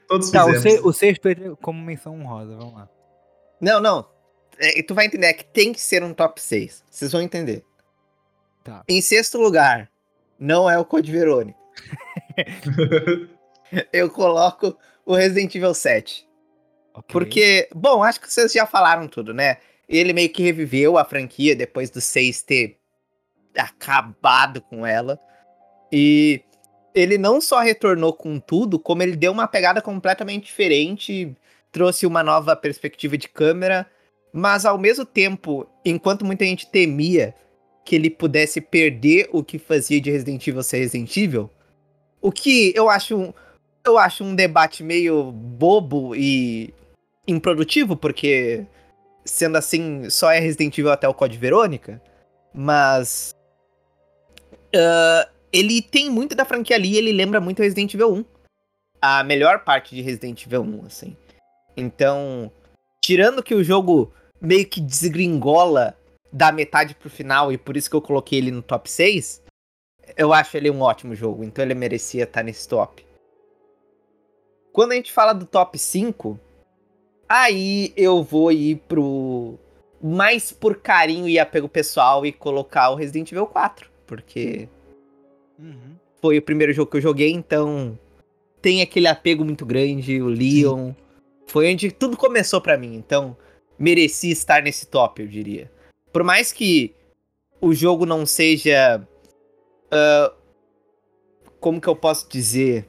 [0.03, 0.81] Tá, todos Tá, o, fizemos.
[0.81, 2.89] se, o sexto entra como menção honrosa, vamos lá.
[3.61, 4.09] Não, não.
[4.59, 6.85] É, tu vai entender que tem que ser um top 6.
[6.91, 7.65] Vocês vão entender.
[8.63, 8.85] Tá.
[8.89, 9.91] Em sexto lugar,
[10.39, 11.59] não é o Code Verônica.
[13.93, 16.29] eu coloco o Resident Evil 7.
[16.95, 17.05] Ok.
[17.09, 19.57] Porque, bom, acho que vocês já falaram tudo, né?
[19.89, 22.79] Ele meio que reviveu a franquia depois do 6 ter
[23.57, 25.19] acabado com ela.
[25.91, 26.43] E
[26.95, 31.35] ele não só retornou com tudo, como ele deu uma pegada completamente diferente,
[31.71, 33.87] trouxe uma nova perspectiva de câmera,
[34.33, 37.35] mas ao mesmo tempo, enquanto muita gente temia
[37.85, 41.51] que ele pudesse perder o que fazia de Resident Evil ser Resident Evil,
[42.21, 43.33] o que eu acho um,
[43.85, 46.73] eu acho um debate meio bobo e
[47.27, 48.65] improdutivo, porque
[49.25, 52.01] sendo assim, só é Resident Evil até o Code Verônica,
[52.55, 53.35] mas
[54.75, 58.25] ah, ele tem muito da franquia ali, ele lembra muito Resident Evil 1.
[59.01, 61.17] A melhor parte de Resident Evil 1, assim.
[61.77, 62.51] Então,
[63.05, 65.97] tirando que o jogo meio que desgringola
[66.33, 69.43] da metade pro final, e por isso que eu coloquei ele no top 6,
[70.17, 73.05] eu acho ele um ótimo jogo, então ele merecia estar nesse top.
[74.73, 76.41] Quando a gente fala do top 5,
[77.29, 79.59] aí eu vou ir pro
[80.03, 84.69] mais por carinho e apego pessoal e colocar o Resident Evil 4, porque
[85.63, 85.95] Uhum.
[86.21, 87.99] foi o primeiro jogo que eu joguei, então
[88.61, 90.93] tem aquele apego muito grande, o Leon.
[91.47, 93.37] Foi onde tudo começou pra mim, então
[93.79, 95.71] mereci estar nesse top, eu diria.
[96.13, 96.95] Por mais que
[97.61, 99.07] o jogo não seja.
[99.91, 100.33] ah,
[101.61, 102.89] como que eu posso dizer?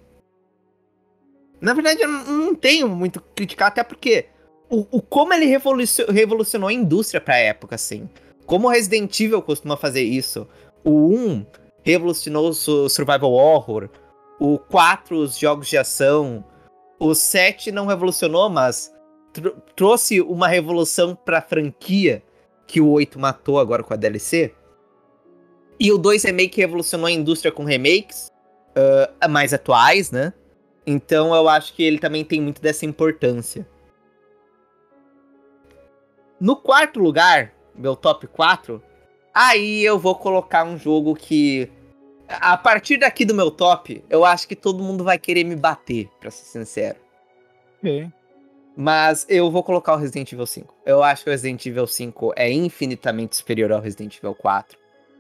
[1.62, 4.26] Na verdade, eu não, tenho muito o que criticar, até porque
[4.70, 8.10] o, o como ele revolucio- revolucionou a indústria pra época, assim.
[8.46, 10.48] Como o Resident Evil costuma fazer isso.
[10.84, 11.46] O 1
[11.84, 13.90] revolucionou o su- survival horror.
[14.40, 16.44] O 4, os jogos de ação.
[17.00, 18.94] O 7 não revolucionou, mas
[19.32, 22.24] tro- trouxe uma revolução pra franquia
[22.66, 24.54] que o 8 matou agora com a DLC.
[25.80, 28.32] E o 2 Remake revolucionou a indústria com remakes
[29.20, 30.34] ah, mais atuais, né?
[30.86, 33.68] Então eu acho que ele também tem muito dessa importância.
[36.40, 38.82] No quarto lugar, meu top 4,
[39.34, 41.70] aí eu vou colocar um jogo que.
[42.28, 46.10] A partir daqui do meu top, eu acho que todo mundo vai querer me bater,
[46.20, 46.98] pra ser sincero.
[47.80, 48.10] Ok.
[48.76, 50.74] Mas eu vou colocar o Resident Evil 5.
[50.86, 54.78] Eu acho que o Resident Evil 5 é infinitamente superior ao Resident Evil 4.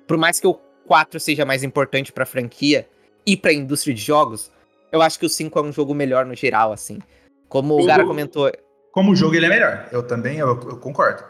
[0.08, 0.56] Por mais que o
[0.88, 2.88] 4 seja mais importante pra franquia
[3.26, 4.52] e pra indústria de jogos,
[4.92, 7.00] eu acho que o 5 é um jogo melhor no geral, assim.
[7.48, 8.52] Como o Gara comentou,
[8.92, 9.88] Como jogo ele é melhor.
[9.92, 11.24] Eu também, eu, eu concordo.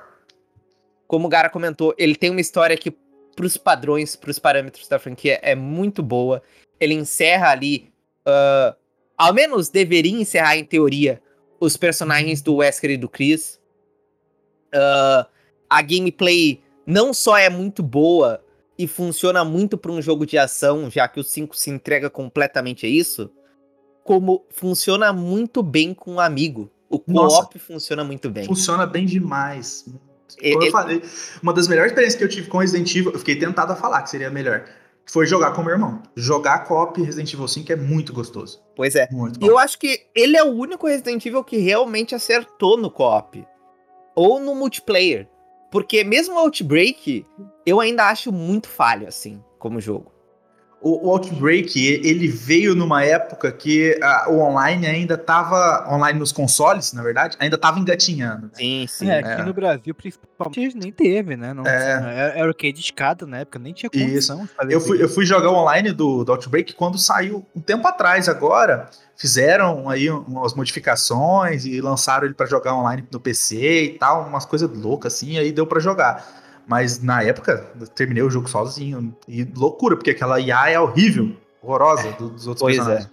[1.07, 2.95] Como o Gara comentou, ele tem uma história que,
[3.35, 6.41] pros padrões, pros parâmetros da franquia, é muito boa.
[6.80, 7.91] Ele encerra ali,
[8.25, 8.75] ah,
[9.17, 11.21] ao menos deveria encerrar em teoria,
[11.59, 13.59] os personagens do Wesker e do Chris.
[14.73, 15.27] Ah,
[15.69, 18.43] a gameplay não só é muito boa
[18.77, 22.85] e funciona muito para um jogo de ação, já que o 5 se entrega completamente
[22.85, 23.30] a isso,
[24.03, 26.69] como funciona muito bem com um amigo.
[26.89, 28.45] O co-op funciona muito bem.
[28.45, 29.85] Funciona bem demais.
[30.35, 31.01] Como eu falei,
[31.41, 34.01] uma das melhores experiências que eu tive com Resident Evil, eu fiquei tentado a falar
[34.01, 34.65] que seria melhor,
[35.05, 36.01] foi jogar com meu irmão.
[36.15, 38.61] Jogar co-op Resident Evil 5 é muito gostoso.
[38.76, 39.07] Pois é.
[39.11, 39.47] Muito E bom.
[39.47, 43.45] eu acho que ele é o único Resident Evil que realmente acertou no co-op.
[44.15, 45.27] Ou no multiplayer.
[45.72, 47.26] Porque mesmo o Outbreak,
[47.65, 50.12] eu ainda acho muito falho, assim, como jogo.
[50.84, 55.88] O, o Outbreak, ele veio numa época que ah, o online ainda tava.
[55.89, 58.49] Online nos consoles, na verdade, ainda tava engatinhando.
[58.53, 59.10] Sim, sim.
[59.10, 59.45] É, aqui É.
[59.45, 61.53] no Brasil, principalmente, nem teve, né?
[61.53, 62.34] Não, É.
[62.35, 65.05] era, arcade de escada na época, nem tinha condição de fazer Eu fui, isso.
[65.05, 68.89] eu fui jogar o online do, do Outbreak quando saiu um tempo atrás agora.
[69.15, 74.45] Fizeram aí umas modificações e lançaram ele pra jogar online no PC e tal, umas
[74.45, 76.43] coisas loucas assim, aí deu pra jogar.
[76.68, 79.15] Mas na época, eu terminei o jogo sozinho.
[79.27, 82.80] E loucura, porque aquela IA é horrível, horrorosa do- dos outros Pois é.
[82.80, 83.10] personagens.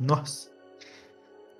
[0.00, 0.48] Nossa.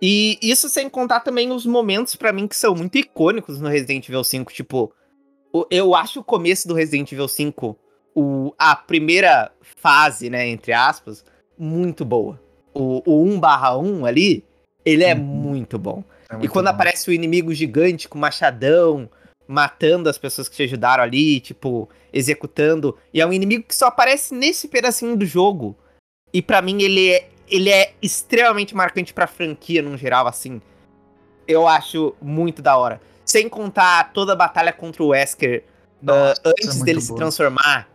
[0.01, 4.07] E isso sem contar também os momentos pra mim que são muito icônicos no Resident
[4.09, 4.93] Evil 5, tipo,
[5.71, 7.77] eu acho o começo do Resident Evil 5,
[8.15, 11.25] o, a primeira fase, né, entre aspas,
[11.59, 12.39] muito boa.
[12.75, 14.45] O, o 1/1 ali,
[14.85, 16.05] ele é muito bom.
[16.29, 16.73] é E muito quando bom.
[16.73, 19.09] aparece o inimigo gigante com machadão,
[19.49, 23.87] matando as pessoas que te ajudaram ali, tipo, executando, e é um inimigo que só
[23.87, 25.77] aparece nesse pedacinho do jogo.
[26.33, 30.61] E pra mim ele é, ele é extremamente marcante pra franquia no geral, assim.
[31.47, 33.01] Eu acho muito da hora.
[33.25, 35.65] Sem contar toda a batalha contra o Wesker
[36.03, 37.19] Nossa, é antes muito dele se boa.
[37.19, 37.89] transformar,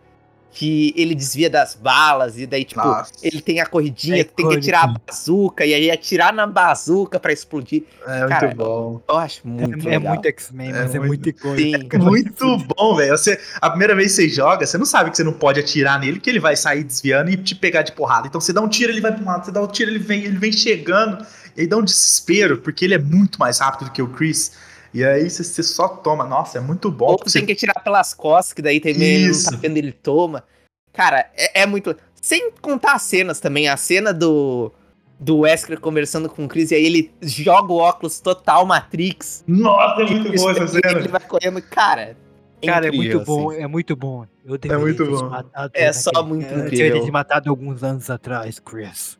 [0.54, 3.10] que ele desvia das balas, e daí, tipo, Nossa.
[3.22, 6.46] ele tem a corridinha É que tem que atirar a bazuca, e aí atirar na
[6.46, 7.84] bazuca pra explodir.
[8.06, 9.00] É muito Cara, bom.
[9.08, 10.12] Eu acho muito É, é legal.
[10.14, 11.96] muito X-Men, É mas é muito- muito icônico.
[11.96, 11.98] Sim.
[12.12, 13.16] Muito bom, velho.
[13.16, 15.98] Você, a primeira vez que você joga, você não sabe que você não pode atirar
[15.98, 18.26] nele, que ele vai sair desviando e te pegar de porrada.
[18.26, 19.98] Então você dá um tiro, ele vai pra um lado, você dá um tiro, ele
[19.98, 21.24] vem, ele vem chegando,
[21.56, 24.52] e aí dá um desespero, porque ele é muito mais rápido do que o Chris.
[24.94, 26.24] E aí você, você só toma.
[26.24, 27.06] Nossa, é muito bom.
[27.06, 29.50] Ou você tem que atirar pelas costas, que daí também ele não Isso.
[29.50, 30.44] tá vendo, ele toma.
[30.92, 31.96] Cara, é, é muito.
[32.20, 34.72] Sem contar as cenas também, a cena do.
[35.18, 39.44] Do Wesker conversando com o Chris e aí ele joga o óculos total Matrix.
[39.46, 40.98] Nossa, é muito boa essa cena.
[40.98, 42.16] Ele vai correndo, cara.
[42.64, 43.60] Cara, é muito bom, assim.
[43.60, 44.26] é muito bom.
[44.44, 45.28] Eu deveria muito bom.
[45.30, 46.70] matado É só naquele- muito eu incrível.
[46.70, 49.16] deveria ter te matado alguns anos atrás, Chris.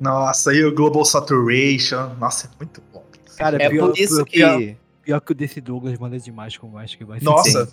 [0.00, 2.14] Nossa, e o Global Saturation.
[2.18, 3.03] Nossa, é muito bom.
[3.36, 4.36] Cara, É pior, por isso que.
[4.38, 4.60] pior,
[5.02, 7.24] pior que o desse Douglas manda demais como acho que vai ser.
[7.24, 7.70] Nossa.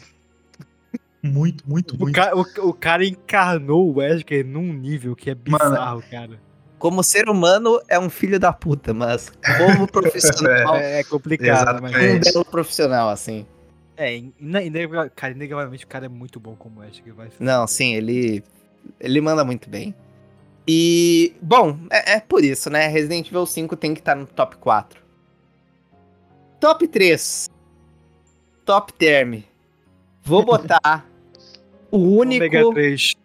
[1.23, 2.15] Muito, muito, O, muito.
[2.15, 6.39] ca- o- o cara encarnou o Wesker num nível que é bizarro, cara.
[6.79, 11.79] Como ser humano é um filho da puta, mas como profissional é, É, é complicado,
[11.79, 11.93] mas.
[11.95, 13.45] um belo profissional, assim.
[13.95, 14.19] É,
[15.15, 17.13] cara, inegavelmente o cara é muito bom como Wesker.
[17.13, 17.35] Vai ser.
[17.39, 18.43] Não, sim, ele.
[18.99, 19.93] Ele manda muito bem.
[20.67, 21.35] E.
[21.39, 22.87] Bom, é, é por isso, né?
[22.87, 24.99] Resident Evil 5 tem que estar no top 4.
[26.61, 27.49] Top 3.
[28.63, 29.41] Top Term.
[30.23, 31.09] Vou botar
[31.89, 32.45] o único.
[32.45, 33.15] Omega 3.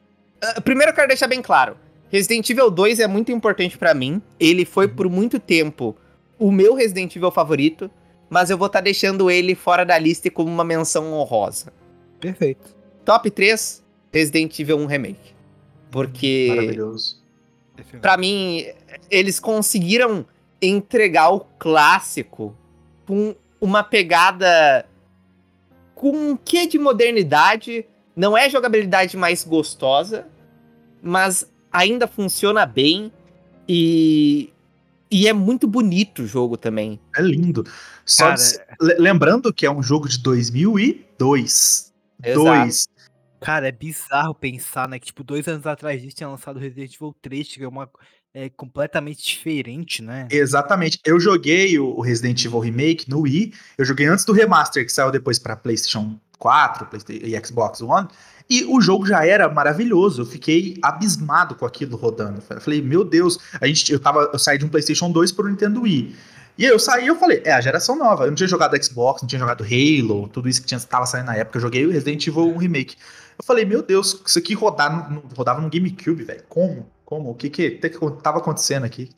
[0.43, 1.77] Ah, Primeiro eu quero deixar bem claro.
[2.11, 4.23] Resident Evil 2 é muito importante pra mim.
[4.41, 5.95] Ele foi por muito tempo
[6.39, 7.91] o meu Resident Evil favorito,
[8.31, 11.71] mas eu vou estar deixando ele fora da lista e como uma menção honrosa.
[12.19, 12.75] Perfeito.
[13.05, 13.85] Top 3,
[14.15, 15.35] Resident Evil 1 Remake.
[15.91, 17.23] Porque Maravilhoso.
[18.01, 18.65] Pra mim,
[19.11, 20.25] eles conseguiram
[20.63, 22.57] entregar o clássico
[23.07, 24.87] com uma pegada
[25.95, 27.87] com um quê de modernidade.
[28.15, 30.27] Não é jogabilidade mais gostosa,
[31.03, 33.13] mas ainda funciona bem
[33.69, 34.53] e
[35.11, 36.99] e é muito bonito o jogo também.
[37.17, 37.65] É lindo.
[38.05, 38.37] Só Cara,
[38.99, 41.93] lembrando que é um jogo de 2002.
[42.35, 42.89] Dois.
[43.41, 44.99] Cara, é bizarro pensar, né?
[44.99, 47.89] Que, tipo, dois anos atrás disso tinha lançado Resident Evil 3, que é uma.
[48.39, 50.29] É completamente diferente, né?
[50.31, 51.01] Exatamente.
[51.07, 53.55] Eu joguei o Resident Evil Remake no Wii.
[53.79, 58.07] Eu joguei antes do remaster que saiu depois para PlayStation 4 Playsta- e Xbox One.
[58.51, 60.21] E o jogo já era maravilhoso.
[60.21, 62.43] Eu fiquei abismado com aquilo rodando.
[62.51, 65.49] Eu falei, meu Deus, a gente, eu, tava, eu saí de um PlayStation 2 pro
[65.49, 66.15] Nintendo Wii.
[66.59, 68.25] E aí eu saí e eu falei, é a geração nova.
[68.25, 71.37] Eu não tinha jogado Xbox, não tinha jogado Halo, tudo isso que tava saindo na
[71.37, 71.57] época.
[71.57, 72.97] Eu joguei o Resident Evil 1 Remake.
[73.39, 76.43] Eu falei, meu Deus, isso aqui rodar no- rodava no GameCube, velho.
[76.51, 76.87] Como?
[77.07, 77.31] Como?
[77.31, 79.09] O que que, que que tava acontecendo aqui?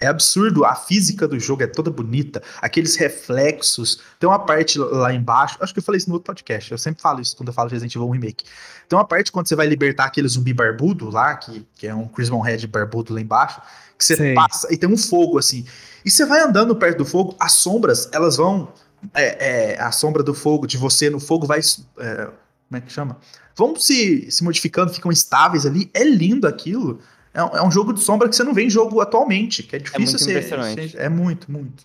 [0.00, 4.00] É absurdo, a física do jogo é toda bonita, aqueles reflexos.
[4.18, 7.00] Tem uma parte lá embaixo, acho que eu falei isso no outro podcast, eu sempre
[7.00, 8.44] falo isso quando eu falo de Resident Evil 1 Remake.
[8.88, 12.08] Tem uma parte quando você vai libertar aquele zumbi barbudo lá, que, que é um
[12.08, 13.60] Crimson Head barbudo lá embaixo,
[13.96, 14.34] que você Sei.
[14.34, 15.64] passa e tem um fogo assim.
[16.04, 18.72] E você vai andando perto do fogo, as sombras, elas vão.
[19.14, 21.60] é, é, a sombra do fogo, de você no fogo, vai.
[21.60, 22.28] é,
[22.68, 23.18] como é que chama?
[23.56, 25.88] Vão se, se modificando, ficam estáveis ali.
[25.94, 27.00] É lindo aquilo.
[27.34, 29.74] É, um- é um jogo de sombra que você não vê em jogo atualmente, que
[29.76, 30.96] é difícil muito ser- impressionante.
[30.96, 31.84] É muito, muito.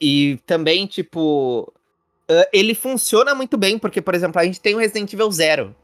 [0.00, 1.72] E também, tipo,
[2.28, 5.74] ah, ele funciona muito bem, porque, por exemplo, a gente tem o Resident Evil Zero.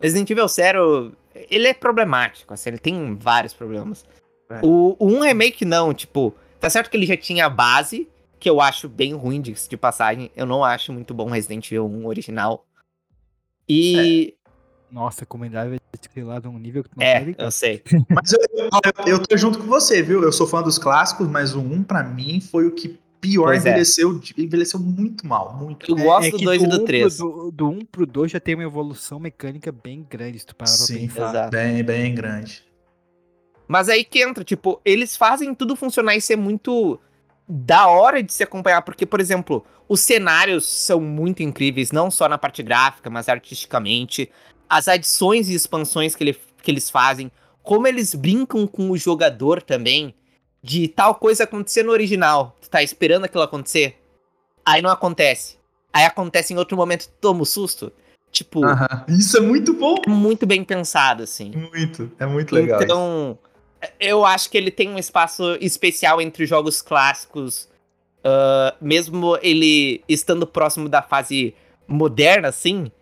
[0.00, 1.12] Resident Evil Zero,
[1.50, 4.04] ele é problemático, assim, ele tem vários problemas.
[4.48, 4.60] É.
[4.62, 8.08] O, o 1 Remake não, tipo, tá certo que ele já tinha a base,
[8.38, 10.30] que eu acho bem ruim de, de passagem.
[10.36, 12.64] Eu não acho muito bom Resident Evil 1 original.
[13.68, 14.34] E
[14.90, 15.78] Nossa, a comunidade vai
[16.14, 17.82] ter lá de um nível que tu não É, tá eu sei.
[18.08, 18.70] Mas eu, eu,
[19.06, 20.22] eu tô junto com você, viu?
[20.22, 23.66] Eu sou fã dos clássicos, mas o 1 pra mim foi o que pior Pois
[23.66, 23.70] é.
[23.70, 24.20] envelheceu.
[24.36, 26.06] Envelheceu muito mal, muito Eu mal.
[26.06, 27.16] gosto É do que 2 e do um pro 3.
[27.18, 30.70] Do, do 1 pro 2 já tem uma evolução mecânica bem grande, se tu parar
[30.70, 31.30] pra Sim, pensar.
[31.30, 31.50] Exato.
[31.50, 32.64] Bem, bem grande.
[33.66, 36.98] Mas aí que entra, tipo, eles fazem tudo funcionar e ser muito
[37.46, 42.28] da hora de se acompanhar, porque, por exemplo, os cenários são muito incríveis, não só
[42.28, 44.30] na parte gráfica, mas artisticamente.
[44.68, 47.30] As adições e expansões que, ele- que eles fazem,
[47.62, 50.14] como eles brincam com o jogador também,
[50.62, 53.96] de tal coisa acontecer no original, tu tá esperando aquilo acontecer,
[54.66, 55.56] aí não acontece.
[55.92, 57.92] Aí acontece em outro momento, tu toma o susto.
[58.30, 59.04] Tipo, Aham.
[59.08, 59.94] Isso é muito bom.
[60.06, 61.50] muito bem pensado, assim.
[61.54, 62.10] Muito.
[62.18, 62.76] É muito legal.
[62.76, 62.84] isso.
[62.84, 63.38] Então,
[63.98, 67.68] eu acho que ele tem um espaço especial entre os jogos clássicos,
[68.22, 71.54] ah, mesmo ele estando próximo da fase
[71.86, 72.92] moderna, assim,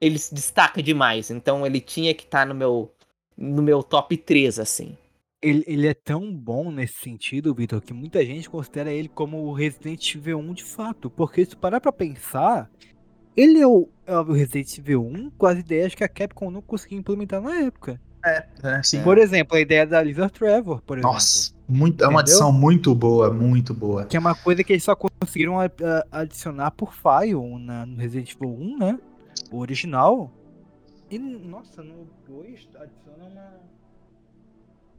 [0.00, 1.30] ele se destaca demais.
[1.30, 2.92] Então, ele tinha que estar no meu
[3.36, 4.96] no meu top 3, assim.
[5.42, 9.52] Ele, ele é tão bom nesse sentido, Vitor, que muita gente considera ele como o
[9.52, 11.10] Resident Evil 1 de fato.
[11.10, 12.70] Porque se parar pra pensar,
[13.36, 16.62] ele é o, é o Resident Evil 1 com as ideias que a Capcom não
[16.62, 18.00] conseguiu implementar na época.
[18.24, 19.02] É, sim.
[19.04, 21.12] Por exemplo, a ideia da Lizard Trevor, por exemplo.
[21.12, 24.04] Nossa, muito, é uma adição muito boa, muito boa.
[24.04, 25.58] Que é uma coisa que eles só conseguiram
[26.10, 28.98] adicionar por file na, no Resident Evil 1, né?
[29.50, 30.30] O original.
[31.10, 33.60] E, nossa, no 2 adiciona uma.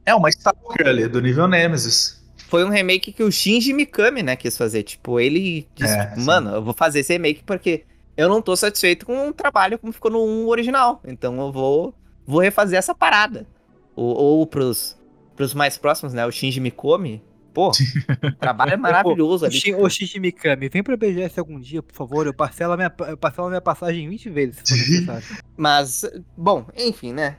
[0.06, 2.24] É uma Stalker ali, do nível Nemesis.
[2.48, 4.82] Foi um remake que o Shinji Mikami, né, quis fazer.
[4.82, 7.84] Tipo, ele disse, É, mano, eu vou fazer esse remake porque
[8.16, 11.00] eu não tô satisfeito com o trabalho como ficou no 1 original.
[11.04, 11.94] Então eu vou,
[12.26, 13.46] vou refazer essa parada.
[13.94, 14.96] Ou, ou pros,
[15.36, 17.22] pros mais próximos, né, o Shinji Mikami.
[17.58, 17.72] Pô, o
[18.38, 19.56] trabalho é maravilhoso Ô, ali.
[19.58, 22.24] Shin- Ô Shinji Mikami, vem pra BGS algum dia, por favor.
[22.24, 25.44] Eu parcelo a minha, eu parcelo a minha passagem 20 vezes, se for necessário.
[25.56, 26.04] Mas,
[26.36, 27.38] bom, enfim, né?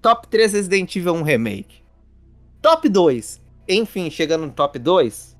[0.00, 1.84] Top 3 Resident Evil 1 Remake.
[2.60, 3.40] Top 2.
[3.68, 5.36] Enfim, chegando no top 2,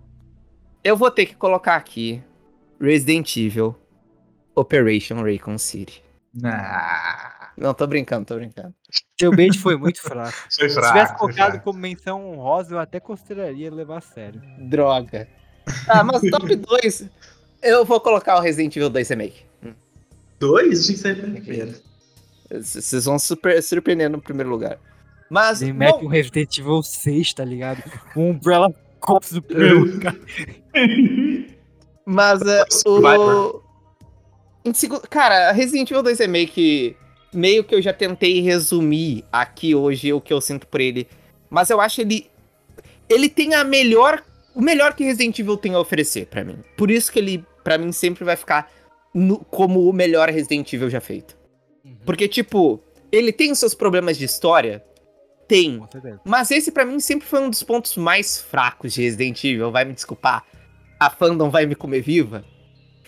[0.85, 2.23] eu vou ter que colocar aqui
[2.81, 3.75] Resident Evil
[4.55, 6.01] Operation Raycon City.
[6.45, 8.75] Ah, Não, tô brincando, tô brincando.
[9.21, 10.33] Seu bait foi muito fraco.
[10.55, 10.93] foi Se fraco.
[10.93, 14.41] tivesse foi colocado como menção honrosa, eu até consideraria levar a sério.
[14.59, 15.29] Droga.
[15.89, 17.09] Ah, mas top 2,
[17.63, 19.45] eu vou colocar o Resident Evil 2 Remake.
[20.41, 20.87] Dois?
[20.87, 21.75] Que ser primeiro.
[22.51, 24.79] Vocês vão super, surpreender no primeiro lugar.
[25.31, 27.83] Mas, Ele mete um Resident Evil 6, tá ligado?
[28.17, 30.17] Um Umbrella Corps do primeiro lugar.
[32.05, 33.63] Mas é, o.
[34.65, 36.97] Em segundo, cara, Resident Evil 2 Remake,
[37.33, 41.09] meio que eu já tentei resumir aqui hoje o que eu sinto por ele.
[41.51, 42.31] Mas eu acho ele.
[43.09, 44.23] Ele tem a melhor.
[44.55, 46.59] O melhor que Resident Evil tem a oferecer pra mim.
[46.77, 48.71] Por isso que ele, pra mim, sempre vai ficar
[49.15, 51.37] no- como o melhor Resident Evil já feito.
[52.05, 52.79] Porque, tipo,
[53.11, 54.85] ele tem os seus problemas de história?
[55.49, 55.83] Tem.
[56.25, 59.71] Mas esse pra mim sempre foi um dos pontos mais fracos de Resident Evil.
[59.71, 60.45] Vai me desculpar.
[61.01, 62.45] A fandom vai me comer viva?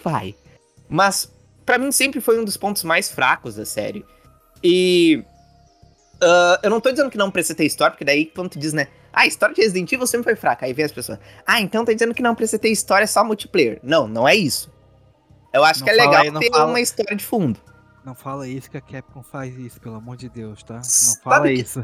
[0.03, 0.35] Vai.
[0.89, 1.31] Mas
[1.65, 4.05] pra mim sempre foi um dos pontos mais fracos da série.
[4.65, 5.23] E
[6.23, 8.73] ah, eu não tô dizendo que não precisa ter história, porque daí quando tu diz,
[8.73, 8.89] né?
[9.13, 10.67] Ah, a história de Resident Evil sempre foi fraca.
[10.67, 11.19] Aí vem as pessoas.
[11.47, 13.79] Ah, então tá dizendo que não precisa ter história, é só multiplayer.
[13.83, 14.73] Não, não é isso.
[15.53, 16.65] Eu acho Não que é legal aí, ter fala.
[16.67, 17.61] uma história de fundo.
[18.05, 20.75] Não fala isso que a Capcom faz isso, pelo amor de Deus, tá?
[20.75, 21.83] Não Sabe fala que- isso.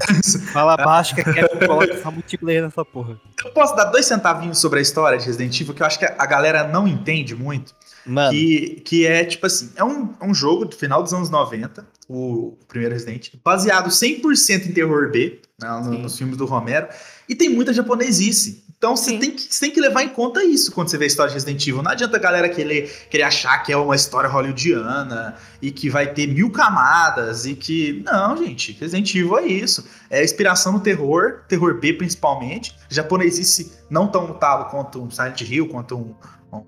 [0.53, 3.19] Fala baixo que a Capcom coloca só multiplayer nessa porra.
[3.45, 6.05] Eu posso dar dois centavinhos sobre a história de Resident Evil que eu acho que
[6.05, 7.75] a galera não entende muito.
[8.07, 11.31] Mano, Que, que é tipo assim: é um, é um jogo do final dos anos
[11.31, 16.89] 90, o, primeiro Resident, baseado 100% em terror B, né, no- nos filmes do Romero,
[17.29, 18.65] e tem muita japonesice.
[18.79, 21.07] Então você tem, que, você tem que levar em conta isso quando você vê a
[21.07, 21.83] história de Resident Evil.
[21.83, 26.15] Não adianta a galera querer, querer achar que é uma história hollywoodiana e que vai
[26.15, 28.03] ter mil camadas e que.
[28.07, 29.87] Não, gente, Resident Evil é isso.
[30.09, 32.75] É inspiração no terror, terror B principalmente.
[32.89, 36.15] Japonesice não tão tal quanto um Silent Hill, quanto um.
[36.57, 36.65] um-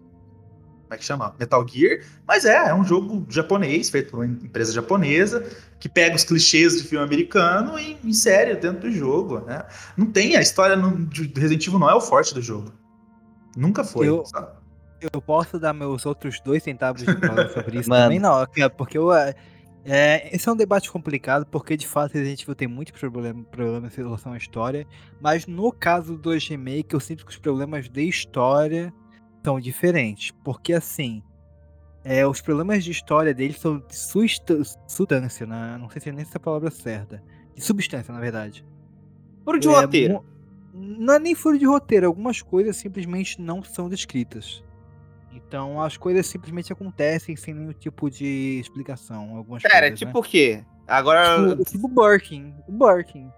[0.93, 1.35] como é que chama?
[1.39, 2.01] Metal Gear.
[2.27, 5.43] Mas é, é um jogo japonês, feito por uma empresa japonesa,
[5.81, 9.65] que pega os clichês de filme americano e insere dentro do jogo, né?
[9.97, 12.73] Não tem, a história no, de do Resident Evil não é o forte do jogo.
[13.57, 14.09] Nunca foi.
[14.09, 14.49] Eu- sabe?
[15.13, 18.05] Eu posso dar meus outros dois centavos de fala sobre isso Mano.
[18.05, 18.19] também?
[18.21, 19.13] Não, é porque eu.
[19.13, 19.35] é,
[19.85, 23.89] É, esse é um debate complicado, porque de fato Resident Evil tem muitos problemas problema
[23.89, 24.87] em relação à história,
[25.21, 28.95] mas no caso do 2 Remake, eu sinto que os problemas de história
[29.43, 30.31] são diferentes.
[30.45, 31.23] Porque assim,
[32.05, 35.77] é, os problemas de história deles são de substância, né?
[35.79, 37.23] não sei se é nem essa a palavra certa.
[37.55, 38.65] De substância, na verdade.
[39.45, 40.25] furo de É, roteiro.
[40.75, 44.65] Não é nem furo de roteiro, algumas coisas simplesmente não são descritas.
[45.33, 49.37] Então as coisas simplesmente acontecem sem nenhum tipo de explicação.
[49.37, 50.19] Algumas Pera, coisas, tipo né?
[50.19, 50.65] o quê?
[50.87, 51.49] Agora.
[51.51, 52.55] Tipo, tipo o Birkin.
[52.67, 53.31] O Birkin.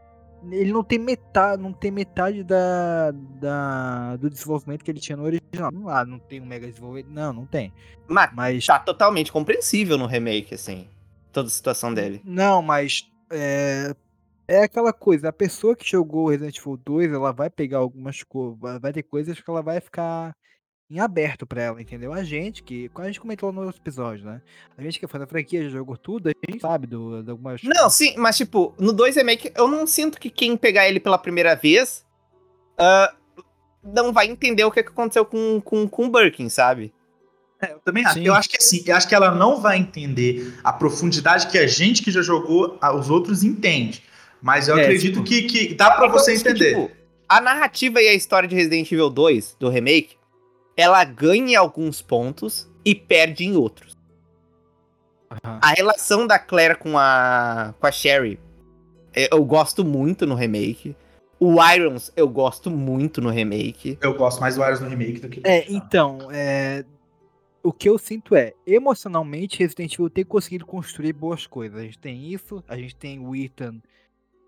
[0.50, 5.24] Ele não tem metade, não tem metade da, da, do desenvolvimento que ele tinha no
[5.24, 5.70] original.
[5.88, 7.12] Ah, não tem um mega desenvolvimento.
[7.12, 7.72] Não, não tem.
[8.08, 8.66] Mas Mas.
[8.66, 10.88] tá totalmente compreensível no remake, assim.
[11.32, 12.20] Toda a situação dele.
[12.24, 13.10] Não, mas.
[13.30, 13.94] É,
[14.46, 18.58] é aquela coisa, a pessoa que jogou Resident Evil 2, ela vai pegar algumas coisas.
[18.80, 20.34] Vai ter coisas que ela vai ficar
[20.90, 22.12] em aberto pra ela, entendeu?
[22.12, 22.90] A gente, que.
[22.96, 24.40] A gente comentou no outro episódio, né?
[24.76, 27.30] A gente que é fã da franquia, já jogou tudo, a gente sabe do, de
[27.30, 31.00] algumas Não, sim, mas tipo, no 2 Remake, eu não sinto que quem pegar ele
[31.00, 32.04] pela primeira vez
[32.78, 33.14] ah,
[33.82, 36.92] não vai entender o que que aconteceu com, com, com o Birkin, sabe?
[37.62, 38.14] É, eu também acho.
[38.14, 38.26] Sim.
[38.26, 41.66] Eu acho que assim, eu acho que ela não vai entender a profundidade que a
[41.66, 44.02] gente que já jogou, os outros entende.
[44.42, 46.74] Mas eu É, acredito tipo- que, que dá pra Eu você acho que, entender.
[46.74, 46.90] tipo,
[47.26, 50.16] a narrativa e a história de Resident Evil 2, do remake,
[50.76, 53.96] ela ganha em alguns pontos e perde em outros.
[55.30, 55.60] Aham.
[55.62, 58.38] A relação da Claire com a, com a Sherry,
[59.14, 60.96] é, eu gosto muito no remake.
[61.38, 63.98] O Irons, eu gosto muito no remake.
[64.00, 66.84] Eu gosto mais do Iris no remake do que É, então, é,
[67.62, 71.78] o que eu sinto é, emocionalmente, Resident Evil tem conseguido construir boas coisas.
[71.78, 73.80] A gente tem isso, a gente tem o Ethan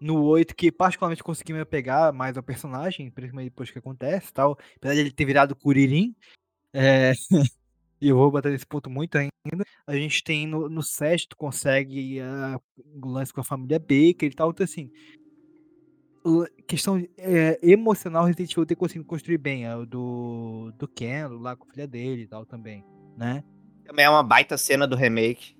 [0.06, 4.58] no 8, que particularmente consegui me apegar mais ao personagem, principalmente depois que acontece tal.
[4.76, 6.14] Apesar de ele ter virado Kuririn,
[6.72, 7.12] é,
[8.00, 9.32] e eu vou bater nesse ponto muito ainda.
[9.86, 12.60] A gente tem no, no 7, tu consegue ah,
[13.02, 14.90] o lance com a família Baker e tal, então assim
[16.66, 21.54] questão é, emocional Resident Evil ter conseguido construir bem, é o do, do Ken, lá
[21.54, 22.84] com a filha dele e tal também,
[23.16, 23.44] né?
[23.84, 25.56] Também é uma baita cena do remake.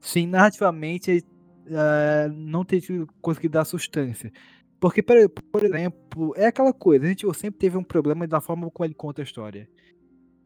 [0.00, 1.24] Sim, narrativamente
[1.70, 2.82] eh, não ter
[3.20, 4.32] conseguido dar sustância.
[4.80, 8.86] Porque, por, exemplo, é aquela coisa, a gente sempre teve um problema da forma como
[8.86, 9.68] ele conta a história.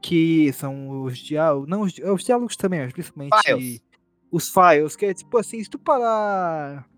[0.00, 3.82] Que são os diálogos, não, os, di- os diálogos também, mas principalmente Files.
[4.30, 6.88] os files, que é tipo assim, se tu parar.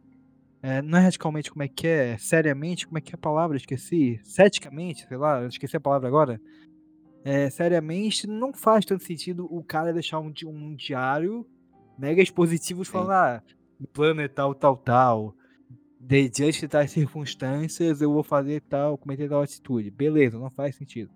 [0.63, 3.57] é, não é radicalmente como é que é, seriamente, como é que é a palavra?
[3.57, 4.21] Esqueci.
[4.23, 6.41] Ceticamente, sei lá, esqueci a palavra agora.
[7.25, 11.47] É, seriamente, não faz tanto sentido o cara deixar um, um diário
[11.99, 13.43] mega expositivo falando, ah,
[13.93, 15.35] plano é tal, tal, tal.
[15.99, 19.91] De, diante de tais circunstâncias, eu vou fazer tal, cometer tal atitude.
[19.91, 21.11] Beleza, não faz sentido.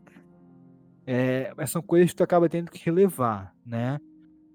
[1.06, 3.98] É, mas são coisas que tu acaba tendo que relevar, né?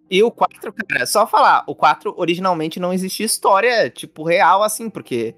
[0.09, 4.89] E o 4, cara, só falar, o 4 originalmente não existia história, tipo, real, assim,
[4.89, 5.35] porque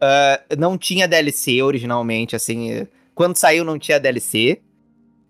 [0.00, 2.86] ah, não tinha DLC originalmente, assim.
[3.14, 4.62] Quando saiu não tinha DLC.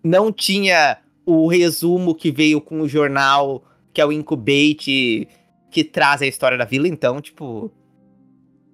[0.03, 3.63] Não tinha o resumo que veio com o jornal,
[3.93, 5.27] que é o Incubate,
[5.69, 7.71] que traz a história da vila, então, tipo.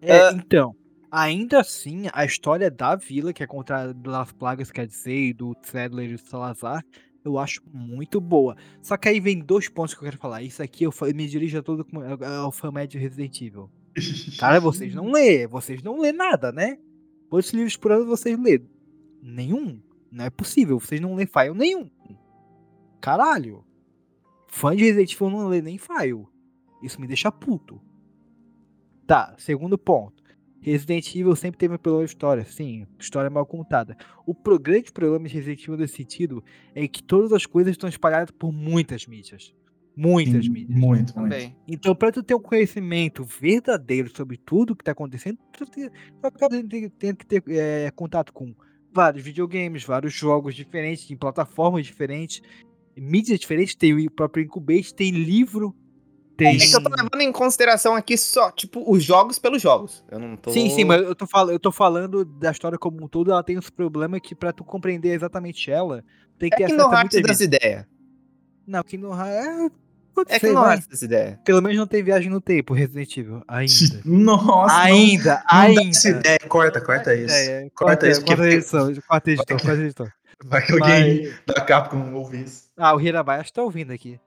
[0.02, 0.32] É, Ah.
[0.34, 0.76] então,
[1.12, 5.56] ainda assim, a história da vila, que é contra das plagas, quer dizer, e do
[5.64, 6.84] Sadler e do Salazar,
[7.24, 8.56] eu acho muito boa.
[8.82, 10.44] Só que aí vem dois pontos que eu quero falar.
[10.44, 11.86] Isso aqui eu me dirijo a todo
[12.44, 13.70] ao fã médio Resident Evil.
[14.40, 16.78] Cara, vocês não lê, vocês não lê nada, né?
[17.30, 18.62] Quantos livros por ano vocês lê?
[19.24, 19.82] Nenhum.
[20.12, 21.90] Não é possível, vocês não lê file nenhum.
[23.02, 23.64] Caralho.
[24.48, 26.26] Fã de Resident Evil não lê nem file.
[26.82, 27.82] Isso me deixa puto.
[29.08, 30.24] Tá, segundo ponto.
[30.62, 32.44] Resident Evil sempre teve um problema de história.
[32.44, 33.96] Sim, história mal contada.
[34.26, 36.44] O grande problema de Resident Evil nesse sentido
[36.74, 39.54] é que todas as coisas estão espalhadas por muitas mídias.
[39.96, 40.78] Muitas Sim, mídias.
[40.80, 41.14] Muito, muito.
[41.14, 41.56] Também.
[41.68, 46.28] Então, pra tu ter um conhecimento verdadeiro sobre tudo que tá acontecendo, tu, te- tu
[46.28, 48.54] acaba tendo tendo que ter é, contato com
[48.92, 52.42] vários videogames, vários jogos diferentes, em plataformas diferentes,
[52.98, 55.76] mídias diferentes, tem o próprio Incubate, tem livro,
[56.38, 56.56] tem...
[56.56, 60.04] É que eu tô levando em consideração aqui só, tipo, os jogos pelos jogos.
[60.12, 60.52] Eu não tô.
[60.52, 63.44] Sim, sim, mas eu tô, fal eu tô falando da história como um todo, ela
[63.44, 66.04] tem os problemas que pra tu compreender exatamente ela,
[66.38, 67.86] tem que É ter Kingdom acesso a Hearts muitas das ideias.
[68.68, 69.48] Não, Kingdom Hearts...
[69.48, 69.70] É,
[70.14, 70.66] pode É ser, Kingdom.
[70.66, 71.38] Hearts das ideias.
[71.46, 74.02] Pelo menos não tem viagem no tempo, Resident Evil, ainda.
[74.06, 75.90] Nossa, ainda, não, não dá ainda.
[75.90, 76.40] essa ideia.
[76.48, 77.34] Corta, corta isso.
[77.34, 80.08] É, é, Corta isso, corta edição, corta edição, corta edição.
[80.44, 82.70] Vai que alguém Mas- da Capcom ouve isso.
[82.78, 84.20] Ah, o Hirabayashi tá ouvindo aqui.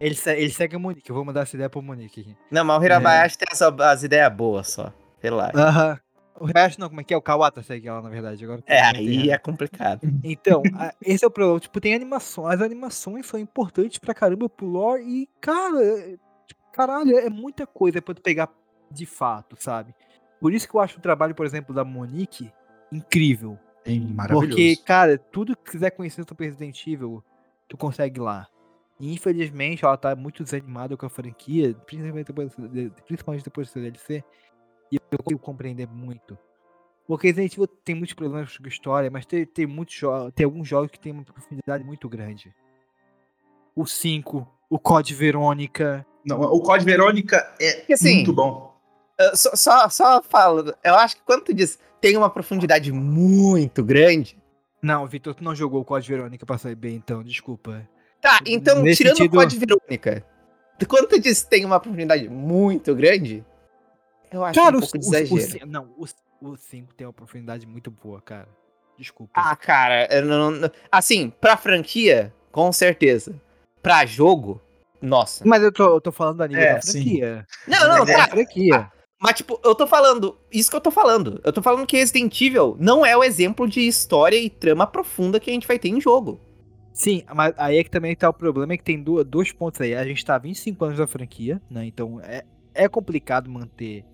[0.00, 2.36] Ele, se- ele segue o Monique, eu vou mandar essa ideia pro Monique aqui.
[2.50, 4.92] Não, mas o Hirabayashi tem essa- as ideias boas só.
[5.20, 5.58] Relaxa.
[5.58, 6.00] Aham.
[6.38, 7.16] O Hirabayashi não, como é que é?
[7.16, 8.44] O Kawata segue ela, na verdade.
[8.44, 10.00] Agora É, aí é complicado.
[10.22, 11.58] Então, a- esse é o problema.
[11.58, 12.54] Tipo, tem animações.
[12.54, 16.16] As animações são importantes pra caramba pro lore e, cara, é-
[16.46, 18.48] tipo, caralho, é muita coisa pra tu pegar
[18.90, 19.94] de fato, sabe?
[20.40, 22.52] Por isso que eu acho o trabalho, por exemplo, da Monique
[22.92, 23.58] incrível.
[23.94, 24.48] Maravilhoso.
[24.48, 27.22] Porque, cara, tudo que quiser conhecer sobre Resident Evil,
[27.68, 28.46] tu consegue lá.
[28.98, 33.80] E, infelizmente, ela tá muito desanimada com a franquia, principalmente depois, de- principalmente depois do
[33.80, 34.24] DLC.
[34.90, 36.38] E eu consigo compreender muito.
[37.06, 40.00] Porque Resident Evil tem muitos problemas com a história, mas tem, tem, muitos
[40.34, 42.54] tem alguns jogos que tem uma profundidade muito grande.
[43.74, 46.04] O 5, o Code Verônica.
[46.24, 48.75] Não, o Code Verônica é assim, muito bom.
[49.18, 53.82] Eu só, só, só falo, eu acho que quando tu diz tem uma profundidade muito
[53.82, 54.38] grande.
[54.82, 57.88] Não, Vitor, tu não jogou o Code Verônica pra saber, então, desculpa.
[58.20, 60.24] Tá, então, Nesse tirando sentido- o Code Verônica,
[60.86, 63.44] quando tu diz tem uma profundidade muito grande,
[64.30, 65.40] eu acho Cara, um o, pouco o, o, exagero.
[65.40, 65.94] cin- não,
[66.42, 68.48] o 5 tem uma profundidade muito boa, cara.
[68.98, 69.32] Desculpa.
[69.34, 73.40] Ah, cara, eu não, não- assim, pra franquia, com certeza.
[73.82, 74.60] Pra jogo,
[75.00, 75.44] nossa.
[75.46, 76.92] Mas eu tô, eu tô falando a nível É, da sim.
[77.02, 77.46] franquia.
[77.66, 78.28] Não, não, Da tá.
[78.28, 78.92] franquia.
[79.20, 80.38] Mas, tipo, eu tô falando.
[80.52, 81.40] Isso que eu tô falando.
[81.42, 85.40] Eu tô falando que Resident Evil não é o exemplo de história e trama profunda
[85.40, 86.40] que a gente vai ter em jogo.
[86.92, 89.94] Sim, mas aí é que também tá o problema, é que tem dois pontos aí.
[89.94, 91.84] A gente tá há 25 anos da franquia, né?
[91.86, 92.42] Então é,
[92.74, 94.04] é complicado manter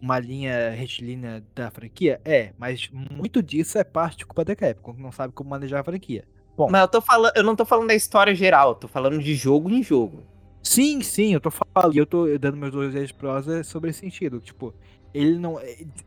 [0.00, 2.20] uma linha retilínea da franquia?
[2.24, 5.84] É, mas muito disso é parte culpa da Capcom, que não sabe como manejar a
[5.84, 6.24] franquia.
[6.56, 7.32] Bom, Mas eu tô falando.
[7.34, 10.22] Eu não tô falando da história geral, eu tô falando de jogo em jogo.
[10.66, 14.00] Sim, sim, eu tô falando, e eu tô dando meus dois dedos prosa sobre esse
[14.00, 14.40] sentido.
[14.40, 14.74] Tipo,
[15.12, 15.58] ele não.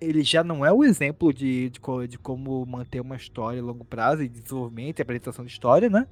[0.02, 3.86] Ele já não é o exemplo de, de, de como manter uma história a longo
[3.86, 6.08] prazo e desenvolvimento e apresentação de história, né?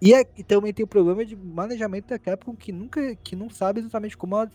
[0.00, 3.16] E, é- e também tem o problema de manejamento da Capcom que nunca.
[3.16, 4.50] que não sabe exatamente como ela.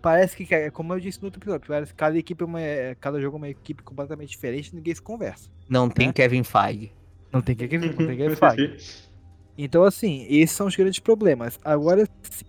[0.00, 2.60] Parece que, é como eu disse no outro episódio, parece que cada equipe é uma.
[3.00, 5.50] Cada jogo é uma equipe completamente diferente e ninguém se conversa.
[5.68, 6.12] Não tem Né?
[6.12, 6.92] Kevin Feige.
[7.32, 9.05] Não tem que não tem que Feige.
[9.58, 11.58] Então, assim, esses são os grandes problemas.
[11.64, 12.44] Agora, se,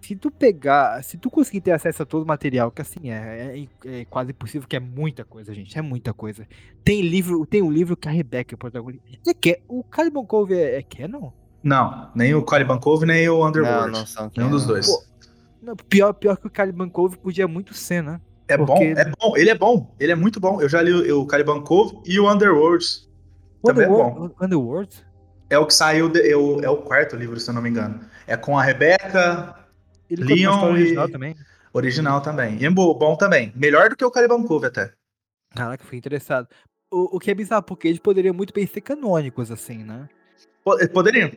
[0.00, 3.66] se tu pegar, se tu conseguir ter acesso a todo o material, que assim é,
[3.84, 6.46] é, é quase impossível, que é muita coisa, gente, é muita coisa.
[6.84, 9.04] Tem livro, tem um livro que a Rebecca é protagonista.
[9.28, 11.30] É que o Caliban Cove é, é canon?
[11.62, 13.92] Não, nem o Caliban Cove, nem o Underworld.
[13.92, 14.86] Não, não são Nenhum dos dois.
[14.86, 15.02] Pô,
[15.60, 18.20] Não, pior, pior que o Caliban Cove podia muito ser, né?
[18.48, 20.60] é bom, porque- é bom, ele é bom, ele é muito bom.
[20.60, 22.84] Eu já li o, o Caliban Cove e o Underworld.
[23.64, 25.05] Também é Underworld, Underworld?
[25.48, 27.68] É o que saiu, de- é, o, é o quarto livro, se eu não me
[27.70, 28.00] engano.
[28.26, 29.54] É com a Rebeca,
[30.10, 31.36] Ele Leon e- original também.
[31.72, 32.58] original também.
[32.60, 33.52] E é bom, também.
[33.54, 34.92] Melhor do que o Caliban Cove até.
[35.54, 36.48] Caraca, fiquei interessado.
[36.90, 40.08] O, o que é bizarro, porque eles poderiam muito bem ser canônicos, assim, né?
[40.64, 41.30] Po- Poderiam.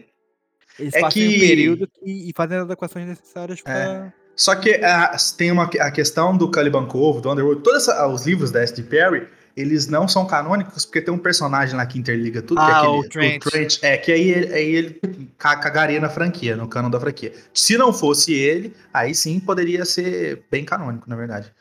[0.78, 4.14] Eles É passam um que- período e, e fazem as adequações necessárias pra.
[4.36, 8.52] Só que ah, tem uma, a questão do Caliban Cove, do Underworld, todos os livros
[8.52, 8.84] da S.D.
[8.84, 9.28] Perry,
[9.60, 12.78] eles não são canônicos porque tem um personagem lá que interliga tudo, que é Ah,
[12.78, 13.80] aquele, o Trent.
[13.82, 15.02] É, que aí, ele- aí ele
[15.38, 17.34] ca- cagaria na franquia, no canon da franquia.
[17.54, 21.52] Se não fosse ele, aí sim poderia ser bem canônico, na verdade.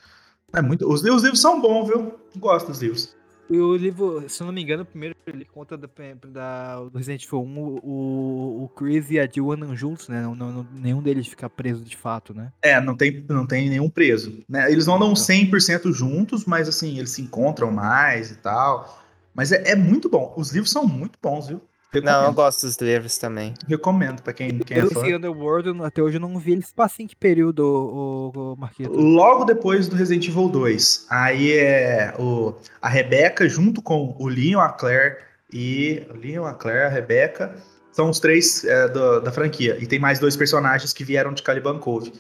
[0.55, 2.15] É muito, os, os livros são bons, viu?
[2.37, 3.15] Gosto dos livros.
[3.51, 5.89] E o livro, se eu não me engano, o primeiro ele conta da,
[6.27, 10.20] da, do Resident Evil 1, o, o Chris e a Jill andam juntos, né?
[10.20, 12.53] Não, não- nenhum deles fica preso de fato, né?
[12.61, 14.45] É, não tem, não tem nenhum preso.
[14.49, 14.70] Né?
[14.70, 19.03] Eles não andam 100% juntos, mas assim, eles se encontram mais e tal.
[19.35, 20.35] Mas é, é muito bom.
[20.37, 21.62] Os livros são muito bons, viu?
[21.94, 23.55] Não, eu Recomendo, gosto dos livros também.
[23.66, 25.01] recomendo pra quem, quem é Eu, fã.
[25.06, 28.56] esse Underworld, até hoje eu não vi ele se passa em que período, o, o,
[28.56, 28.90] Marquito?
[28.93, 31.06] Logo depois do Resident Evil 2.
[31.09, 35.16] Aí é o, a Rebeca junto com o Leon, a Claire
[35.51, 36.06] e.
[36.10, 37.55] O Leon, a Claire, a Rebeca.
[37.90, 39.77] São os três é, do- da franquia.
[39.81, 42.12] E tem mais dois personagens que vieram de Caliban Cove.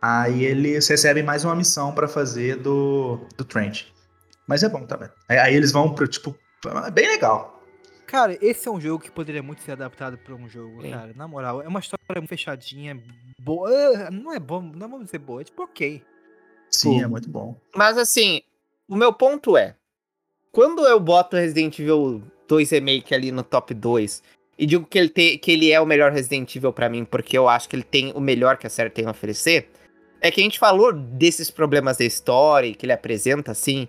[0.00, 3.84] Aí eles recebem mais uma missão pra fazer do, do Trent.
[4.48, 5.08] Mas é bom também.
[5.28, 6.34] Aí, aí eles vão pro, tipo,
[6.86, 7.59] é bem legal.
[8.10, 10.90] Cara, esse é um jogo que poderia muito ser adaptado pra um jogo, Sim.
[10.90, 11.12] cara.
[11.14, 13.00] Na moral, é uma história muito fechadinha,
[13.38, 13.70] boa.
[14.06, 16.02] ah, Não é bom, não vamos dizer boa, é tipo ok.
[16.68, 17.04] Sim, Pô.
[17.04, 17.56] é muito bom.
[17.74, 18.42] Mas assim,
[18.88, 19.76] o meu ponto é:
[20.50, 24.22] quando eu boto Resident Evil 2 Remake ali no top 2
[24.58, 27.38] e digo que ele, te- que ele é o melhor Resident Evil pra mim, porque
[27.38, 29.70] eu acho que ele tem o melhor que a série tem a oferecer,
[30.20, 33.88] é que a gente falou desses problemas da história e que ele apresenta assim,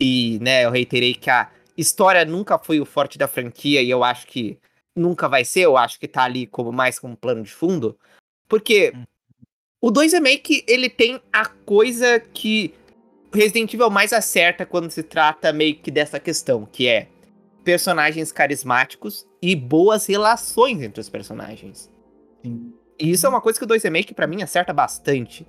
[0.00, 4.04] e né, eu reiterei que a história nunca foi o forte da franquia e eu
[4.04, 4.58] acho que
[4.94, 7.98] nunca vai ser, eu acho que tá ali como mais como plano de fundo,
[8.48, 8.92] porque
[9.80, 12.74] o 2 Remake, ele tem a coisa que
[13.32, 17.08] Resident Evil mais acerta quando se trata meio que dessa questão, que é
[17.64, 21.90] personagens carismáticos e boas relações entre os personagens.
[22.44, 22.72] Sim.
[22.98, 25.46] E isso é uma coisa que o 2 Remake pra mim acerta bastante.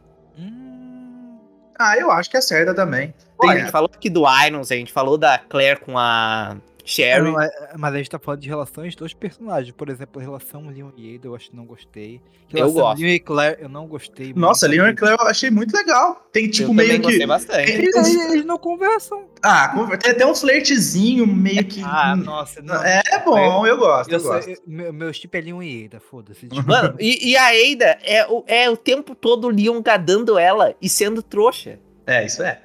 [1.80, 3.14] Ah, eu acho que acerta também.
[3.38, 6.56] Pô, a Tem- gente falou aqui do Irons, a gente falou da Claire com a
[6.86, 7.32] Sherry.
[7.32, 9.72] não, é- mas a gente tá falando de relações dos personagens.
[9.76, 12.22] Por exemplo, a relação Leon e Ada, eu acho que não gostei.
[12.52, 13.00] Eu Relação gosto.
[13.02, 14.34] Leon e Claire, eu não gostei.
[14.36, 14.82] Nossa, muito.
[14.82, 16.28] Leon e Claire eu achei muito legal.
[16.32, 16.98] Tem tipo eu meio que.
[17.00, 17.72] gostei bastante.
[17.72, 19.26] Eles, Eles- não conversam.
[19.42, 21.82] Ah, conver- tem até um flertezinho meio que.
[21.84, 22.84] Ah, nossa, não.
[22.84, 24.44] É bom, eu gosto, eu, Eu gosto.
[24.44, 26.48] sei, eu- meu, meu chip é Leon e Ada, foda-se.
[26.50, 30.38] tipo, Mano, e, e a Ada é o, é o tempo todo o Leon gadando
[30.38, 31.80] ela e sendo trouxa.
[32.06, 32.62] É, isso é.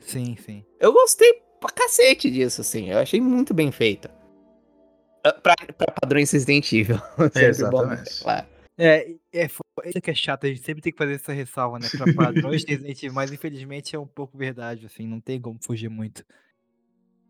[0.00, 0.64] Sim, sim.
[0.80, 2.90] Eu gostei pra cacete disso, assim.
[2.90, 4.10] Eu achei muito bem feito.
[5.24, 6.96] Ah, Pra, pra padrões Resident Evil.
[7.16, 8.20] Bom, Exatamente.
[8.22, 8.46] claro.
[8.78, 9.46] É, é
[9.84, 11.88] Isso que é chato, a gente sempre tem que fazer essa ressalva, né?
[11.90, 15.58] Pra padrões de Resident Evil, mas infelizmente é um pouco verdade, assim, não tem como
[15.62, 16.24] fugir muito.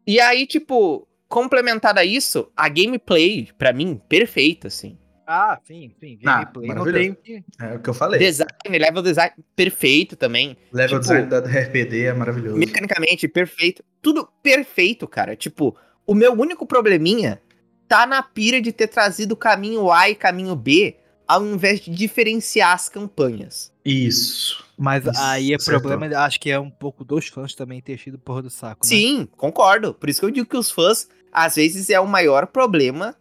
[0.06, 4.98] E aí, tipo, complementada a isso, a gameplay, pra mim, perfeita, assim.
[5.34, 6.18] Ah, sim, sim.
[6.24, 7.14] Ah, Gameplay não maravilhoso.
[7.24, 7.44] tem que.
[7.64, 8.20] É o que eu falei.
[8.20, 10.56] Design, level design perfeito também.
[10.70, 12.56] Level tipo, design da RPD é maravilhoso.
[12.58, 13.82] Mecanicamente, perfeito.
[14.02, 15.34] Tudo perfeito, cara.
[15.34, 15.74] Tipo,
[16.06, 17.40] o meu único probleminha
[17.88, 20.96] tá na pira de ter trazido o caminho A e caminho B,
[21.26, 23.72] ao invés de diferenciar as campanhas.
[23.84, 24.64] Isso.
[24.76, 25.88] Mas Isso, aí é acertou.
[25.88, 28.84] problema, acho que é um pouco dos fãs também ter tido porra do saco.
[28.84, 28.88] né?
[28.88, 29.94] Sim, concordo.
[29.94, 33.16] Por isso que eu digo que os fãs, às vezes, é o maior problema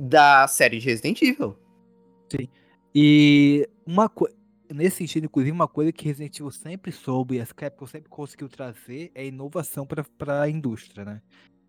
[0.00, 1.54] da série de Resident Evil.
[2.94, 4.34] E uma coisa.
[4.72, 8.48] Nesse sentido, inclusive, uma coisa que Resident Evil sempre soube e a Capcom sempre conseguiu
[8.48, 11.20] trazer é inovação para a indústria, né?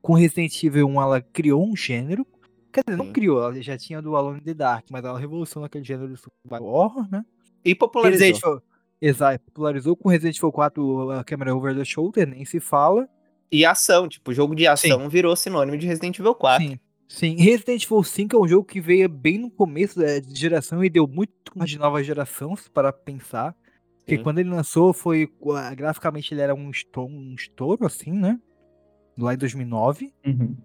[0.03, 2.25] Com Resident Evil 1, ela criou um gênero.
[2.71, 3.13] Quer dizer, não Sim.
[3.13, 6.15] criou, ela já tinha do Alone in the Dark, mas ela revolucionou aquele gênero do
[6.15, 7.25] survival horror, né?
[7.65, 8.27] E popularizou.
[8.27, 8.61] Resident Evil,
[9.01, 13.09] exato, popularizou com Resident Evil 4 a câmera over the shoulder, nem se fala.
[13.51, 16.65] E ação, tipo, jogo de ação virou sinônimo de Resident Evil 4.
[16.65, 16.79] Sim.
[17.11, 20.81] Sim, Resident Evil 5 é um jogo que veio bem no começo da de geração
[20.81, 23.53] e deu muito mais de nova geração, se para pensar.
[23.97, 24.23] Porque Sim.
[24.23, 25.29] quando ele lançou, foi
[25.75, 28.39] graficamente ele era um estouro, um estouro assim, né?
[29.19, 30.13] Lá em 2009.
[30.25, 30.55] Uhum.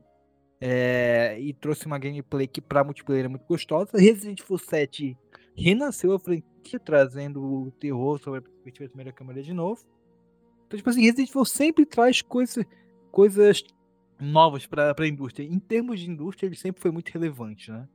[0.61, 3.91] É, e trouxe uma gameplay que pra multiplayer é muito gostosa.
[3.99, 5.19] Resident Evil 7
[5.57, 9.85] renasceu a franquia, trazendo o terror sobre a perspectiva da primeira câmera de novo.
[10.65, 12.65] Então, tipo assim, Resident Evil sempre traz coisa,
[13.11, 13.65] coisas
[14.21, 15.45] novas pra, pra indústria.
[15.45, 17.87] Em termos de indústria, ele sempre foi muito relevante, né?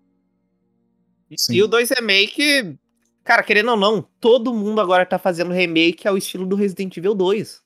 [1.37, 1.55] Sim.
[1.55, 2.77] E o 2 Remake,
[3.23, 7.15] cara, querendo ou não, todo mundo agora tá fazendo remake ao estilo do Resident Evil
[7.15, 7.61] 2.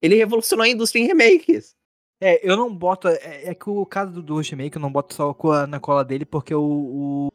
[0.00, 1.74] Ele revolucionou a indústria em remakes.
[2.20, 3.08] É, eu não boto.
[3.08, 5.34] É, é que o caso do 2 Remake eu não boto só
[5.66, 6.62] na cola dele, porque o.
[6.62, 7.30] o-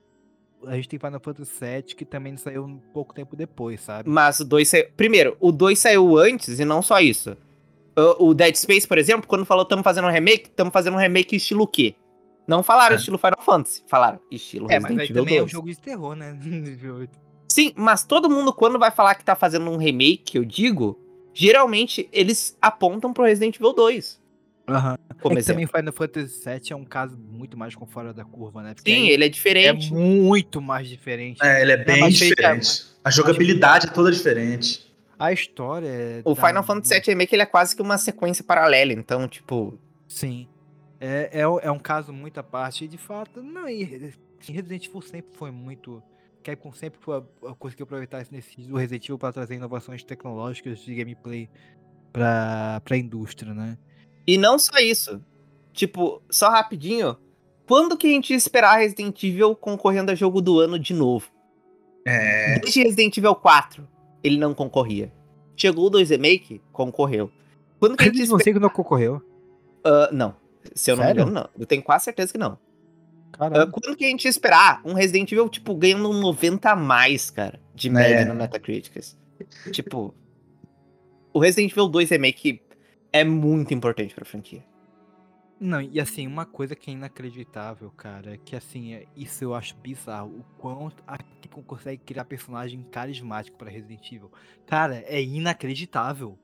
[0.68, 4.10] a gente tem Final Fantasy VII que também saiu um pouco tempo depois, sabe?
[4.10, 4.88] Mas o 2 saiu.
[4.98, 7.38] Primeiro, o 2 saiu antes e não só isso.
[7.98, 11.36] O, Dead Space, por exemplo, quando falou estamos fazendo um remake, estamos fazendo um remake
[11.36, 11.96] estilo quê?
[12.48, 12.98] Não falaram É.
[13.00, 15.52] estilo Final Fantasy, falaram estilo É, mas Resident aí Evil também é um 2.
[15.52, 16.38] jogo de terror, né?
[17.50, 21.00] Sim, mas todo mundo, quando vai falar que tá fazendo um remake, eu digo,
[21.34, 24.20] geralmente eles apontam pro Resident Evil 2.
[24.68, 24.98] Aham.
[25.22, 28.26] Como é que também Final Fantasy VII é um caso muito mais com fora da
[28.26, 28.74] curva, né?
[28.74, 29.94] Porque Sim, ele é é diferente.
[29.94, 31.38] muito mais diferente.
[31.42, 32.86] É, ele é bem mas feita- diferente.
[33.04, 34.92] A jogabilidade é toda diferente.
[35.18, 35.88] A história.
[35.88, 39.28] é O da- Final Fantasy VII Remake ele é quase que uma sequência paralela, então,
[39.28, 39.78] tipo,
[40.08, 40.48] Sim.
[41.00, 42.86] É, é, um- é um caso muito à parte.
[42.86, 43.84] E de fato, não, e
[44.48, 46.02] e Resident Evil sempre foi muito.
[46.44, 50.80] Capcom sempre foi, a- conseguiu aproveitar esse nesse do Resident Evil para trazer inovações tecnológicas
[50.80, 51.50] de gameplay
[52.14, 53.78] pra, pra indústria, né?
[54.28, 55.22] E não só isso.
[55.74, 57.18] Tipo, só rapidinho.
[57.68, 61.30] Quando que a gente ia esperar Resident Evil concorrendo a jogo do ano de novo?
[62.06, 62.60] É.
[62.60, 63.88] Desde Resident Evil 4,
[64.26, 65.12] ele não concorria.
[65.56, 67.32] Chegou o 2 Remake, concorreu.
[67.80, 69.22] Quando que a gente Evil 5 não concorreu.
[69.84, 70.36] Ah, não.
[70.74, 71.26] Se eu não Sério?
[71.26, 71.62] me engano, não.
[71.62, 72.58] Eu tenho quase certeza que não.
[73.34, 73.68] Ah, Caramba.
[73.72, 77.30] quando que a gente ia esperar um Resident Evil, tipo, ganhando um 90 a mais,
[77.30, 78.26] cara, de média É.
[78.26, 78.94] no Metacritic?
[79.72, 80.14] tipo,
[81.34, 82.62] o Resident Evil 2 Remake
[83.14, 84.64] é muito importante pra franquia.
[85.60, 89.56] Não, e assim, uma coisa que é inacreditável, cara, é que assim, é- isso eu
[89.56, 90.40] acho bizarro.
[90.40, 94.32] O quanto a Capcom consegue criar personagem carismático pra Resident Evil.
[94.68, 96.38] Cara, é inacreditável.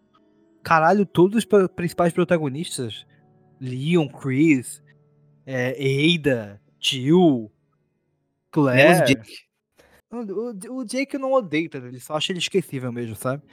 [0.63, 3.05] Caralho, todos os pro- principais protagonistas,
[3.59, 4.81] Leon, Chris,
[5.45, 5.75] é,
[6.15, 7.51] Ada, Jill, Menos
[8.51, 9.05] Claire.
[9.05, 9.35] Jake.
[10.09, 11.77] O, o- o Jake eu não odeio, tá?
[11.79, 13.43] Ele só acha ele esquecível mesmo, sabe?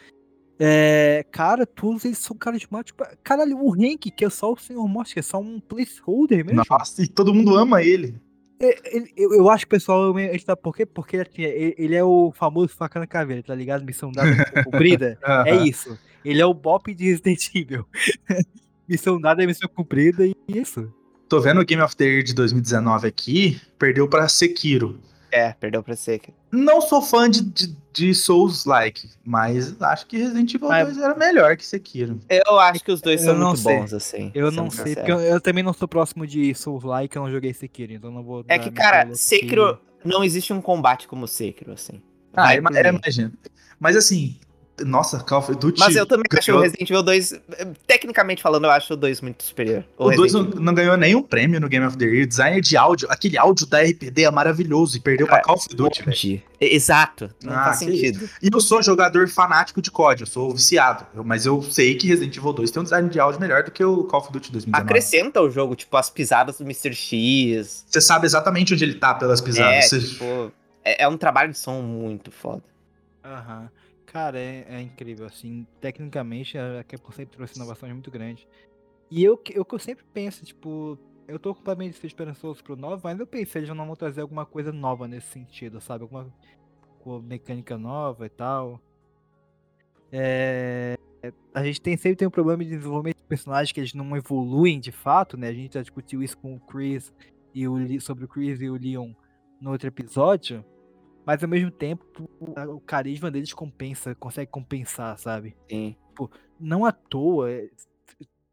[0.60, 3.06] É, cara, todos eles são carismáticos.
[3.22, 6.62] Caralho, o Hank, que é só o Senhor Morte, que é só um placeholder mesmo.
[6.68, 8.20] Nossa, e todo mundo ama ele.
[8.60, 10.18] É, ele- eu, eu acho que o pessoal.
[10.18, 10.85] Ele tá, por quê?
[10.85, 13.85] Porque ele, é- ele- é o famoso faca na caveira, tá ligado?
[13.85, 15.16] Missão dada, missão cumprida.
[15.22, 15.64] É Aham.
[15.64, 15.98] isso.
[16.24, 17.86] Ele é o Bop de Resident Evil.
[18.89, 20.93] missão dada é missão cumprida e isso.
[21.28, 24.98] Tô vendo o Game of the Year de 2019 aqui, perdeu pra Sekiro.
[25.30, 26.20] É, perdeu pra ser.
[26.50, 31.14] Não sou fã de, de, de Souls-like, mas acho que Resident Evil Ah, 2 era
[31.14, 32.18] melhor que Sekiro.
[32.28, 33.76] Eu acho que os dois Eu são não muito sei.
[33.78, 34.30] bons, assim.
[34.34, 35.00] Eu não sei, sincero.
[35.06, 38.10] porque eu, eu também não sou próximo de Souls Like, eu não joguei Sekiro, então
[38.10, 38.44] não vou.
[38.48, 39.14] É que, cara.
[39.14, 42.00] Sekiro não existe um combate como Sekiro, assim.
[42.34, 43.32] Ah, imagina.
[43.80, 44.38] Mas assim,
[44.84, 45.78] nossa, Call of Duty.
[45.80, 48.96] Mas eu também acho o ganhou- Resident Evil 2, eh, tecnicamente falando, eu acho o
[48.96, 49.84] 2 muito superior.
[49.96, 52.26] O 2 não, ganhou nenhum prêmio no Game of the Year.
[52.26, 55.68] Designer de áudio, aquele áudio da RPD é maravilhoso e perdeu pra É, Call of
[55.74, 56.44] Duty.
[56.60, 58.28] Exato, não Ah, faz que sentido.
[58.42, 61.06] E eu sou jogador fanático de COD, eu sou viciado.
[61.14, 63.70] Eu- mas eu sei que Resident Evil 2 tem um design de áudio melhor do
[63.70, 64.82] que o Call of Duty 2019.
[64.90, 66.92] Acrescenta o jogo, tipo, as pisadas do Mr.
[66.94, 67.84] X.
[67.88, 69.84] Você sabe exatamente onde ele tá pelas É, pisadas.
[69.88, 70.52] Você- tipo,
[70.84, 72.62] É, é um trabalho de som muito foda.
[73.24, 73.68] Aham.
[74.10, 78.47] Cara, é, é incrível, assim, tecnicamente a Capcom sempre trouxe inovações muito grandes.
[79.10, 83.02] E eu, que- eu que eu sempre penso, tipo, eu tô completamente esperançoso pro 9,
[83.05, 86.05] mas eu pensei, eles não vão trazer alguma coisa nova nesse sentido, sabe?
[86.05, 86.32] Alguma
[87.22, 88.80] mecânica nova e tal.
[90.10, 90.97] É,
[91.52, 94.80] a gente tem, sempre tem um problema de desenvolvimento de personagens que eles não evoluem
[94.80, 95.48] de fato, né?
[95.48, 97.12] A gente já discutiu isso com o Chris
[97.55, 99.12] e o sobre o Chris e o Leon
[99.60, 100.64] no outro episódio.
[101.28, 105.55] Mas ao mesmo tempo, o, carisma deles compensa, consegue compensar, sabe?
[105.68, 105.94] Sim.
[106.59, 107.68] Não à toa, é,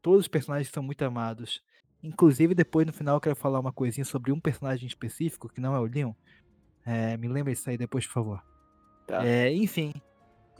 [0.02, 1.64] todos os personagens são muito amados.
[2.04, 5.74] Inclusive, depois no final eu quero falar uma coisinha sobre um personagem específico, que não
[5.74, 6.12] é o Leon.
[6.86, 8.44] É, me lembra isso aí depois, por favor.
[9.08, 9.26] Tá.
[9.26, 9.94] É, enfim.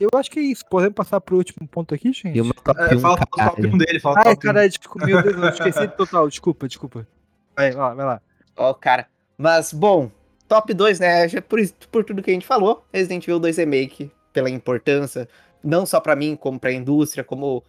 [0.00, 0.64] Eu acho que é isso.
[0.70, 2.38] Podemos passar pro último ponto aqui, gente?
[2.38, 3.74] É, 1, falta o top caralho.
[3.74, 4.52] 1 dele, falta o Ai, top 1.
[4.52, 6.28] caralho, desculpa, meu Deus, eu esqueci total.
[6.30, 7.06] Desculpa, desculpa.
[7.54, 8.22] Vai, vai lá, vai lá.
[8.56, 9.06] Ó, cara.
[9.36, 10.10] Mas, bom,
[10.48, 11.28] top 2, né?
[11.28, 11.60] já Por,
[11.90, 15.28] por tudo que a gente falou, Resident Evil 2 Remake, pela importância,
[15.62, 17.62] não só pra mim, como pra indústria, como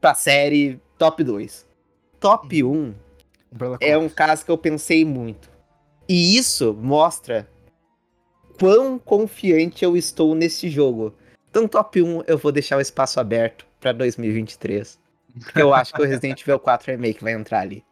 [0.00, 1.66] pra série, top 2.
[2.20, 2.94] Top 1
[3.54, 5.48] Umbrella é um caso que eu pensei muito.
[6.08, 7.48] E isso mostra
[8.58, 11.14] quão confiante eu estou nesse jogo.
[11.48, 14.98] Então, top 1, eu vou deixar o espaço aberto pra 2023.
[15.38, 17.84] Porque eu acho que o Resident Evil 4 Remake vai entrar ali.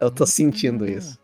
[0.00, 1.18] Eu tô sentindo isso.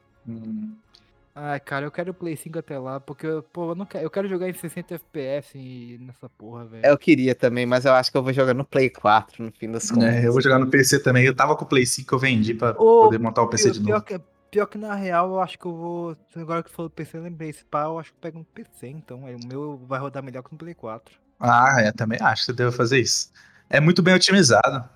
[1.35, 4.11] Ai, cara, eu quero o Play 5 até lá, porque, pô, eu, não quero, eu
[4.11, 6.91] quero jogar em 60 FPS e- nessa porra, velho.
[6.91, 9.71] Eu queria também, mas eu acho que eu vou jogar no Play 4 no fim
[9.71, 10.15] das contas.
[10.15, 11.25] É, eu vou jogar no PC também.
[11.25, 13.73] Eu tava com o Play 5 eu vendi pra Ô, poder montar o PC pior,
[13.73, 14.03] de pior novo.
[14.03, 14.19] que,
[14.51, 16.17] pior que na real, eu acho que eu vou.
[16.37, 17.51] Agora que falou PC, eu lembrei.
[17.51, 19.27] Esse pá, eu acho que eu pego um PC, então.
[19.27, 21.19] aí O meu vai rodar melhor que no Play 4.
[21.39, 23.31] Ah, é, também acho que você deve fazer isso.
[23.69, 24.89] É muito bem otimizado.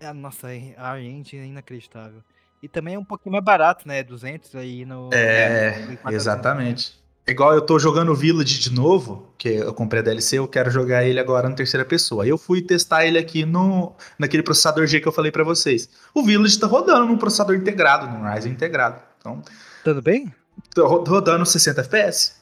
[0.00, 2.22] É, nossa, a gente é inacreditável.
[2.62, 4.02] E também é um pouquinho mais barato, né?
[4.02, 5.10] 200 aí no.
[5.12, 6.98] É, no Play 4 exatamente.
[7.26, 10.70] Igual eu tô jogando o Village de novo, que eu comprei a DLC, eu quero
[10.70, 12.24] jogar ele agora na terceira pessoa.
[12.24, 15.90] Aí eu fui testar ele aqui no naquele processador G que eu falei pra vocês.
[16.14, 19.00] O Village tá rodando num processador integrado, num Ryzen integrado.
[19.20, 19.42] Então,
[19.84, 20.32] Tudo bem?
[20.76, 22.36] ro- rodando 60 FPS.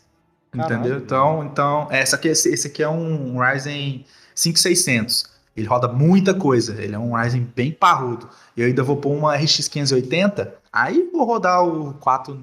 [0.55, 0.99] Entendeu?
[0.99, 4.07] Então, então essa aqui, esse, esse aqui é um Ryzen
[4.37, 5.36] 5600.
[5.57, 6.81] Ele roda muita coisa.
[6.81, 8.29] Ele é um Ryzen bem parrudo.
[8.57, 10.55] E eu ainda vou pôr uma RX 580.
[10.73, 12.41] Aí vou rodar o 4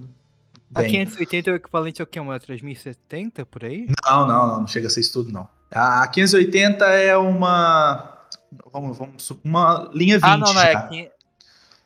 [0.74, 0.92] A bem.
[0.92, 2.20] 580 é o equivalente ao quê?
[2.20, 3.88] Uma 3070 por aí?
[4.04, 5.48] Não, não, não, não chega a ser isso tudo, não.
[5.72, 8.26] A 580 é uma.
[8.72, 10.24] Vamos, vamos, uma linha 20.
[10.24, 10.88] Ah, não, não é.
[10.88, 11.12] 500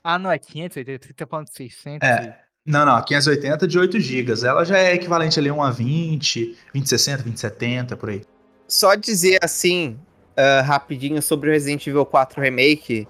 [0.03, 1.07] Ah, não, é 580.
[1.07, 2.07] Você tá falando de 600?
[2.07, 2.39] É.
[2.65, 4.45] Não, não, a 580 de 8 GB.
[4.45, 8.23] Ela já é equivalente ali a uma 20, 2060, 2070, por aí.
[8.67, 9.97] Só dizer assim,
[10.37, 13.07] ah, rapidinho sobre o Resident Evil 4 Remake.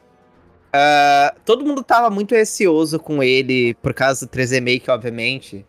[0.74, 5.66] ah, todo mundo tava muito receoso com ele por causa do 3 Remake, obviamente.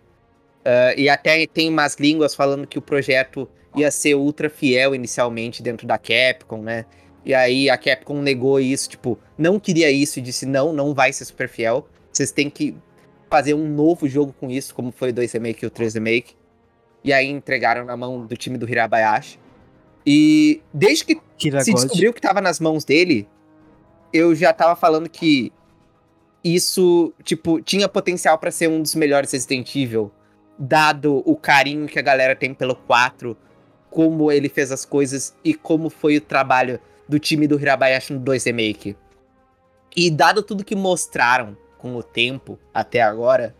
[0.64, 5.62] Ah, e até tem umas línguas falando que o projeto ia ser ultra fiel inicialmente
[5.62, 6.84] dentro da Capcom, né?
[7.24, 11.12] E aí a Capcom negou isso, tipo, não queria isso e disse: não, não vai
[11.12, 11.88] ser super fiel.
[12.12, 12.76] Vocês têm que
[13.28, 16.34] fazer um novo jogo com isso, como foi o 2 Remake e o 3 Remake.
[17.04, 19.38] E aí entregaram na mão do time do Hirabayashi.
[20.06, 21.82] E desde que Kira se God.
[21.82, 23.28] descobriu que tava nas mãos dele,
[24.12, 25.52] eu já tava falando que
[26.42, 30.10] isso, tipo, tinha potencial pra ser um dos melhores Resident Evil,
[30.58, 33.36] dado o carinho que a galera tem pelo 4,
[33.90, 38.20] como ele fez as coisas e como foi o trabalho do time do Hirabayashi no
[38.20, 38.96] 2 Remake.
[39.96, 43.54] E dado tudo que mostraram com o tempo até agora,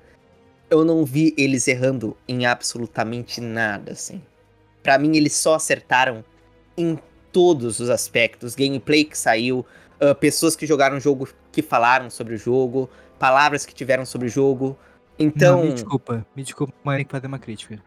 [0.70, 4.20] eu não vi eles errando em absolutamente nada, assim.
[4.88, 6.24] Pra mim, eles só acertaram
[6.74, 6.98] em
[7.30, 8.54] todos os aspectos.
[8.54, 9.66] Gameplay que saiu,
[10.00, 12.88] ah, pessoas que jogaram o jogo que falaram sobre o jogo,
[13.18, 14.78] palavras que tiveram sobre o jogo.
[15.18, 17.78] Então, Não, me desculpa, me desculpa, mas tem que fazer uma crítica.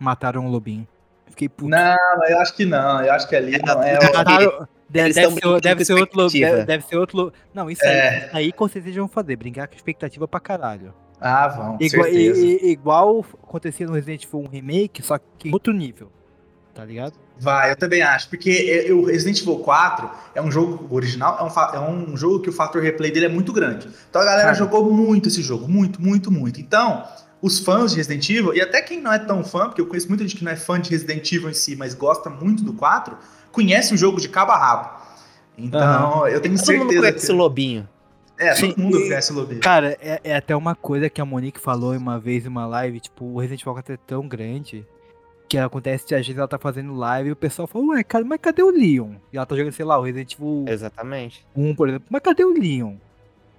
[0.00, 0.84] Mataram o lobinho.
[1.30, 1.68] Fiquei puto.
[1.70, 1.96] Não,
[2.28, 3.04] eu acho que não.
[3.04, 4.00] Eu acho que ali não é.
[4.00, 6.26] o- Mataram- Deve, deve ser, deve ser outro lobo.
[6.26, 6.56] expectativa.
[6.56, 7.32] Deve, deve ser outro.
[7.54, 8.18] Não, isso aí, É.
[8.26, 9.36] isso aí com certeza vão fazer.
[9.36, 10.92] Brincar com expectativa pra caralho.
[11.20, 16.10] Ah, vão, Igual, igual acontecia no Resident Evil 1 Remake, só que em outro nível.
[16.74, 17.12] Tá ligado?
[17.38, 21.42] Vai, eu também acho, porque é- o Resident Evil 4 é um jogo original, é
[21.42, 23.88] um, é um jogo que o fator replay dele é muito grande.
[24.08, 24.54] Então a galera Cara.
[24.54, 26.60] jogou muito esse jogo, muito, muito, muito.
[26.60, 27.04] Então,
[27.42, 30.08] os fãs de Resident Evil, e até quem não é tão fã, porque eu conheço
[30.08, 32.72] muita gente que não é fã de Resident Evil em si, mas gosta muito do
[32.72, 33.16] 4,
[33.50, 35.02] conhece o jogo de cabo a rabo.
[35.58, 37.32] Então, eu tenho todo mundo certeza conhece que...
[37.32, 37.88] o Lobinho.
[38.38, 39.60] É, Sim, todo mundo e- conhece o Lobinho.
[39.60, 42.98] Cara, é, é até uma coisa que a Monique falou uma vez em uma live,
[43.00, 44.86] tipo, o Resident Evil 4 é tão grande
[45.52, 48.24] que acontece que às vezes ela tá fazendo live e o pessoal fala, ué, cara,
[48.24, 49.16] mas cadê o Leon?
[49.32, 51.46] E ela tá jogando, sei lá, o Resident Evil Exatamente.
[51.54, 52.94] 1, por exemplo, mas cadê o Leon?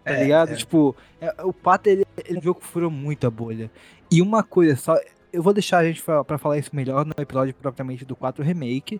[0.03, 0.51] Tá É, ligado?
[0.53, 0.55] é.
[0.55, 3.69] Tipo, é- o Pato, ele, ele é um jogo que furou muito a bolha.
[4.09, 4.95] E uma coisa só,
[5.31, 8.43] eu vou deixar a gente fa- pra falar isso melhor no episódio propriamente do 4
[8.43, 8.99] Remake.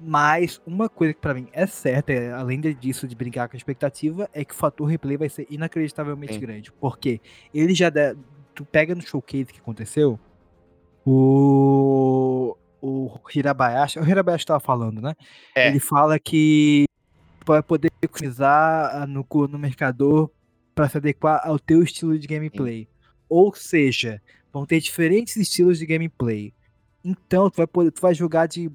[0.00, 3.58] Mas uma coisa que pra mim é certa, é, além disso de brincar com a
[3.58, 6.40] expectativa, é que o fator replay vai ser inacreditavelmente Sim.
[6.40, 6.70] grande.
[6.72, 7.20] Porque
[7.52, 7.90] ele já.
[8.54, 10.18] tu pega no showcase que aconteceu,
[11.08, 12.56] o.
[12.80, 13.98] O Hirabayashi.
[13.98, 15.14] O Hirabayashi tava falando, né?
[15.54, 15.68] É.
[15.68, 16.84] Ele fala que
[17.44, 20.30] vai poder economizar ah, no, no mercador
[20.74, 22.88] para se adequar ao teu estilo de gameplay.
[23.28, 24.22] Ou seja,
[24.52, 26.54] vão ter diferentes estilos de gameplay.
[27.04, 28.70] Então tu vai poder, tu vai jogar de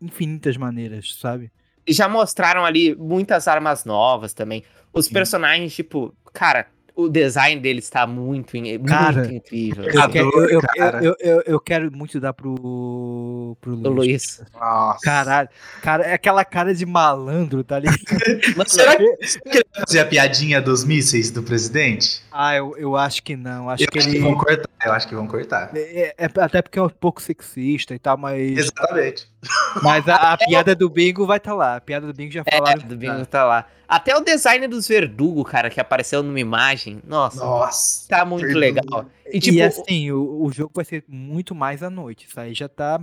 [0.00, 1.52] infinitas maneiras, sabe?
[1.86, 4.64] E já mostraram ali muitas armas novas também.
[4.92, 9.84] Os personagens, tipo, cara, o design deles tá muito, in- muito Cara, incrível.
[9.84, 10.10] Eu, assim.
[10.12, 11.02] quero, eu, eu- cara.
[11.04, 14.42] eu- eu- eu quero muito dar pro, pro O Luiz.
[14.54, 14.98] Nossa.
[15.02, 15.48] Caralho,
[15.82, 17.98] cara, é aquela cara de malandro, tá ligado?
[18.68, 22.22] Será que, que ele vai fazer a piadinha dos mísseis do presidente?
[22.30, 23.68] ah, eu, eu acho que não.
[23.70, 24.24] Acho Eu que acho que ele.
[24.24, 24.68] vão cortar.
[24.84, 25.70] Eu acho que vão cortar.
[25.74, 28.58] É, é- até porque é um pouco sexista e tal, mas.
[28.58, 29.31] Exatamente.
[29.82, 31.76] Mas a, a piada do bingo vai estar lá.
[31.76, 32.86] A piada do bingo já É, falaram.
[32.86, 33.66] do Bingo tá lá.
[33.88, 37.00] Até o design dos verdugo, cara, que apareceu numa imagem.
[37.04, 38.08] Nossa, Nossa.
[38.08, 38.60] tá muito verdugo.
[38.60, 39.06] legal.
[39.26, 42.26] E E, tipo, assim, o, o jogo vai ser muito mais à noite.
[42.28, 43.00] Isso aí já tá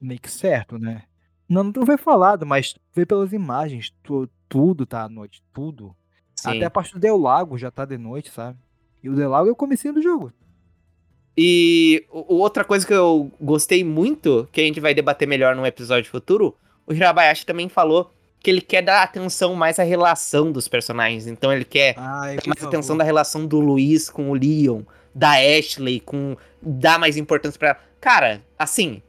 [0.00, 1.02] meio que certo, né?
[1.48, 3.92] Não, não foi falado, mas vê pelas imagens.
[4.02, 5.42] tu- tudo tá à noite.
[5.52, 5.94] Tudo.
[6.34, 6.56] sim.
[6.56, 8.58] Até a parte do Del Lago já tá de noite, sabe?
[9.02, 10.32] E o Del Lago é o comecinho do jogo.
[11.36, 16.10] E outra coisa que eu gostei muito, que a gente vai debater melhor num episódio
[16.10, 16.56] futuro,
[16.86, 21.26] o Hirabayashi também falou que ele quer dar atenção mais à relação dos personagens.
[21.26, 24.82] Então ele quer Ai, dar mais atenção da relação do Luiz com o Leon,
[25.14, 27.80] da Ashley, com dar mais importância pra.
[28.00, 29.02] Cara, assim,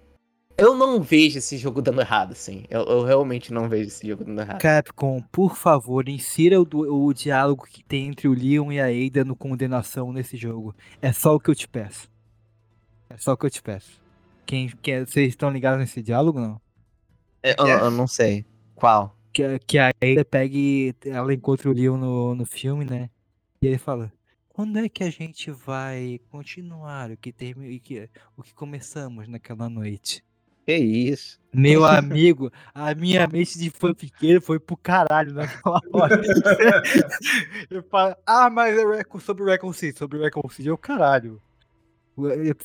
[0.58, 2.64] eu não vejo esse jogo dando errado, assim.
[2.70, 4.62] Eu, eu realmente não vejo esse jogo dando errado.
[4.62, 6.66] Capcom, por favor, insira o,
[7.08, 10.74] o diálogo que tem entre o Leon e a Ada no Condenação nesse jogo.
[11.02, 12.15] É só o que eu te peço.
[13.16, 14.02] É só o que eu te peço.
[14.46, 16.62] Quem, quem, vocês estão ligados nesse diálogo, não?
[17.42, 18.46] Eu, eu não sei.
[18.76, 19.18] Qual?
[19.32, 23.10] Que, a- que a Ada pegue, ela encontra o Leon no, no filme, né?
[23.62, 24.12] E ele fala,
[24.50, 29.28] quando é que a gente vai continuar o que, termi, o que, o que começamos
[29.28, 30.24] naquela noite?
[30.66, 31.40] Que isso?
[31.54, 36.22] Meu amigo, a minha mente de fanfiqueiro foi pro caralho naquela hora.
[37.70, 41.42] eu falo, ah, mas é sobre o Reconcilio, sobre o Reconcilio, eu, caralho.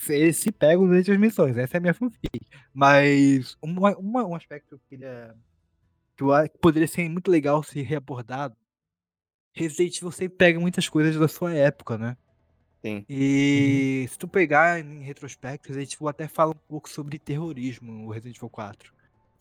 [0.09, 2.41] Eles se pegam durante as missões, essa é a minha fanfic.
[2.73, 5.35] Mas uma, uma- um aspecto que eu queria.
[6.17, 8.55] que eu acho que poderia ser muito legal ser reabordado.
[9.53, 12.17] Resident Evil sempre pega muitas coisas da sua época, né?
[12.83, 13.05] Sim.
[13.09, 18.11] E se tu pegar em retrospecto, Resident Evil até fala um pouco sobre terrorismo no
[18.11, 18.93] Resident Evil 4.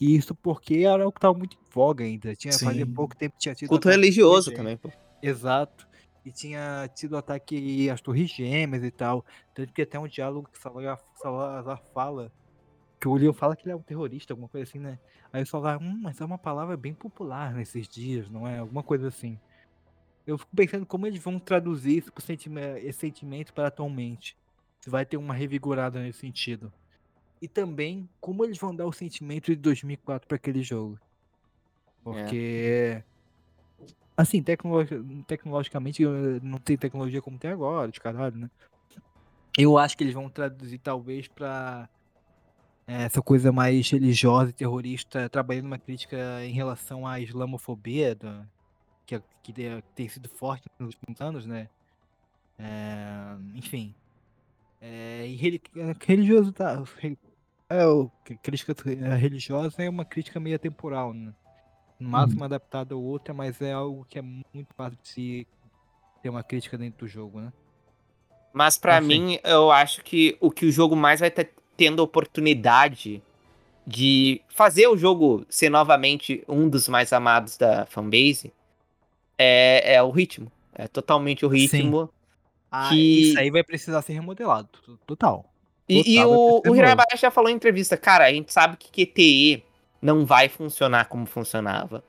[0.02, 2.36] E isso porque era algo que tava muito em voga ainda.
[2.36, 2.94] Tinha, fazia Sim.
[2.94, 3.69] pouco tempo que tinha tido.
[3.69, 4.90] Culto religioso também, pô.
[5.22, 5.88] Exato.
[6.30, 9.26] E tinha tido ataque às torres gêmeas e tal.
[9.56, 12.32] Tanto que até um diálogo que Salazar, Salazar fala.
[13.00, 15.00] Que o Leon fala que ele é um terrorista, alguma coisa assim, né?
[15.34, 18.60] Aí o Salazar, hum, mas é uma palavra bem popular nesses dias, não é?
[18.60, 19.40] Alguma coisa assim.
[20.28, 24.38] Eu fico pensando como eles vão traduzir isso pro sentime- esse sentimento para atualmente.
[24.82, 26.72] Se vai ter uma revigorada nesse sentido.
[27.42, 31.00] E também como eles vão dar o sentimento de 2004 para aquele jogo.
[32.04, 33.04] Porque.
[34.20, 38.50] Assim, tecnologi- tecnologicamente eh, não tem tecnologia como tem agora, de caralho, né?
[39.58, 41.88] Eu acho que eles vão traduzir talvez pra
[42.86, 48.46] eh, essa coisa mais religiosa e terrorista, trabalhando uma crítica em relação à islamofobia, da-
[49.06, 49.54] que, é- que
[49.96, 51.70] tem- sido forte nos últimos anos, né?
[52.58, 53.96] Eh, enfim.
[54.82, 55.62] Eh, e reli-
[56.06, 56.84] religioso tá.
[57.70, 58.76] É, crítica
[59.16, 61.34] religiosa é uma crítica meio atemporal, né?
[62.00, 65.48] No máximo adaptada a outra, mas é algo que é muito fácil de se
[66.24, 67.52] ter uma crítica dentro do jogo, né?
[68.54, 69.08] Mas pra Assim.
[69.08, 73.22] mim, eu acho que o que o jogo mais vai ter tendo oportunidade
[73.86, 78.54] de fazer o jogo ser novamente um dos mais amados da fanbase
[79.38, 80.52] é, é o ritmo.
[80.74, 82.10] É totalmente o ritmo.
[82.72, 85.46] Ah, Que- Isso aí vai precisar ser remodelado, to- total.
[85.88, 89.06] E, e Total, o, o Hirabayashi já falou em entrevista, cara, a gente sabe que
[89.06, 89.64] QTE
[90.02, 92.04] não vai funcionar como funcionava.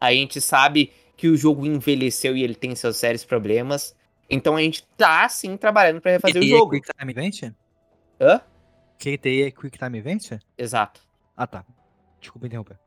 [0.00, 3.96] A gente sabe que o jogo envelheceu e ele tem seus sérios problemas.
[4.28, 6.72] Então a gente tá, sim, trabalhando pra refazer o é jogo.
[6.72, 7.52] Quick Time Event?
[8.20, 8.40] Hã?
[8.98, 10.32] QTE é Quick Time Event?
[10.58, 11.00] Exato.
[11.36, 11.64] Ah, tá.
[12.20, 12.78] Desculpa interromper.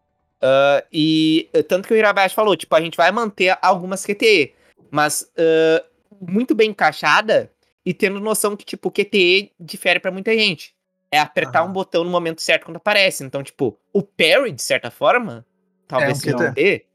[0.41, 4.53] Ah, e eh, tanto que o Hirabayashi falou, tipo, a gente vai manter algumas QTE,
[4.91, 5.85] mas ah,
[6.21, 7.51] muito bem encaixada
[7.85, 10.75] e tendo noção que, tipo, QTE difere pra muita gente.
[11.11, 13.23] É apertar um botão no momento certo quando aparece.
[13.23, 15.45] Então, tipo, o parry, de certa forma,
[15.87, 16.43] talvez um seja QTE.
[16.43, 16.85] um QTE.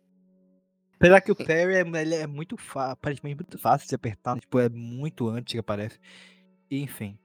[0.96, 4.58] Apesar que o parry é, ele é muito fácil, aparentemente muito fácil de apertar, tipo,
[4.58, 5.98] é muito antes que aparece.
[6.70, 7.18] Enfim.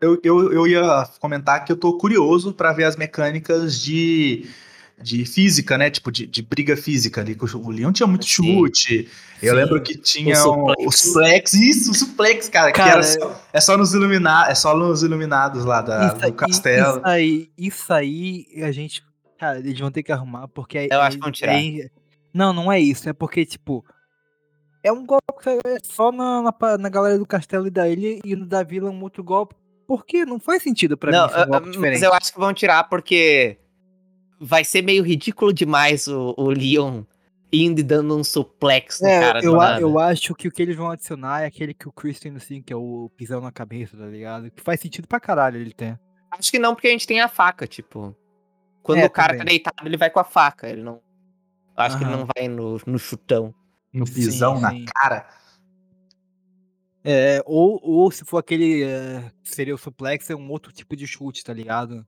[0.00, 4.50] eu, eu, eu ia comentar que eu tô curioso pra ver as mecânicas de,
[5.02, 5.90] de física, né?
[5.90, 7.34] Tipo, de, de briga física ali.
[7.34, 9.08] que O Leon tinha muito chute.
[9.42, 9.60] Eu Sim.
[9.60, 10.86] lembro que tinha O suplex.
[10.86, 11.52] o suplex.
[11.54, 12.70] Isso, o suplex, cara.
[12.72, 16.16] que Cara, era só, é, só nos ilumina, é só nos iluminados lá da, Isso,
[16.18, 16.96] do aí- castelo.
[16.98, 19.02] isso aí, isso aí a gente.
[19.38, 21.54] Cara, eles vão ter que arrumar, porque é- Eu acho é- que vão tirar.
[21.54, 21.90] é-
[22.32, 23.08] não, não é isso.
[23.08, 23.84] É porque, tipo.
[24.84, 28.18] É um golpe que é só na, na, na galera do castelo e da ilha
[28.24, 29.54] e no da vila um outro golpe.
[29.86, 30.24] Por quê?
[30.24, 32.02] Não faz sentido pra não, mim um golpe mas diferente.
[32.04, 33.58] eu acho que vão tirar porque
[34.44, 37.04] vai ser meio ridículo demais o, o Leon
[37.52, 39.80] indo e dando um suplex no É, cara eu, do a- nada.
[39.80, 42.72] eu acho que o que eles vão adicionar é aquele que o Christian, assim, que
[42.72, 44.50] é o pisão na cabeça, tá ligado?
[44.50, 45.98] Que faz sentido pra caralho ele tem.
[46.30, 48.16] Acho que não, porque a gente tem a faca, tipo.
[48.82, 49.54] Quando É, o cara tá também.
[49.56, 50.66] deitado, ele vai com a faca.
[50.68, 51.00] Ele não.
[51.76, 52.20] Acho que ele Aham.
[52.20, 53.54] não vai no, no chutão.
[53.92, 54.84] No pisão, sim, na sim.
[54.86, 55.26] cara.
[57.04, 58.82] É, ou, ou se for aquele.
[58.84, 62.06] é, seria o suplex, é um outro tipo de chute, tá ligado?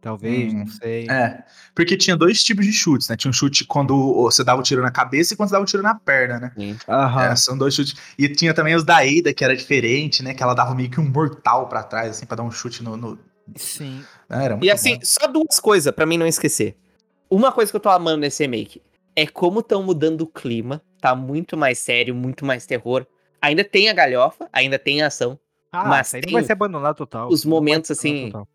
[0.00, 1.08] Talvez, Hum, não sei.
[1.10, 1.42] É,
[1.74, 3.16] porque tinha dois tipos de chutes, né?
[3.16, 5.66] Tinha um chute quando você dava o tiro na cabeça e quando você dava o
[5.66, 6.76] tiro na perna, né?
[6.88, 7.22] Aham.
[7.24, 7.94] É, são dois chutes.
[8.16, 10.34] E tinha também os da Ada, que era diferente, né?
[10.34, 12.96] Que ela dava meio que um mortal pra trás, assim, pra dar um chute no.
[12.96, 13.18] no...
[13.56, 14.04] Sim.
[14.28, 15.00] Ah, Era muito E assim, bom.
[15.02, 16.76] só duas coisas pra mim não esquecer.
[17.28, 18.80] Uma coisa que eu tô amando nesse remake
[19.16, 20.80] é como estão mudando o clima.
[21.00, 23.04] Tá muito mais sério, muito mais terror.
[23.42, 25.38] Ainda tem a galhofa, ainda tem a ação.
[25.72, 27.28] Ah, Mas isso aí não tem vai ser abandonado total.
[27.28, 28.48] os momentos, assim, total.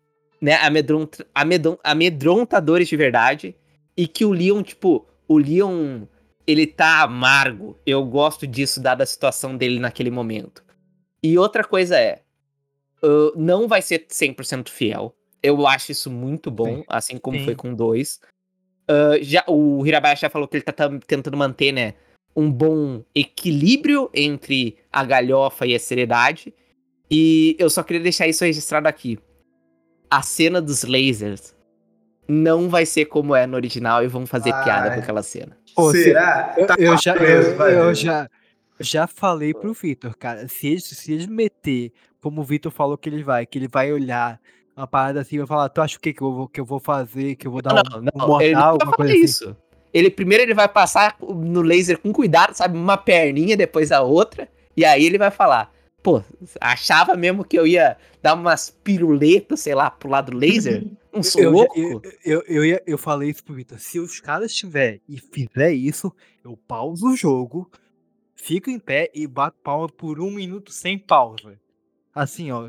[0.44, 3.56] Né, amedronta, amedron, amedrontadores de verdade.
[3.96, 6.02] E que o Leon, tipo, o Leon,
[6.46, 7.78] ele tá amargo.
[7.86, 10.62] Eu gosto disso, dada a situação dele naquele momento.
[11.22, 12.20] E outra coisa é,
[13.02, 15.16] ah, não vai ser 100% fiel.
[15.42, 16.84] Eu acho isso muito bom, Sim.
[16.88, 17.44] assim como Sim.
[17.46, 18.20] foi com dois.
[18.86, 21.94] Ah, já, o Hirabayashi já falou que ele tá tam- tentando manter, né,
[22.36, 26.52] um bom equilíbrio entre a galhofa e a seriedade.
[27.10, 29.18] E eu só queria deixar isso registrado aqui.
[30.16, 31.54] A cena dos lasers
[32.28, 34.98] não vai ser como é no original e vão fazer piada com Ai.
[35.00, 35.56] aquela cena.
[35.90, 36.54] Se- Será?
[36.56, 37.94] Eu, Tá eu já, mesmo, eu, eu ver.
[37.96, 38.28] já,
[38.78, 40.46] já falei pro Vitor, cara.
[40.46, 43.92] Se eles, se eles meter, como o Vitor falou que ele vai, que ele vai
[43.92, 44.40] olhar
[44.76, 46.64] uma parada assim e vai falar, tu acha o que, que, eu, vou, que eu
[46.64, 47.34] vou fazer?
[47.34, 49.24] Que eu vou dar Não, um, não, um mortal, ele não vai alguma coisa fazer
[49.24, 49.24] assim?
[49.24, 49.56] isso.
[49.92, 52.78] Ele primeiro ele vai passar no laser com cuidado, sabe?
[52.78, 54.48] Uma perninha, depois a outra.
[54.76, 55.72] E aí ele vai falar:
[56.04, 56.22] Pô,
[56.60, 60.86] achava mesmo que eu ia dar umas piruletas, sei lá, pro lado do laser?
[61.10, 61.74] Não sou Eu, louco?
[61.80, 63.78] eu, eu, eu, ia- eu falei isso pro Vitor.
[63.78, 66.14] Se os caras tiver e fizer isso,
[66.44, 67.70] eu pauso o jogo,
[68.36, 71.58] fico em pé e bato palma por um minuto sem pausa.
[72.14, 72.68] Assim, ó.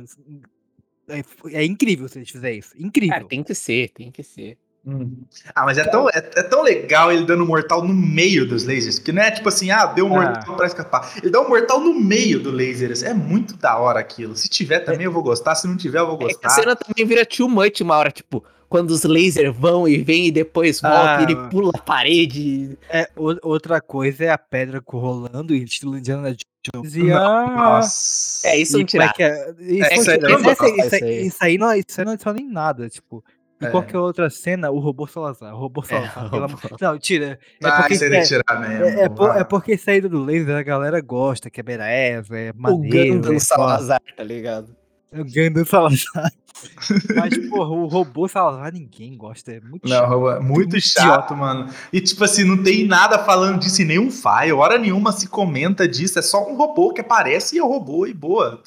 [1.09, 1.21] É,
[1.59, 2.73] é incrível se eles fizerem isso.
[2.77, 3.13] Incrível.
[3.15, 4.57] Cara, tem que ser, tem que ser.
[4.87, 5.17] Hum.
[5.55, 8.65] Ah, mas é tão, é, é tão legal ele dando um mortal no meio dos
[8.65, 8.99] lasers.
[8.99, 10.21] Porque não é tipo assim, ah, deu um Ah.
[10.25, 11.11] mortal pra escapar.
[11.17, 12.91] Ele dá um mortal no meio do laser.
[12.91, 14.35] assim, É muito da hora aquilo.
[14.35, 15.55] Se tiver também eu vou gostar.
[15.55, 16.47] Se não tiver, eu vou É que gostar.
[16.47, 20.27] a cena também vira too much uma hora, tipo, quando os lasers vão e vêm
[20.27, 22.77] e depois voltam Ah, e ele pula a parede.
[22.89, 26.35] É, o- outra coisa é a pedra rolando e estilo Indiana
[26.73, 27.03] Jones e.
[27.03, 28.47] Nossa.
[28.47, 29.13] É, isso não é tirar.
[29.13, 29.53] que é?
[29.59, 31.57] Isso, É, isso aí isso, aí.
[31.57, 33.23] não, adiciona em nada, tipo.
[33.65, 33.71] E É.
[33.71, 35.53] qualquer outra cena, o robô Salazar.
[35.53, 36.25] O robô Salazar.
[36.25, 36.57] o pelo robô.
[36.79, 37.39] Não, tira.
[37.61, 38.85] É Ah, porque, é, que tirar mesmo.
[38.85, 39.39] é, é por- Ah.
[39.39, 43.13] é porque saída do laser a galera gosta, que é badass, é O maneiro.
[43.15, 43.39] Gundam é foda.
[43.39, 44.75] Salazar, tá ligado?
[45.11, 46.31] É o Gundam Salazar.
[47.15, 49.51] Mas, porra, o robô Salazar ninguém gosta.
[49.51, 50.09] É muito Não, chato.
[50.09, 51.35] Rua, muito muito chato, idiota.
[51.35, 51.69] mano.
[51.91, 54.53] E tipo assim, não tem nada falando disso em nenhum file.
[54.53, 56.17] Hora nenhuma se comenta disso.
[56.17, 58.63] É só um robô que aparece e é o robô e boa.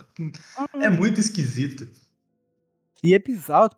[0.81, 1.89] É muito esquisito.
[3.03, 3.71] E é bizarro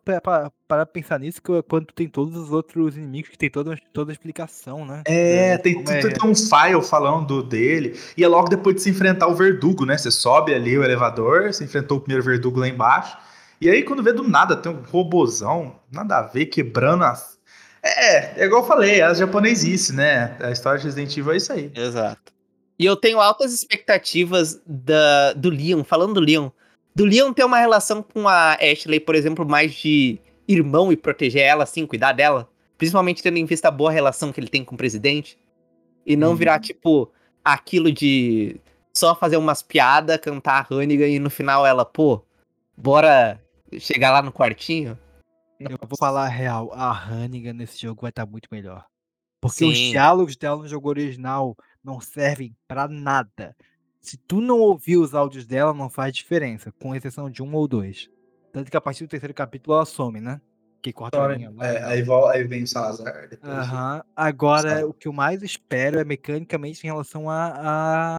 [0.67, 4.13] para pensar nisso que quando tem todos os outros inimigos que tem toda, toda a
[4.13, 5.03] explicação, né?
[5.05, 7.99] É, É, tem, como tem, é- tem um file falando dele.
[8.17, 9.95] E é logo depois de se enfrentar o verdugo, né?
[9.97, 13.15] Você sobe ali o elevador, você enfrentou o primeiro verdugo lá embaixo.
[13.59, 17.37] E aí, quando vê do nada, tem um robozão, nada a ver, quebrando as.
[17.83, 20.35] É, é igual eu falei, é as japonesice, né?
[20.39, 21.71] A história de Resident Evil é isso aí.
[21.75, 22.31] Exato.
[22.79, 26.49] E eu tenho altas expectativas da, do Leon, falando do Leon.
[26.93, 31.41] Do Leon ter uma relação com a Ashley, por exemplo, mais de irmão e proteger
[31.43, 32.49] ela, assim, cuidar dela.
[32.77, 35.37] Principalmente tendo em vista a boa relação que ele tem com o presidente.
[36.05, 36.35] E não Uhum.
[36.35, 37.11] virar, tipo,
[37.43, 38.59] aquilo de
[38.93, 42.21] só fazer umas piadas, cantar a Hannigan e no final ela, pô,
[42.75, 43.39] bora
[43.79, 44.97] chegar lá no quartinho.
[45.59, 48.83] Eu vou falar a real, a Hannigan nesse jogo vai estar muito melhor.
[49.39, 49.91] Porque os Sim.
[49.91, 53.55] diálogos dela no jogo original não servem pra nada.
[54.01, 57.67] Se tu não ouvir os áudios dela, não faz diferença, com exceção de um ou
[57.67, 58.09] dois.
[58.51, 60.41] Tanto que a partir do terceiro capítulo ela some, né?
[60.81, 61.67] Que corta a linha lá.
[61.67, 63.29] É, aí, vol- aí vem o Salazar.
[63.29, 63.53] depois.
[63.53, 64.03] Aham.
[64.15, 68.17] Agora, o que eu mais espero é mecanicamente em relação a, a,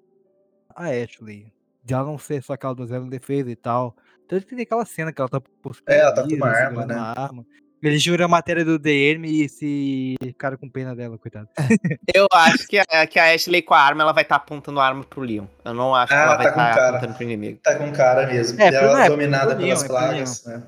[0.76, 1.52] a Ashley.
[1.82, 3.96] de ela não ser só aquela do zero em defesa e tal.
[4.28, 6.68] Tanto que tem aquela cena que ela tá por É, ela tá com uma arma,
[6.68, 6.94] segurando né?
[6.94, 7.46] uma arma.
[7.82, 11.48] Eles juram a matéria do DM e se ficaram com pena dela, coitado.
[12.14, 14.86] Eu acho que a, que a Ashley com a arma, ela vai estar apontando a
[14.86, 15.46] arma pro Leon.
[15.64, 16.88] Eu não acho que Ah, ela vai tá com estar cara.
[16.90, 17.58] apontando pro inimigo.
[17.62, 18.60] Tá com cara mesmo.
[18.60, 20.44] É, ela é, dominada pro pelas Leon, é plagas.
[20.44, 20.62] né?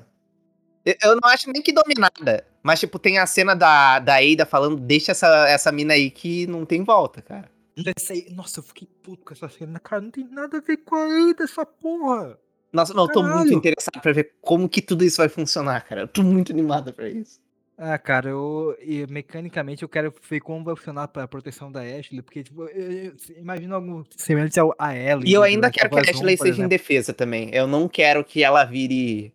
[1.01, 2.45] Eu, não acho nem que dominada.
[2.61, 6.45] Mas, tipo, tem a cena da, da Ada falando, deixa essa, essa mina aí que
[6.47, 7.49] não tem volta, cara.
[7.97, 9.79] Essa aí- Nossa, eu fiquei puto com essa cena.
[9.79, 12.37] Cara, não tem nada a ver com a Eida, essa porra.
[12.75, 16.01] Nossa, não, eu tô muito interessado pra ver como que tudo isso vai funcionar, cara.
[16.01, 17.39] Eu tô muito animado pra isso.
[17.77, 22.21] Ah, cara, eu e mecanicamente eu quero ver como vai funcionar pra proteção da Ashley,
[22.21, 25.29] porque, tipo, eu, eu- imagina algo semelhante ao- a Ellie.
[25.29, 27.49] E eu do ainda Last quero que a Us 1, Ashley seja defesa também.
[27.53, 29.33] Eu não quero que ela vire.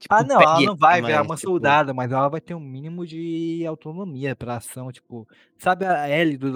[0.00, 2.60] tipo, Ah, não, ela não vai virar uma tipo, soldada, mas ela vai ter um
[2.60, 5.26] mínimo de autonomia pra ação, tipo,
[5.56, 6.52] sabe a Ellie do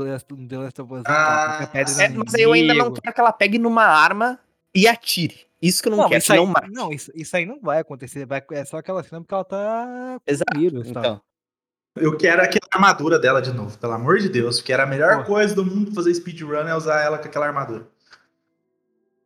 [0.48, 3.20] The Last, of Us 1, que ela Ah, É, mas eu ainda não quero que
[3.20, 4.38] ela pegue numa arma
[4.74, 5.46] e atire.
[5.60, 6.70] Isso que eu não, quero, isso aí, não mate.
[6.70, 10.20] não, isso, isso aí não vai acontecer, vai, é só aquela cena porque ela tá
[10.26, 10.58] Exato.
[10.58, 10.88] vírus?
[10.88, 11.20] Então,
[11.96, 14.58] Eu quero aquela armadura dela de novo, pelo amor de Deus.
[14.58, 15.24] Porque era a melhor Pô.
[15.34, 17.86] coisa do mundo fazer speedrun é usar ela com aquela armadura.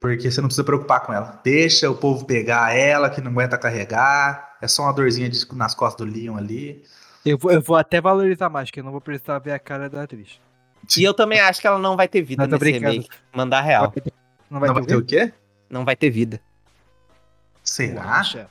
[0.00, 1.40] Porque você não precisa preocupar com ela.
[1.44, 4.56] Deixa o povo pegar ela, que não aguenta carregar.
[4.60, 6.82] É só uma dorzinha de- nas costas do Leon ali.
[7.24, 9.88] Eu, vou, eu vou até valorizar mais, que eu não vou precisar ver a cara
[9.88, 10.38] da atriz.
[10.96, 12.92] e eu também acho que ela não vai ter vida Não, nesse brincando.
[12.92, 13.08] remake.
[13.34, 13.92] Mandar real.
[14.50, 15.32] Não vai não ter vai ter o quê?
[15.68, 16.40] Não vai ter vida.
[17.62, 18.02] Será?
[18.02, 18.48] Acha?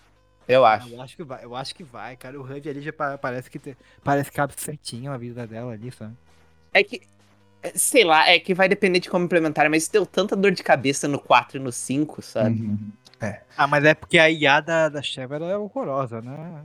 [0.48, 0.90] Eu acho.
[0.90, 2.40] Eu acho que vai, eu acho que vai, cara.
[2.40, 5.72] O HUD ali já pa- parece que te- parece que cabe certinho a vida dela
[5.74, 6.14] ali, sabe?
[6.74, 7.02] É que.
[7.62, 10.62] é, Sei lá, é que vai depender de como implementar, mas deu tanta dor de
[10.64, 12.62] cabeça no 4 e no 5, sabe?
[12.62, 12.92] Uhum.
[13.56, 16.62] Ah, mas é porque a IA da, da Sheva é horrorosa, né?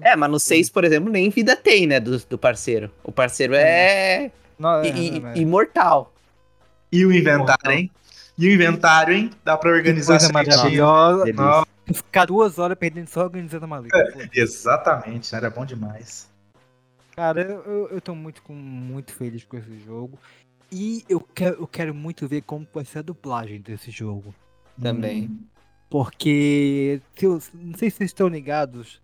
[0.00, 2.90] É, mas no 6, por exemplo, nem vida tem, né, do, do parceiro.
[3.04, 5.38] O parceiro é, Não, é, i- i- não, é.
[5.38, 6.12] imortal.
[6.90, 7.92] E o inventário, hein?
[8.36, 9.30] E o inventário, hein?
[9.44, 10.32] Dá pra organizar certinho.
[10.44, 11.32] maravilhosa.
[11.32, 14.12] Nossa, Ficar duas horas perdendo só organizando a maluca.
[14.12, 14.20] pô.
[14.32, 16.28] Exatamente, era bom demais.
[17.14, 20.18] Cara, eu, eu, tô muito, com- muito feliz com esse jogo.
[20.72, 24.34] E eu quero, eu quero muito ver como vai ser a dublagem desse jogo.
[24.82, 25.24] Também.
[25.24, 25.38] Hum.
[25.88, 29.00] Porque, se eu- não sei se vocês estão ligados,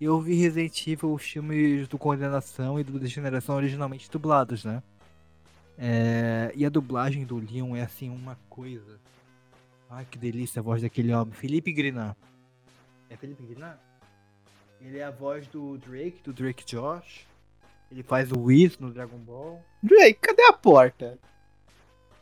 [0.00, 4.82] eu vi Resident Evil, os filmes do Condenação e do Degeneração originalmente dublados, né?
[5.78, 9.00] É, e a dublagem do Leon é assim uma coisa.
[9.90, 11.32] Ai, que delícia a voz daquele homem.
[11.34, 12.14] Felipe Grinan.
[13.10, 13.76] É Felipe Grinan?
[14.80, 17.26] Ele é a voz do Drake, do Drake Josh.
[17.90, 19.62] Ele faz o Whis no Dragon Ball.
[19.82, 21.18] Drake, cadê a porta?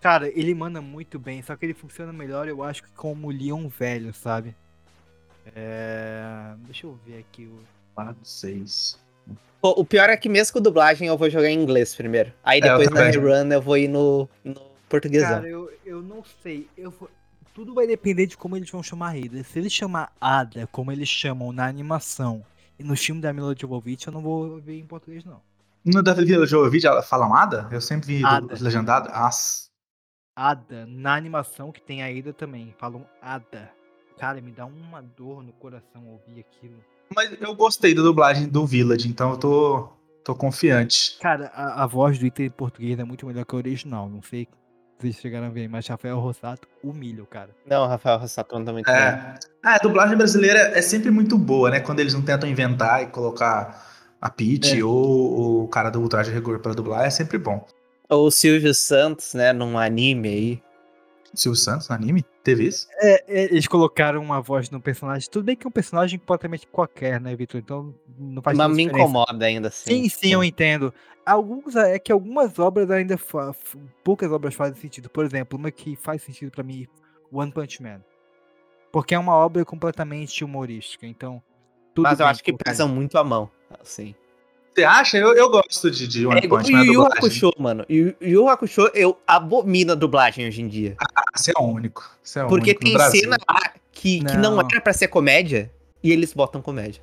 [0.00, 3.30] Cara, ele manda muito bem, só que ele funciona melhor, eu acho, que como o
[3.30, 4.54] Leon velho, sabe?
[5.54, 6.54] É...
[6.58, 7.58] Deixa eu ver aqui o.
[7.94, 8.98] 4, 6.
[9.60, 12.32] O, o pior é que mesmo com dublagem eu vou jogar em inglês primeiro.
[12.42, 13.12] Aí É, depois na também.
[13.12, 15.28] rerun eu vou ir no, no portuguesão.
[15.28, 16.68] Cara, eu, eu não sei.
[16.76, 17.08] Eu vou-
[17.54, 19.44] Tudo vai depender de como eles vão chamar a Ada.
[19.44, 22.44] Se eles chamar Ada, como eles chamam na animação
[22.78, 25.40] e no filme da Mila Jovovich, eu não vou ver em português, não.
[25.84, 27.68] No da Vila Jovovich, ela fala Ada?
[27.70, 28.56] Eu sempre vi Ada.
[28.56, 29.08] do- legendado.
[29.10, 29.70] Nossa.
[30.34, 33.70] Ada, na animação que tem a Ada também, falam Ada.
[34.18, 36.82] Cara, me dá uma dor no coração ouvir aquilo.
[37.14, 39.88] Mas eu gostei da dublagem do Village, então eu tô,
[40.24, 41.18] tô confiante.
[41.20, 44.08] Cara, a, a voz do Ita em português é muito melhor que a original.
[44.08, 44.48] Não sei se
[45.00, 47.50] vocês chegaram a ver, mas Rafael Rossato humilha o cara.
[47.66, 48.94] Não, Rafael Rossato tá muito bem.
[48.94, 49.34] É.
[49.62, 51.80] Ah, a dublagem brasileira é sempre muito boa, né?
[51.80, 54.84] Quando eles não tentam inventar e colocar a Peach É.
[54.84, 57.66] ou o cara do Ultraje Rigor pra dublar, é sempre bom.
[58.08, 60.62] Ou o Silvio Santos, né, num anime aí.
[61.34, 62.24] Silvio Santos no anime?
[62.42, 62.86] Teve isso?
[62.98, 65.28] É, é, eles colocaram uma voz no personagem.
[65.30, 67.60] Tudo bem que é um personagem completamente qualquer, né, Vitor?
[67.60, 69.00] Então não faz Mas me diferença.
[69.00, 70.02] incomoda ainda assim.
[70.04, 70.92] Sim, sim, eu entendo.
[71.24, 73.54] Alguns é que algumas obras ainda fa-
[74.02, 75.08] poucas obras fazem sentido.
[75.08, 76.86] Por exemplo, uma que faz sentido pra mim,
[77.32, 78.00] One Punch Man.
[78.90, 81.42] Porque é uma obra completamente humorística, então
[81.94, 83.48] tudo Mas eu bem acho que colocar pesam muito a mão,
[83.80, 84.14] assim.
[84.74, 85.18] Você acha?
[85.18, 86.82] Eu, eu gosto de, de One É o Punch Man.
[86.84, 87.18] Yu dublagem.
[87.18, 87.84] Hakusho, mano.
[87.90, 90.96] Yu Yu Hakusho, eu abomino a dublagem hoje em dia.
[90.98, 92.10] Ah, Você é o único.
[92.22, 94.68] Você é o Porque único tem cena lá que, que não Não.
[94.70, 95.70] era pra ser comédia
[96.02, 97.02] e eles botam comédia.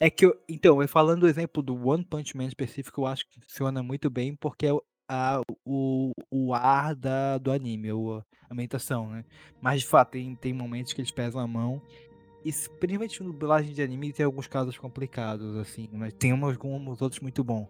[0.00, 3.24] É que eu, então, eu falando do exemplo do One Punch Man específico, eu acho
[3.28, 8.22] que funciona muito bem porque é o, a, o, o ar da, do anime, o,
[8.50, 9.24] a ambientação, né?
[9.60, 11.80] Mas de fato, tem, tem momentos que eles pesam a mão.
[12.44, 16.42] E se- principalmente no dublagem de anime tem alguns casos complicados, assim, mas tem uns,
[16.42, 17.66] alguns outros muito bons.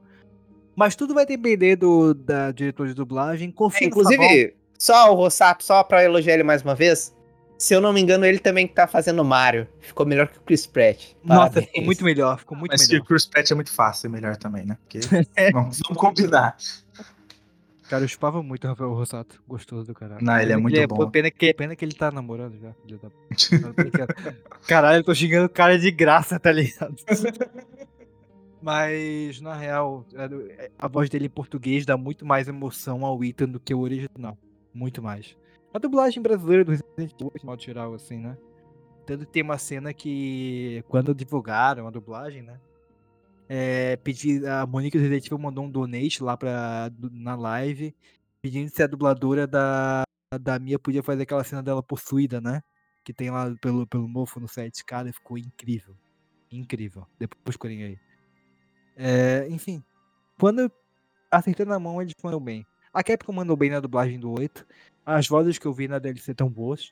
[0.75, 3.51] Mas tudo vai depender do da diretor de dublagem.
[3.51, 7.15] Confia É, inclusive, só o Rossato, só pra elogiar ele mais uma vez.
[7.59, 9.68] Se eu não me engano, ele também tá fazendo Mario.
[9.81, 11.12] Ficou melhor que o Chris Pratt.
[11.23, 11.67] Nossa, Parabéns.
[11.67, 13.01] ficou muito melhor, ficou muito Mas melhor.
[13.01, 14.76] que o Chris Pratt é muito fácil, é melhor também, né?
[14.83, 14.99] Porque
[15.52, 16.57] vamos, vamos combinar.
[17.93, 19.43] Cara, eu chupava muito o Rafael Rossato.
[19.47, 20.25] Gostoso do caralho.
[20.25, 21.11] Não, ele é muito que bom.
[21.11, 24.15] Pena que, pena que ele tá namorando já, brincando.
[24.67, 26.97] Caralho, eu tô xingando o cara de graça, tá ligado?
[28.62, 33.51] Mas, na real, é- a voz dele em português dá muito mais emoção ao Ethan
[33.51, 34.39] do que o original.
[34.73, 35.37] Muito mais.
[35.75, 38.39] A dublagem brasileira do Resident Evil, de modo geral, assim, né?
[39.05, 42.59] Tanto que tem uma cena que, quando divulgaram a dublagem, né?
[43.55, 47.95] É, pedi, a Monique Evil mandou um donate lá pra, na live,
[48.41, 50.05] pedindo se a dubladora da,
[50.41, 52.63] da Mia podia fazer aquela cena dela possuída, né?
[53.05, 54.83] Que tem lá pelo, pelo mofo no site.
[54.87, 55.95] Cara, ficou incrível.
[56.51, 57.07] Incrível.
[57.19, 57.99] Depois procurem aí.
[58.97, 59.85] É, enfim,
[60.41, 60.73] quando
[61.31, 62.65] acertei na mão, eles mandam bem.
[62.91, 64.67] A Capcom mandou bem na dublagem do 8.
[65.05, 66.91] As vozes que eu vi na DLC tão boas.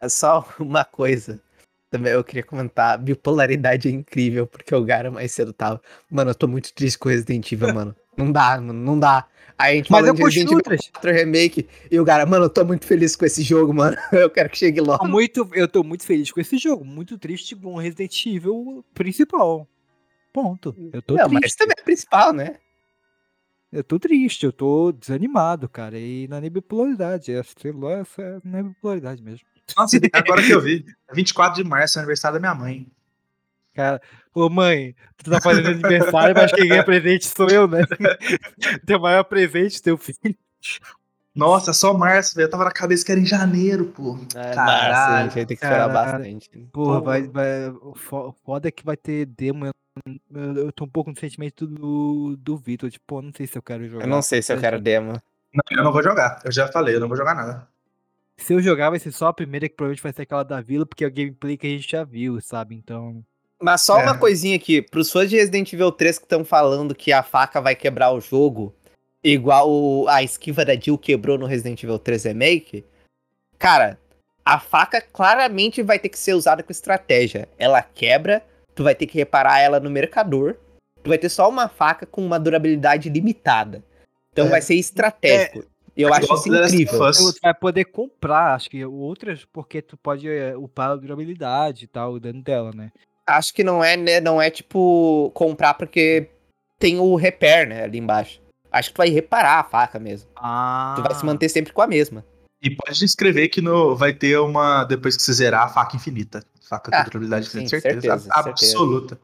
[0.00, 1.40] É Só uma coisa.
[1.90, 2.94] Também eu queria comentar.
[2.94, 5.80] A bipolaridade é incrível, porque o Gara mais cedo tava.
[6.10, 7.96] Mano, eu tô muito triste com Resident Evil, mano.
[8.16, 9.26] Não dá, mano, não dá.
[9.58, 10.62] Aí a gente Mas eu de Resident Evil.
[10.92, 13.96] 4 Remake e o Gara, mano, eu tô muito feliz com esse jogo, mano.
[14.12, 15.06] Eu quero que chegue logo.
[15.06, 16.84] Muito, eu tô muito feliz com esse jogo.
[16.84, 19.66] Muito triste com o Resident Evil principal.
[20.32, 20.76] Ponto.
[20.92, 21.56] Eu tô Não, mas triste.
[21.56, 22.56] também é principal, né?
[23.72, 25.98] Eu tô triste, eu tô desanimado, cara.
[25.98, 27.32] E não é nem bipolaridade.
[27.32, 29.46] É, sei lá, essa não é bipolaridade mesmo.
[29.76, 30.84] Nossa, agora que eu vi.
[31.08, 32.86] É 24 de março, é aniversário da minha mãe.
[33.74, 34.00] Cara,
[34.34, 37.82] ô mãe, tu tá fazendo aniversário, mas quem ganha presente sou eu, né?
[38.86, 40.34] Teu maior presente, teu filho.
[41.34, 42.46] Nossa, só março, velho.
[42.46, 44.18] Eu tava na cabeça que era em janeiro, pô.
[44.34, 44.92] É, Caralho.
[44.94, 46.48] massa, a gente vai ter que esperar bastante.
[46.72, 47.04] Porra, Pô.
[47.04, 47.68] vai, vai.
[47.82, 49.66] O fo- foda é que vai ter demo.
[49.66, 49.72] Eu,
[50.34, 52.90] eu- eu tô um pouco no sentimento do, do Vitor.
[52.90, 54.04] Tipo, pô, não sei se eu quero jogar.
[54.04, 55.20] Eu não sei se eu quero demo.
[55.52, 56.40] Não, eu não vou jogar.
[56.42, 57.68] Eu já falei, eu não vou jogar nada.
[58.38, 60.84] Se eu jogar, vai ser só a primeira, que provavelmente vai ser aquela da vila,
[60.84, 62.74] porque é o gameplay que a gente já viu, sabe?
[62.74, 63.24] Então.
[63.60, 64.02] Mas só É.
[64.02, 67.60] uma coisinha aqui, pros fãs de Resident Evil 3 que estão falando que a faca
[67.60, 68.74] vai quebrar o jogo,
[69.24, 72.84] igual a esquiva da Jill quebrou no Resident Evil 3 Remake,
[73.58, 73.98] cara,
[74.44, 77.48] a faca claramente vai ter que ser usada com estratégia.
[77.58, 80.56] Ela quebra, tu vai ter que reparar ela no mercador,
[81.02, 83.82] tu vai ter só uma faca com uma durabilidade limitada.
[84.32, 84.50] Então É.
[84.50, 85.60] vai ser estratégico.
[85.60, 85.64] E
[86.02, 87.12] eu acho Igual isso incrível.
[87.12, 91.86] Tu vai poder comprar, acho que outras, porque tu pode eh, upar a durabilidade e
[91.88, 92.92] tal, o dano dela, né?
[93.26, 96.28] Acho que não é, né, não é tipo comprar porque
[96.78, 98.40] tem o repair, né, ali embaixo.
[98.70, 100.28] Acho que tu vai reparar a faca mesmo.
[100.36, 100.94] Ah.
[100.96, 102.24] Tu vai se manter sempre com a mesma.
[102.62, 106.44] E pode escrever que no, vai ter uma, depois que você zerar, a faca infinita.
[106.68, 108.00] Faca Ah, com durabilidade sim, infinita, certeza.
[108.00, 108.50] certeza, certeza.
[108.50, 109.20] absoluta.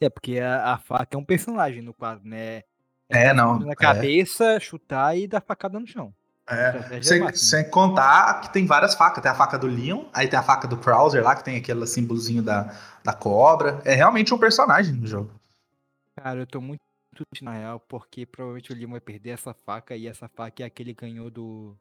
[0.00, 2.62] É, porque a, a faca é um personagem no quadro, né?
[3.14, 3.58] É, não.
[3.60, 3.74] Na é.
[3.76, 6.12] cabeça, chutar e dar facada no chão.
[6.46, 6.66] É.
[6.66, 7.62] Estratégia Sem, máxima.
[7.62, 9.22] sem contar que tem várias facas.
[9.22, 11.86] Tem a faca do Leon, aí tem a faca do Krauser lá, que tem aquele
[11.86, 13.80] símbolozinho da, da cobra.
[13.84, 15.30] É realmente um personagem no jogo.
[16.16, 16.80] Cara, eu tô muito
[17.14, 20.66] triste na real, porque provavelmente o Leon vai perder essa faca e essa faca é
[20.66, 21.74] aquele que ganhou do.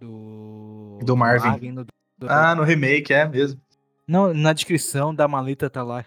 [0.00, 0.98] Do.
[1.04, 1.70] Do Marvin.
[1.70, 3.60] no- do- Ah, no remake, é mesmo.
[4.08, 6.04] Não, na descrição da maleta tá lá.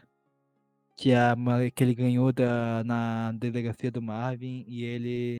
[0.97, 1.35] Que, é a,
[1.73, 5.37] que ele ganhou da, na delegacia do Marvin e ele.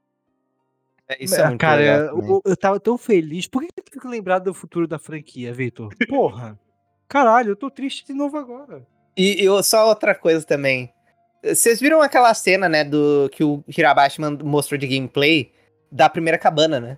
[1.20, 3.48] Isso é Ah, muito cara, legal eu, eu tava tão feliz.
[3.48, 5.94] Por que eu fico lembrado do futuro da franquia, Vitor?
[6.10, 6.60] Porra!
[7.08, 8.86] Caralho, eu tô triste de novo agora.
[9.16, 10.92] E, e só outra coisa também.
[11.44, 15.54] Vocês viram aquela cena, né, do que o Hirabashi mostrou de gameplay
[15.92, 16.98] da primeira cabana, né?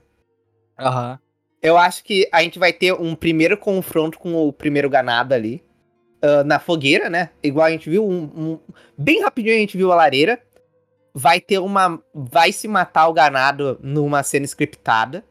[0.79, 1.19] Aham.
[1.61, 5.63] Eu acho que a gente vai ter um primeiro confronto com o primeiro ganado ali.
[6.21, 7.29] Ah, na fogueira, né?
[7.43, 8.59] Igual a gente viu um, um-
[8.97, 10.41] Bem rapidinho a gente viu a lareira.
[11.13, 12.01] Vai ter uma.
[12.13, 15.25] Vai se matar o ganado numa cena scriptada.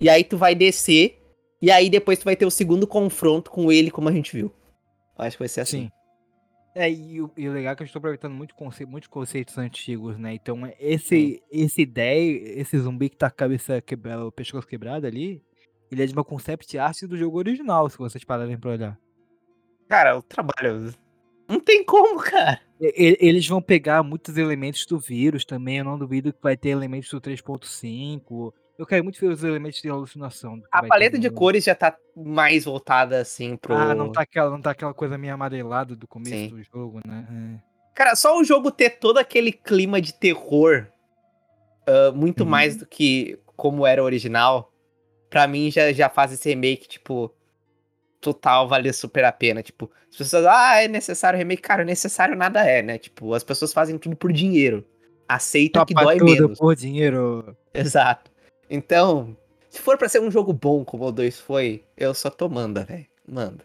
[0.00, 1.18] E aí tu vai descer.
[1.60, 4.50] E aí depois tu vai ter o segundo confronto com ele, como a gente viu.
[5.18, 5.82] Eu acho que vai ser assim.
[5.84, 5.90] Sim.
[6.74, 9.58] É, e o, e o legal é que eu estou aproveitando muito conce muitos conceitos
[9.58, 10.32] antigos, né?
[10.34, 14.66] Então, é, esse, esse ideia, esse zumbi que tá com a cabeça quebrada, o pescoço
[14.68, 15.42] quebrado ali,
[15.90, 18.98] ele é de uma concept art do jogo original, se vocês pararem pra olhar.
[19.90, 20.94] Cara, o trabalho.
[21.48, 22.60] Não tem como, cara.
[22.80, 25.78] Eles vão pegar muitos elementos do vírus também.
[25.78, 28.54] Eu não duvido que vai ter elementos do 3.5.
[28.78, 30.62] Eu quero muito ver os elementos de alucinação.
[30.70, 33.74] A vai ter paleta de cores já tá mais voltada assim pro.
[33.74, 36.48] Ah, não tá, aquela, não tá aquela coisa meio amarelada do começo Sim.
[36.50, 37.58] do jogo, né?
[37.58, 37.70] É.
[37.96, 40.86] Cara, só o jogo ter todo aquele clima de terror,
[41.86, 42.48] ah, muito Uhum.
[42.48, 44.72] mais do que como era o original,
[45.28, 47.34] pra mim já, já faz esse remake, tipo,
[48.20, 49.62] total valer super a pena.
[49.62, 51.62] Tipo, as pessoas, ah, é necessário remake.
[51.62, 52.98] Cara, necessário nada é, né?
[52.98, 54.84] Tipo, as pessoas fazem tudo por dinheiro.
[55.28, 56.58] Aceita que Topa dói tudo menos.
[56.58, 57.56] por dinheiro.
[57.72, 58.30] Exato.
[58.68, 59.36] Então,
[59.68, 62.84] se for pra ser um jogo bom como o 2 foi, eu só tô manda,
[62.84, 63.06] velho.
[63.28, 63.64] Manda.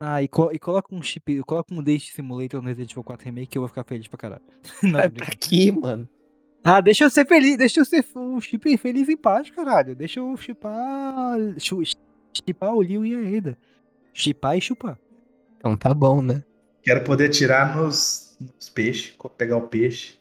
[0.00, 3.24] Ah, e, co- e coloca um chip, coloca um Date Simulator no Resident Evil 4
[3.24, 4.42] Remake que eu vou ficar feliz pra caralho.
[4.82, 6.08] Não, pra aqui, mano.
[6.62, 9.94] Ah, deixa eu ser feliz, deixa eu ser um chip feliz em paz, caralho.
[9.94, 11.36] Deixa eu chipar.
[12.32, 13.58] Chipar o Liu e a Ada.
[14.14, 14.96] Chipar e chupar.
[15.58, 16.42] Então tá bom, né?
[16.82, 20.14] Quero poder tirar nos, nos peixes, pegar o peixe.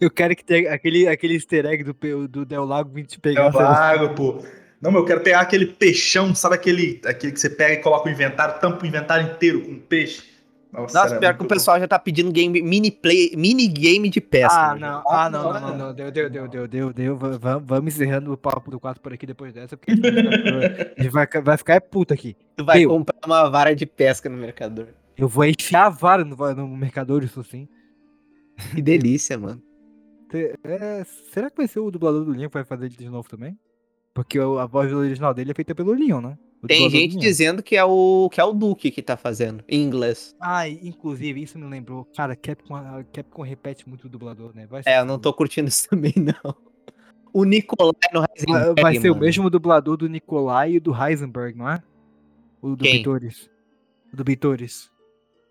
[0.00, 3.54] Eu quero que tenha aquele, aquele easter egg do, do Del Lago vir te pegar.
[3.54, 4.44] o lago, pô.
[4.80, 8.06] Não, mas eu quero pegar aquele peixão, sabe aquele, aquele que você pega e coloca
[8.06, 10.33] o inventário, tampa o inventário inteiro com peixe?
[10.82, 14.20] Nossa, era pior que o pessoal já tá pedindo game, mini, play, mini game de
[14.20, 14.72] pesca.
[14.72, 15.08] Ah, não, jogo.
[15.10, 18.32] ah, não, não, não, não, deu, deu, deu, deu, deu, deu, va- va- vamos encerrando
[18.32, 19.94] o papo do 4 por aqui depois dessa, porque a
[21.02, 22.36] gente vai, ficar- vai ficar é puta aqui.
[22.56, 22.88] Tu vai Deu.
[22.90, 24.88] comprar uma vara de pesca no mercador.
[25.16, 27.68] Eu vou enfiar a vara no, no mercador, isso sim.
[28.74, 29.62] Que delícia, mano.
[30.30, 33.08] Te- é, será que vai ser o dublador do Leon que vai fazer ele de
[33.08, 33.58] novo também?
[34.12, 36.38] Porque a voz original dele é feita pelo Leon, né?
[36.64, 39.82] O Tem gente dizendo que é o que é o Duque que tá fazendo, em
[39.82, 40.34] inglês.
[40.40, 42.06] Ah, inclusive, isso me lembrou.
[42.16, 42.74] Cara, Capcom,
[43.12, 44.66] Capcom repete muito o dublador, né?
[44.66, 46.56] Vai É, eu não tô curtindo isso também, não.
[47.34, 49.26] O Nicolai no Vai, Heisenberg, vai ser o mano.
[49.26, 51.82] mesmo dublador do Nikolai e do Heisenberg, não é?
[52.62, 52.98] O do Quem?
[52.98, 53.50] Bitores.
[54.10, 54.90] O do Bitores.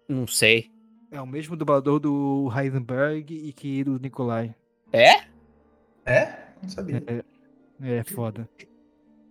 [0.09, 0.72] Não sei.
[1.11, 4.56] É o mesmo dublador do Heisenberg e que do Nikolai.
[4.92, 5.25] É?
[6.08, 6.48] É?
[6.59, 7.03] Não sabia.
[7.06, 8.50] É, é foda.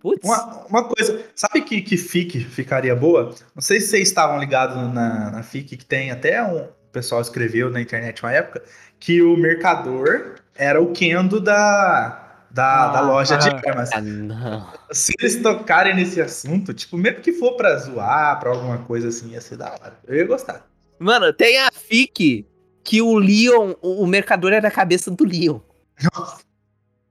[0.03, 0.27] Putz.
[0.27, 3.33] Uma, uma coisa, sabe que, que FIC ficaria boa?
[3.55, 6.57] Não sei se vocês estavam ligados na, na FIC, que tem até um.
[6.57, 8.61] O pessoal escreveu na internet uma época,
[8.99, 13.61] que o mercador era o Kendo da, da, da Ah, loja de ah.
[13.65, 13.91] armas.
[13.93, 14.67] Ah, não.
[14.91, 19.29] Se eles tocarem nesse assunto, tipo, mesmo que for pra zoar, pra alguma coisa assim,
[19.31, 19.97] ia ser da hora.
[20.05, 20.67] Eu ia gostar.
[20.99, 22.45] Mano, tem a FIC
[22.83, 25.59] que o Leon, o o mercador era a cabeça do Leon.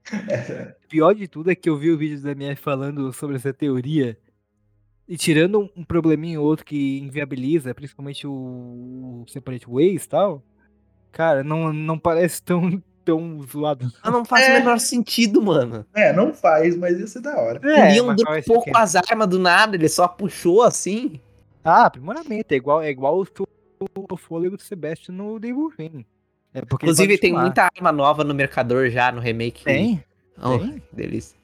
[0.89, 4.19] Pior de tudo é que eu vi o vídeo da MF falando sobre essa teoria.
[5.09, 10.09] E tirando um- um probleminha ou outro que inviabiliza, principalmente o, o Separate Ways e
[10.09, 10.43] tal.
[11.11, 13.93] Cara, não, não parece tão, tão zoado.
[14.03, 14.51] Ah, não faz É.
[14.51, 15.85] o menor sentido, mano.
[15.95, 17.61] É, não faz, mas ia ser da hora.
[17.63, 21.21] o Leon mas dropou parece que- com as armas do nada, ele só puxou assim.
[21.65, 22.53] Ah, aprimoramento.
[22.53, 23.47] É igual, é igual o, seu-
[24.11, 25.73] o fôlego do Sebastian no Devil.
[26.55, 29.65] É Inclusive, tem muita arma nova no mercador já, no remake.
[29.65, 30.05] Tem?
[30.41, 30.81] Oh, tem.
[30.81, 31.37] que delícia.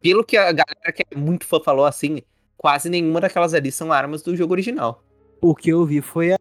[0.00, 2.22] Pelo que a galera que é muito fã falou assim,
[2.56, 5.02] quase nenhuma daquelas ali são armas do jogo original.
[5.40, 6.38] O que eu vi foi a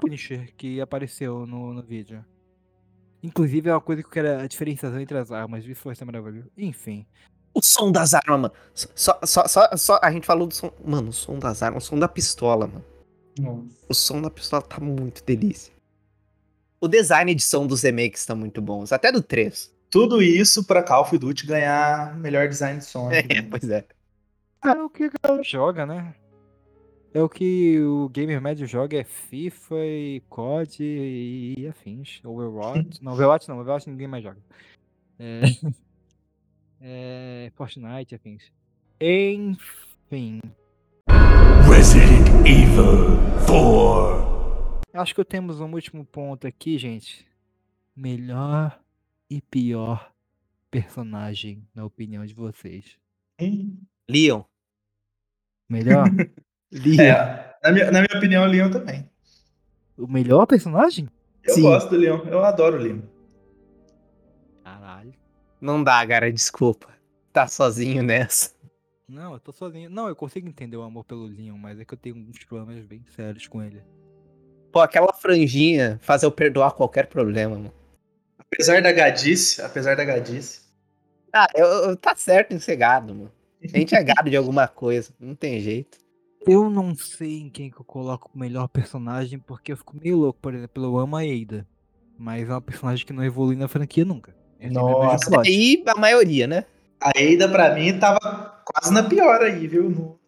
[0.00, 2.24] Punisher que apareceu no, no vídeo.
[3.22, 6.48] Inclusive é uma coisa que eu quero a diferenciação entre as armas de Força Maravilhosa.
[6.56, 7.06] Enfim.
[7.52, 8.52] O som das armas, mano.
[8.72, 10.70] Só, só, só, só a gente falou do som.
[10.84, 12.84] Mano, o som das armas, o som da pistola, mano.
[13.88, 15.72] O som da pistola tá muito delícia.
[16.80, 19.74] O design de som dos remakes tá muito bons, até do 3.
[19.90, 23.08] Tudo isso pra Call of Duty ganhar melhor design de som.
[23.08, 23.22] né?
[23.30, 23.84] É, pois é.
[24.64, 26.14] É o que a galera joga, né?
[27.14, 32.20] É o que o gamer médio joga, é FIFA e COD e, e afins.
[32.22, 32.98] Overwatch.
[33.02, 34.38] não, Overwatch não, Overwatch ninguém mais joga.
[35.18, 35.40] É,
[36.82, 38.42] é Fortnite e afins.
[39.00, 40.40] Enfim.
[41.66, 44.35] Resident Evil 4.
[44.96, 47.26] Acho que temos um último ponto aqui, gente.
[47.94, 48.80] Melhor
[49.28, 50.10] e pior
[50.70, 52.96] personagem, na opinião de vocês.
[53.38, 53.76] Hum.
[54.08, 54.42] Leon.
[55.68, 56.06] Melhor?
[56.72, 57.00] Leon.
[57.00, 59.06] É, na minha, na minha opinião, o Leon também.
[59.98, 61.08] O melhor personagem?
[61.44, 61.62] Eu Sim.
[61.62, 63.02] gosto do Leon, eu adoro o Leon.
[64.64, 65.14] Caralho.
[65.60, 66.88] Não dá, cara, desculpa.
[67.34, 68.54] Tá sozinho nessa.
[69.06, 69.90] Não, eu tô sozinho.
[69.90, 72.84] Não, eu consigo entender o amor pelo Leon, mas é que eu tenho uns problemas
[72.86, 73.82] bem sérios com ele.
[74.76, 77.72] Pô, aquela franjinha faz eu perdoar qualquer problema, mano.
[78.38, 80.60] Apesar da gadice, apesar da gadice.
[81.32, 83.32] Ah, eu, eu- tá certo em ser gado, mano.
[83.64, 85.96] A gente é gado de alguma coisa, não tem jeito.
[86.46, 90.18] Eu não sei em quem que eu coloco o melhor personagem, porque eu fico meio
[90.18, 90.38] louco.
[90.42, 91.66] Por exemplo, eu amo a Ada.
[92.18, 94.36] Mas é uma personagem que não evolui na franquia nunca.
[94.60, 95.40] É Nossa.
[95.40, 96.66] Aí a maioria, né?
[97.00, 98.18] A Ada, pra mim, tava
[98.62, 100.18] quase na pior aí, viu?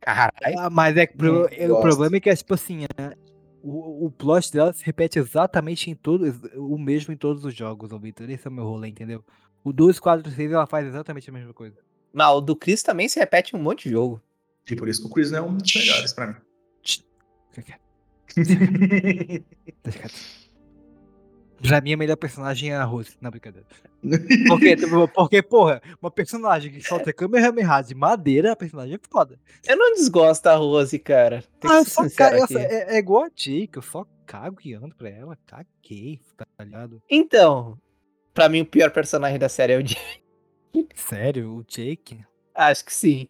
[0.00, 0.58] Caralho.
[0.58, 3.23] Ah, mas é que pro- é, o problema é que é tipo assim, é,
[3.64, 7.92] o, o plot dela se repete exatamente em todos, o mesmo em todos os jogos,
[7.92, 8.28] ô Victor.
[8.28, 9.24] Esse é o meu rolê, entendeu?
[9.64, 11.78] O 2, 4, 6 ela faz exatamente a mesma coisa.
[12.12, 14.20] Mas o do Chris também se repete em um monte de jogo.
[14.70, 16.34] E por isso que o Chris não é um dos melhores pra mim.
[21.66, 23.66] Pra mim, a melhor personagem é a Rose, na brincadeira.
[24.46, 29.40] Porque, tipo, porque, porra, uma personagem que solta Kamehameha de madeira, a personagem é foda.
[29.66, 31.42] Eu não desgosto da Rose, cara.
[31.58, 35.08] Tem Ah, só eu é, é igual a Jake, eu só cago e ando pra
[35.08, 37.02] ela, caguei, tá ligado?
[37.10, 37.78] Então,
[38.34, 40.22] pra mim o pior personagem da série é o Jake.
[40.94, 42.20] Sério, o Jake?
[42.54, 43.28] Acho que sim.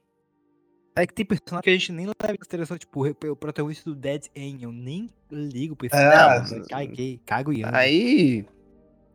[0.97, 3.90] É que tem personagem que a gente nem leva em consideração, tipo, o o protagonista
[3.90, 7.76] do Dead End, eu nem ligo pra esse Ah, cara, caguei, cago e ando.
[7.76, 8.47] Aí.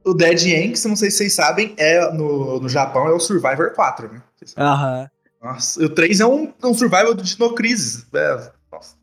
[0.03, 3.74] O Dead Yankees, não sei se vocês sabem, é no, no Japão é o Survivor
[3.74, 4.22] 4, né?
[4.58, 5.09] Aham.
[5.41, 8.06] Nossa, o 3 é um, um Survival do Dino Crisis.
[8.14, 8.95] É, nossa,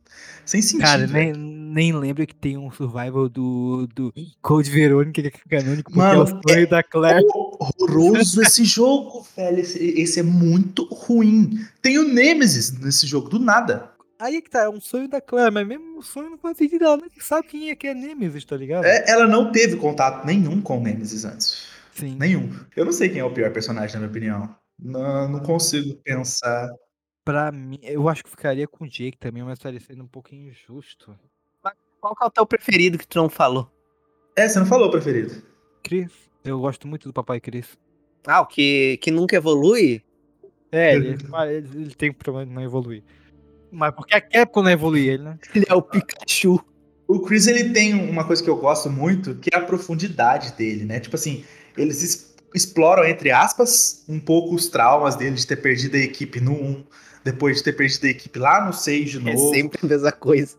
[0.44, 0.86] sem sentido.
[0.86, 1.36] Cara, velho.
[1.36, 5.98] nem, nem lembro que tem um survival do, do Code Verônica que é canônico, porque
[5.98, 7.26] Mano, é o sonho da Claire.
[7.60, 9.60] Horroroso esse jogo, velho.
[9.60, 11.58] Esse, esse é muito ruim.
[11.82, 13.90] Tem o Nemesis nesse jogo, do nada.
[14.18, 16.84] Aí que tá, é um sonho da Claire, mas mesmo o sonho não faz sentido,
[16.84, 18.84] ela nem sabe quem é que é Nemesis, tá ligado?
[18.84, 21.68] É, ela não teve contato nenhum com o Nemesis antes.
[21.92, 22.16] Sim.
[22.18, 22.50] Nenhum.
[22.74, 24.56] Eu não sei quem é o pior personagem, na minha opinião.
[24.78, 26.68] Não, não consigo pensar.
[27.24, 31.18] Pra mim, eu acho que ficaria com o Jake também, mas parecendo um pouco injusto.
[32.00, 33.70] Qual que é o teu preferido que tu não falou?
[34.36, 35.42] É, você não falou o preferido.
[35.82, 36.12] Chris,
[36.46, 37.66] eu gosto muito do Papai Chris.
[38.26, 40.02] Ah, o que, que nunca evolui?
[40.72, 41.08] É, ele,
[41.48, 43.02] ele, ele tem problema de não evoluir.
[43.70, 45.38] Mas porque a Capcom não evolui ele, né?
[45.54, 46.64] Ele é o Pikachu.
[47.08, 50.84] O Chris, ele tem uma coisa que eu gosto muito, que é a profundidade dele,
[50.84, 50.98] né?
[50.98, 51.44] Tipo assim,
[51.76, 56.40] eles es- exploram, entre aspas, um pouco os traumas dele de ter perdido a equipe
[56.40, 56.84] no 1,
[57.24, 59.54] depois de ter perdido a equipe lá no 6 de É novo.
[59.54, 60.56] sempre a mesma coisa.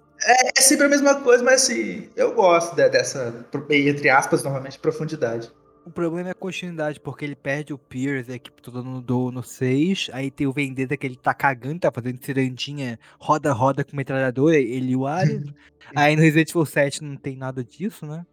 [0.55, 5.51] É sempre a mesma coisa, mas assim, eu gosto de- dessa, entre aspas, novamente, profundidade.
[5.87, 9.31] O problema é a continuidade, porque ele perde o Pierce, a equipe toda no do
[9.31, 13.95] no 6, aí tem o Vendetta que ele tá cagando, tá fazendo cirandinha, roda-roda com
[13.95, 15.45] metralhadora, ele e o Ares.
[15.95, 18.25] aí no Resident Evil 7 não tem nada disso, né?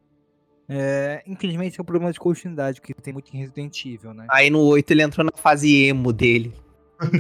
[0.69, 4.27] É, infelizmente é um problema de continuidade, que tem muito em Resident Evil, né?
[4.33, 6.53] Aí no 8 ele entrou na fase emo dele.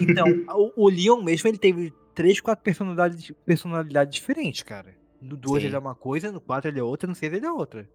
[0.02, 0.26] Então,
[0.76, 4.96] o, o Leon mesmo, ele teve três, quatro personalidades, personalidades diferentes, cara.
[5.22, 5.68] No 2 Sim.
[5.68, 7.88] ele é uma coisa, no 4 ele é outra, no 6 ele é outra.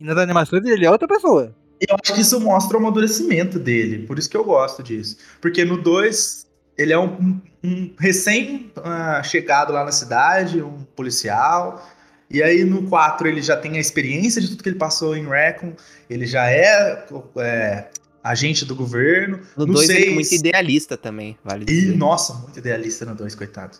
[0.00, 1.54] E nas animações ele é outra pessoa.
[1.80, 5.16] Eu acho que isso mostra o amadurecimento dele, por isso que eu gosto disso.
[5.40, 6.46] Porque no 2,
[6.78, 11.86] ele é um, um- recém-chegado lá na cidade, um policial.
[12.30, 15.28] E aí no 4 ele já tem a experiência de tudo que ele passou em
[15.28, 15.74] Recon,
[16.10, 17.06] ele já é,
[17.38, 17.88] é,
[18.22, 19.40] agente do governo.
[19.56, 21.96] No No 2 ele é muito idealista também, vale E, dizer.
[21.96, 23.78] nossa, muito idealista no 2, coitado.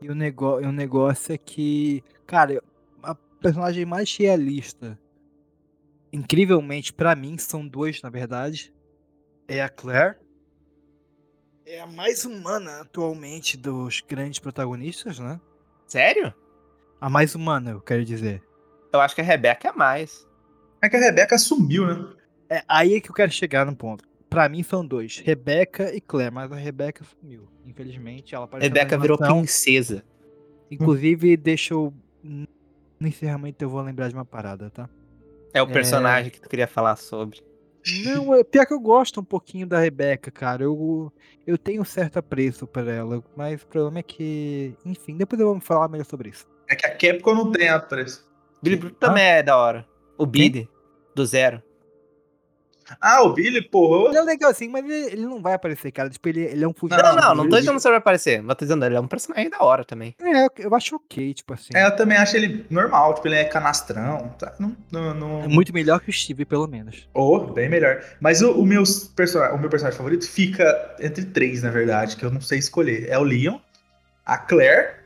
[0.00, 2.62] E o, nego e o negócio é que, cara,
[3.02, 4.98] a personagem mais realista,
[6.16, 8.72] incrivelmente pra mim, são dois, na verdade.
[9.46, 10.16] É a Claire.
[11.64, 15.40] É a mais humana atualmente dos grandes protagonistas, né?
[15.86, 16.32] Sério?
[17.00, 18.42] A mais humana, eu quero dizer.
[18.92, 20.26] Eu acho que a Rebeca é mais.
[20.80, 22.12] É que a Rebeca sumiu, né?
[22.48, 24.04] É aí é que eu quero chegar no ponto.
[24.30, 27.48] Pra mim são dois, Rebeca e Claire, mas a Rebeca sumiu.
[27.64, 30.04] Infelizmente, ela apareceu na Rebeca virou princesa.
[30.70, 31.92] Inclusive, deixa eu.
[32.22, 34.88] No encerramento eu vou lembrar de uma parada, tá?
[35.56, 37.42] É o personagem que tu queria falar sobre.
[38.04, 40.64] Não, é pior que eu gosto um pouquinho da Rebeca, cara.
[40.64, 41.10] Eu,
[41.46, 44.74] eu tenho certo apreço por ela, mas o problema é que.
[44.84, 46.46] Enfim, depois eu vou falar melhor sobre isso.
[46.68, 48.28] É que a Capcom não tem a preço.
[48.62, 49.86] Billy Bruto também é da hora.
[50.18, 50.68] O Billy,
[51.14, 51.62] do zero.
[53.00, 54.10] Ah, o Billy, porra.
[54.10, 56.08] Ele é legal assim, mas ele, ele não vai aparecer, cara.
[56.08, 57.02] Tipo, ele, ele é um Não, fugido.
[57.02, 58.42] não, não, não tô dizendo que você vai aparecer.
[58.42, 60.14] Mas tô dizendo, ele é um personagem da hora também.
[60.20, 61.70] É, eu acho ok, tipo assim.
[61.74, 64.54] É, eu também acho ele normal, tipo, ele é canastrão, tá?
[64.58, 65.42] Não, não, não...
[65.42, 67.08] É muito melhor que o Steve, pelo menos.
[67.12, 68.02] Oh, bem melhor.
[68.20, 69.40] Mas o, o, meus person...
[69.40, 73.08] o meu personagem favorito fica entre três, na verdade, que eu não sei escolher.
[73.08, 73.58] É o Leon,
[74.24, 74.96] a Claire,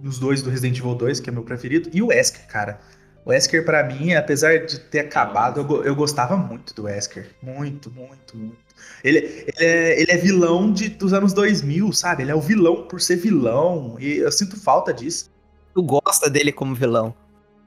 [0.00, 2.80] dos dois do Resident Evil 2, que é meu preferido, e o Wesker, cara.
[3.24, 7.30] O Wesker, pra mim, apesar de ter acabado, eu, eu gostava muito do Wesker.
[7.40, 8.56] Muito, muito, muito.
[9.04, 12.22] Ele, ele, é, ele é vilão de, dos anos 2000, sabe?
[12.22, 15.30] Ele é o vilão por ser vilão, e eu sinto falta disso.
[15.74, 17.14] Tu gosta dele como vilão.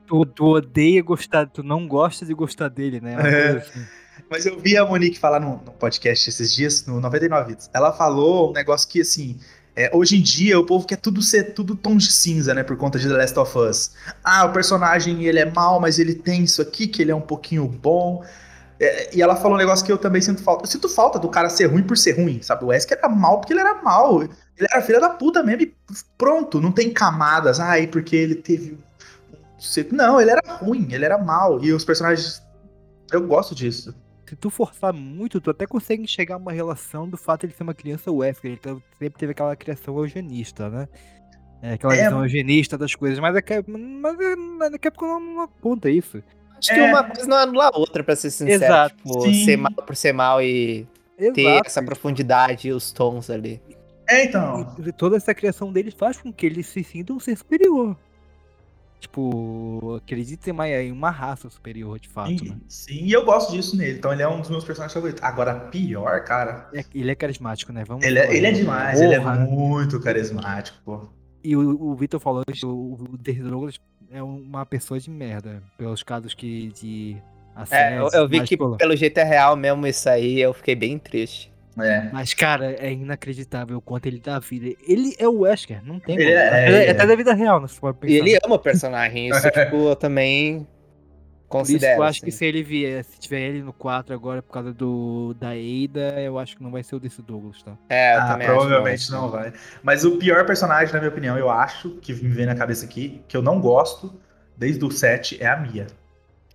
[0.06, 3.16] Tu, tu odeia gostar, tu não gosta de gostar dele, né?
[3.20, 3.52] É.
[3.54, 3.86] coisa assim.
[4.30, 7.70] Mas eu vi a Monique falar no, no podcast esses dias, no 99 Vidas.
[7.74, 9.40] Ela falou um negócio que, assim,
[9.76, 12.64] é, hoje em dia o povo quer tudo ser tudo tom de cinza, né?
[12.64, 13.92] Por conta de The Last of Us.
[14.24, 17.22] Ah, o personagem ele é mal, mas ele tem isso aqui, que ele é um
[17.22, 18.24] pouquinho bom.
[18.80, 20.64] É, e ela falou um negócio que eu também sinto falta.
[20.64, 22.64] Eu sinto falta do cara ser ruim por ser ruim, sabe?
[22.64, 24.22] O Wesker era mal porque ele era mal.
[24.24, 24.32] Ele
[24.72, 25.76] era filha da puta mesmo e
[26.18, 27.60] pronto, não tem camadas.
[27.60, 28.78] Ah, e porque ele teve.
[29.92, 31.62] Não, ele era ruim, ele era mal.
[31.62, 32.42] E os personagens.
[33.12, 33.94] Eu gosto disso.
[34.28, 37.64] Se tu forçar muito, tu até consegue enxergar uma relação do fato de ele ser
[37.64, 38.52] uma criança Wesker.
[38.52, 38.60] Ele
[39.00, 40.88] sempre teve aquela criação eugenista, né?
[41.62, 42.04] É, aquela É.
[42.06, 45.90] visão eugenista das coisas, mas a Cap- mas a- mas a Capcom não, não aponta
[45.90, 46.22] isso.
[46.58, 46.90] Acho que É.
[46.92, 48.64] uma coisa não anula a outra, pra ser sincero.
[48.64, 48.96] Exato.
[48.98, 49.46] Tipo, Sim.
[49.46, 50.88] ser mal por ser mal e
[51.18, 51.68] ter Exato.
[51.68, 53.62] essa profundidade e os tons ali.
[54.08, 54.76] É, então.
[54.86, 57.96] E toda essa criação dele faz com que ele se sinta um ser superior.
[59.06, 62.38] Tipo, acredite em uma, em uma raça superior, de fato, né?
[62.38, 64.00] Sim, sim, e eu gosto disso nele.
[64.00, 65.22] Então ele é um dos meus personagens favoritos.
[65.22, 66.68] Agora, pior, cara.
[66.74, 67.84] É- Ele é carismático, né?
[67.86, 69.36] Vamos Ele é, ele é demais, ele é Porra.
[69.36, 71.08] muito carismático, pô.
[71.44, 75.62] E o, o Vitor falou que o, o Derry Douglas é uma pessoa de merda.
[75.78, 77.18] Pelos casos que de
[77.56, 80.42] A É, eu, eu vi mas, que pô, pelo jeito é real mesmo isso aí,
[80.42, 81.54] eu fiquei bem triste.
[81.78, 82.10] É.
[82.12, 84.76] Mas, cara, é inacreditável o quanto ele dá vida.
[84.88, 86.38] Ele é o Wesker, não tem Ele como.
[86.38, 87.68] é- Até- é- até da vida real, né?
[87.68, 88.14] Se for pensar.
[88.14, 90.68] E ele ama o personagem, isso tipo, eu também Por isso
[91.48, 92.00] que considero.
[92.00, 92.38] eu acho que assim.
[92.38, 96.40] se ele vier, se tiver ele no 4 agora por causa do da Ada, eu
[96.40, 97.78] acho que não vai ser o desse Douglas, tá?
[97.90, 99.52] É, eu Ah, também acho, provavelmente não vai.
[99.84, 103.22] Mas o pior personagem, na minha opinião, eu acho, que me vem na cabeça aqui,
[103.28, 104.14] que eu não gosto,
[104.58, 105.88] desde o 7, é a Mia.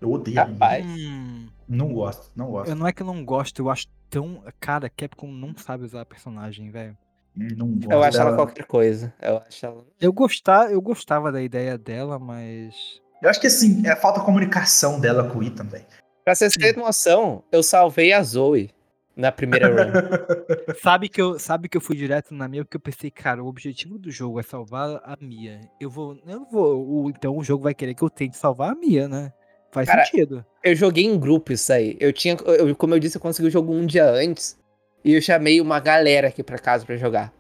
[0.01, 0.53] Eu odeio a Mia.
[0.55, 0.87] Rapaz.
[0.87, 1.40] Hum,
[1.71, 2.69] Não gosto, não gosto.
[2.69, 4.43] eu não é que eu não gosto, eu acho tão.
[4.59, 6.99] Cara, Capcom não sabe usar a personagem, velho.
[7.37, 9.15] Não gosto Eu acho ela qualquer coisa.
[9.23, 9.87] Eu acho ela.
[10.01, 13.01] Eu, gostar, eu gostava da ideia dela, mas.
[13.23, 15.87] Eu acho que assim, é a falta de comunicação dela com o Ethan, velho.
[16.25, 18.71] Pra vocês terem noção, eu salvei a Zoe
[19.15, 19.93] na primeira run.
[20.83, 23.47] Sabe que, eu, sabe que eu fui direto na minha porque eu pensei, cara, o
[23.47, 25.61] objetivo do jogo é salvar a Mia.
[25.79, 26.19] Eu vou.
[26.27, 27.11] Eu vou.
[27.11, 29.33] então o jogo vai querer que eu tente salvar a Mia, né?
[29.73, 30.45] Faz Cara, sentido.
[30.65, 31.97] eu joguei em grupo isso aí.
[32.01, 34.59] Eu tinha, eu- como eu disse, eu consegui o jogo um dia antes.
[35.05, 37.33] E eu chamei uma galera aqui pra casa pra jogar.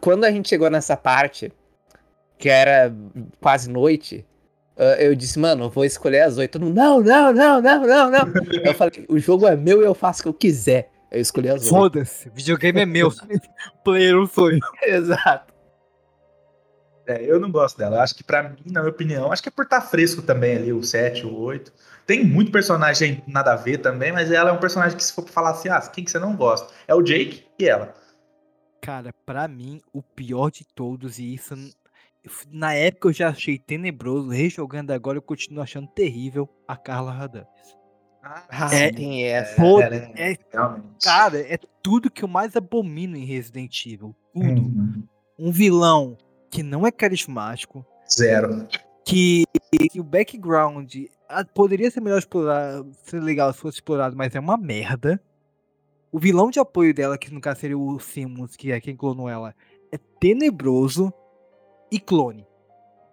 [0.00, 1.52] Quando a gente chegou nessa parte,
[2.38, 2.92] que era
[3.40, 4.26] quase noite,
[4.76, 6.58] ah, eu disse, mano, eu vou escolher as oito.
[6.58, 8.18] Não, não, não, não, não, não.
[8.64, 10.90] eu falei, o jogo é meu e eu faço o que eu quiser.
[11.10, 11.68] Eu escolhi as oito.
[11.74, 13.10] Foda-se, videogame é meu.
[13.84, 14.60] Player um sonho.
[14.82, 15.49] Exato.
[17.06, 17.96] É, eu não gosto dela.
[17.96, 20.56] Eu acho que pra mim, na minha opinião, acho que é por estar fresco também
[20.56, 21.72] ali, o 7, o 8.
[22.06, 25.22] Tem muito personagem nada a ver também, mas ela é um personagem que se for
[25.22, 26.72] pra falar assim, ah, quem que você não gosta?
[26.86, 27.94] É o Jake e ela.
[28.80, 31.54] Cara, pra mim, o pior de todos, e isso.
[32.50, 37.48] Na época eu já achei tenebroso, rejogando agora eu continuo achando terrível a Carla Radames.
[38.22, 39.56] Ah, É- tem essa.
[39.56, 40.84] Pô, é- é, Realmente.
[41.02, 44.14] cara, é tudo que eu mais abomino em Resident Evil.
[44.34, 44.46] Tudo.
[44.62, 45.02] Uhum.
[45.38, 46.18] Um vilão
[46.50, 48.66] que não é carismático, Zero.
[49.04, 49.44] que,
[49.90, 50.92] que o background
[51.54, 55.20] poderia ser melhor explorado, ser legal se fosse explorado, mas é uma merda.
[56.12, 59.28] O vilão de apoio dela, que no caso seria o Simmons, que é quem clonou
[59.28, 59.54] ela,
[59.92, 61.12] é tenebroso
[61.90, 62.44] e clone.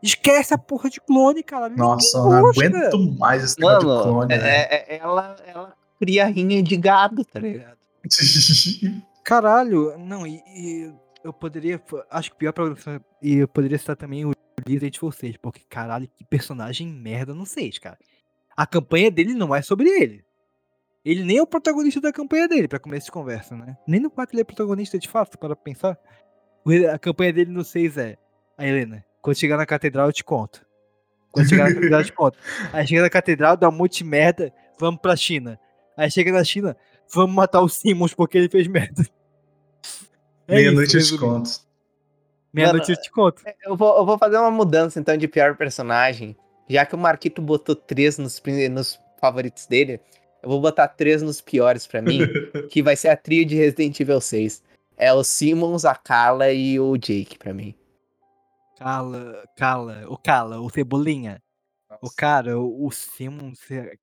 [0.02, 1.70] Esquece a porra de clone, cara.
[1.70, 2.66] Nossa, eu não gosta.
[2.66, 4.48] aguento mais esse negócio de clone, é- velho.
[4.50, 7.78] é- é- ela, ela cria rinha de gado, tá ligado?
[9.24, 10.94] Caralho, não, e, e
[11.24, 11.82] eu poderia.
[12.10, 12.76] Acho que pior pra
[13.22, 14.32] E eu poderia citar também o
[14.66, 17.98] Resident Evil 6, porque caralho, que personagem merda no 6, cara.
[18.56, 20.26] A campanha dele não é sobre ele.
[21.06, 23.78] Ele nem é o protagonista da campanha dele, pra começo de conversa, né?
[23.88, 25.98] Nem no 4 ele é protagonista de fato, para pensar.
[26.94, 28.18] A campanha dele no 6 é.
[28.58, 30.66] A Helena, quando chegar na catedral eu te conto.
[31.32, 32.40] Quando chegar na catedral eu te conto.
[32.74, 35.60] Aí chega na catedral, dá um monte de merda, vamos pra China.
[35.96, 36.76] Aí chega na China,
[37.14, 39.06] vamos matar o Simmons porque ele fez merda.
[40.50, 41.50] É Meia-noite eu te resumindo.
[42.66, 42.72] Conto.
[42.72, 43.44] Meia-noite eu te conto.
[43.64, 46.36] Eu vou, eu vou fazer uma mudança então de pior personagem.
[46.70, 50.02] Já que o Marquito botou três nos, nos favoritos dele,
[50.44, 52.20] eu vou botar três nos piores pra mim,
[52.70, 54.64] que vai ser a trio de Resident Evil 6.
[54.98, 57.76] É o Simmons, a Carla e o Jake pra mim.
[58.78, 61.42] Cala, cala, o cala, o cebolinha.
[62.02, 63.60] O cara, o, o Simmons.
[63.72, 63.94] é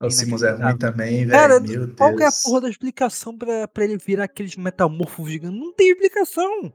[0.00, 1.30] O Simmons é ruim também, velho.
[1.30, 1.60] Cara,
[1.96, 5.58] qual que é a porra da explicação pra, pra ele virar aqueles metamorfos gigantes?
[5.58, 6.72] Não tem explicação.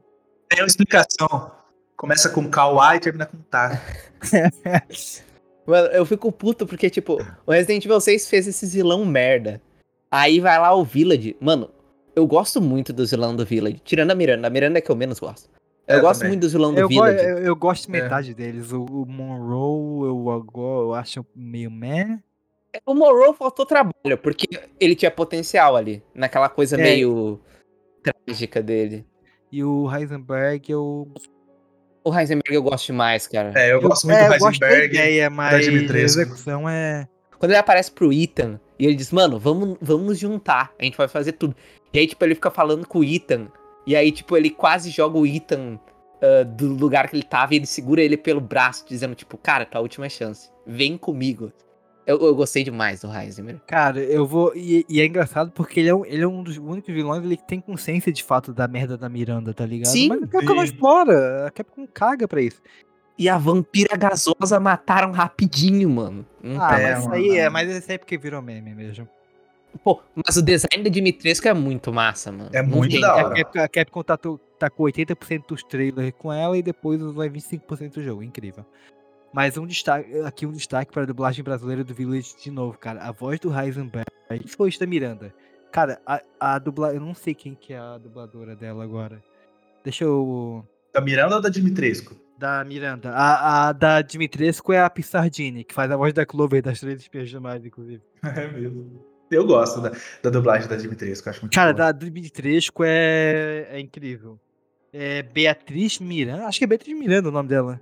[0.52, 1.50] Tem uma explicação.
[1.96, 3.80] Começa com Kawaii e termina com Tá.
[5.66, 9.62] Mano, eu fico puto porque, tipo, o Resident Evil 6 fez esse vilão merda.
[10.10, 11.36] Aí vai lá o Village.
[11.40, 11.70] Mano,
[12.16, 13.80] eu gosto muito do vilão do Village.
[13.84, 14.48] Tirando a Miranda.
[14.48, 15.48] A Miranda é que eu menos gosto.
[15.86, 16.32] Eu, Eu gosto também.
[16.32, 17.24] muito do vilão do Eu, go- Village.
[17.24, 18.02] eu, eu gosto de É.
[18.02, 18.72] metade deles.
[18.72, 22.18] O, o Monroe eu, agora, eu acho meio meh.
[22.86, 24.46] O Morrow faltou trabalho, porque
[24.80, 26.02] ele tinha potencial ali.
[26.14, 26.82] Naquela coisa É.
[26.82, 27.38] meio
[28.02, 29.06] trágica dele.
[29.52, 31.06] E o Heisenberg eu.
[32.02, 33.52] O Heisenberg eu gosto demais, cara.
[33.54, 34.96] É, eu, gosto muito é, do eu gosto da Heisenberg.
[34.96, 37.06] ideia, mas a execução é.
[37.38, 41.06] Quando ele aparece pro Ethan e ele diz, mano, vamos, vamos juntar, a gente vai
[41.06, 41.54] fazer tudo.
[41.92, 43.48] E aí, tipo, ele fica falando com o Ethan.
[43.86, 45.78] E aí, tipo, ele quase joga o Ethan
[46.22, 49.66] ah, do lugar que ele tava e ele segura ele pelo braço, dizendo, tipo, cara,
[49.66, 50.48] tua última chance.
[50.64, 51.52] Vem comigo.
[52.06, 53.60] Eu, eu gostei demais do Heisenberg.
[53.66, 54.52] Cara, eu vou.
[54.56, 57.36] E, e é engraçado porque ele é, um, ele é um dos únicos vilões ele
[57.36, 59.92] que tem consciência de fato da merda da Miranda, tá ligado?
[59.92, 61.46] Sim, Mas a Capcom não explora.
[61.46, 62.60] A Capcom caga pra isso.
[63.18, 66.26] E a vampira gasosa mataram rapidinho, mano.
[66.42, 68.74] Não Ah, tá- É, mas isso aí é, mas isso aí é porque virou meme
[68.74, 69.08] mesmo.
[69.84, 72.50] Pô, mas o design da Dimitrescu é muito massa, mano.
[72.52, 73.28] É muito tem da hora.
[73.28, 77.00] A Capcom, a Capcom tá, to- tá com 80% dos trailers com ela e depois
[77.00, 78.22] vai 25% do jogo.
[78.22, 78.66] Incrível.
[79.32, 83.00] Mas um destaque, aqui um destaque para a dublagem brasileira do Village de novo, cara.
[83.02, 85.34] A voz do Heisenberg, principalmente da Miranda.
[85.70, 89.22] Cara, a, a dubla, eu não sei quem que é a dubladora dela agora.
[89.82, 92.14] Deixa eu Da Miranda ou da Dimitrescu?
[92.38, 93.10] Da Miranda.
[93.10, 97.00] A, a da Dimitrescu é a Pissardini, que faz a voz da Clover das Três
[97.00, 98.02] Espiãs Demais, inclusive.
[98.22, 99.02] É mesmo.
[99.30, 101.86] Eu gosto da, da dublagem da Dimitrescu, acho muito Cara, boa.
[101.90, 104.38] da Dimitrescu é, é incrível.
[104.92, 106.46] É Beatriz Miranda?
[106.46, 107.80] Acho que é Beatriz Miranda o nome dela.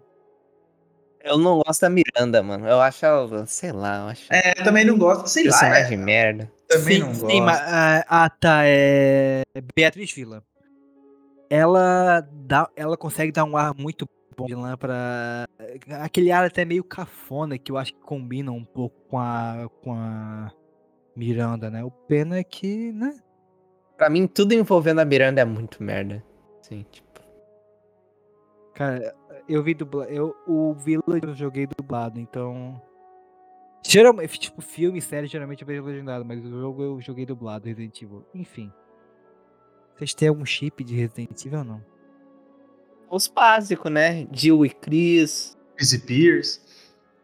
[1.23, 2.67] Eu não gosto da Miranda, mano.
[2.67, 4.33] Eu acho ela, sei lá, eu acho.
[4.33, 5.27] É, também não gosto.
[5.29, 5.59] Sei lá.
[5.59, 6.53] personagem É, merda.
[6.67, 7.43] também sim, não sim, gosto.
[7.43, 9.43] mas, ah, ah, tá, é
[9.77, 10.43] Beatriz Vila.
[11.51, 15.47] Ela dá, ela consegue dar um ar muito bom de lá para
[16.01, 19.93] aquele ar até meio cafona que eu acho que combina um pouco com a com
[19.93, 20.51] a
[21.15, 21.85] Miranda, né?
[21.85, 23.19] O pena é que, né?
[23.99, 26.25] Pra mim, tudo envolvendo a Miranda é muito merda.
[26.63, 27.21] Sim, tipo.
[28.75, 29.15] Cara,
[29.53, 32.81] eu vi dubla, eu o Village eu joguei dublado, então
[33.83, 38.01] geralmente, tipo, filme, série, geralmente eu vejo legendado, mas o jogo eu joguei dublado, Resident
[38.03, 38.25] Evil.
[38.35, 38.73] Enfim.
[39.97, 41.85] Vocês têm algum chip de Resident Evil ou não?
[43.11, 44.27] Os básicos, né?
[44.33, 45.59] Jill e Chris.
[45.79, 46.61] Easy Pierce.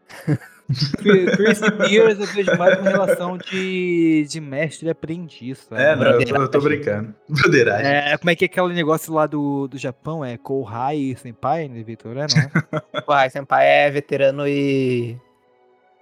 [0.67, 5.81] Chris e Pierce eu vejo mais uma relação de, de mestre e aprendiz, sabe?
[5.81, 7.15] É, não, eu tô, eu tô brincando.
[7.29, 7.85] Broderagem.
[7.91, 10.25] É, como é que é aquele negócio lá do, do Japão?
[10.25, 12.17] É Kouhai Senpai, né, Vitor?
[12.17, 13.01] É, não é?
[13.07, 15.17] O Rai Senpai é veterano e.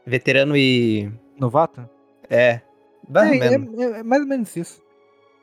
[0.05, 1.11] Veterano e.
[1.39, 1.87] Novato?
[2.29, 2.61] É.
[3.07, 4.81] Mais ou É, é, é- é mais ou menos isso.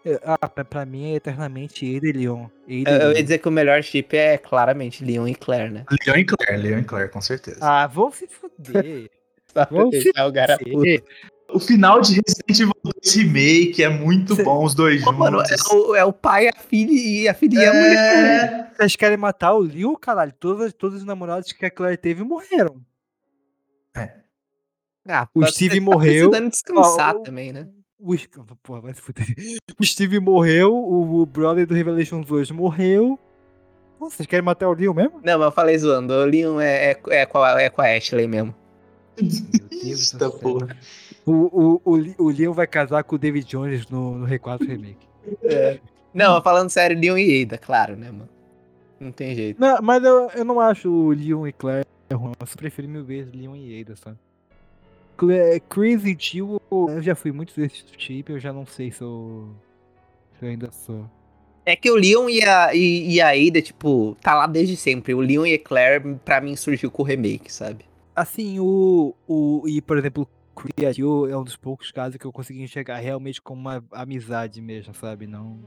[0.04, 2.44] É, Ah, pra, pra mim é eternamente Ada e Leon.
[2.44, 5.70] Ada e Eu, eu ia dizer que o melhor chip é claramente Leon e Claire,
[5.70, 5.84] né?
[6.06, 7.58] Leon e Claire, Leon e Claire, com certeza.
[7.60, 9.10] Ah, vão se fuder.
[9.70, 11.04] Vão se fuder.
[11.50, 15.44] O final de Resident Evil 2 Remake é muito Cê- bom, os dois Pô, mano,
[15.44, 15.70] juntos.
[15.70, 18.70] é o, é o pai, a filha e a filha e a mulher.
[18.72, 20.32] É, Vocês querem matar o Leon, caralho?
[20.40, 22.80] Todos, todos os namorados que a Claire teve morreram.
[25.06, 26.30] Ah, O tá- Steve tá morreu.
[26.30, 27.68] precisando descansar Ó, também, né?
[28.02, 28.16] O,
[28.62, 29.26] porra, vai se fuder.
[29.78, 33.18] O Steve morreu, o, o brother do Revelations 2 morreu.
[33.98, 35.20] Pô, vocês querem matar o Leon mesmo?
[35.22, 36.12] Não, mas eu falei zoando.
[36.12, 38.54] O Leon é, é, é, com, a, é com a Ashley mesmo.
[39.20, 39.28] Meu
[39.70, 40.30] Deus do céu.
[40.32, 40.76] porra.
[41.24, 45.06] O, o, o, o Leon vai casar com o David Jones no, no R4 Remake.
[46.12, 48.28] Não, falando sério, Leon e Ada, claro, né, mano?
[48.98, 49.60] Não tem jeito.
[49.60, 52.32] Não, mas eu, eu não acho o Leon e Claire ruim.
[52.38, 54.18] Eu prefiro mil vezes Leon e Ada, sabe?
[55.68, 59.48] Chris e Jill, eu já fui muito desse chip, eu já não sei se eu,
[60.38, 61.08] se eu ainda sou.
[61.64, 65.14] É que o Leon e a, e, e a Ada, tipo, tá lá desde sempre.
[65.14, 67.84] O Leon e a Claire, pra mim, surgiu com o remake, sabe?
[68.14, 69.62] Assim, o, o.
[69.66, 70.28] E, por exemplo,
[70.86, 74.60] a Jill é um dos poucos casos que eu consegui enxergar realmente como uma amizade
[74.60, 75.26] mesmo, sabe?
[75.26, 75.60] Não.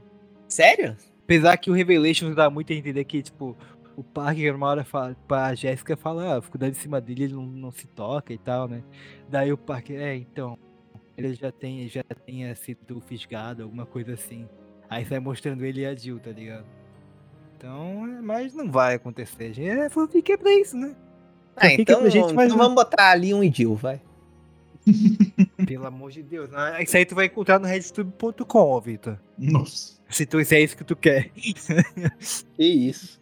[0.48, 0.96] Sério?
[1.24, 3.56] Apesar que o Revelations dá muito a entender que, tipo,
[3.96, 7.34] o Parker uma hora fala, pra Jéssica fala, ah, fico dando em cima dele, ele
[7.34, 8.82] não, não se toca e tal, né?
[9.28, 10.58] Daí o Parker, é, então,
[11.16, 14.46] ele já tem, já tenha sido fisgado, alguma coisa assim.
[14.88, 16.66] Aí sai mostrando ele e a Jill, tá ligado?
[17.56, 19.70] Então, é, mas não vai acontecer, gente.
[19.70, 20.94] É fanfic é pra isso, né?
[21.56, 24.00] Ah, então, pra gente mais então vamos botar Leon e Jill, vai.
[25.66, 26.50] Pelo amor de Deus.
[26.52, 29.18] Ah, Isso aí tu vai encontrar no redstube.com, ó, Vitor.
[29.36, 29.96] Nossa.
[30.08, 31.30] Se, tu, se é isso que tu quer.
[32.56, 33.20] Que isso.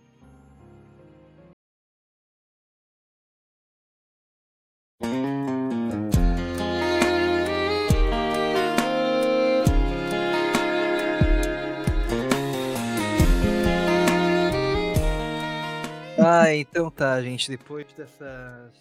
[16.26, 17.50] Ah, então tá, gente.
[17.50, 18.72] Depois dessas.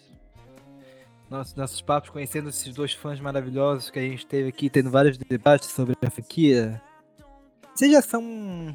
[1.30, 5.18] Nossos, nossos papos conhecendo esses dois fãs maravilhosos que a gente teve aqui, tendo vários
[5.18, 6.80] debates sobre a franquia.
[7.74, 8.72] Vocês já são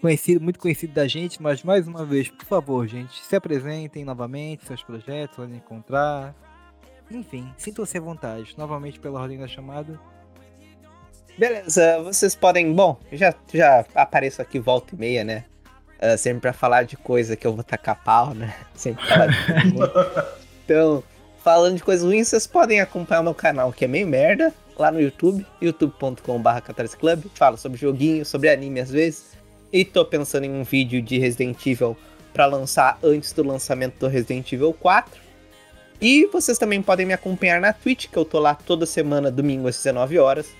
[0.00, 4.66] conhecido, muito conhecidos da gente, mas mais uma vez, por favor, gente, se apresentem novamente,
[4.66, 6.34] seus projetos, onde encontrar.
[7.16, 8.54] Enfim, sintam-se à vontade.
[8.56, 9.98] Novamente pela ordem da chamada.
[11.38, 12.72] Beleza, vocês podem.
[12.72, 15.44] Bom, já, já apareço aqui volta e meia, né?
[16.02, 18.52] Ah, sempre pra falar de coisa que eu vou tacar pau, né?
[18.74, 20.32] Sempre falar de coisa ruim.
[20.64, 21.02] Então,
[21.42, 24.90] falando de coisas ruins, vocês podem acompanhar o meu canal, que é meio merda, lá
[24.92, 27.24] no YouTube, youtube.com.br Club.
[27.34, 29.32] Falo sobre joguinho, sobre anime às vezes.
[29.72, 31.96] E tô pensando em um vídeo de Resident Evil
[32.32, 35.20] pra lançar antes do lançamento do Resident Evil 4.
[36.02, 39.68] E vocês também podem me acompanhar na Twitch, que eu tô lá toda semana, domingo
[39.68, 40.52] às 19 horas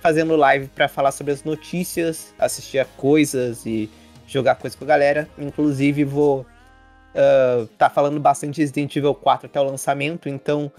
[0.00, 3.90] fazendo live pra falar sobre as notícias, assistir a coisas e
[4.26, 5.28] jogar coisa com a galera.
[5.36, 6.46] Inclusive, vou
[7.16, 10.70] ah, tá falando bastante de Resident Evil 4 até o lançamento, então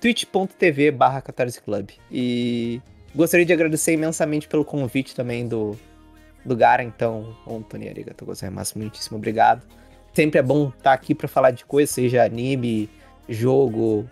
[0.00, 1.90] twitch.tv barra Club.
[2.10, 2.82] E
[3.14, 5.78] gostaria de agradecer imensamente pelo convite também do,
[6.44, 9.62] do Gara, então, Antônio Arigato gozaimasu, muitíssimo obrigado.
[10.12, 12.90] Sempre é bom estar aqui pra falar de coisa, seja anime,
[13.28, 14.08] jogo,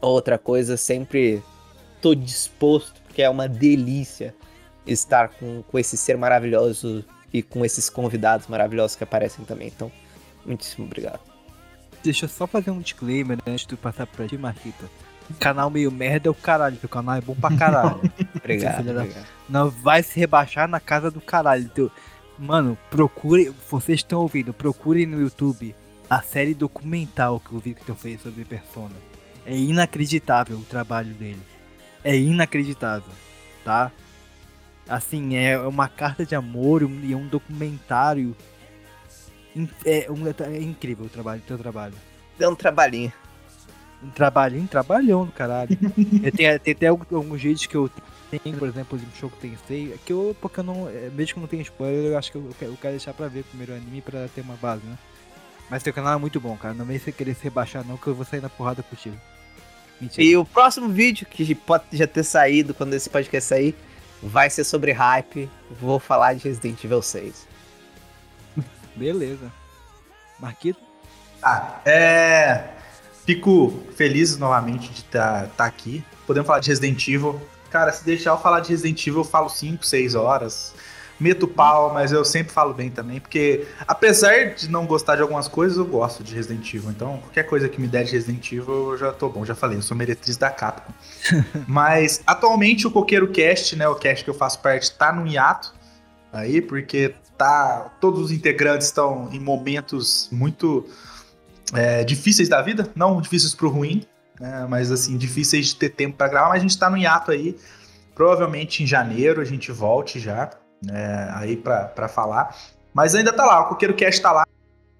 [0.00, 1.42] outra coisa, sempre
[2.00, 4.34] tô disposto, porque é uma delícia
[4.86, 9.68] estar com, com esse ser maravilhoso e com esses convidados maravilhosos que aparecem também.
[9.68, 9.90] Então,
[10.44, 11.20] muitíssimo obrigado.
[12.02, 14.88] Deixa eu só fazer um disclaimer né, antes de passar pra ti, Marquito.
[15.40, 18.00] Canal meio merda é o caralho, teu canal é bom pra caralho.
[18.36, 19.26] Obrigado, obrigado.
[19.48, 21.68] Não vai se rebaixar na casa do caralho.
[21.70, 21.90] Teu...
[22.38, 23.52] Mano, procure.
[23.68, 25.74] Vocês estão ouvindo, procurem no YouTube
[26.08, 28.94] a série documental que o Victor fez sobre Persona.
[29.44, 31.40] É inacreditável o trabalho dele.
[32.04, 33.12] É inacreditável,
[33.64, 33.90] tá?
[34.88, 38.36] Assim, é uma carta de amor um- e um documentário.
[39.84, 41.94] É, um- é incrível o trabalho, teu trabalho.
[42.38, 43.12] Deu um trabalhinho.
[44.02, 45.70] Um trabalhinho, trabalhão do caralho.
[46.22, 47.90] Eu tenho, tem até alguns, vídeos que eu
[48.30, 51.46] tenho, por exemplo, de Show Tensei, que eu, porque eu não, é, mesmo que não
[51.48, 54.02] tenha spoiler, eu acho que eu, quero- eu quero deixar pra ver primeiro o anime
[54.02, 54.98] pra ter uma base, né?
[55.70, 56.74] Mas teu canal é muito bom, cara.
[56.74, 59.16] Não vem você querer se rebaixar não, que eu vou sair na porrada contigo.
[60.00, 60.22] Mentira.
[60.22, 63.74] E o próximo vídeo, que pode já ter saído quando esse podcast sair,
[64.22, 65.48] vai ser sobre hype.
[65.80, 67.48] Vou falar de Resident Evil 6.
[68.94, 69.50] Beleza.
[70.38, 70.80] Marquito?
[71.42, 72.64] Ah, é.
[73.24, 76.04] Fico feliz novamente de estar aqui.
[76.26, 77.40] Podemos falar de Resident Evil.
[77.70, 80.74] Cara, se deixar eu falar de Resident Evil, eu falo 5, 6 horas.
[81.18, 85.48] Meto pau, mas eu sempre falo bem também, porque apesar de não gostar de algumas
[85.48, 86.90] coisas, eu gosto de Resident Evil.
[86.90, 89.44] Então, qualquer coisa que me der de Resident Evil, eu já tô bom.
[89.44, 90.92] Já falei, eu sou meretriz da Capcom.
[91.66, 95.74] mas atualmente o Coqueiro Cast, né, o cast que eu faço parte, tá no hiato
[96.32, 100.86] aí, porque tá todos os integrantes estão em momentos muito
[101.72, 104.04] é, difíceis da vida, não difíceis pro ruim,
[104.40, 107.30] né, mas assim, difíceis de ter tempo pra gravar, mas a gente tá no hiato
[107.30, 107.56] aí.
[108.14, 110.50] Provavelmente em janeiro a gente volte já,
[110.82, 112.56] né, aí pra falar.
[112.92, 114.46] Mas ainda tá lá, o Coqueiro Cast tá lá,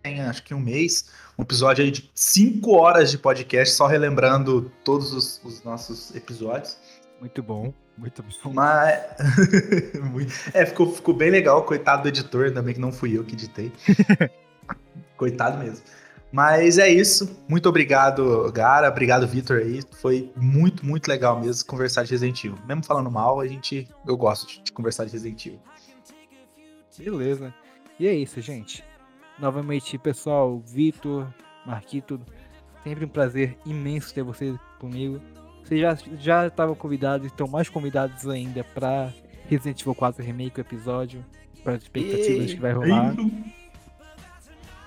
[0.03, 1.07] tem acho que um mês,
[1.39, 6.79] um episódio aí de 5 horas de podcast, só relembrando todos os, os nossos episódios.
[7.21, 8.53] Muito bom, muito bom.
[8.53, 9.03] Mas.
[10.53, 13.35] É, ficou, ficou bem legal, coitado do editor, ainda bem que não fui eu que
[13.35, 13.73] editei.
[15.17, 15.85] coitado mesmo.
[16.33, 17.39] Mas é isso.
[17.49, 18.89] Muito obrigado, Gara.
[18.89, 19.81] Obrigado, Vitor aí.
[20.01, 22.59] Foi muito, muito legal mesmo conversar de Resident Evil.
[22.67, 23.89] Mesmo falando mal, a gente.
[24.07, 25.61] Eu gosto de, conversar de Resident Evil.
[26.99, 27.55] Beleza.
[27.99, 28.85] E é isso, gente.
[29.39, 31.27] Novamente, pessoal, Vitor,
[31.65, 32.21] Marquito,
[32.83, 35.21] sempre um prazer imenso ter vocês comigo.
[35.63, 39.13] Vocês já já estavam convidados, estão mais convidados ainda para
[39.49, 41.25] Resident Evil 4 Remake, o episódio,
[41.63, 43.15] para as expectativas que vai rolar.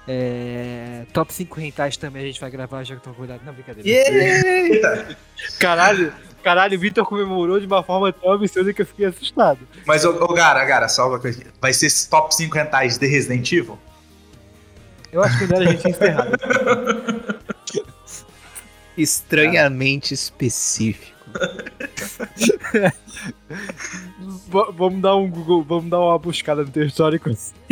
[0.08, 3.45] É, top 5 rentais também a gente vai gravar, já que estão convidados.
[3.45, 3.88] Não, brincadeira.
[3.88, 5.16] Yeah!
[5.60, 6.11] Caralho,
[6.44, 9.60] caralho, o Vitor comemorou de uma forma tão absurda que eu fiquei assustado.
[9.86, 11.42] Mas, ô, ô Gara, Gara, só uma coisa.
[11.42, 11.50] aqui.
[11.61, 13.78] Vai ser esse top 5 rentais de Resident Evil?
[15.11, 16.28] Eu acho que melhor a gente encerrar.
[18.98, 21.18] Estranhamente específico.
[24.50, 27.30] Vamos dar um Google, vamos dar uma buscada no teu histórico.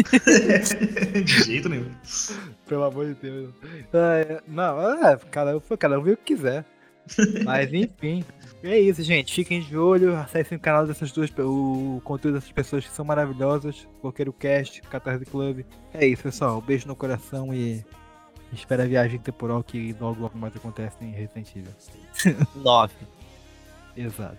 [1.23, 1.91] de jeito nenhum.
[2.67, 3.49] Pelo amor de Deus.
[3.93, 6.65] É, não, é, cada, um- cada um vê o que quiser.
[7.45, 8.23] Mas enfim.
[8.63, 9.33] É isso, gente.
[9.33, 13.87] Fiquem de olho, acessem o canal dessas duas, o conteúdo dessas pessoas que são maravilhosas.
[14.01, 15.61] Coqueiro Cast, Catarse Club.
[15.93, 16.59] É isso, pessoal.
[16.61, 17.83] Beijo no coração e
[18.51, 22.37] espera a viagem temporal que logo, logo mais acontece em Resident Evil.
[22.55, 22.93] 9.
[23.95, 24.37] Exato.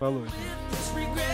[0.00, 1.33] Falou, gente.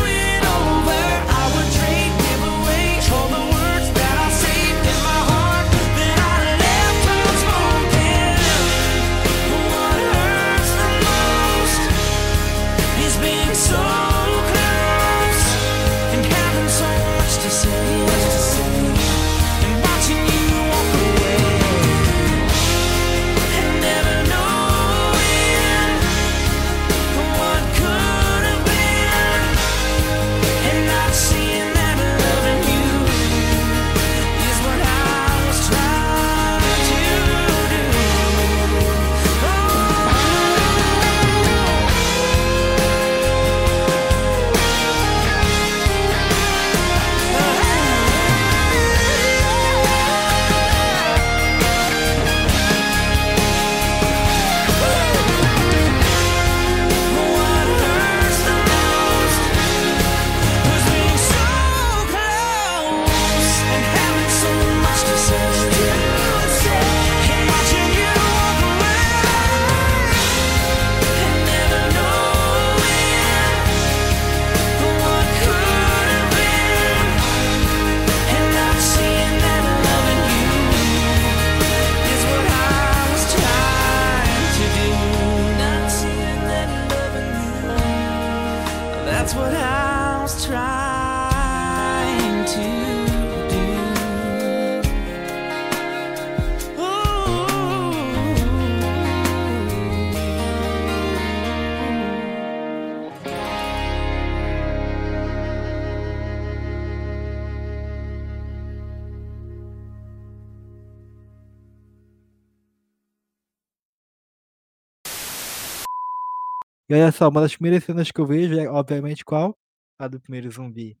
[116.91, 119.55] E olha só, uma das primeiras cenas que eu vejo é, obviamente, qual?
[119.97, 120.97] A do primeiro zumbi.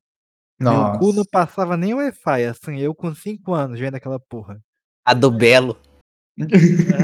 [0.59, 1.29] Meu cu não Nossa.
[1.31, 4.61] passava nem Wi-Fi, assim, eu com 5 anos vendo aquela porra.
[5.05, 5.77] A do Belo.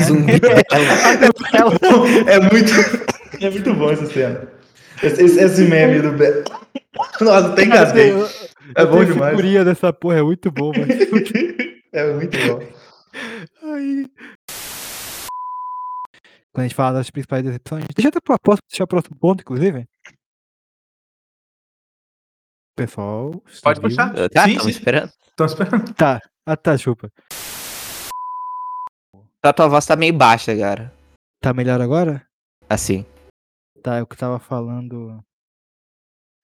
[0.06, 0.57] Zumbi Belo.
[2.27, 4.48] É muito, é muito bom essa cena.
[5.03, 6.43] Esse, esse, esse meme do Be...
[7.22, 8.11] Nossa, tem engasguei.
[8.11, 8.25] eu-
[8.75, 9.32] É eu bom tenho demais.
[9.35, 10.88] figurinha dessa porra, é muito bom, mas.
[11.93, 12.59] É muito bom.
[13.64, 14.06] Ai.
[16.57, 17.85] Quando a gente fala das principais decepções.
[17.95, 19.87] Deixa eu até deixar o próximo ponto, inclusive.
[22.75, 23.43] Pessoal.
[23.61, 24.11] Pode puxar?
[24.31, 24.69] Tá, Sim, tamo sim.
[24.71, 25.13] esperando.
[25.35, 25.93] Tô esperando.
[25.93, 26.19] Tá.
[26.47, 27.13] Ah, tá, desculpa.
[29.43, 30.91] A tua voz tá meio baixa, cara.
[31.39, 32.27] Tá melhor agora?
[32.67, 33.05] Assim.
[33.83, 35.23] Tá, eu que tava falando.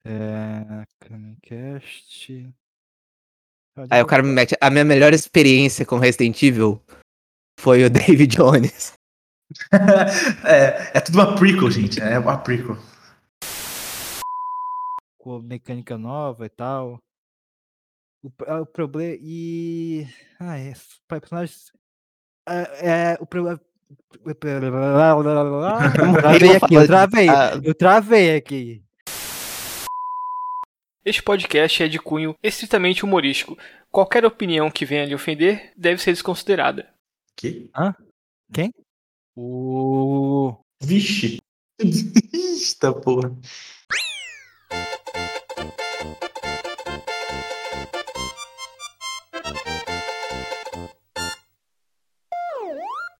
[0.06, 0.84] É.
[1.00, 2.54] Camcast.
[3.90, 4.56] Aí o cara me mete.
[4.60, 6.80] A minha melhor experiência com Resident Evil
[7.58, 8.94] foi o David Jones.
[10.44, 12.00] É, é tudo uma prequel, gente.
[12.00, 12.76] É uma prequel.
[15.18, 16.98] com mecânica nova e tal.
[18.22, 19.16] O, ah, o problema.
[19.20, 20.06] E.
[20.40, 20.68] Ah, é.
[20.70, 21.72] s- pa- Personagens.
[22.48, 23.60] É, é, o problema.
[26.20, 27.28] Travei aqui, eu travei.
[27.28, 28.82] Ah, Eu travei aqui.
[31.04, 33.58] Este podcast é de cunho estritamente humorístico.
[33.90, 36.88] Qualquer opinião que venha lhe ofender deve ser desconsiderada.
[38.52, 38.74] Que?
[39.36, 40.54] O.
[40.80, 41.38] Vixe!
[41.82, 43.36] Vista, tá porra!